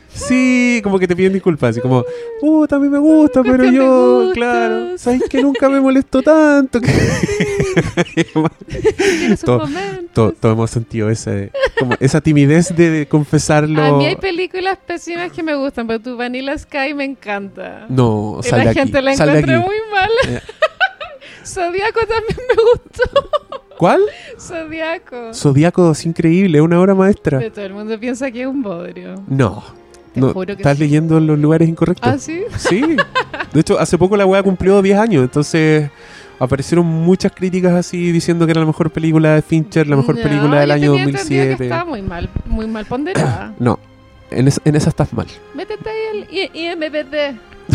sí, 0.08 0.80
como 0.82 0.98
que 0.98 1.06
te 1.08 1.14
piden 1.16 1.32
disculpas. 1.32 1.70
Así 1.70 1.80
como, 1.80 2.04
puta, 2.40 2.76
a 2.76 2.78
mí 2.78 2.88
me 2.88 2.98
gusta, 2.98 3.42
pero 3.42 3.64
yo, 3.64 4.30
claro, 4.34 4.96
sabéis 4.98 5.24
que 5.28 5.42
nunca 5.42 5.68
me 5.68 5.80
molestó 5.80 6.22
tanto. 6.22 6.80
Tiene 8.14 9.36
sus 9.36 9.40
To- 9.44 9.58
momentos. 9.58 10.12
To- 10.14 10.32
Todos 10.32 10.54
hemos 10.54 10.70
sentido 10.70 11.10
ese, 11.10 11.52
como 11.78 11.94
esa 12.00 12.20
timidez 12.20 12.74
de, 12.74 13.06
confesarlo. 13.08 13.82
A 13.82 13.96
mí 13.98 14.06
hay 14.06 14.16
películas 14.16 14.78
pésimas 14.86 15.30
que 15.32 15.42
me 15.42 15.54
gustan, 15.54 15.86
pero 15.86 16.00
tu 16.00 16.16
Vanilla 16.16 16.56
Sky 16.58 16.94
me 16.94 17.04
encanta. 17.04 17.86
No, 17.88 18.40
Y 18.40 18.48
sal 18.48 18.60
de 18.60 18.64
la 18.64 18.70
aquí. 18.72 18.80
gente 18.80 19.02
la 19.02 19.12
encuentra 19.14 19.60
muy 19.60 19.76
mal. 19.92 20.10
Eh. 20.28 20.40
Zodíaco 21.46 22.00
también 22.00 22.36
me 22.48 22.62
gustó. 22.62 23.30
¿Cuál? 23.78 24.00
Zodíaco. 24.38 25.32
Zodíaco 25.32 25.92
es 25.92 26.04
increíble, 26.04 26.60
una 26.60 26.80
obra 26.80 26.94
maestra. 26.94 27.38
Pero 27.38 27.52
todo 27.52 27.64
el 27.64 27.72
mundo 27.74 27.98
piensa 27.98 28.30
que 28.30 28.42
es 28.42 28.46
un 28.46 28.62
bodrio. 28.62 29.22
No. 29.28 29.62
Te 30.20 30.26
no 30.26 30.32
juro 30.32 30.46
que 30.56 30.62
estás 30.62 30.76
sí. 30.76 30.82
leyendo 30.84 31.18
en 31.18 31.26
los 31.26 31.38
lugares 31.38 31.68
incorrectos. 31.68 32.08
¿Ah, 32.12 32.18
sí? 32.18 32.42
Sí. 32.56 32.82
De 33.52 33.60
hecho, 33.60 33.78
hace 33.78 33.96
poco 33.98 34.16
la 34.16 34.26
weá 34.26 34.42
cumplió 34.42 34.80
10 34.82 34.98
años, 34.98 35.22
entonces 35.24 35.90
Aparecieron 36.40 36.86
muchas 36.86 37.32
críticas 37.32 37.72
así 37.74 38.12
diciendo 38.12 38.46
que 38.46 38.52
era 38.52 38.60
la 38.60 38.66
mejor 38.68 38.92
película 38.92 39.34
de 39.34 39.42
Fincher, 39.42 39.88
la 39.88 39.96
mejor 39.96 40.14
No, 40.16 40.22
película 40.22 40.60
del 40.60 40.68
yo 40.68 40.74
año 40.74 40.92
tenía 40.92 41.04
entendido 41.06 41.42
que 41.42 41.48
2007. 41.50 41.64
Estaba 41.64 41.84
muy 41.84 42.00
mal, 42.02 42.30
muy 42.46 42.66
mal 42.68 42.86
ponderada. 42.86 43.54
No, 43.58 43.80
en, 44.30 44.46
es- 44.46 44.60
en 44.64 44.76
esa 44.76 44.90
estás 44.90 45.12
mal. 45.12 45.26
Métete 45.54 45.90
ahí 45.90 45.98
el 46.12 46.28
I- 46.32 46.50
IMBD. 46.68 47.10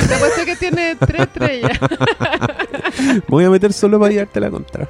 Te 0.08 0.16
apuesto 0.16 0.46
que 0.46 0.56
tiene 0.56 0.96
tres 0.96 1.22
estrellas. 1.24 1.78
Voy 3.28 3.44
a 3.44 3.50
meter 3.50 3.74
solo 3.74 4.00
para 4.00 4.12
llevarte 4.14 4.40
la 4.40 4.50
contra. 4.50 4.88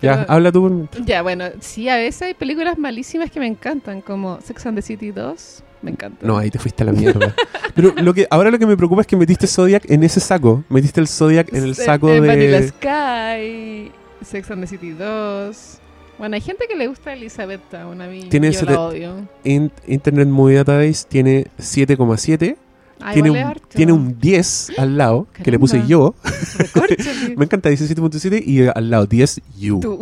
ya, 0.00 0.24
habla 0.28 0.50
tú 0.50 0.62
por 0.62 0.70
mientras. 0.70 1.04
ya, 1.06 1.20
bueno, 1.22 1.44
sí, 1.60 1.88
a 1.88 1.96
veces 1.96 2.22
hay 2.22 2.34
películas 2.34 2.78
malísimas 2.78 3.30
que 3.30 3.40
me 3.40 3.46
encantan, 3.46 4.00
como 4.00 4.40
Sex 4.40 4.64
and 4.66 4.76
the 4.76 4.82
City 4.82 5.10
2. 5.10 5.62
Me 5.82 5.90
encanta. 5.90 6.24
No, 6.26 6.38
ahí 6.38 6.50
te 6.50 6.58
fuiste 6.58 6.82
a 6.84 6.86
la 6.86 6.92
mierda. 6.92 7.34
Pero 7.74 7.92
lo 7.96 8.14
que 8.14 8.26
ahora 8.30 8.50
lo 8.50 8.58
que 8.58 8.66
me 8.66 8.76
preocupa 8.76 9.00
es 9.00 9.06
que 9.06 9.16
metiste 9.16 9.46
Zodiac 9.46 9.90
en 9.90 10.02
ese 10.04 10.20
saco. 10.20 10.62
Metiste 10.68 11.00
el 11.00 11.08
Zodiac 11.08 11.52
en 11.52 11.64
el 11.64 11.74
saco 11.74 12.10
en 12.12 12.26
Vanilla 12.26 12.60
de. 12.60 12.68
Sky, 12.68 13.92
Sex 14.24 14.50
and 14.50 14.60
the 14.62 14.66
City 14.68 14.90
2. 14.90 15.78
Bueno, 16.18 16.36
hay 16.36 16.40
gente 16.40 16.66
que 16.68 16.76
le 16.76 16.86
gusta 16.86 17.12
Elizabeth 17.14 17.62
Town, 17.70 18.00
a 18.00 18.06
mí 18.06 18.26
Tiene 18.28 18.52
yo 18.52 18.62
la 18.62 18.80
odio. 18.80 19.28
In- 19.42 19.72
Internet 19.88 20.28
Movie 20.28 20.56
Database 20.56 21.04
tiene 21.08 21.46
7,7. 21.58 22.56
Ah, 23.00 23.12
Tiene, 23.14 23.30
un- 23.32 23.36
harto. 23.38 23.66
tiene 23.74 23.92
un 23.92 24.20
10 24.20 24.72
al 24.78 24.96
lado 24.96 25.26
que 25.42 25.50
le 25.50 25.58
puse 25.58 25.82
yo. 25.88 26.14
Me 27.36 27.46
encanta, 27.46 27.68
dice 27.70 27.92
7.7 27.92 28.40
y 28.46 28.68
al 28.68 28.90
lado 28.90 29.06
10 29.06 29.40
you. 29.58 29.80
Tú. 29.80 29.98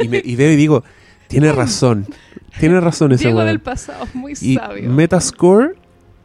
Y, 0.00 0.06
me, 0.08 0.22
y 0.24 0.36
veo 0.36 0.52
y 0.52 0.56
digo, 0.56 0.84
tiene 1.26 1.50
razón. 1.52 2.06
Tiene 2.58 2.80
razón 2.80 3.12
ese 3.12 3.24
Diego 3.24 3.44
del 3.44 3.60
pasado, 3.60 4.06
muy 4.14 4.32
Y 4.32 4.54
sabio. 4.54 4.90
Metascore, 4.90 5.74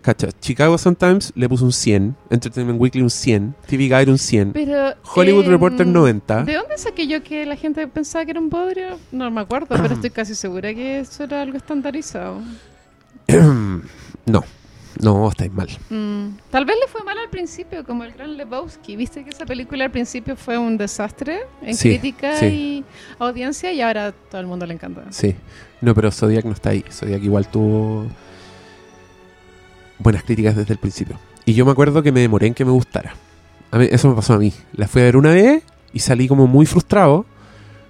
cacha, 0.02 0.30
Chicago 0.40 0.78
Sun-Times 0.78 1.34
le 1.36 1.50
puso 1.50 1.66
un 1.66 1.72
100, 1.72 2.16
Entertainment 2.30 2.80
Weekly 2.80 3.02
un 3.02 3.10
100, 3.10 3.56
TV 3.68 3.84
Guide 3.84 4.12
un 4.12 4.18
100, 4.18 4.54
Pero, 4.54 4.94
Hollywood 5.16 5.46
em, 5.46 5.52
Reporter 5.52 5.88
90. 5.88 6.44
¿De 6.44 6.54
dónde 6.54 6.78
saqué 6.78 7.08
yo 7.08 7.24
que 7.24 7.46
la 7.46 7.56
gente 7.56 7.88
pensaba 7.88 8.26
que 8.26 8.32
era 8.32 8.40
un 8.40 8.50
bodrio? 8.50 9.00
No 9.12 9.30
me 9.32 9.42
acuerdo, 9.42 9.68
pero 9.70 9.94
estoy 9.94 10.12
casi 10.12 10.36
segura 10.36 10.74
que 10.74 11.00
eso 11.00 11.24
era 11.24 11.42
algo 11.42 11.58
estandarizado. 11.58 12.42
no, 14.26 14.44
no, 15.00 15.30
estáis 15.30 15.52
mal. 15.54 15.68
Mm, 15.90 16.38
Tal 16.52 16.66
vez 16.66 16.76
le 16.82 16.88
fue 16.92 17.04
mal 17.04 17.18
al 17.18 17.30
principio, 17.30 17.84
como 17.86 18.04
el 18.04 18.12
Gran 18.12 18.36
Lebowski. 18.38 18.96
Viste 18.96 19.24
que 19.24 19.30
esa 19.30 19.46
película 19.46 19.86
al 19.86 19.92
principio 19.92 20.36
fue 20.36 20.58
un 20.58 20.78
desastre 20.78 21.42
en 21.62 21.76
Sí, 21.76 21.90
crítica 21.90 22.36
sí. 22.38 22.46
y 22.46 22.86
audiencia 23.18 23.72
y 23.72 23.82
ahora 23.82 24.12
todo 24.12 24.42
el 24.42 24.48
mundo 24.48 24.66
le 24.66 24.74
encanta. 24.74 25.04
Sí. 25.12 25.36
No, 25.82 25.96
pero 25.96 26.12
Zodiac 26.12 26.44
no 26.46 26.52
está 26.52 26.72
ahí. 26.72 26.84
Zodiac 26.92 27.24
igual 27.24 27.48
tuvo 27.48 28.08
buenas 29.98 30.24
críticas 30.24 30.56
desde 30.56 30.74
el 30.74 30.80
principio. 30.80 31.18
Y 31.46 31.54
yo 31.54 31.66
me 31.66 31.72
acuerdo 31.72 32.04
que 32.04 32.12
me 32.12 32.20
demoré 32.22 32.48
en 32.48 32.54
que 32.54 32.66
me 32.66 32.72
gustara. 32.72 33.16
A 33.72 33.78
mí- 33.78 33.88
eso 33.92 34.10
me 34.10 34.16
pasó 34.16 34.34
a 34.34 34.38
mí. 34.38 34.54
La 34.74 34.88
fui 34.88 35.02
a 35.02 35.06
ver 35.06 35.18
una 35.18 35.32
vez 35.32 35.64
y 35.94 36.00
salí 36.00 36.28
como 36.28 36.48
muy 36.48 36.66
frustrado. 36.66 37.26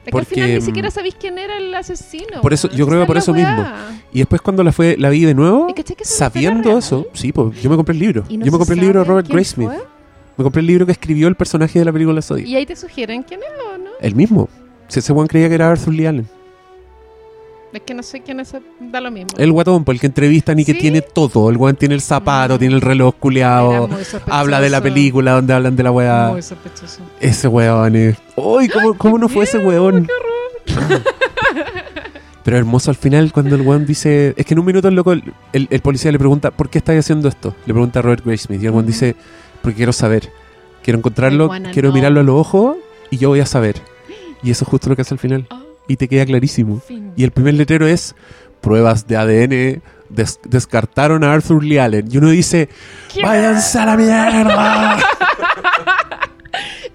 Es 0.09 0.13
que 0.13 0.17
al 0.19 0.25
final 0.25 0.47
Porque, 0.49 0.59
ni 0.59 0.65
siquiera 0.65 0.87
mm, 0.89 0.91
sabéis 0.91 1.15
quién 1.19 1.37
era 1.37 1.57
el 1.57 1.73
asesino. 1.73 2.41
por 2.41 2.53
eso- 2.53 2.69
yo 2.69 2.85
creo 2.87 3.01
que 3.01 3.05
por 3.07 3.17
es 3.17 3.23
eso 3.23 3.33
mismo. 3.33 3.65
Y 4.11 4.19
después 4.19 4.41
cuando 4.41 4.63
la, 4.63 4.71
fue, 4.71 4.95
la 4.97 5.09
vi 5.09 5.23
de 5.25 5.33
nuevo, 5.33 5.67
¿Y 5.69 5.73
cachai 5.73 5.95
que 5.95 6.03
eso 6.03 6.13
es 6.13 6.19
una 6.19 6.29
sabiendo 6.29 6.77
eso, 6.77 7.07
sí, 7.13 7.31
pues 7.31 7.61
yo 7.61 7.69
me 7.69 7.75
compré 7.75 7.93
el 7.93 7.99
libro. 7.99 8.23
No 8.29 8.45
yo 8.45 8.51
me 8.51 8.57
compré 8.57 8.75
el 8.75 8.81
libro 8.81 8.99
de 8.99 9.05
Robert 9.05 9.27
Graysmith. 9.27 9.69
Me 10.37 10.43
compré 10.43 10.61
el 10.61 10.67
libro 10.67 10.85
que 10.85 10.93
escribió 10.93 11.27
el 11.27 11.35
personaje 11.35 11.79
de 11.79 11.85
la 11.85 11.91
película 11.91 12.21
Zodiac. 12.21 12.47
Y 12.47 12.55
ahí 12.55 12.65
te 12.65 12.75
sugieren 12.75 13.23
quién 13.23 13.41
es 13.41 13.47
o 13.73 13.77
no. 13.77 13.89
El 13.99 14.15
mismo. 14.15 14.47
Si 14.87 14.99
ese 14.99 15.11
weón 15.13 15.27
creía 15.27 15.49
que 15.49 15.55
era 15.55 15.69
Arthur 15.69 15.93
Lee 15.93 16.05
Allen. 16.05 16.27
Es 17.71 17.81
que 17.81 17.93
no 17.93 18.01
sé 18.01 18.21
quién 18.21 18.39
es, 18.39 18.51
da 18.79 18.99
lo 18.99 19.11
mismo. 19.11 19.27
El 19.37 19.51
guatón, 19.51 19.83
por 19.83 19.93
el 19.93 20.01
que 20.01 20.07
entrevistan 20.07 20.57
y 20.57 20.65
que 20.65 20.73
tiene 20.73 21.01
todo. 21.01 21.49
El 21.51 21.57
weón 21.57 21.75
tiene 21.75 21.93
el 21.95 22.01
zapato, 22.01 22.55
Mm. 22.55 22.57
tiene 22.59 22.73
el 22.75 22.81
reloj 22.81 23.13
culeado. 23.19 23.87
Habla 24.27 24.59
de 24.59 24.69
la 24.71 24.81
película 24.81 25.33
donde 25.33 25.53
hablan 25.53 25.75
de 25.75 25.83
la 25.83 25.91
weá. 25.91 26.29
Muy 26.31 26.41
sospechoso. 26.41 27.01
Ese 27.19 27.47
weón 27.47 27.95
es. 27.95 28.17
¡Uy! 28.35 28.69
¿cómo, 28.69 28.97
¿Cómo 28.97 29.17
no 29.19 29.29
fue 29.29 29.43
ese 29.43 29.59
weón? 29.59 30.07
Pero 32.43 32.57
hermoso 32.57 32.89
al 32.89 32.95
final 32.97 33.31
cuando 33.31 33.55
el 33.55 33.61
weón 33.61 33.85
dice. 33.85 34.33
Es 34.37 34.45
que 34.45 34.53
en 34.53 34.59
un 34.59 34.65
minuto 34.65 34.87
el 34.87 34.95
loco, 34.95 35.11
el, 35.13 35.23
el- 35.53 35.67
el 35.69 35.81
policía 35.81 36.11
le 36.11 36.17
pregunta, 36.17 36.51
¿por 36.51 36.69
qué 36.69 36.79
estáis 36.79 36.99
haciendo 36.99 37.27
esto? 37.27 37.55
Le 37.65 37.73
pregunta 37.73 37.99
a 37.99 38.01
Robert 38.01 38.25
Graysmith. 38.25 38.61
Y 38.63 38.65
el 38.65 38.71
weón 38.71 38.85
dice, 38.87 39.15
porque 39.61 39.77
quiero 39.77 39.93
saber. 39.93 40.31
Quiero 40.81 40.97
encontrarlo, 40.97 41.49
quiero 41.73 41.89
know. 41.89 41.93
mirarlo 41.93 42.21
a 42.21 42.23
los 42.23 42.35
ojos 42.35 42.77
y 43.11 43.17
yo 43.17 43.29
voy 43.29 43.41
a 43.41 43.45
saber. 43.45 43.75
Y 44.41 44.49
eso 44.51 44.63
es 44.63 44.69
justo 44.69 44.89
lo 44.89 44.95
que 44.95 45.01
hace 45.03 45.13
al 45.13 45.19
final. 45.19 45.45
Ah, 45.49 45.58
Y 45.89 45.97
te 45.97 46.07
queda 46.07 46.25
clarísimo. 46.25 46.79
fin. 46.79 47.11
Y 47.17 47.25
el 47.25 47.31
primer 47.31 47.55
letrero 47.55 47.85
es 47.85 48.15
pruebas 48.61 49.05
de 49.07 49.17
ADN 49.17 49.81
des- 50.09 50.39
descartaron 50.47 51.23
a 51.25 51.33
Arthur 51.33 51.63
Lee 51.63 51.79
Allen. 51.79 52.07
Y 52.11 52.17
uno 52.17 52.29
dice, 52.29 52.69
¿Qué? 53.13 53.21
váyanse 53.23 53.77
a 53.79 53.85
la 53.85 53.97
mierda. 53.97 54.97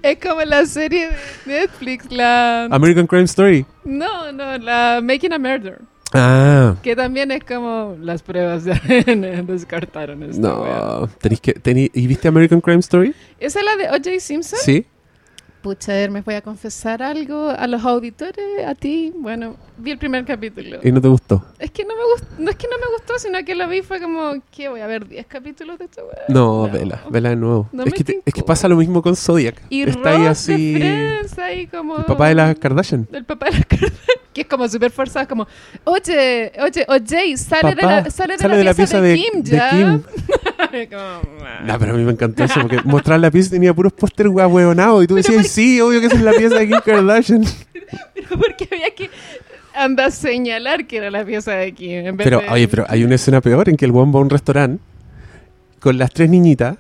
Es 0.03 0.19
como 0.19 0.43
la 0.43 0.67
serie 0.67 1.09
de 1.11 1.17
Netflix, 1.47 2.11
la... 2.13 2.65
American 2.65 3.07
Crime 3.07 3.25
Story. 3.25 3.65
No, 3.85 4.31
no, 4.33 4.59
la 4.59 5.01
Making 5.03 5.33
a 5.33 5.39
Murder. 5.39 5.81
Ah, 6.13 6.75
Que 6.83 6.95
también 6.95 7.31
es 7.31 7.43
como 7.43 7.97
las 8.01 8.23
pruebas 8.23 8.65
de 8.65 8.73
ADN 8.73 9.47
descartaron 9.47 10.21
wea. 10.21 10.31
no. 10.39 11.09
Tenéis 11.21 11.41
que, 11.41 11.55
tení- 11.55 11.91
¿Y 11.95 12.07
viste 12.07 12.29
American 12.29 12.61
Crime 12.61 12.81
Story? 12.81 13.15
¿Esa 13.41 13.61
es 13.61 13.65
la 13.65 13.77
de 13.77 13.89
O.J. 13.89 14.21
Simpson? 14.21 14.59
Sí. 14.63 14.85
Pucha, 15.65 15.93
me 16.11 16.21
voy 16.21 16.35
a 16.35 16.43
confesar 16.43 17.03
algo 17.03 17.49
a 17.49 17.67
los 17.67 17.83
auditores, 17.87 18.67
a 18.67 18.75
ti. 18.75 19.15
Bueno, 19.17 19.57
vi 19.79 19.93
el 19.93 19.99
primer 19.99 20.27
capítulo. 20.27 20.79
Y 20.83 20.93
no 20.93 21.01
te 21.01 21.09
gustó. 21.09 21.43
Es 21.59 21.71
que 21.71 21.87
no 21.87 21.97
me 21.97 22.03
gustó, 22.13 22.27
no 22.39 22.51
es 22.51 22.57
que 22.57 22.67
no 22.69 22.77
me 22.77 22.93
gustó, 22.95 23.19
sino 23.19 23.43
que 23.47 23.55
lo 23.55 23.67
vi 23.67 23.81
fue 23.81 23.99
como, 23.99 24.35
¿qué? 24.51 24.69
Voy 24.69 24.81
a 24.83 24.87
ver 24.87 25.09
10 25.09 25.25
capítulos 25.27 25.79
de 25.79 25.87
esta 25.87 26.03
wea. 26.05 26.25
No, 26.29 26.69
vela, 26.71 27.03
vela 27.09 27.31
de 27.31 27.37
nuevo. 27.37 27.67
No 27.73 27.85
es, 27.85 27.95
que 27.95 28.05
te- 28.05 28.21
es 28.27 28.35
que 28.35 28.43
pasa 28.43 28.69
lo 28.69 28.77
mismo 28.77 29.01
con 29.01 29.17
Zodiac. 29.17 29.63
Y 29.71 29.85
Está 29.89 30.11
ahí 30.11 30.19
Ross 30.19 30.27
así. 30.29 30.75
de 30.75 30.79
Friends, 30.81 31.39
ahí 31.39 31.67
como... 31.67 31.97
El 31.97 32.05
papá 32.05 32.29
de 32.29 32.35
las 32.35 32.59
Kardashian. 32.59 33.09
El 33.11 33.25
papá 33.25 33.47
de 33.47 33.53
las 33.53 33.65
Kardashian, 33.65 33.99
que 34.35 34.43
es 34.43 34.47
como 34.47 34.69
súper 34.69 34.91
forzado, 34.91 35.27
como, 35.29 35.47
oye, 35.85 36.53
oye, 36.61 36.85
oye, 36.89 37.37
sale, 37.39 37.75
de 37.75 37.83
la, 37.83 38.11
sale 38.11 38.37
de 38.37 38.65
la 38.65 38.75
pieza, 38.75 39.01
de, 39.01 39.15
Kim, 39.15 39.43
ya. 39.43 39.71
Kim. 39.71 40.03
Como. 40.91 41.39
No, 41.65 41.79
pero 41.79 41.93
a 41.93 41.97
mí 41.97 42.03
me 42.03 42.13
encantó 42.13 42.43
eso 42.45 42.61
porque 42.61 42.81
mostrar 42.85 43.21
la 43.21 43.31
pieza 43.31 43.51
tenía 43.51 43.73
puros 43.73 43.93
póster 43.93 44.27
huevonados 44.29 45.05
y 45.05 45.07
tú 45.07 45.15
Pero 45.15 45.23
decías, 45.27 45.43
por- 45.47 45.51
sí, 45.51 45.81
obvio 45.81 46.01
que 46.01 46.07
esa 46.07 46.17
es 46.17 46.23
la 46.23 46.33
pieza 46.33 46.57
de 46.57 46.67
Kim 46.69 46.79
Kardashian. 46.85 47.45
Pero 48.15 48.29
porque 48.31 48.69
había 48.73 48.93
que 48.95 49.09
andar 49.75 50.09
a 50.09 50.11
señalar 50.11 50.87
que 50.87 50.97
era 50.97 51.11
la 51.11 51.25
pieza 51.25 51.53
de 51.53 51.73
Kim. 51.73 52.07
En 52.07 52.17
vez 52.17 52.25
Pero, 52.25 52.41
de- 52.41 52.49
oye, 52.49 52.67
pero 52.69 52.85
hay 52.89 53.05
una 53.05 53.15
escena 53.15 53.41
peor 53.41 53.69
en 53.69 53.77
que 53.77 53.85
el 53.85 53.93
weón 53.93 54.13
va 54.13 54.19
a 54.19 54.23
un 54.23 54.31
restaurante 54.31 54.83
con 55.81 55.97
las 55.97 56.11
tres 56.13 56.29
niñitas. 56.29 56.77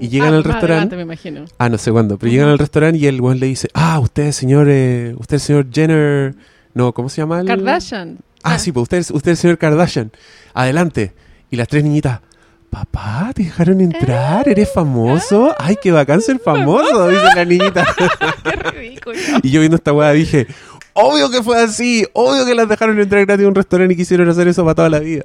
y 0.00 0.08
llegan 0.08 0.34
Ah, 0.34 0.36
al 0.36 0.44
restaurante. 0.44 0.94
me 0.96 1.02
imagino. 1.02 1.46
Ah, 1.58 1.68
no 1.68 1.78
sé 1.78 1.90
cuándo, 1.90 2.18
pero 2.18 2.30
llegan 2.30 2.48
al 2.50 2.58
restaurante 2.58 2.98
y 2.98 3.06
el 3.06 3.20
weón 3.20 3.40
le 3.40 3.46
dice, 3.46 3.68
ah, 3.74 3.98
usted 4.00 4.30
señor, 4.32 4.66
eh, 4.70 5.14
usted 5.18 5.36
es 5.36 5.42
señor 5.42 5.66
Jenner. 5.72 6.34
No, 6.74 6.92
¿cómo 6.92 7.08
se 7.08 7.20
llama? 7.20 7.40
el- 7.40 7.46
Kardashian. 7.46 8.18
Ah, 8.42 8.58
sí, 8.58 8.72
pues 8.72 8.82
usted 8.84 8.98
es, 8.98 9.10
usted 9.10 9.32
es 9.32 9.38
el 9.38 9.42
señor 9.42 9.58
Kardashian. 9.58 10.10
Adelante. 10.54 11.12
Y 11.50 11.56
las 11.56 11.68
tres 11.68 11.84
niñitas, 11.84 12.20
papá, 12.70 13.30
¿te 13.34 13.44
dejaron 13.44 13.80
entrar? 13.80 14.48
¿Eres 14.48 14.68
Ah. 14.70 14.74
famoso? 14.76 15.54
Ay, 15.58 15.76
qué 15.82 15.92
bacán 15.92 16.20
ser 16.22 16.38
famoso, 16.38 17.08
dice 17.08 17.24
la 17.36 17.44
niñita. 17.44 17.84
Qué 18.44 18.52
ridículo. 18.52 19.18
y 19.42 19.50
yo 19.50 19.60
viendo 19.60 19.76
esta 19.76 19.92
weá 19.92 20.12
dije, 20.12 20.46
obvio 20.94 21.30
que 21.30 21.42
fue 21.42 21.60
así, 21.62 22.06
obvio 22.14 22.46
que 22.46 22.54
las 22.54 22.68
dejaron 22.68 22.98
entrar 22.98 23.24
gratis 23.26 23.44
a 23.44 23.48
un 23.48 23.54
restaurante 23.54 23.94
y 23.94 23.96
quisieron 23.96 24.28
hacer 24.28 24.48
eso 24.48 24.64
para 24.64 24.74
toda 24.74 24.88
la 24.88 24.98
vida. 25.00 25.24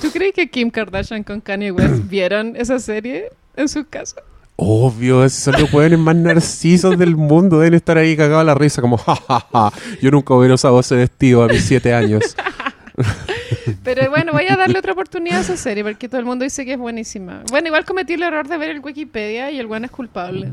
¿Tú 0.00 0.10
crees 0.10 0.34
que 0.34 0.50
Kim 0.50 0.70
Kardashian 0.70 1.22
con 1.24 1.40
Kanye 1.40 1.70
West 1.72 2.08
vieron 2.08 2.54
esa 2.56 2.78
serie 2.80 3.30
en 3.56 3.68
su 3.68 3.84
casa? 3.86 4.16
Obvio, 4.60 5.24
esos 5.24 5.40
son 5.44 5.60
los 5.62 5.72
hueones 5.72 6.00
más 6.00 6.16
narcisos 6.16 6.98
del 6.98 7.14
mundo. 7.16 7.60
Deben 7.60 7.74
estar 7.74 7.96
ahí 7.96 8.16
cagados 8.16 8.40
a 8.40 8.44
la 8.44 8.54
risa, 8.56 8.80
como, 8.82 8.96
jajaja. 8.98 9.70
Yo 10.02 10.10
nunca 10.10 10.34
hubiera 10.34 10.54
usado 10.54 10.80
ese 10.80 10.96
vestido 10.96 11.44
a 11.44 11.46
mis 11.46 11.64
siete 11.64 11.94
años. 11.94 12.34
Pero 13.84 14.10
bueno, 14.10 14.32
voy 14.32 14.46
a 14.48 14.56
darle 14.56 14.78
otra 14.80 14.92
oportunidad 14.94 15.38
a 15.38 15.40
esa 15.42 15.56
serie 15.56 15.84
porque 15.84 16.08
todo 16.08 16.18
el 16.18 16.26
mundo 16.26 16.42
dice 16.42 16.64
que 16.64 16.72
es 16.72 16.78
buenísima. 16.78 17.44
Bueno, 17.50 17.68
igual 17.68 17.84
cometí 17.84 18.14
el 18.14 18.22
error 18.24 18.48
de 18.48 18.58
ver 18.58 18.70
el 18.70 18.80
Wikipedia 18.80 19.50
y 19.52 19.58
el 19.60 19.68
bueno 19.68 19.86
es 19.86 19.92
culpable. 19.92 20.52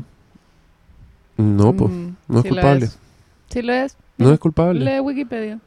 No, 1.36 1.72
pues, 1.72 1.90
Mm, 1.90 2.14
no 2.28 2.38
es 2.38 2.42
sí 2.44 2.48
lo 2.48 2.54
culpable. 2.54 2.84
es. 2.86 2.98
Sí 3.50 3.62
lo 3.62 3.72
es. 3.72 3.96
No 4.18 4.32
es 4.32 4.38
culpable. 4.38 4.84
Lee 4.84 5.00
Wikipedia. 5.00 5.58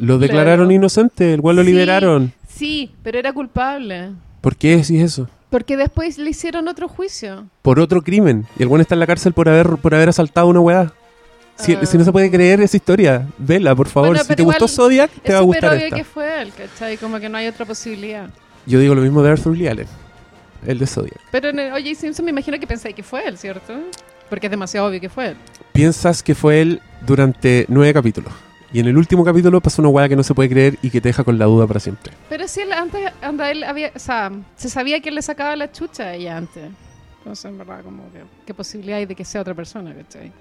Lo 0.00 0.18
declararon 0.18 0.70
inocente, 0.70 1.34
el 1.34 1.40
weón 1.40 1.56
lo 1.56 1.62
Sí. 1.64 1.70
liberaron. 1.72 2.32
Sí, 2.48 2.92
pero 3.02 3.18
era 3.18 3.32
culpable. 3.32 4.10
¿Por 4.40 4.54
qué 4.56 4.76
decís 4.76 5.02
eso? 5.02 5.28
Porque 5.50 5.76
después 5.76 6.18
le 6.18 6.30
hicieron 6.30 6.68
otro 6.68 6.88
juicio. 6.88 7.46
Por 7.62 7.78
otro 7.80 8.02
crimen. 8.02 8.46
Y 8.58 8.62
el 8.62 8.68
weón 8.68 8.80
está 8.80 8.94
en 8.94 9.00
la 9.00 9.06
cárcel 9.06 9.32
por 9.32 9.48
haber, 9.48 9.76
por 9.76 9.94
haber 9.94 10.08
asaltado 10.08 10.46
a 10.48 10.50
una 10.50 10.60
weá. 10.60 10.92
Si, 11.56 11.74
Ah. 11.74 11.86
si 11.86 11.96
no 11.96 12.04
se 12.04 12.12
puede 12.12 12.30
creer 12.30 12.60
esa 12.60 12.76
historia, 12.76 13.26
vela, 13.38 13.74
por 13.74 13.88
favor. 13.88 14.10
Bueno, 14.10 14.22
si 14.24 14.34
te 14.34 14.42
gustó 14.42 14.64
igual 14.64 14.68
Zodiac, 14.70 15.10
te 15.22 15.32
va 15.32 15.38
a 15.38 15.42
gustar 15.42 15.72
obvio 15.72 15.84
esta. 15.84 15.96
que 15.96 16.04
fue 16.04 16.42
él, 16.42 16.52
¿cachai? 16.54 16.96
Como 16.98 17.18
que 17.18 17.28
no 17.28 17.38
hay 17.38 17.46
otra 17.46 17.64
posibilidad. 17.64 18.28
Yo 18.66 18.78
digo 18.78 18.94
lo 18.94 19.00
mismo 19.00 19.22
de 19.22 19.30
Arthur 19.30 19.56
Lee 19.56 19.68
Allen, 19.68 19.86
el 20.66 20.78
de 20.78 20.86
Zodiac. 20.86 21.18
Pero 21.30 21.48
en 21.48 21.58
el 21.60 21.72
O.J. 21.72 21.94
Simpson 21.94 22.24
me 22.24 22.32
imagino 22.32 22.58
que 22.58 22.66
pensáis 22.66 22.94
que 22.94 23.02
fue 23.02 23.26
él, 23.26 23.38
¿cierto? 23.38 23.72
Porque 24.28 24.48
es 24.48 24.50
demasiado 24.50 24.88
obvio 24.88 25.00
que 25.00 25.08
fue 25.08 25.28
él. 25.28 25.36
Piensas 25.72 26.22
que 26.22 26.34
fue 26.34 26.60
él 26.60 26.82
durante 27.06 27.64
nueve 27.68 27.94
capítulos. 27.94 28.32
Y 28.72 28.80
en 28.80 28.86
el 28.86 28.96
último 28.96 29.24
capítulo 29.24 29.60
pasa 29.60 29.80
una 29.80 29.88
weá 29.90 30.08
que 30.08 30.16
no 30.16 30.22
se 30.22 30.34
puede 30.34 30.48
creer 30.48 30.78
y 30.82 30.90
que 30.90 31.00
te 31.00 31.08
deja 31.08 31.24
con 31.24 31.38
la 31.38 31.44
duda 31.46 31.66
para 31.66 31.80
siempre. 31.80 32.12
Pero 32.28 32.46
si 32.48 32.60
él 32.60 32.72
antes, 32.72 33.00
anda, 33.22 33.50
él 33.50 33.62
había, 33.64 33.92
o 33.94 33.98
sea, 33.98 34.30
se 34.56 34.68
sabía 34.68 35.00
que 35.00 35.08
él 35.10 35.14
le 35.14 35.22
sacaba 35.22 35.54
la 35.56 35.70
chucha 35.70 36.04
a 36.04 36.14
ella 36.14 36.36
antes. 36.36 36.64
Entonces, 37.18 37.44
en 37.46 37.58
verdad, 37.58 37.82
como 37.82 38.02
que, 38.12 38.20
¿qué 38.44 38.54
posibilidad 38.54 38.98
hay 38.98 39.06
de 39.06 39.14
que 39.14 39.24
sea 39.24 39.40
otra 39.40 39.54
persona, 39.54 39.94
cachai? 39.94 40.32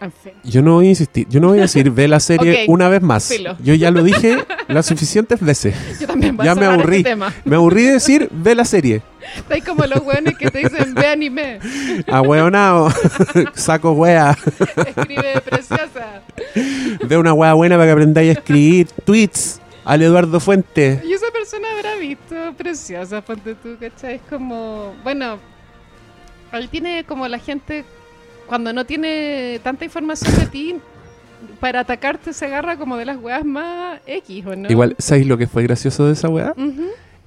En 0.00 0.12
fin. 0.12 0.32
Yo 0.44 0.62
no 0.62 0.74
voy 0.76 0.86
a 0.86 0.90
insistir, 0.90 1.26
yo 1.28 1.40
no 1.40 1.48
voy 1.48 1.58
a 1.58 1.62
decir 1.62 1.90
ve 1.90 2.08
la 2.08 2.20
serie 2.20 2.64
una 2.68 2.88
vez 2.88 3.02
más. 3.02 3.24
filo. 3.28 3.56
Yo 3.62 3.74
ya 3.74 3.90
lo 3.90 4.02
dije 4.02 4.38
las 4.68 4.86
suficientes 4.86 5.40
veces. 5.40 5.74
Yo 6.00 6.06
también 6.06 6.36
voy 6.38 6.46
Ya 6.46 6.52
a 6.52 6.54
me 6.54 6.60
cerrar 6.62 6.74
aburrí. 6.80 6.96
este 6.98 7.10
tema. 7.10 7.34
Me 7.44 7.56
aburrí 7.56 7.82
de 7.84 7.92
decir 7.92 8.28
ve 8.32 8.54
la 8.54 8.64
serie. 8.64 9.02
Estáis 9.36 9.62
como 9.62 9.84
los 9.84 10.00
weones 10.02 10.38
que 10.38 10.50
te 10.50 10.60
dicen 10.60 10.94
ve 10.94 11.06
anime. 11.06 11.58
Ahueonao, 12.08 12.90
saco 13.54 13.92
wea. 13.92 14.36
Escribe 14.86 15.40
preciosa. 15.44 16.19
Ve 17.06 17.16
una 17.16 17.32
wea 17.32 17.54
buena 17.54 17.76
para 17.76 17.86
que 17.86 17.92
aprendáis 17.92 18.30
a 18.30 18.32
escribir 18.40 18.88
tweets 19.04 19.60
al 19.84 20.02
Eduardo 20.02 20.40
Fuente. 20.40 21.02
Y 21.04 21.12
esa 21.12 21.30
persona 21.32 21.68
habrá 21.76 21.96
visto 21.96 22.34
preciosa, 22.56 23.20
ponte 23.22 23.54
tú, 23.54 23.76
¿cachai? 23.80 24.16
Es 24.16 24.22
como, 24.28 24.94
bueno, 25.02 25.38
ahí 26.52 26.68
tiene 26.68 27.04
como 27.04 27.26
la 27.28 27.38
gente, 27.38 27.84
cuando 28.46 28.72
no 28.72 28.84
tiene 28.84 29.60
tanta 29.62 29.84
información 29.84 30.34
de 30.36 30.46
ti, 30.46 30.76
para 31.58 31.80
atacarte 31.80 32.32
se 32.32 32.46
agarra 32.46 32.76
como 32.76 32.96
de 32.96 33.06
las 33.06 33.16
weas 33.16 33.44
más 33.44 34.00
X, 34.06 34.46
¿o 34.46 34.56
no? 34.56 34.70
Igual, 34.70 34.94
¿sabéis 34.98 35.26
lo 35.26 35.38
que 35.38 35.46
fue 35.46 35.62
gracioso 35.62 36.06
de 36.06 36.12
esa 36.12 36.28
wea? 36.28 36.54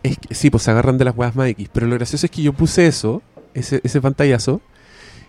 Es 0.03 0.17
que, 0.17 0.35
sí, 0.35 0.49
pues 0.49 0.63
se 0.63 0.71
agarran 0.71 0.97
de 0.97 1.05
las 1.05 1.15
weas 1.15 1.35
más 1.35 1.47
X. 1.49 1.69
Pero 1.73 1.87
lo 1.87 1.95
gracioso 1.95 2.25
es 2.25 2.31
que 2.31 2.41
yo 2.41 2.53
puse 2.53 2.85
eso, 2.87 3.21
ese, 3.53 3.81
ese 3.83 4.01
pantallazo, 4.01 4.61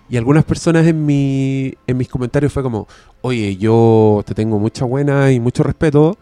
y 0.08 0.16
algunas 0.16 0.44
personas 0.44 0.86
en, 0.86 1.04
mi, 1.06 1.74
en 1.86 1.96
mis 1.96 2.08
comentarios 2.08 2.52
fue 2.52 2.62
como, 2.62 2.86
oye, 3.22 3.56
yo 3.56 4.22
te 4.26 4.34
tengo 4.34 4.58
mucha 4.58 4.84
buena 4.84 5.32
y 5.32 5.40
mucho 5.40 5.62
respeto, 5.62 6.18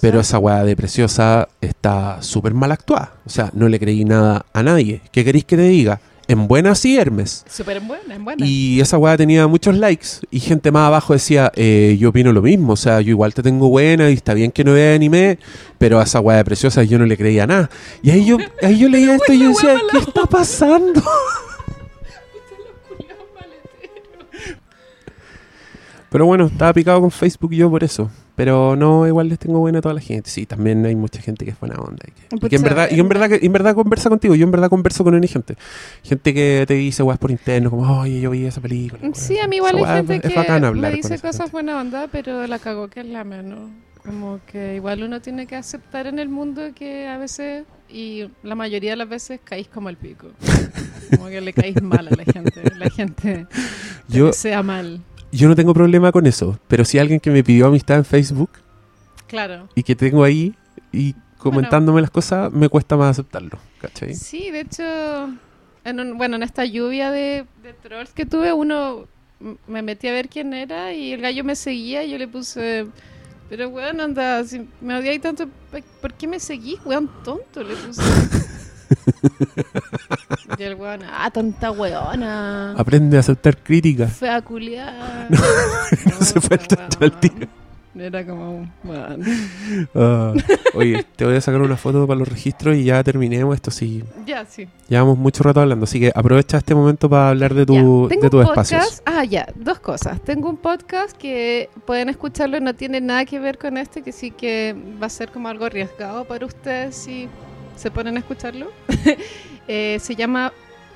pero 0.00 0.20
esa 0.20 0.38
wea 0.38 0.64
de 0.64 0.76
preciosa 0.76 1.48
está 1.60 2.22
súper 2.22 2.54
mal 2.54 2.72
actuada. 2.72 3.14
O 3.26 3.30
sea, 3.30 3.50
no 3.52 3.68
le 3.68 3.80
creí 3.80 4.04
nada 4.04 4.46
a 4.52 4.62
nadie. 4.62 5.00
¿Qué 5.10 5.24
queréis 5.24 5.44
que 5.44 5.56
te 5.56 5.62
diga? 5.62 6.00
En 6.28 6.48
buena 6.48 6.74
sí, 6.74 6.96
Hermes. 6.96 7.44
Súper 7.48 7.80
buena, 7.80 8.14
en 8.14 8.24
buena. 8.24 8.44
Y 8.44 8.80
esa 8.80 8.98
weá 8.98 9.16
tenía 9.16 9.46
muchos 9.46 9.76
likes 9.76 10.08
y 10.30 10.40
gente 10.40 10.72
más 10.72 10.88
abajo 10.88 11.12
decía, 11.12 11.52
eh, 11.54 11.96
yo 12.00 12.08
opino 12.08 12.32
lo 12.32 12.42
mismo, 12.42 12.72
o 12.72 12.76
sea, 12.76 13.00
yo 13.00 13.10
igual 13.10 13.32
te 13.32 13.42
tengo 13.42 13.68
buena 13.68 14.10
y 14.10 14.14
está 14.14 14.34
bien 14.34 14.50
que 14.50 14.64
no 14.64 14.72
vea 14.72 14.94
anime, 14.94 15.38
pero 15.78 16.00
a 16.00 16.02
esa 16.02 16.20
weá 16.20 16.38
de 16.38 16.44
preciosa 16.44 16.82
yo 16.82 16.98
no 16.98 17.06
le 17.06 17.16
creía 17.16 17.46
nada. 17.46 17.70
Y 18.02 18.10
ahí 18.10 18.24
yo, 18.24 18.38
ahí 18.62 18.78
yo 18.78 18.88
leía 18.88 19.14
esto 19.14 19.32
y 19.32 19.38
yo 19.40 19.48
decía, 19.48 19.76
¿qué 19.90 19.98
está 19.98 20.26
pasando? 20.26 21.02
Pero 26.16 26.24
bueno, 26.24 26.46
estaba 26.46 26.72
picado 26.72 26.98
con 27.02 27.10
Facebook 27.10 27.52
yo 27.52 27.68
por 27.68 27.84
eso. 27.84 28.10
Pero 28.36 28.74
no, 28.74 29.06
igual 29.06 29.28
les 29.28 29.38
tengo 29.38 29.58
buena 29.58 29.80
a 29.80 29.82
toda 29.82 29.94
la 29.94 30.00
gente. 30.00 30.30
Sí, 30.30 30.46
también 30.46 30.86
hay 30.86 30.96
mucha 30.96 31.20
gente 31.20 31.44
que 31.44 31.50
es 31.50 31.60
buena 31.60 31.74
onda. 31.76 32.06
Y 32.08 32.10
que, 32.12 32.36
y 32.46 32.48
que 32.48 32.56
en 32.56 32.62
verdad, 32.62 32.88
y 32.90 32.98
en 33.00 33.06
verdad, 33.06 33.28
que- 33.28 33.44
en 33.44 33.52
verdad 33.52 33.74
conversa 33.74 34.08
contigo. 34.08 34.34
Yo 34.34 34.44
en 34.44 34.50
verdad 34.50 34.70
converso 34.70 35.04
con 35.04 35.14
una 35.14 35.26
gente. 35.26 35.56
Gente 36.02 36.32
que 36.32 36.64
te 36.66 36.72
dice 36.72 37.02
weas 37.02 37.18
por 37.18 37.30
interno, 37.30 37.68
como, 37.68 38.00
oye, 38.00 38.18
yo 38.18 38.30
vi 38.30 38.46
esa 38.46 38.62
película. 38.62 38.98
Sí, 39.12 39.34
weá". 39.34 39.44
a 39.44 39.48
mí 39.48 39.56
igual 39.56 39.76
hay 39.76 39.84
gente 39.84 40.14
es 40.14 40.22
que 40.22 40.70
me 40.72 40.90
dice 40.90 41.18
cosas 41.18 41.36
gente. 41.36 41.52
buena 41.52 41.78
onda, 41.78 42.08
pero 42.10 42.46
la 42.46 42.58
cagó 42.60 42.88
que 42.88 43.00
es 43.00 43.06
la 43.06 43.22
menos. 43.22 43.70
Como 44.02 44.40
que 44.50 44.76
igual 44.76 45.02
uno 45.02 45.20
tiene 45.20 45.46
que 45.46 45.56
aceptar 45.56 46.06
en 46.06 46.18
el 46.18 46.30
mundo 46.30 46.62
que 46.74 47.08
a 47.08 47.18
veces, 47.18 47.64
y 47.90 48.30
la 48.42 48.54
mayoría 48.54 48.92
de 48.92 48.96
las 48.96 49.08
veces, 49.10 49.38
caís 49.44 49.68
como 49.68 49.90
el 49.90 49.98
pico. 49.98 50.28
Como 51.10 51.28
que 51.28 51.42
le 51.42 51.52
caís 51.52 51.80
mal 51.82 52.08
a 52.08 52.16
la 52.16 52.24
gente. 52.24 52.62
La 52.76 52.90
gente 52.90 53.46
te 54.08 54.16
Yo, 54.16 54.26
desea 54.28 54.62
mal. 54.62 55.02
Yo 55.36 55.48
no 55.48 55.54
tengo 55.56 55.72
problema 55.74 56.10
con 56.12 56.26
eso, 56.26 56.58
pero 56.68 56.84
si 56.84 56.98
alguien 56.98 57.20
que 57.20 57.30
me 57.30 57.44
pidió 57.44 57.66
amistad 57.66 57.98
en 57.98 58.04
Facebook 58.04 58.50
Claro. 59.26 59.68
y 59.74 59.82
que 59.82 59.94
tengo 59.96 60.24
ahí 60.24 60.54
y 60.92 61.14
comentándome 61.38 62.00
las 62.00 62.10
cosas, 62.10 62.52
me 62.52 62.68
cuesta 62.68 62.96
más 62.96 63.10
aceptarlo. 63.10 63.58
¿Cachai? 63.80 64.14
Sí, 64.14 64.50
de 64.50 64.60
hecho, 64.60 64.82
en 65.84 66.00
un- 66.00 66.16
bueno, 66.18 66.36
en 66.36 66.42
esta 66.42 66.64
lluvia 66.64 67.10
de, 67.10 67.44
de 67.62 67.72
trolls 67.74 68.10
que 68.12 68.26
tuve, 68.26 68.52
uno 68.52 69.06
me 69.68 69.82
metí 69.82 70.08
a 70.08 70.12
ver 70.12 70.28
quién 70.28 70.54
era 70.54 70.92
y 70.92 71.12
el 71.12 71.20
gallo 71.20 71.44
me 71.44 71.54
seguía 71.56 72.02
y 72.04 72.10
yo 72.10 72.18
le 72.18 72.26
puse, 72.26 72.86
pero 73.50 73.68
weón, 73.68 74.00
anda, 74.00 74.42
si 74.44 74.66
me 74.80 74.96
odiáis 74.96 75.20
tanto, 75.20 75.46
¿por 76.00 76.14
qué 76.14 76.26
me 76.26 76.40
seguís, 76.40 76.78
weón 76.86 77.10
tonto? 77.22 77.62
Le 77.62 77.74
puse. 77.76 78.00
y 80.58 80.62
el 80.62 80.74
weón, 80.74 81.00
ah, 81.10 81.30
tonta 81.30 81.70
weona. 81.70 82.72
Aprende 82.76 83.16
a 83.16 83.20
aceptar 83.20 83.56
críticas. 83.58 84.12
Fea 84.12 84.40
culiada. 84.42 85.28
se 86.20 86.40
fue 86.40 86.56
el 86.56 86.66
tonto 86.68 86.98
al 87.00 87.20
tiro. 87.20 87.48
Era 87.98 88.26
como, 88.26 88.70
weón. 88.84 89.22
Ah, 89.94 90.34
oye, 90.74 91.02
te 91.16 91.24
voy 91.24 91.34
a 91.36 91.40
sacar 91.40 91.62
una 91.62 91.78
foto 91.78 92.06
para 92.06 92.18
los 92.18 92.28
registros 92.28 92.76
y 92.76 92.84
ya 92.84 93.02
terminemos 93.02 93.54
esto. 93.54 93.70
Sí, 93.70 94.04
Ya, 94.26 94.44
sí. 94.44 94.68
llevamos 94.86 95.16
mucho 95.16 95.42
rato 95.42 95.62
hablando, 95.62 95.84
así 95.84 95.98
que 95.98 96.12
aprovecha 96.14 96.58
este 96.58 96.74
momento 96.74 97.08
para 97.08 97.30
hablar 97.30 97.54
de, 97.54 97.64
tu, 97.64 98.06
de 98.08 98.16
espacios. 98.42 98.82
podcast- 98.84 99.02
Ah, 99.06 99.24
ya, 99.24 99.46
dos 99.56 99.78
cosas. 99.78 100.20
Tengo 100.20 100.50
un 100.50 100.58
podcast 100.58 101.16
que 101.16 101.70
pueden 101.86 102.10
escucharlo, 102.10 102.60
no 102.60 102.74
tiene 102.74 103.00
nada 103.00 103.24
que 103.24 103.40
ver 103.40 103.56
con 103.56 103.78
este, 103.78 104.02
que 104.02 104.12
sí 104.12 104.30
que 104.30 104.76
va 105.02 105.06
a 105.06 105.10
ser 105.10 105.30
como 105.30 105.48
algo 105.48 105.64
arriesgado 105.64 106.26
para 106.26 106.44
ustedes 106.44 106.94
si 106.96 107.30
se 107.76 107.90
ponen 107.90 108.16
a 108.16 108.20
escucharlo. 108.20 108.70
Eh, 109.68 109.98
se 109.98 110.14
llama, 110.14 110.52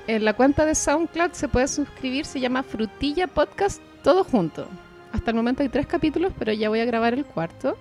en 0.07 0.23
la 0.23 0.31
cuenta 0.31 0.65
de 0.65 0.75
SoundCloud 0.75 1.33
se 1.33 1.49
puede 1.49 1.67
suscribir, 1.67 2.23
se 2.23 2.39
llama 2.39 2.63
Frutilla 2.63 3.27
Podcast, 3.27 3.81
todo 4.01 4.23
junto. 4.23 4.65
Hasta 5.11 5.31
el 5.31 5.35
momento 5.35 5.61
hay 5.61 5.67
tres 5.67 5.87
capítulos, 5.87 6.31
pero 6.39 6.53
ya 6.53 6.69
voy 6.69 6.79
a 6.79 6.85
grabar 6.85 7.13
el 7.13 7.25
cuarto. 7.25 7.77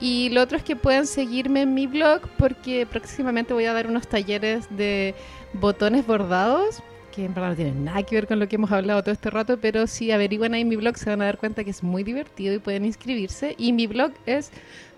Y 0.00 0.30
lo 0.30 0.42
otro 0.42 0.56
es 0.56 0.64
que 0.64 0.74
pueden 0.74 1.06
seguirme 1.06 1.62
en 1.62 1.72
mi 1.72 1.86
blog 1.86 2.22
porque 2.36 2.84
próximamente 2.84 3.54
voy 3.54 3.66
a 3.66 3.72
dar 3.72 3.86
unos 3.86 4.08
talleres 4.08 4.66
de 4.70 5.14
botones 5.52 6.04
bordados 6.04 6.82
que 7.14 7.24
en 7.24 7.34
verdad 7.34 7.50
no 7.50 7.56
tienen 7.56 7.84
nada 7.84 8.02
que 8.02 8.16
ver 8.16 8.26
con 8.26 8.40
lo 8.40 8.48
que 8.48 8.56
hemos 8.56 8.72
hablado 8.72 9.00
todo 9.02 9.12
este 9.12 9.30
rato, 9.30 9.56
pero 9.60 9.86
si 9.86 10.10
averiguan 10.10 10.52
ahí 10.54 10.62
en 10.62 10.68
mi 10.68 10.74
blog 10.74 10.96
se 10.96 11.10
van 11.10 11.22
a 11.22 11.26
dar 11.26 11.38
cuenta 11.38 11.62
que 11.62 11.70
es 11.70 11.82
muy 11.82 12.02
divertido 12.02 12.54
y 12.54 12.58
pueden 12.58 12.84
inscribirse. 12.84 13.54
Y 13.56 13.72
mi 13.72 13.86
blog 13.86 14.12
es 14.26 14.50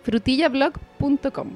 frutillablog.com. 0.02 1.50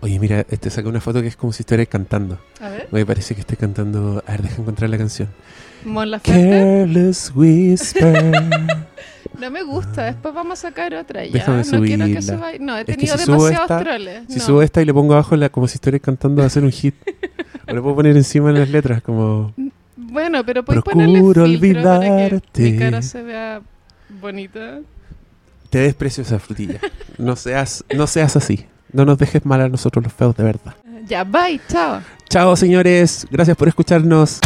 Oye, 0.00 0.18
mira, 0.20 0.44
te 0.44 0.70
saqué 0.70 0.88
una 0.88 1.00
foto 1.00 1.20
que 1.22 1.28
es 1.28 1.36
como 1.36 1.52
si 1.52 1.62
estuvieras 1.62 1.88
cantando. 1.88 2.38
A 2.60 2.68
ver, 2.68 2.88
Me 2.92 3.04
parece 3.04 3.34
que 3.34 3.40
esté 3.40 3.56
cantando. 3.56 4.22
A 4.26 4.32
ver, 4.32 4.42
deja 4.42 4.60
encontrar 4.62 4.88
la 4.90 4.98
canción. 4.98 5.28
Mon 5.84 6.10
Laferte. 6.10 6.40
Careless 6.50 7.32
Whisper. 7.34 8.32
No 9.38 9.52
me 9.52 9.62
gusta, 9.62 10.02
después 10.06 10.34
vamos 10.34 10.58
a 10.58 10.62
sacar 10.62 10.92
otra 10.94 11.24
ya. 11.24 11.30
Déjame 11.32 11.58
no 11.62 11.80
quiero 11.82 12.06
que 12.06 12.22
subirla. 12.22 12.22
suba. 12.22 12.52
No, 12.58 12.76
he 12.76 12.84
que 12.84 12.94
tenido 12.96 13.16
si 13.16 13.24
subo 13.24 13.34
demasiados 13.44 13.70
esta- 13.70 13.84
troles. 13.84 14.22
Si 14.28 14.38
no. 14.40 14.44
subo 14.44 14.62
esta 14.62 14.82
y 14.82 14.84
le 14.84 14.92
pongo 14.92 15.12
abajo 15.12 15.36
la, 15.36 15.48
como 15.48 15.68
si 15.68 15.74
estuvieras 15.76 16.00
cantando, 16.00 16.40
va 16.42 16.46
a 16.46 16.50
ser 16.50 16.64
un 16.64 16.72
hit. 16.72 16.94
o 17.68 17.72
le 17.72 17.80
puedo 17.80 17.94
poner 17.94 18.16
encima 18.16 18.50
las 18.50 18.68
letras, 18.68 19.00
como. 19.00 19.54
Bueno, 19.96 20.44
pero 20.44 20.64
puedes 20.64 20.82
ponerle 20.82 21.20
filtro 21.20 21.42
para 21.44 21.46
que 21.46 21.54
olvidarte. 21.56 22.62
mi 22.72 22.78
cara 22.78 23.00
se 23.00 23.22
vea 23.22 23.60
bonita. 24.20 24.80
Te 25.70 25.78
desprecio 25.80 26.22
esa 26.22 26.40
frutilla. 26.40 26.80
No 27.16 27.36
seas, 27.36 27.84
no 27.94 28.08
seas 28.08 28.34
así. 28.34 28.66
No 28.92 29.04
nos 29.04 29.18
dejes 29.18 29.44
mal 29.44 29.60
a 29.60 29.68
nosotros 29.68 30.04
los 30.04 30.12
feos 30.12 30.36
de 30.36 30.44
verdad. 30.44 30.74
Ya, 31.06 31.24
bye, 31.24 31.60
chao. 31.68 32.00
Chao, 32.28 32.56
señores. 32.56 33.26
Gracias 33.30 33.56
por 33.56 33.68
escucharnos. 33.68 34.40